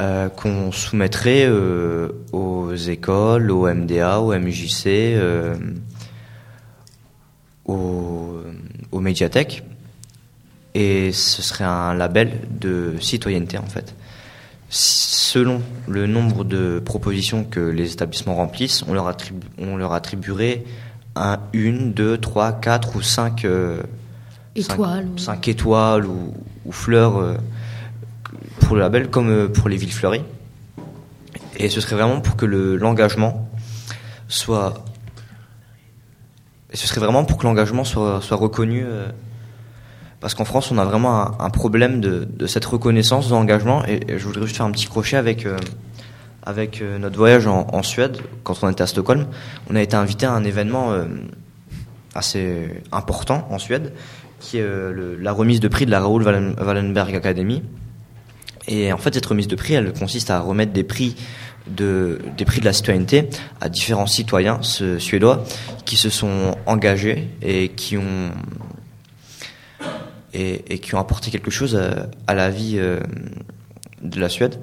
Euh, 0.00 0.28
qu'on 0.28 0.70
soumettrait 0.70 1.44
euh, 1.44 2.10
aux 2.32 2.72
écoles, 2.72 3.50
aux 3.50 3.66
MDA, 3.66 4.20
aux 4.20 4.32
MJC, 4.32 5.16
euh, 7.68 7.72
aux, 7.72 8.42
aux 8.92 9.00
médiathèques. 9.00 9.62
Et 10.74 11.12
ce 11.12 11.42
serait 11.42 11.64
un 11.64 11.94
label 11.94 12.40
de 12.50 12.94
citoyenneté 13.00 13.58
en 13.58 13.66
fait. 13.66 13.94
Selon 14.68 15.62
le 15.86 16.06
nombre 16.06 16.44
de 16.44 16.80
propositions 16.84 17.44
que 17.44 17.60
les 17.60 17.92
établissements 17.92 18.34
remplissent, 18.34 18.84
on 18.86 18.92
leur, 18.92 19.08
attribu 19.08 19.46
on 19.58 19.76
leur 19.76 19.92
attribuerait 19.92 20.64
un, 21.16 21.38
une, 21.52 21.92
deux, 21.92 22.18
trois, 22.18 22.52
quatre 22.52 22.96
ou 22.96 23.02
cinq 23.02 23.46
étoiles, 24.54 25.08
cinq, 25.16 25.20
cinq 25.20 25.48
étoiles 25.48 26.06
ou, 26.06 26.34
ou 26.66 26.72
fleurs 26.72 27.16
euh, 27.16 27.34
pour 28.60 28.76
le 28.76 28.82
label 28.82 29.08
comme 29.08 29.48
pour 29.48 29.68
les 29.68 29.76
villes 29.76 29.92
fleuries. 29.92 30.24
Et 31.56 31.68
ce 31.70 31.80
serait 31.80 31.96
vraiment 31.96 32.20
pour 32.20 32.36
que 32.36 32.46
l'engagement 32.46 33.50
soit 34.28 34.84
et 36.72 36.76
ce 36.76 36.86
serait 36.86 37.00
vraiment 37.00 37.24
pour 37.24 37.38
que 37.38 37.44
l'engagement 37.44 37.84
soit, 37.84 38.20
reconnu. 38.30 38.84
Euh, 38.84 39.06
parce 40.20 40.34
qu'en 40.34 40.44
France, 40.44 40.70
on 40.70 40.78
a 40.78 40.84
vraiment 40.84 41.40
un, 41.40 41.50
problème 41.50 42.00
de, 42.00 42.46
cette 42.46 42.64
reconnaissance 42.64 43.28
de 43.28 43.34
l'engagement. 43.34 43.84
Et, 43.86 44.18
je 44.18 44.24
voudrais 44.24 44.42
juste 44.42 44.56
faire 44.56 44.66
un 44.66 44.72
petit 44.72 44.86
crochet 44.86 45.16
avec, 45.16 45.46
euh, 45.46 45.56
avec 46.42 46.82
euh, 46.82 46.98
notre 46.98 47.16
voyage 47.16 47.46
en, 47.46 47.82
Suède, 47.82 48.18
quand 48.42 48.58
on 48.62 48.68
était 48.68 48.82
à 48.82 48.86
Stockholm. 48.86 49.26
On 49.70 49.76
a 49.76 49.82
été 49.82 49.96
invité 49.96 50.26
à 50.26 50.32
un 50.32 50.44
événement 50.44 50.92
assez 52.14 52.82
important 52.90 53.46
en 53.50 53.58
Suède, 53.58 53.92
qui 54.40 54.58
est 54.58 54.66
la 55.20 55.32
remise 55.32 55.60
de 55.60 55.68
prix 55.68 55.86
de 55.86 55.92
la 55.92 56.00
Raoul 56.00 56.24
Wallen, 56.24 56.56
Wallenberg 56.58 57.14
Academy. 57.14 57.62
Et 58.66 58.92
en 58.92 58.98
fait, 58.98 59.14
cette 59.14 59.26
remise 59.26 59.48
de 59.48 59.56
prix, 59.56 59.74
elle 59.74 59.92
consiste 59.92 60.30
à 60.30 60.40
remettre 60.40 60.72
des 60.72 60.84
prix 60.84 61.14
de, 61.68 62.20
des 62.36 62.44
prix 62.44 62.60
de 62.60 62.64
la 62.64 62.72
citoyenneté 62.72 63.28
à 63.60 63.68
différents 63.68 64.06
citoyens 64.06 64.60
suédois 64.62 65.44
qui 65.84 65.96
se 65.96 66.10
sont 66.10 66.56
engagés 66.66 67.28
et 67.42 67.70
qui 67.70 67.96
ont 67.96 68.30
et, 70.34 70.78
qui 70.78 70.94
ont 70.94 70.98
apporté 70.98 71.30
quelque 71.30 71.50
chose 71.50 71.76
à, 71.76 72.08
à 72.26 72.34
la 72.34 72.50
vie 72.50 72.74
euh, 72.76 73.00
de 74.02 74.20
la 74.20 74.28
Suède. 74.28 74.60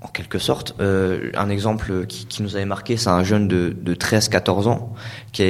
en 0.00 0.08
quelque 0.08 0.38
sorte. 0.38 0.74
Euh, 0.80 1.30
un 1.34 1.50
exemple 1.50 2.06
qui, 2.06 2.42
nous 2.42 2.56
avait 2.56 2.64
marqué, 2.64 2.96
c'est 2.96 3.08
un 3.08 3.24
jeune 3.24 3.48
de, 3.48 3.74
de 3.76 3.94
13-14 3.94 4.68
ans 4.68 4.94
qui, 5.32 5.42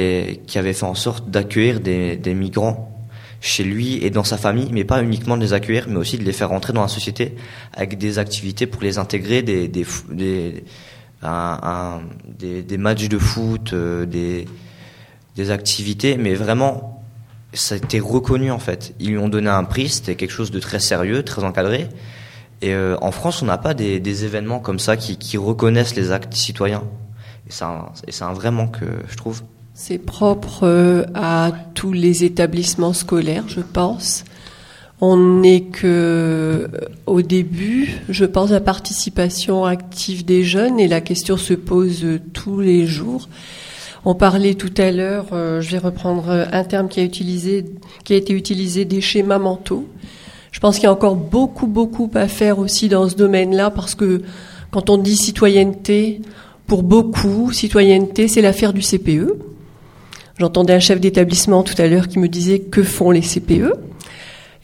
avait 0.55 0.73
fait 0.73 0.85
en 0.85 0.95
sorte 0.95 1.29
d'accueillir 1.29 1.79
des, 1.79 2.33
migrants 2.33 2.95
chez 3.41 3.63
lui 3.63 4.03
et 4.03 4.09
dans 4.09 4.23
sa 4.23 4.37
famille, 4.37 4.69
mais 4.71 4.83
pas 4.83 5.01
uniquement 5.01 5.37
de 5.37 5.41
les 5.41 5.53
accueillir, 5.53 5.85
mais 5.87 5.97
aussi 5.97 6.17
de 6.17 6.23
les 6.23 6.33
faire 6.33 6.49
rentrer 6.49 6.73
dans 6.73 6.81
la 6.81 6.89
société 6.89 7.35
avec 7.73 7.97
des 7.97 8.19
activités 8.19 8.67
pour 8.67 8.81
les 8.81 8.97
intégrer, 8.97 9.43
un, 11.21 11.59
un, 11.61 12.01
des, 12.37 12.61
des 12.63 12.77
matchs 12.77 13.09
de 13.09 13.17
foot, 13.17 13.73
euh, 13.73 14.05
des, 14.05 14.47
des 15.35 15.51
activités, 15.51 16.17
mais 16.17 16.33
vraiment, 16.33 17.03
ça 17.53 17.75
a 17.75 17.77
été 17.77 17.99
reconnu 17.99 18.51
en 18.51 18.59
fait. 18.59 18.93
Ils 18.99 19.11
lui 19.11 19.17
ont 19.17 19.29
donné 19.29 19.49
un 19.49 19.63
prix, 19.63 19.89
c'était 19.89 20.15
quelque 20.15 20.31
chose 20.31 20.51
de 20.51 20.59
très 20.59 20.79
sérieux, 20.79 21.23
très 21.23 21.43
encadré. 21.43 21.89
Et 22.61 22.73
euh, 22.73 22.97
en 23.01 23.11
France, 23.11 23.41
on 23.41 23.45
n'a 23.45 23.57
pas 23.57 23.73
des, 23.73 23.99
des, 23.99 24.25
événements 24.25 24.59
comme 24.59 24.79
ça 24.79 24.97
qui, 24.97 25.17
qui, 25.17 25.37
reconnaissent 25.37 25.95
les 25.95 26.11
actes 26.11 26.33
citoyens. 26.33 26.83
Et 27.47 27.51
c'est 27.51 27.63
un, 27.63 27.91
un, 28.21 28.33
vrai 28.33 28.51
manque, 28.51 28.79
je 29.07 29.15
trouve. 29.15 29.41
C'est 29.73 29.97
propre 29.97 30.63
euh, 30.63 31.05
à 31.15 31.53
tous 31.73 31.93
les 31.93 32.25
établissements 32.25 32.91
scolaires, 32.91 33.45
je 33.47 33.61
pense. 33.61 34.25
On 35.01 35.17
n'est 35.17 35.61
que 35.61 35.85
euh, 35.85 36.67
au 37.05 37.21
début, 37.21 38.01
je 38.09 38.25
pense, 38.25 38.49
la 38.49 38.59
participation 38.59 39.65
active 39.65 40.25
des 40.25 40.43
jeunes 40.43 40.79
et 40.79 40.87
la 40.87 41.01
question 41.01 41.37
se 41.37 41.53
pose 41.53 42.05
tous 42.33 42.59
les 42.59 42.85
jours. 42.85 43.29
On 44.05 44.15
parlait 44.15 44.55
tout 44.55 44.73
à 44.77 44.91
l'heure, 44.91 45.27
je 45.31 45.71
vais 45.71 45.77
reprendre 45.77 46.47
un 46.51 46.63
terme 46.63 46.87
qui 46.87 47.01
a, 47.01 47.03
utilisé, 47.03 47.65
qui 48.05 48.13
a 48.13 48.15
été 48.15 48.31
utilisé, 48.33 48.85
des 48.85 49.01
schémas 49.01 49.39
mentaux. 49.39 49.85
Je 50.51 50.59
pense 50.59 50.75
qu'il 50.75 50.85
y 50.85 50.87
a 50.87 50.91
encore 50.91 51.15
beaucoup, 51.15 51.67
beaucoup 51.67 52.09
à 52.15 52.27
faire 52.27 52.59
aussi 52.59 52.87
dans 52.87 53.09
ce 53.09 53.15
domaine-là 53.15 53.71
parce 53.71 53.95
que 53.95 54.21
quand 54.71 54.89
on 54.89 54.97
dit 54.97 55.15
citoyenneté, 55.17 56.21
pour 56.67 56.83
beaucoup, 56.83 57.51
citoyenneté, 57.51 58.27
c'est 58.27 58.41
l'affaire 58.41 58.73
du 58.73 58.81
CPE. 58.81 59.33
J'entendais 60.37 60.73
un 60.73 60.79
chef 60.79 60.99
d'établissement 60.99 61.63
tout 61.63 61.73
à 61.79 61.87
l'heure 61.87 62.07
qui 62.07 62.19
me 62.19 62.27
disait 62.27 62.59
que 62.59 62.83
font 62.83 63.11
les 63.11 63.21
CPE. 63.21 63.73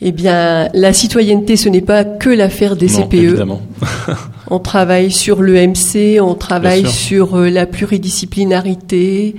Eh 0.02 0.12
bien, 0.12 0.68
la 0.74 0.92
citoyenneté, 0.92 1.56
ce 1.56 1.70
n'est 1.70 1.82
pas 1.82 2.04
que 2.04 2.30
l'affaire 2.30 2.76
des 2.76 2.88
CPE. 2.88 3.14
Évidemment. 3.14 3.62
on 4.50 4.60
travaille 4.60 5.12
sur 5.12 5.42
l'EMC, 5.42 6.20
on 6.22 6.36
travaille 6.36 6.86
sur 6.88 7.36
euh, 7.36 7.50
la 7.50 7.66
pluridisciplinarité, 7.66 9.36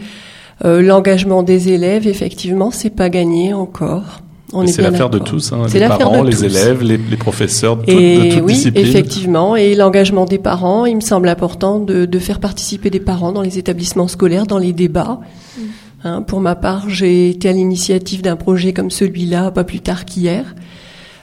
euh, 0.65 0.81
l'engagement 0.81 1.43
des 1.43 1.73
élèves. 1.73 2.09
Effectivement, 2.09 2.71
c'est 2.71 2.91
pas 2.91 3.11
gagné 3.11 3.53
encore. 3.53 4.23
C'est 4.67 4.81
l'affaire 4.81 5.11
de 5.11 5.19
tous, 5.19 5.53
hein, 5.53 5.67
les 5.73 5.81
parents, 5.81 6.23
les 6.23 6.45
élèves, 6.45 6.83
les, 6.83 6.97
les, 6.97 7.17
professeurs, 7.17 7.77
de, 7.77 7.91
et 7.91 8.19
de 8.19 8.35
toutes 8.37 8.45
oui, 8.45 8.55
disciplines. 8.55 8.87
effectivement. 8.87 9.57
Et 9.57 9.75
l'engagement 9.75 10.25
des 10.25 10.39
parents, 10.39 10.87
il 10.87 10.97
me 10.97 11.01
semble 11.01 11.29
important 11.29 11.81
de, 11.81 12.07
de, 12.07 12.19
faire 12.19 12.39
participer 12.39 12.89
des 12.89 13.01
parents 13.01 13.33
dans 13.33 13.43
les 13.43 13.59
établissements 13.59 14.09
scolaires, 14.09 14.47
dans 14.47 14.59
les 14.59 14.73
débats. 14.73 15.21
Mm. 15.59 15.63
Hein, 16.07 16.23
pour 16.23 16.41
ma 16.41 16.55
part, 16.55 16.89
j'ai 16.89 17.31
été 17.31 17.49
à 17.49 17.53
l'initiative 17.53 18.23
d'un 18.23 18.37
projet 18.37 18.73
comme 18.73 18.93
celui-là, 18.93 19.51
pas 19.51 19.65
plus 19.65 19.81
tard 19.81 20.05
qu'hier. 20.05 20.55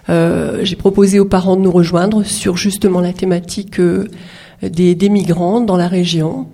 Euh, 0.10 0.60
j'ai 0.64 0.76
proposé 0.76 1.22
aux 1.22 1.26
parents 1.26 1.56
de 1.56 1.62
nous 1.62 1.72
rejoindre 1.72 2.24
sur 2.24 2.58
justement 2.58 3.00
la 3.00 3.14
thématique 3.14 3.80
euh, 3.80 4.10
des, 4.62 4.94
des, 4.94 5.08
migrants 5.08 5.62
dans 5.62 5.78
la 5.78 5.88
région. 5.88 6.48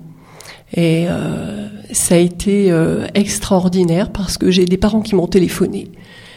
Et 0.75 1.07
euh, 1.09 1.67
ça 1.91 2.13
a 2.13 2.17
été 2.19 2.71
extraordinaire 3.15 4.11
parce 4.11 4.37
que 4.37 4.51
j'ai 4.51 4.65
des 4.65 4.77
parents 4.77 5.01
qui 5.01 5.15
m'ont 5.15 5.27
téléphoné 5.27 5.87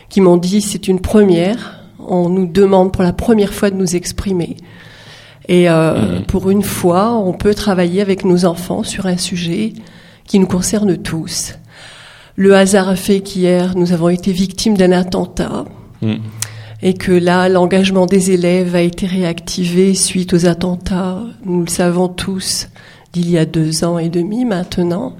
qui 0.09 0.23
m'ont 0.23 0.39
dit 0.39 0.63
c'est 0.63 0.89
une 0.89 1.01
première. 1.01 1.85
On 1.99 2.31
nous 2.31 2.47
demande 2.47 2.91
pour 2.93 3.03
la 3.03 3.13
première 3.13 3.53
fois 3.53 3.71
de 3.71 3.77
nous 3.77 3.97
exprimer. 3.97 4.57
Et 5.49 5.69
mmh. 5.69 6.25
pour 6.27 6.51
une 6.51 6.63
fois, 6.63 7.13
on 7.13 7.33
peut 7.33 7.55
travailler 7.55 8.01
avec 8.01 8.25
nos 8.25 8.45
enfants 8.45 8.83
sur 8.83 9.07
un 9.07 9.17
sujet 9.17 9.73
qui 10.27 10.39
nous 10.39 10.47
concerne 10.47 10.97
tous. 10.97 11.55
Le 12.37 12.55
hasard 12.55 12.89
a 12.89 12.97
fait 12.97 13.21
qu'hier, 13.21 13.77
nous 13.77 13.93
avons 13.93 14.09
été 14.09 14.33
victimes 14.33 14.77
d'un 14.77 14.93
attentat. 14.93 15.65
Mmh. 16.01 16.15
Et 16.83 16.95
que 16.95 17.13
là, 17.13 17.49
l'engagement 17.49 18.07
des 18.07 18.33
élèves 18.33 18.75
a 18.75 18.81
été 18.81 19.07
réactivé 19.07 19.95
suite 19.95 20.33
aux 20.35 20.47
attentats, 20.47 21.21
nous 21.45 21.61
le 21.61 21.69
savons 21.69 22.09
tous, 22.09 22.69
d'il 23.13 23.31
y 23.31 23.39
a 23.39 23.45
deux 23.45 23.85
ans 23.85 23.99
et 23.99 24.09
demi 24.09 24.45
maintenant. 24.45 25.15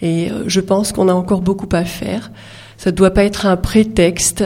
Et 0.00 0.30
euh, 0.30 0.44
je 0.46 0.60
pense 0.60 0.92
qu'on 0.92 1.08
a 1.08 1.14
encore 1.14 1.40
beaucoup 1.40 1.68
à 1.72 1.84
faire. 1.84 2.30
Ça 2.76 2.90
ne 2.90 2.96
doit 2.96 3.12
pas 3.12 3.24
être 3.24 3.46
un 3.46 3.56
prétexte 3.56 4.44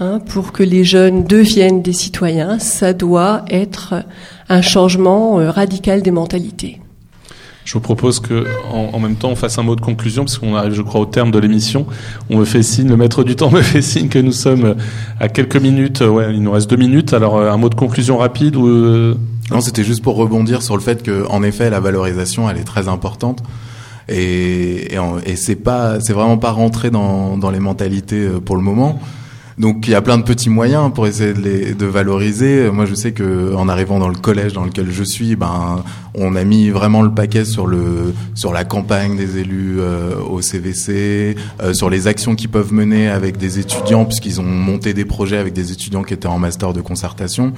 hein, 0.00 0.20
pour 0.20 0.52
que 0.52 0.62
les 0.62 0.84
jeunes 0.84 1.24
deviennent 1.24 1.82
des 1.82 1.92
citoyens. 1.92 2.58
Ça 2.58 2.92
doit 2.92 3.44
être 3.50 4.04
un 4.48 4.62
changement 4.62 5.40
euh, 5.40 5.50
radical 5.50 6.02
des 6.02 6.10
mentalités. 6.10 6.80
Je 7.68 7.74
vous 7.74 7.80
propose 7.80 8.18
que, 8.18 8.46
en, 8.72 8.94
en, 8.94 8.98
même 8.98 9.16
temps, 9.16 9.28
on 9.28 9.36
fasse 9.36 9.58
un 9.58 9.62
mot 9.62 9.76
de 9.76 9.82
conclusion, 9.82 10.24
parce 10.24 10.38
qu'on 10.38 10.54
arrive, 10.54 10.72
je 10.72 10.80
crois, 10.80 11.02
au 11.02 11.04
terme 11.04 11.30
de 11.30 11.38
l'émission. 11.38 11.84
On 12.30 12.38
me 12.38 12.46
fait 12.46 12.62
signe, 12.62 12.88
le 12.88 12.96
maître 12.96 13.24
du 13.24 13.36
temps 13.36 13.50
me 13.52 13.60
fait 13.60 13.82
signe 13.82 14.08
que 14.08 14.18
nous 14.18 14.32
sommes 14.32 14.74
à 15.20 15.28
quelques 15.28 15.58
minutes. 15.58 16.00
Ouais, 16.00 16.32
il 16.32 16.42
nous 16.42 16.50
reste 16.50 16.70
deux 16.70 16.78
minutes. 16.78 17.12
Alors, 17.12 17.36
euh, 17.36 17.50
un 17.52 17.58
mot 17.58 17.68
de 17.68 17.74
conclusion 17.74 18.16
rapide 18.16 18.56
ou 18.56 18.66
euh... 18.68 19.16
Non, 19.50 19.60
c'était 19.60 19.84
juste 19.84 20.02
pour 20.02 20.16
rebondir 20.16 20.62
sur 20.62 20.76
le 20.76 20.80
fait 20.80 21.02
que, 21.02 21.26
en 21.28 21.42
effet, 21.42 21.68
la 21.68 21.78
valorisation, 21.80 22.48
elle 22.48 22.56
est 22.56 22.64
très 22.64 22.88
importante 22.88 23.42
et, 24.08 24.94
et, 24.94 24.98
et 25.26 25.36
c'est 25.36 25.56
pas, 25.56 26.00
c'est 26.00 26.14
vraiment 26.14 26.38
pas 26.38 26.52
rentré 26.52 26.88
dans, 26.90 27.36
dans 27.36 27.50
les 27.50 27.60
mentalités 27.60 28.28
euh, 28.28 28.40
pour 28.40 28.56
le 28.56 28.62
moment. 28.62 28.98
Donc 29.58 29.86
il 29.88 29.90
y 29.90 29.94
a 29.94 30.02
plein 30.02 30.18
de 30.18 30.22
petits 30.22 30.50
moyens 30.50 30.92
pour 30.94 31.06
essayer 31.06 31.32
de, 31.32 31.40
les, 31.40 31.74
de 31.74 31.86
valoriser. 31.86 32.70
Moi 32.70 32.86
je 32.86 32.94
sais 32.94 33.12
que 33.12 33.54
en 33.54 33.68
arrivant 33.68 33.98
dans 33.98 34.08
le 34.08 34.16
collège 34.16 34.52
dans 34.52 34.64
lequel 34.64 34.90
je 34.90 35.02
suis, 35.02 35.34
ben 35.34 35.82
on 36.14 36.36
a 36.36 36.44
mis 36.44 36.70
vraiment 36.70 37.02
le 37.02 37.10
paquet 37.10 37.44
sur 37.44 37.66
le 37.66 38.14
sur 38.34 38.52
la 38.52 38.64
campagne 38.64 39.16
des 39.16 39.38
élus 39.38 39.78
euh, 39.80 40.14
au 40.20 40.40
CVC, 40.40 41.36
euh, 41.60 41.74
sur 41.74 41.90
les 41.90 42.06
actions 42.06 42.36
qu'ils 42.36 42.50
peuvent 42.50 42.72
mener 42.72 43.08
avec 43.08 43.36
des 43.36 43.58
étudiants 43.58 44.04
puisqu'ils 44.04 44.40
ont 44.40 44.44
monté 44.44 44.94
des 44.94 45.04
projets 45.04 45.38
avec 45.38 45.54
des 45.54 45.72
étudiants 45.72 46.02
qui 46.02 46.14
étaient 46.14 46.28
en 46.28 46.38
master 46.38 46.72
de 46.72 46.80
concertation. 46.80 47.52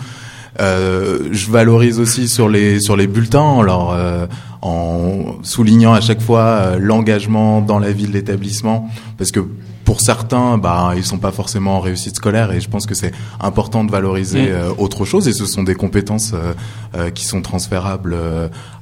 Euh, 0.59 1.29
je 1.31 1.51
valorise 1.51 2.01
aussi 2.01 2.29
sur 2.29 2.49
les 2.49 2.81
sur 2.81 2.97
les 2.97 3.07
bulletins, 3.07 3.61
alors 3.61 3.93
euh, 3.95 4.27
en 4.63 5.37
soulignant 5.43 5.93
à 5.93 6.01
chaque 6.01 6.21
fois 6.21 6.41
euh, 6.41 6.79
l'engagement 6.81 7.61
dans 7.61 7.79
la 7.79 7.93
vie 7.93 8.07
de 8.07 8.13
l'établissement, 8.13 8.89
parce 9.17 9.31
que 9.31 9.41
pour 9.85 10.01
certains, 10.01 10.59
bah, 10.59 10.93
ils 10.97 11.05
sont 11.05 11.19
pas 11.19 11.33
forcément 11.33 11.77
en 11.77 11.81
réussite 11.81 12.17
scolaire, 12.17 12.53
et 12.53 12.61
je 12.61 12.69
pense 12.69 12.87
que 12.87 12.95
c'est 12.95 13.13
important 13.41 13.85
de 13.85 13.91
valoriser 13.91 14.43
mmh. 14.43 14.53
euh, 14.53 14.71
autre 14.79 15.05
chose, 15.05 15.29
et 15.29 15.33
ce 15.33 15.47
sont 15.47 15.63
des 15.63 15.75
compétences 15.75 16.33
euh, 16.35 17.11
qui 17.11 17.25
sont 17.25 17.43
transférables 17.43 18.17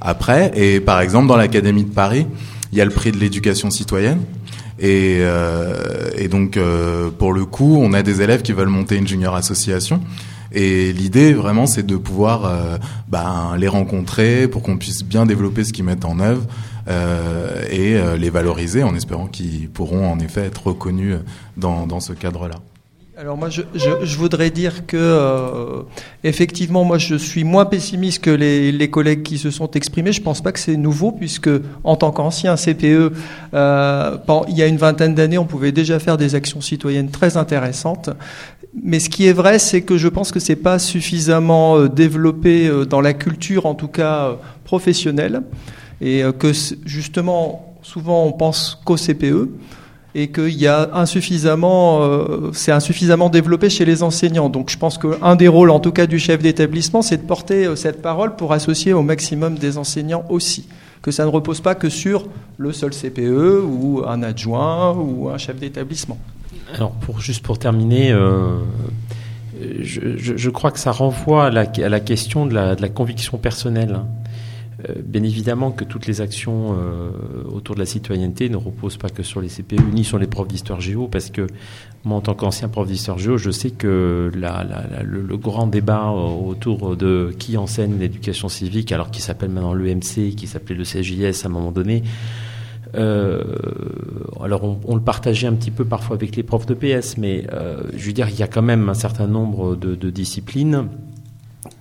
après. 0.01 0.53
Et 0.55 0.81
par 0.81 1.01
exemple, 1.01 1.27
dans 1.27 1.37
l'académie 1.37 1.85
de 1.85 1.93
Paris, 1.93 2.27
il 2.73 2.79
y 2.79 2.81
a 2.81 2.85
le 2.85 2.91
prix 2.91 3.13
de 3.13 3.19
l'éducation 3.19 3.71
citoyenne. 3.71 4.21
Et, 4.79 5.19
euh, 5.21 6.11
et 6.17 6.29
donc, 6.29 6.57
euh, 6.57 7.11
pour 7.11 7.33
le 7.33 7.45
coup, 7.45 7.79
on 7.81 7.93
a 7.93 8.03
des 8.03 8.23
élèves 8.23 8.43
qui 8.43 8.53
veulent 8.53 8.69
monter 8.69 8.97
une 8.97 9.09
junior 9.09 9.35
association. 9.35 10.01
Et 10.53 10.93
l'idée, 10.93 11.35
vraiment, 11.35 11.67
c'est 11.67 11.85
de 11.85 11.97
pouvoir 11.97 12.45
euh, 12.45 12.79
ben, 13.09 13.55
les 13.59 13.69
rencontrer 13.69 14.49
pour 14.49 14.63
qu'on 14.63 14.79
puisse 14.79 15.03
bien 15.05 15.27
développer 15.27 15.65
ce 15.65 15.73
qu'ils 15.73 15.85
mettent 15.85 16.05
en 16.05 16.21
œuvre 16.21 16.43
euh, 16.43 16.47
et 16.89 17.97
euh, 17.97 18.17
les 18.17 18.31
valoriser 18.31 18.83
en 18.83 18.95
espérant 18.95 19.27
qu'ils 19.27 19.69
pourront 19.69 20.11
en 20.11 20.19
effet 20.21 20.43
être 20.43 20.69
reconnus 20.69 21.17
dans, 21.57 22.01
ce 22.01 22.13
cadre-là. 22.13 22.57
Alors 23.17 23.37
moi, 23.37 23.49
je, 23.51 24.17
voudrais 24.17 24.51
dire 24.51 24.87
que 24.87 24.97
euh, 24.97 25.83
effectivement, 26.23 26.85
moi, 26.85 26.99
je 26.99 27.17
suis 27.17 27.43
moins 27.43 27.65
pessimiste 27.65 28.23
que 28.23 28.31
les, 28.31 28.91
collègues 28.91 29.25
qui 29.25 29.39
se 29.39 29.51
sont 29.51 29.71
exprimés. 29.73 30.13
Je 30.13 30.23
pense 30.23 30.41
pas 30.41 30.53
que 30.53 30.61
c'est 30.61 30.77
nouveau, 30.77 31.11
puisque 31.11 31.51
en 31.83 31.97
tant 31.97 32.13
qu'ancien 32.13 32.55
CPE, 32.55 33.13
euh, 33.55 34.17
il 34.49 34.57
y 34.57 34.63
a 34.63 34.67
une 34.67 34.77
vingtaine 34.77 35.17
d'années, 35.17 35.39
on 35.39 35.47
pouvait 35.47 35.73
déjà 35.73 35.99
faire 35.99 36.17
des 36.17 36.37
actions 36.37 36.61
citoyennes 36.61 37.11
très 37.11 37.37
intéressantes. 37.37 38.11
Mais 38.83 39.01
ce 39.01 39.09
qui 39.09 39.27
est 39.27 39.33
vrai, 39.33 39.59
c'est 39.59 39.83
que 39.83 39.97
je 39.97 40.09
pense 40.09 40.31
que 40.31 40.41
c'est 40.41 40.57
pas 40.57 40.79
suffisamment 40.79 41.79
euh, 41.79 41.89
développé 41.89 42.69
euh, 42.69 42.85
dans 42.85 43.01
la 43.01 43.15
culture, 43.15 43.67
en 43.67 43.75
tout 43.75 43.89
cas 43.89 44.25
euh, 44.25 44.35
professionnelle, 44.65 45.43
et 46.01 46.23
que 46.39 46.53
justement, 46.85 47.75
souvent, 47.83 48.25
on 48.25 48.33
pense 48.33 48.81
qu'au 48.85 48.97
CPE 48.97 49.49
et 50.15 50.29
qu'il 50.31 50.55
y 50.55 50.67
a 50.67 50.91
insuffisamment, 50.95 52.03
euh, 52.03 52.51
c'est 52.53 52.73
insuffisamment 52.73 53.29
développé 53.29 53.69
chez 53.69 53.85
les 53.85 54.03
enseignants. 54.03 54.49
Donc 54.49 54.71
je 54.71 54.79
pense 54.79 54.99
qu'un 54.99 55.37
des 55.37 55.49
rôles, 55.49 55.71
en 55.71 55.81
tout 55.81 55.93
cas 55.93 56.07
du 56.07 56.19
chef 56.19 56.43
d'établissement, 56.43 57.03
c'est 57.03 57.19
de 57.19 57.27
porter 57.27 57.67
euh, 57.67 57.77
cette 57.77 58.01
parole 58.01 58.35
pour 58.37 58.53
associer 58.53 58.93
au 58.93 59.03
maximum 59.03 59.57
des 59.57 59.77
enseignants 59.77 60.25
aussi. 60.29 60.67
Que 61.03 61.11
ça 61.11 61.25
ne 61.25 61.31
repose 61.31 61.61
pas 61.61 61.75
que 61.75 61.89
sur 61.89 62.27
le 62.57 62.73
seul 62.73 62.91
CPE 62.91 63.63
ou 63.65 64.03
un 64.07 64.23
adjoint 64.23 64.93
ou 64.93 65.29
un 65.29 65.39
chef 65.39 65.57
d'établissement. 65.57 66.19
Alors 66.75 66.93
juste 67.21 67.45
pour 67.45 67.59
terminer. 67.59 68.11
Euh 68.13 68.59
je, 69.81 70.51
crois 70.51 70.71
que 70.71 70.79
ça 70.79 70.93
renvoie 70.93 71.47
à 71.47 71.51
la, 71.51 71.67
question 72.01 72.47
de 72.47 72.55
la, 72.55 72.75
de 72.75 72.83
la 72.83 72.89
conviction 72.89 73.39
personnelle. 73.39 74.01
Euh, 74.89 74.95
bien 75.05 75.25
évidemment 75.25 75.73
que 75.73 75.83
toutes 75.83 76.07
les 76.07 76.21
actions 76.21 76.77
euh, 76.79 77.11
autour 77.53 77.75
de 77.75 77.81
la 77.81 77.87
citoyenneté 77.87 78.49
ne 78.49 78.57
reposent 78.57 78.97
pas 78.97 79.09
que 79.09 79.25
sur 79.25 79.41
les 79.41 79.49
CPE 79.49 79.93
ni 79.93 80.05
sur 80.05 80.19
les 80.19 80.29
profs 80.29 80.47
d'histoire 80.47 80.81
géo, 80.81 81.09
parce 81.09 81.31
que 81.31 81.49
moi, 82.05 82.17
en 82.17 82.21
tant 82.21 82.35
qu'ancien 82.35 82.69
prof 82.69 82.87
d'histoire 82.87 83.19
géo, 83.19 83.39
je 83.39 83.51
sais 83.51 83.71
que 83.71 84.31
le, 84.33 85.37
grand 85.37 85.67
débat 85.67 86.11
autour 86.11 86.97
de 86.97 87.35
qui 87.39 87.57
enseigne 87.57 87.99
l'éducation 87.99 88.49
civique, 88.49 88.93
alors 88.93 89.11
qu'il 89.11 89.23
s'appelle 89.23 89.51
maintenant 89.51 89.75
l'EMC, 89.75 90.35
qui 90.37 90.47
s'appelait 90.47 90.77
le 90.77 90.85
CJS 90.85 91.45
à 91.45 91.49
un 91.49 91.51
moment 91.51 91.73
donné, 91.73 92.05
euh, 92.95 93.43
alors 94.41 94.79
on, 94.87 94.95
le 94.95 95.03
partageait 95.03 95.49
un 95.49 95.55
petit 95.55 95.73
peu 95.73 95.85
parfois 95.85 96.15
avec 96.17 96.37
les 96.37 96.45
profs 96.45 96.67
de 96.67 96.75
PS, 96.75 97.19
mais 97.19 97.47
euh, 97.53 97.83
je 97.97 98.07
veux 98.07 98.13
dire, 98.13 98.29
il 98.29 98.39
y 98.39 98.43
a 98.43 98.47
quand 98.47 98.63
même 98.63 98.89
un 98.89 98.95
certain 98.95 99.27
nombre 99.27 99.75
de 99.77 100.11
disciplines 100.11 100.89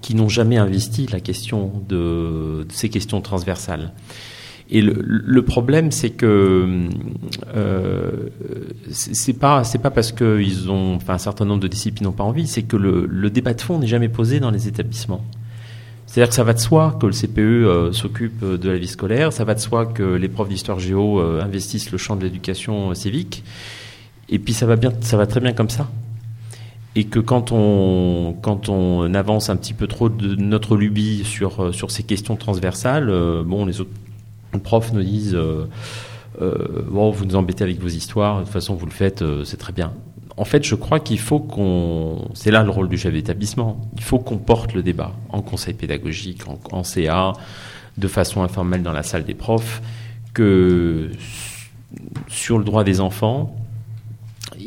qui 0.01 0.15
n'ont 0.15 0.29
jamais 0.29 0.57
investi 0.57 1.07
la 1.11 1.19
question 1.19 1.71
de, 1.87 2.65
ces 2.69 2.89
questions 2.89 3.21
transversales. 3.21 3.91
Et 4.69 4.81
le, 4.81 5.41
problème, 5.43 5.91
c'est 5.91 6.09
que 6.09 6.89
euh, 7.55 8.29
c'est 8.91 9.39
pas 9.39 9.63
c'est 9.63 9.77
pas 9.77 9.91
parce 9.91 10.11
qu'ils 10.11 10.69
ont, 10.69 10.95
enfin, 10.95 11.13
un 11.13 11.17
certain 11.17 11.45
nombre 11.45 11.61
de 11.61 11.69
disciplines 11.69 12.05
n'ont 12.05 12.11
pas 12.11 12.25
envie, 12.25 12.47
c'est 12.47 12.63
que 12.63 12.75
le, 12.75 13.29
débat 13.29 13.53
de 13.53 13.61
fond 13.61 13.79
n'est 13.79 13.87
jamais 13.87 14.09
posé 14.09 14.41
dans 14.41 14.51
les 14.51 14.67
établissements. 14.67 15.23
C'est-à-dire 16.05 16.29
que 16.29 16.35
ça 16.35 16.43
va 16.43 16.53
de 16.53 16.59
soi 16.59 16.97
que 16.99 17.05
le 17.05 17.13
CPE 17.13 17.39
euh, 17.39 17.91
s'occupe 17.93 18.43
de 18.43 18.69
la 18.69 18.77
vie 18.77 18.87
scolaire, 18.87 19.31
ça 19.31 19.45
va 19.45 19.55
de 19.55 19.59
soi 19.59 19.85
que 19.85 20.03
les 20.03 20.27
profs 20.27 20.49
d'histoire 20.49 20.79
géo 20.79 21.19
euh, 21.19 21.41
investissent 21.41 21.91
le 21.91 21.97
champ 21.97 22.17
de 22.17 22.23
l'éducation 22.23 22.93
civique, 22.93 23.45
et 24.27 24.39
puis 24.39 24.53
ça 24.53 24.65
va 24.65 24.75
bien, 24.75 24.91
ça 24.99 25.15
va 25.15 25.27
très 25.27 25.39
bien 25.39 25.53
comme 25.53 25.69
ça 25.69 25.89
et 26.97 27.03
que 27.03 27.19
quand 27.19 27.51
on, 27.51 28.35
quand 28.41 28.69
on 28.69 29.13
avance 29.13 29.51
un 29.51 29.55
petit 29.55 29.73
peu 29.73 29.85
trop 29.85 30.09
de 30.09 30.33
notre 30.35 30.75
lubie 30.75 31.23
sur, 31.23 31.73
sur 31.73 31.91
ces 31.91 32.01
questions 32.01 32.35
transversales, 32.35 33.11
euh, 33.11 33.43
bon, 33.45 33.67
les 33.67 33.81
autres 33.81 33.91
profs 34.63 34.91
nous 34.93 35.03
disent 35.03 35.35
euh, 35.35 35.67
euh, 36.41 36.55
bon, 36.89 37.11
vous 37.11 37.25
nous 37.25 37.35
embêtez 37.35 37.63
avec 37.63 37.79
vos 37.79 37.87
histoires, 37.87 38.39
de 38.39 38.43
toute 38.45 38.51
façon, 38.51 38.73
vous 38.73 38.87
le 38.87 38.91
faites, 38.91 39.21
euh, 39.21 39.43
c'est 39.43 39.57
très 39.57 39.73
bien. 39.73 39.93
En 40.37 40.45
fait, 40.45 40.63
je 40.63 40.73
crois 40.73 40.99
qu'il 40.99 41.19
faut 41.19 41.39
qu'on. 41.39 42.29
C'est 42.33 42.49
là 42.49 42.63
le 42.63 42.71
rôle 42.71 42.89
du 42.89 42.97
chef 42.97 43.13
d'établissement. 43.13 43.79
Il 43.95 44.03
faut 44.03 44.17
qu'on 44.17 44.37
porte 44.37 44.73
le 44.73 44.81
débat 44.81 45.13
en 45.29 45.43
conseil 45.43 45.75
pédagogique, 45.75 46.47
en, 46.47 46.59
en 46.71 46.83
CA, 46.83 47.33
de 47.97 48.07
façon 48.07 48.41
informelle 48.41 48.81
dans 48.81 48.91
la 48.91 49.03
salle 49.03 49.23
des 49.23 49.35
profs, 49.35 49.83
que 50.33 51.11
sur 52.27 52.57
le 52.57 52.63
droit 52.63 52.83
des 52.83 53.01
enfants, 53.01 53.55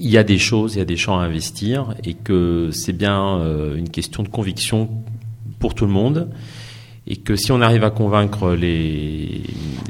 il 0.01 0.11
y 0.11 0.19
a 0.19 0.25
des 0.25 0.39
choses, 0.39 0.75
il 0.75 0.79
y 0.79 0.83
a 0.83 0.87
des 0.87 0.97
champs 0.97 1.19
à 1.19 1.25
investir 1.25 1.95
et 2.05 2.15
que 2.15 2.71
c'est 2.73 2.93
bien 2.93 3.39
euh, 3.39 3.77
une 3.77 3.91
question 3.91 4.23
de 4.23 4.29
conviction 4.29 4.89
pour 5.59 5.75
tout 5.75 5.85
le 5.85 5.93
monde 5.93 6.31
et 7.07 7.17
que 7.17 7.37
si 7.37 7.53
on 7.53 7.61
arrive 7.61 7.85
à 7.85 7.91
convaincre 7.91 8.53
les, 8.53 9.43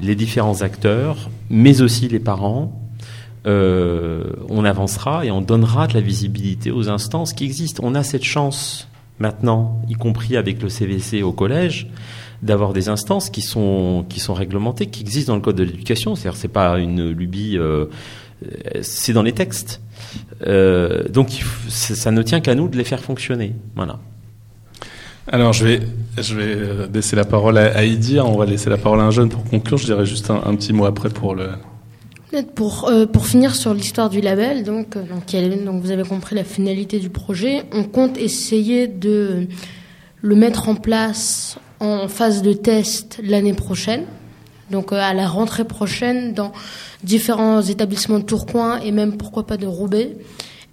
les 0.02 0.14
différents 0.14 0.62
acteurs, 0.62 1.30
mais 1.48 1.80
aussi 1.80 2.08
les 2.08 2.18
parents, 2.18 2.90
euh, 3.46 4.32
on 4.48 4.64
avancera 4.64 5.24
et 5.24 5.30
on 5.30 5.40
donnera 5.40 5.86
de 5.86 5.94
la 5.94 6.00
visibilité 6.00 6.70
aux 6.70 6.88
instances 6.88 7.32
qui 7.32 7.44
existent. 7.44 7.82
On 7.86 7.94
a 7.94 8.02
cette 8.02 8.24
chance 8.24 8.88
maintenant, 9.18 9.80
y 9.88 9.94
compris 9.94 10.36
avec 10.36 10.62
le 10.62 10.68
CVC 10.68 11.22
au 11.22 11.32
collège, 11.32 11.88
d'avoir 12.42 12.72
des 12.72 12.88
instances 12.88 13.30
qui 13.30 13.42
sont 13.42 14.04
qui 14.08 14.18
sont 14.18 14.34
réglementées, 14.34 14.86
qui 14.86 15.02
existent 15.02 15.32
dans 15.32 15.36
le 15.36 15.42
code 15.42 15.56
de 15.56 15.62
l'éducation. 15.62 16.14
C'est-à-dire, 16.14 16.38
c'est 16.38 16.48
pas 16.48 16.78
une 16.78 17.10
lubie, 17.10 17.56
euh, 17.58 17.86
c'est 18.82 19.12
dans 19.12 19.22
les 19.22 19.32
textes. 19.32 19.80
Euh, 20.46 21.08
donc 21.08 21.44
ça 21.68 22.10
ne 22.10 22.22
tient 22.22 22.40
qu'à 22.40 22.54
nous 22.54 22.68
de 22.68 22.76
les 22.76 22.84
faire 22.84 23.00
fonctionner. 23.00 23.54
Voilà. 23.76 23.98
Alors 25.28 25.52
je 25.52 25.64
vais, 25.64 25.80
je 26.18 26.34
vais 26.34 26.88
laisser 26.92 27.14
la 27.14 27.24
parole 27.24 27.58
à, 27.58 27.76
à 27.76 27.84
Idir, 27.84 28.26
on 28.26 28.36
va 28.36 28.46
laisser 28.46 28.70
la 28.70 28.78
parole 28.78 29.00
à 29.00 29.04
un 29.04 29.10
jeune 29.10 29.28
pour 29.28 29.44
conclure, 29.44 29.78
je 29.78 29.84
dirais 29.84 30.06
juste 30.06 30.30
un, 30.30 30.42
un 30.44 30.56
petit 30.56 30.72
mot 30.72 30.86
après 30.86 31.08
pour 31.08 31.34
le... 31.34 31.50
Pour, 32.54 32.88
euh, 32.88 33.06
pour 33.06 33.26
finir 33.26 33.56
sur 33.56 33.74
l'histoire 33.74 34.08
du 34.08 34.20
label, 34.20 34.62
donc, 34.62 34.94
donc, 34.94 35.64
donc 35.64 35.82
vous 35.82 35.90
avez 35.90 36.04
compris 36.04 36.36
la 36.36 36.44
finalité 36.44 37.00
du 37.00 37.10
projet, 37.10 37.64
on 37.72 37.82
compte 37.82 38.16
essayer 38.18 38.86
de 38.86 39.48
le 40.22 40.34
mettre 40.36 40.68
en 40.68 40.76
place 40.76 41.58
en 41.80 42.08
phase 42.08 42.42
de 42.42 42.52
test 42.52 43.20
l'année 43.22 43.54
prochaine, 43.54 44.04
donc 44.70 44.92
à 44.92 45.12
la 45.14 45.28
rentrée 45.28 45.64
prochaine 45.64 46.34
dans 46.34 46.52
différents 47.02 47.62
établissements 47.62 48.18
de 48.18 48.24
Tourcoing 48.24 48.80
et 48.80 48.92
même 48.92 49.16
pourquoi 49.16 49.46
pas 49.46 49.56
de 49.56 49.66
Roubaix. 49.66 50.16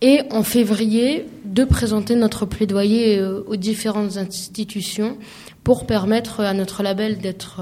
Et 0.02 0.22
en 0.30 0.44
février, 0.44 1.26
de 1.45 1.64
présenter 1.64 2.15
notre 2.15 2.45
plaidoyer 2.45 3.19
aux 3.22 3.56
différentes 3.56 4.18
institutions 4.18 5.18
pour 5.64 5.88
permettre 5.88 6.41
à 6.41 6.53
notre 6.53 6.84
label 6.84 7.18
d'être 7.18 7.61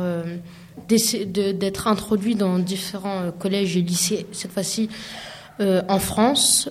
d'être 0.88 1.88
introduit 1.88 2.36
dans 2.36 2.60
différents 2.60 3.32
collèges 3.32 3.78
et 3.78 3.82
lycées, 3.82 4.26
cette 4.32 4.52
fois-ci 4.52 4.90
euh, 5.62 5.82
en 5.88 6.00
France, 6.00 6.70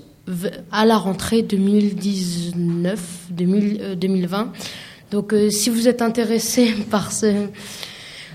à 0.70 0.85
la 0.85 0.97
rentrée 0.97 1.43
2019, 1.43 3.01
2000, 3.31 3.97
2020. 3.99 4.53
Donc 5.11 5.32
euh, 5.32 5.51
si 5.51 5.70
vous 5.70 5.89
êtes 5.89 6.03
intéressé 6.03 6.73
par 6.91 7.12
ce 7.12 7.47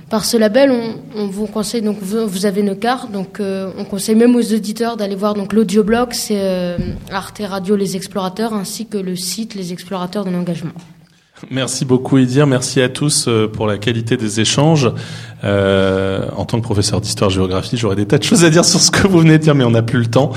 par 0.09 0.25
ce 0.25 0.37
label, 0.37 0.71
on, 1.15 1.27
vous 1.27 1.45
conseille 1.45 1.81
donc 1.81 1.97
vous, 2.01 2.45
avez 2.45 2.63
nos 2.63 2.75
cartes, 2.75 3.11
donc 3.11 3.39
euh, 3.39 3.71
on 3.77 3.85
conseille 3.85 4.15
même 4.15 4.35
aux 4.35 4.53
auditeurs 4.53 4.97
d'aller 4.97 5.15
voir 5.15 5.35
donc 5.35 5.53
l'audioblog, 5.53 6.09
c'est 6.13 6.41
euh, 6.41 6.77
Arte 7.11 7.41
Radio 7.45 7.75
Les 7.75 7.95
Explorateurs, 7.95 8.53
ainsi 8.53 8.87
que 8.87 8.97
le 8.97 9.15
site 9.15 9.55
Les 9.55 9.71
Explorateurs 9.71 10.25
de 10.25 10.31
l'engagement. 10.31 10.71
Merci 11.51 11.85
beaucoup 11.85 12.17
Idir, 12.17 12.47
merci 12.47 12.81
à 12.81 12.89
tous 12.89 13.27
euh, 13.27 13.47
pour 13.47 13.65
la 13.65 13.77
qualité 13.77 14.17
des 14.17 14.41
échanges. 14.41 14.91
Euh, 15.43 16.25
en 16.35 16.43
tant 16.43 16.57
que 16.57 16.63
professeur 16.63 16.99
d'histoire-géographie, 16.99 17.77
j'aurais 17.77 17.95
des 17.95 18.05
tas 18.05 18.17
de 18.17 18.23
choses 18.23 18.43
à 18.43 18.49
dire 18.49 18.65
sur 18.65 18.81
ce 18.81 18.91
que 18.91 19.07
vous 19.07 19.19
venez 19.19 19.37
de 19.37 19.43
dire, 19.43 19.55
mais 19.55 19.63
on 19.63 19.71
n'a 19.71 19.83
plus 19.83 19.99
le 19.99 20.07
temps 20.07 20.31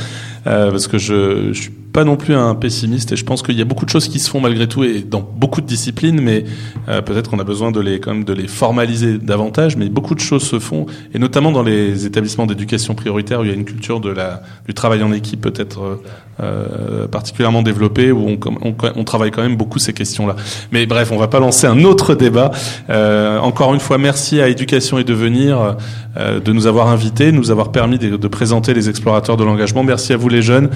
parce 0.45 0.87
que 0.87 0.99
je, 0.99 1.53
je 1.53 1.63
suis 1.63 1.73
pas 1.93 2.05
non 2.05 2.17
plus 2.17 2.35
un 2.35 2.55
pessimiste 2.55 3.13
et 3.13 3.17
je 3.17 3.25
pense 3.25 3.43
qu'il 3.43 3.57
y 3.57 3.61
a 3.61 3.65
beaucoup 3.65 3.85
de 3.85 3.91
choses 3.91 4.09
qui 4.09 4.19
se 4.19 4.31
font 4.31 4.41
malgré 4.41 4.67
tout 4.67 4.83
et 4.83 5.03
dans 5.03 5.21
beaucoup 5.21 5.61
de 5.61 5.67
disciplines, 5.67 6.21
mais 6.21 6.45
euh, 6.89 7.03
peut-être 7.03 7.31
qu'on 7.31 7.39
a 7.39 7.45
besoin 7.45 7.71
de 7.71 7.81
les 7.81 8.01
quand 8.01 8.15
même 8.15 8.25
de 8.25 8.33
les 8.33 8.49
formaliser 8.49 9.19
davantage. 9.19 9.77
Mais 9.77 9.89
beaucoup 9.89 10.15
de 10.15 10.21
choses 10.21 10.43
se 10.43 10.59
font 10.59 10.87
et 11.15 11.19
notamment 11.19 11.53
dans 11.53 11.63
les 11.63 12.07
établissements 12.07 12.47
d'éducation 12.47 12.95
prioritaire 12.95 13.41
où 13.41 13.45
il 13.45 13.49
y 13.49 13.53
a 13.53 13.55
une 13.55 13.65
culture 13.65 14.01
de 14.01 14.11
la 14.11 14.43
du 14.67 14.75
travail 14.75 15.03
en 15.03 15.13
équipe 15.13 15.43
peut-être 15.43 16.01
euh, 16.41 17.07
particulièrement 17.09 17.63
développée 17.63 18.11
où 18.11 18.27
on, 18.27 18.39
on, 18.63 18.75
on, 18.97 19.05
travaille 19.05 19.31
quand 19.31 19.43
même 19.43 19.57
beaucoup 19.57 19.79
ces 19.79 19.93
questions-là. 19.93 20.35
Mais 20.73 20.87
bref, 20.87 21.13
on 21.13 21.19
va 21.19 21.29
pas 21.29 21.41
lancer 21.41 21.67
un 21.67 21.85
autre 21.85 22.15
débat. 22.15 22.51
Euh, 22.89 23.39
encore 23.39 23.75
une 23.75 23.81
fois, 23.81 23.99
merci 23.99 24.41
à 24.41 24.49
Éducation 24.49 24.99
et 24.99 25.05
Devenir 25.05 25.77
euh, 26.17 26.41
de 26.41 26.53
nous 26.53 26.67
avoir 26.67 26.89
invités, 26.89 27.33
nous 27.33 27.51
avoir 27.51 27.71
permis 27.71 27.99
de, 27.99 28.17
de, 28.17 28.29
présenter 28.29 28.75
les 28.75 28.89
explorateurs 28.89 29.37
de 29.37 29.45
l'engagement. 29.45 29.83
Merci 29.83 30.13
à 30.13 30.17
vous 30.17 30.29
les 30.29 30.43
jeunes 30.43 30.71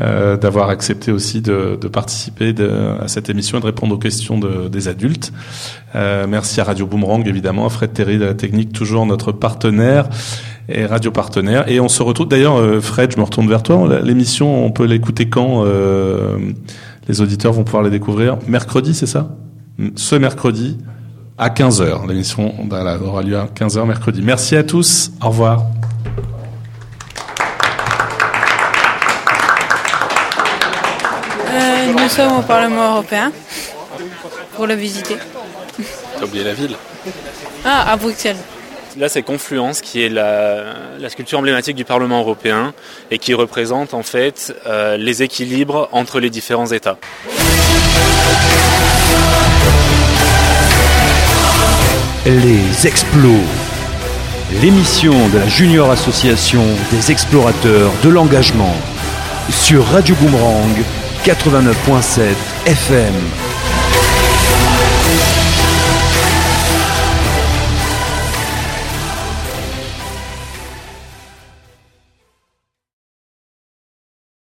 euh, 0.00 0.36
d'avoir 0.60 0.74
accepté 0.74 1.10
aussi 1.10 1.40
de, 1.40 1.76
participer 1.90 2.54
à 3.00 3.08
cette 3.08 3.30
émission 3.30 3.56
et 3.56 3.60
de 3.62 3.66
répondre 3.66 3.94
aux 3.94 3.98
questions 3.98 4.38
de, 4.38 4.68
des 4.68 4.88
adultes. 4.88 5.32
Euh, 5.94 6.26
merci 6.28 6.60
à 6.60 6.64
Radio 6.64 6.86
Boomerang 6.86 7.26
évidemment, 7.26 7.64
à 7.64 7.70
Fred 7.70 7.94
Terry 7.94 8.18
de 8.18 8.26
la 8.26 8.34
technique, 8.34 8.70
toujours 8.70 9.06
notre 9.06 9.32
partenaire 9.32 10.10
et 10.68 10.84
radio 10.84 11.10
partenaire. 11.12 11.66
Et 11.70 11.80
on 11.80 11.88
se 11.88 12.02
retrouve 12.02 12.28
d'ailleurs, 12.28 12.56
euh, 12.56 12.82
Fred, 12.82 13.10
je 13.12 13.16
me 13.16 13.22
retourne 13.22 13.48
vers 13.48 13.62
toi. 13.62 14.00
L'émission, 14.02 14.66
on 14.66 14.70
peut 14.70 14.84
l'écouter 14.84 15.30
quand 15.30 15.64
euh, 15.64 16.36
Les 17.08 17.22
auditeurs 17.22 17.54
vont 17.54 17.64
pouvoir 17.64 17.82
la 17.82 17.88
découvrir? 17.88 18.36
Mercredi, 18.46 18.92
c'est 18.92 19.06
ça? 19.06 19.34
Ce 19.96 20.14
mercredi 20.14 20.76
à 21.38 21.48
15h. 21.48 22.06
L'émission 22.06 22.52
aura 22.70 23.22
lieu 23.22 23.38
à 23.38 23.46
15h 23.46 23.86
mercredi. 23.86 24.20
Merci 24.22 24.56
à 24.56 24.62
tous. 24.62 25.10
Au 25.22 25.30
revoir. 25.30 25.64
Nous 31.92 32.08
sommes 32.08 32.38
au 32.38 32.42
Parlement 32.42 32.92
européen 32.92 33.32
pour 34.54 34.66
le 34.66 34.74
visiter. 34.74 35.16
T'as 36.18 36.24
oublié 36.24 36.44
la 36.44 36.54
ville 36.54 36.76
Ah, 37.64 37.92
à 37.92 37.96
Bruxelles. 37.96 38.36
Là, 38.96 39.08
c'est 39.08 39.22
Confluence 39.22 39.80
qui 39.80 40.04
est 40.04 40.08
la, 40.08 40.74
la, 40.98 41.08
sculpture 41.08 41.38
emblématique 41.38 41.76
du 41.76 41.84
Parlement 41.84 42.20
européen 42.20 42.74
et 43.10 43.18
qui 43.18 43.34
représente 43.34 43.94
en 43.94 44.02
fait 44.02 44.52
euh, 44.66 44.96
les 44.96 45.22
équilibres 45.22 45.88
entre 45.92 46.18
les 46.18 46.28
différents 46.28 46.66
États. 46.66 46.98
Les 52.26 52.86
Explos, 52.86 53.44
l'émission 54.60 55.28
de 55.28 55.38
la 55.38 55.48
Junior 55.48 55.90
Association 55.90 56.64
des 56.90 57.12
explorateurs 57.12 57.92
de 58.02 58.08
l'engagement 58.08 58.74
sur 59.50 59.86
Radio 59.86 60.14
Boomerang 60.16 60.76
89.7 61.24 62.34
FM. 62.66 63.69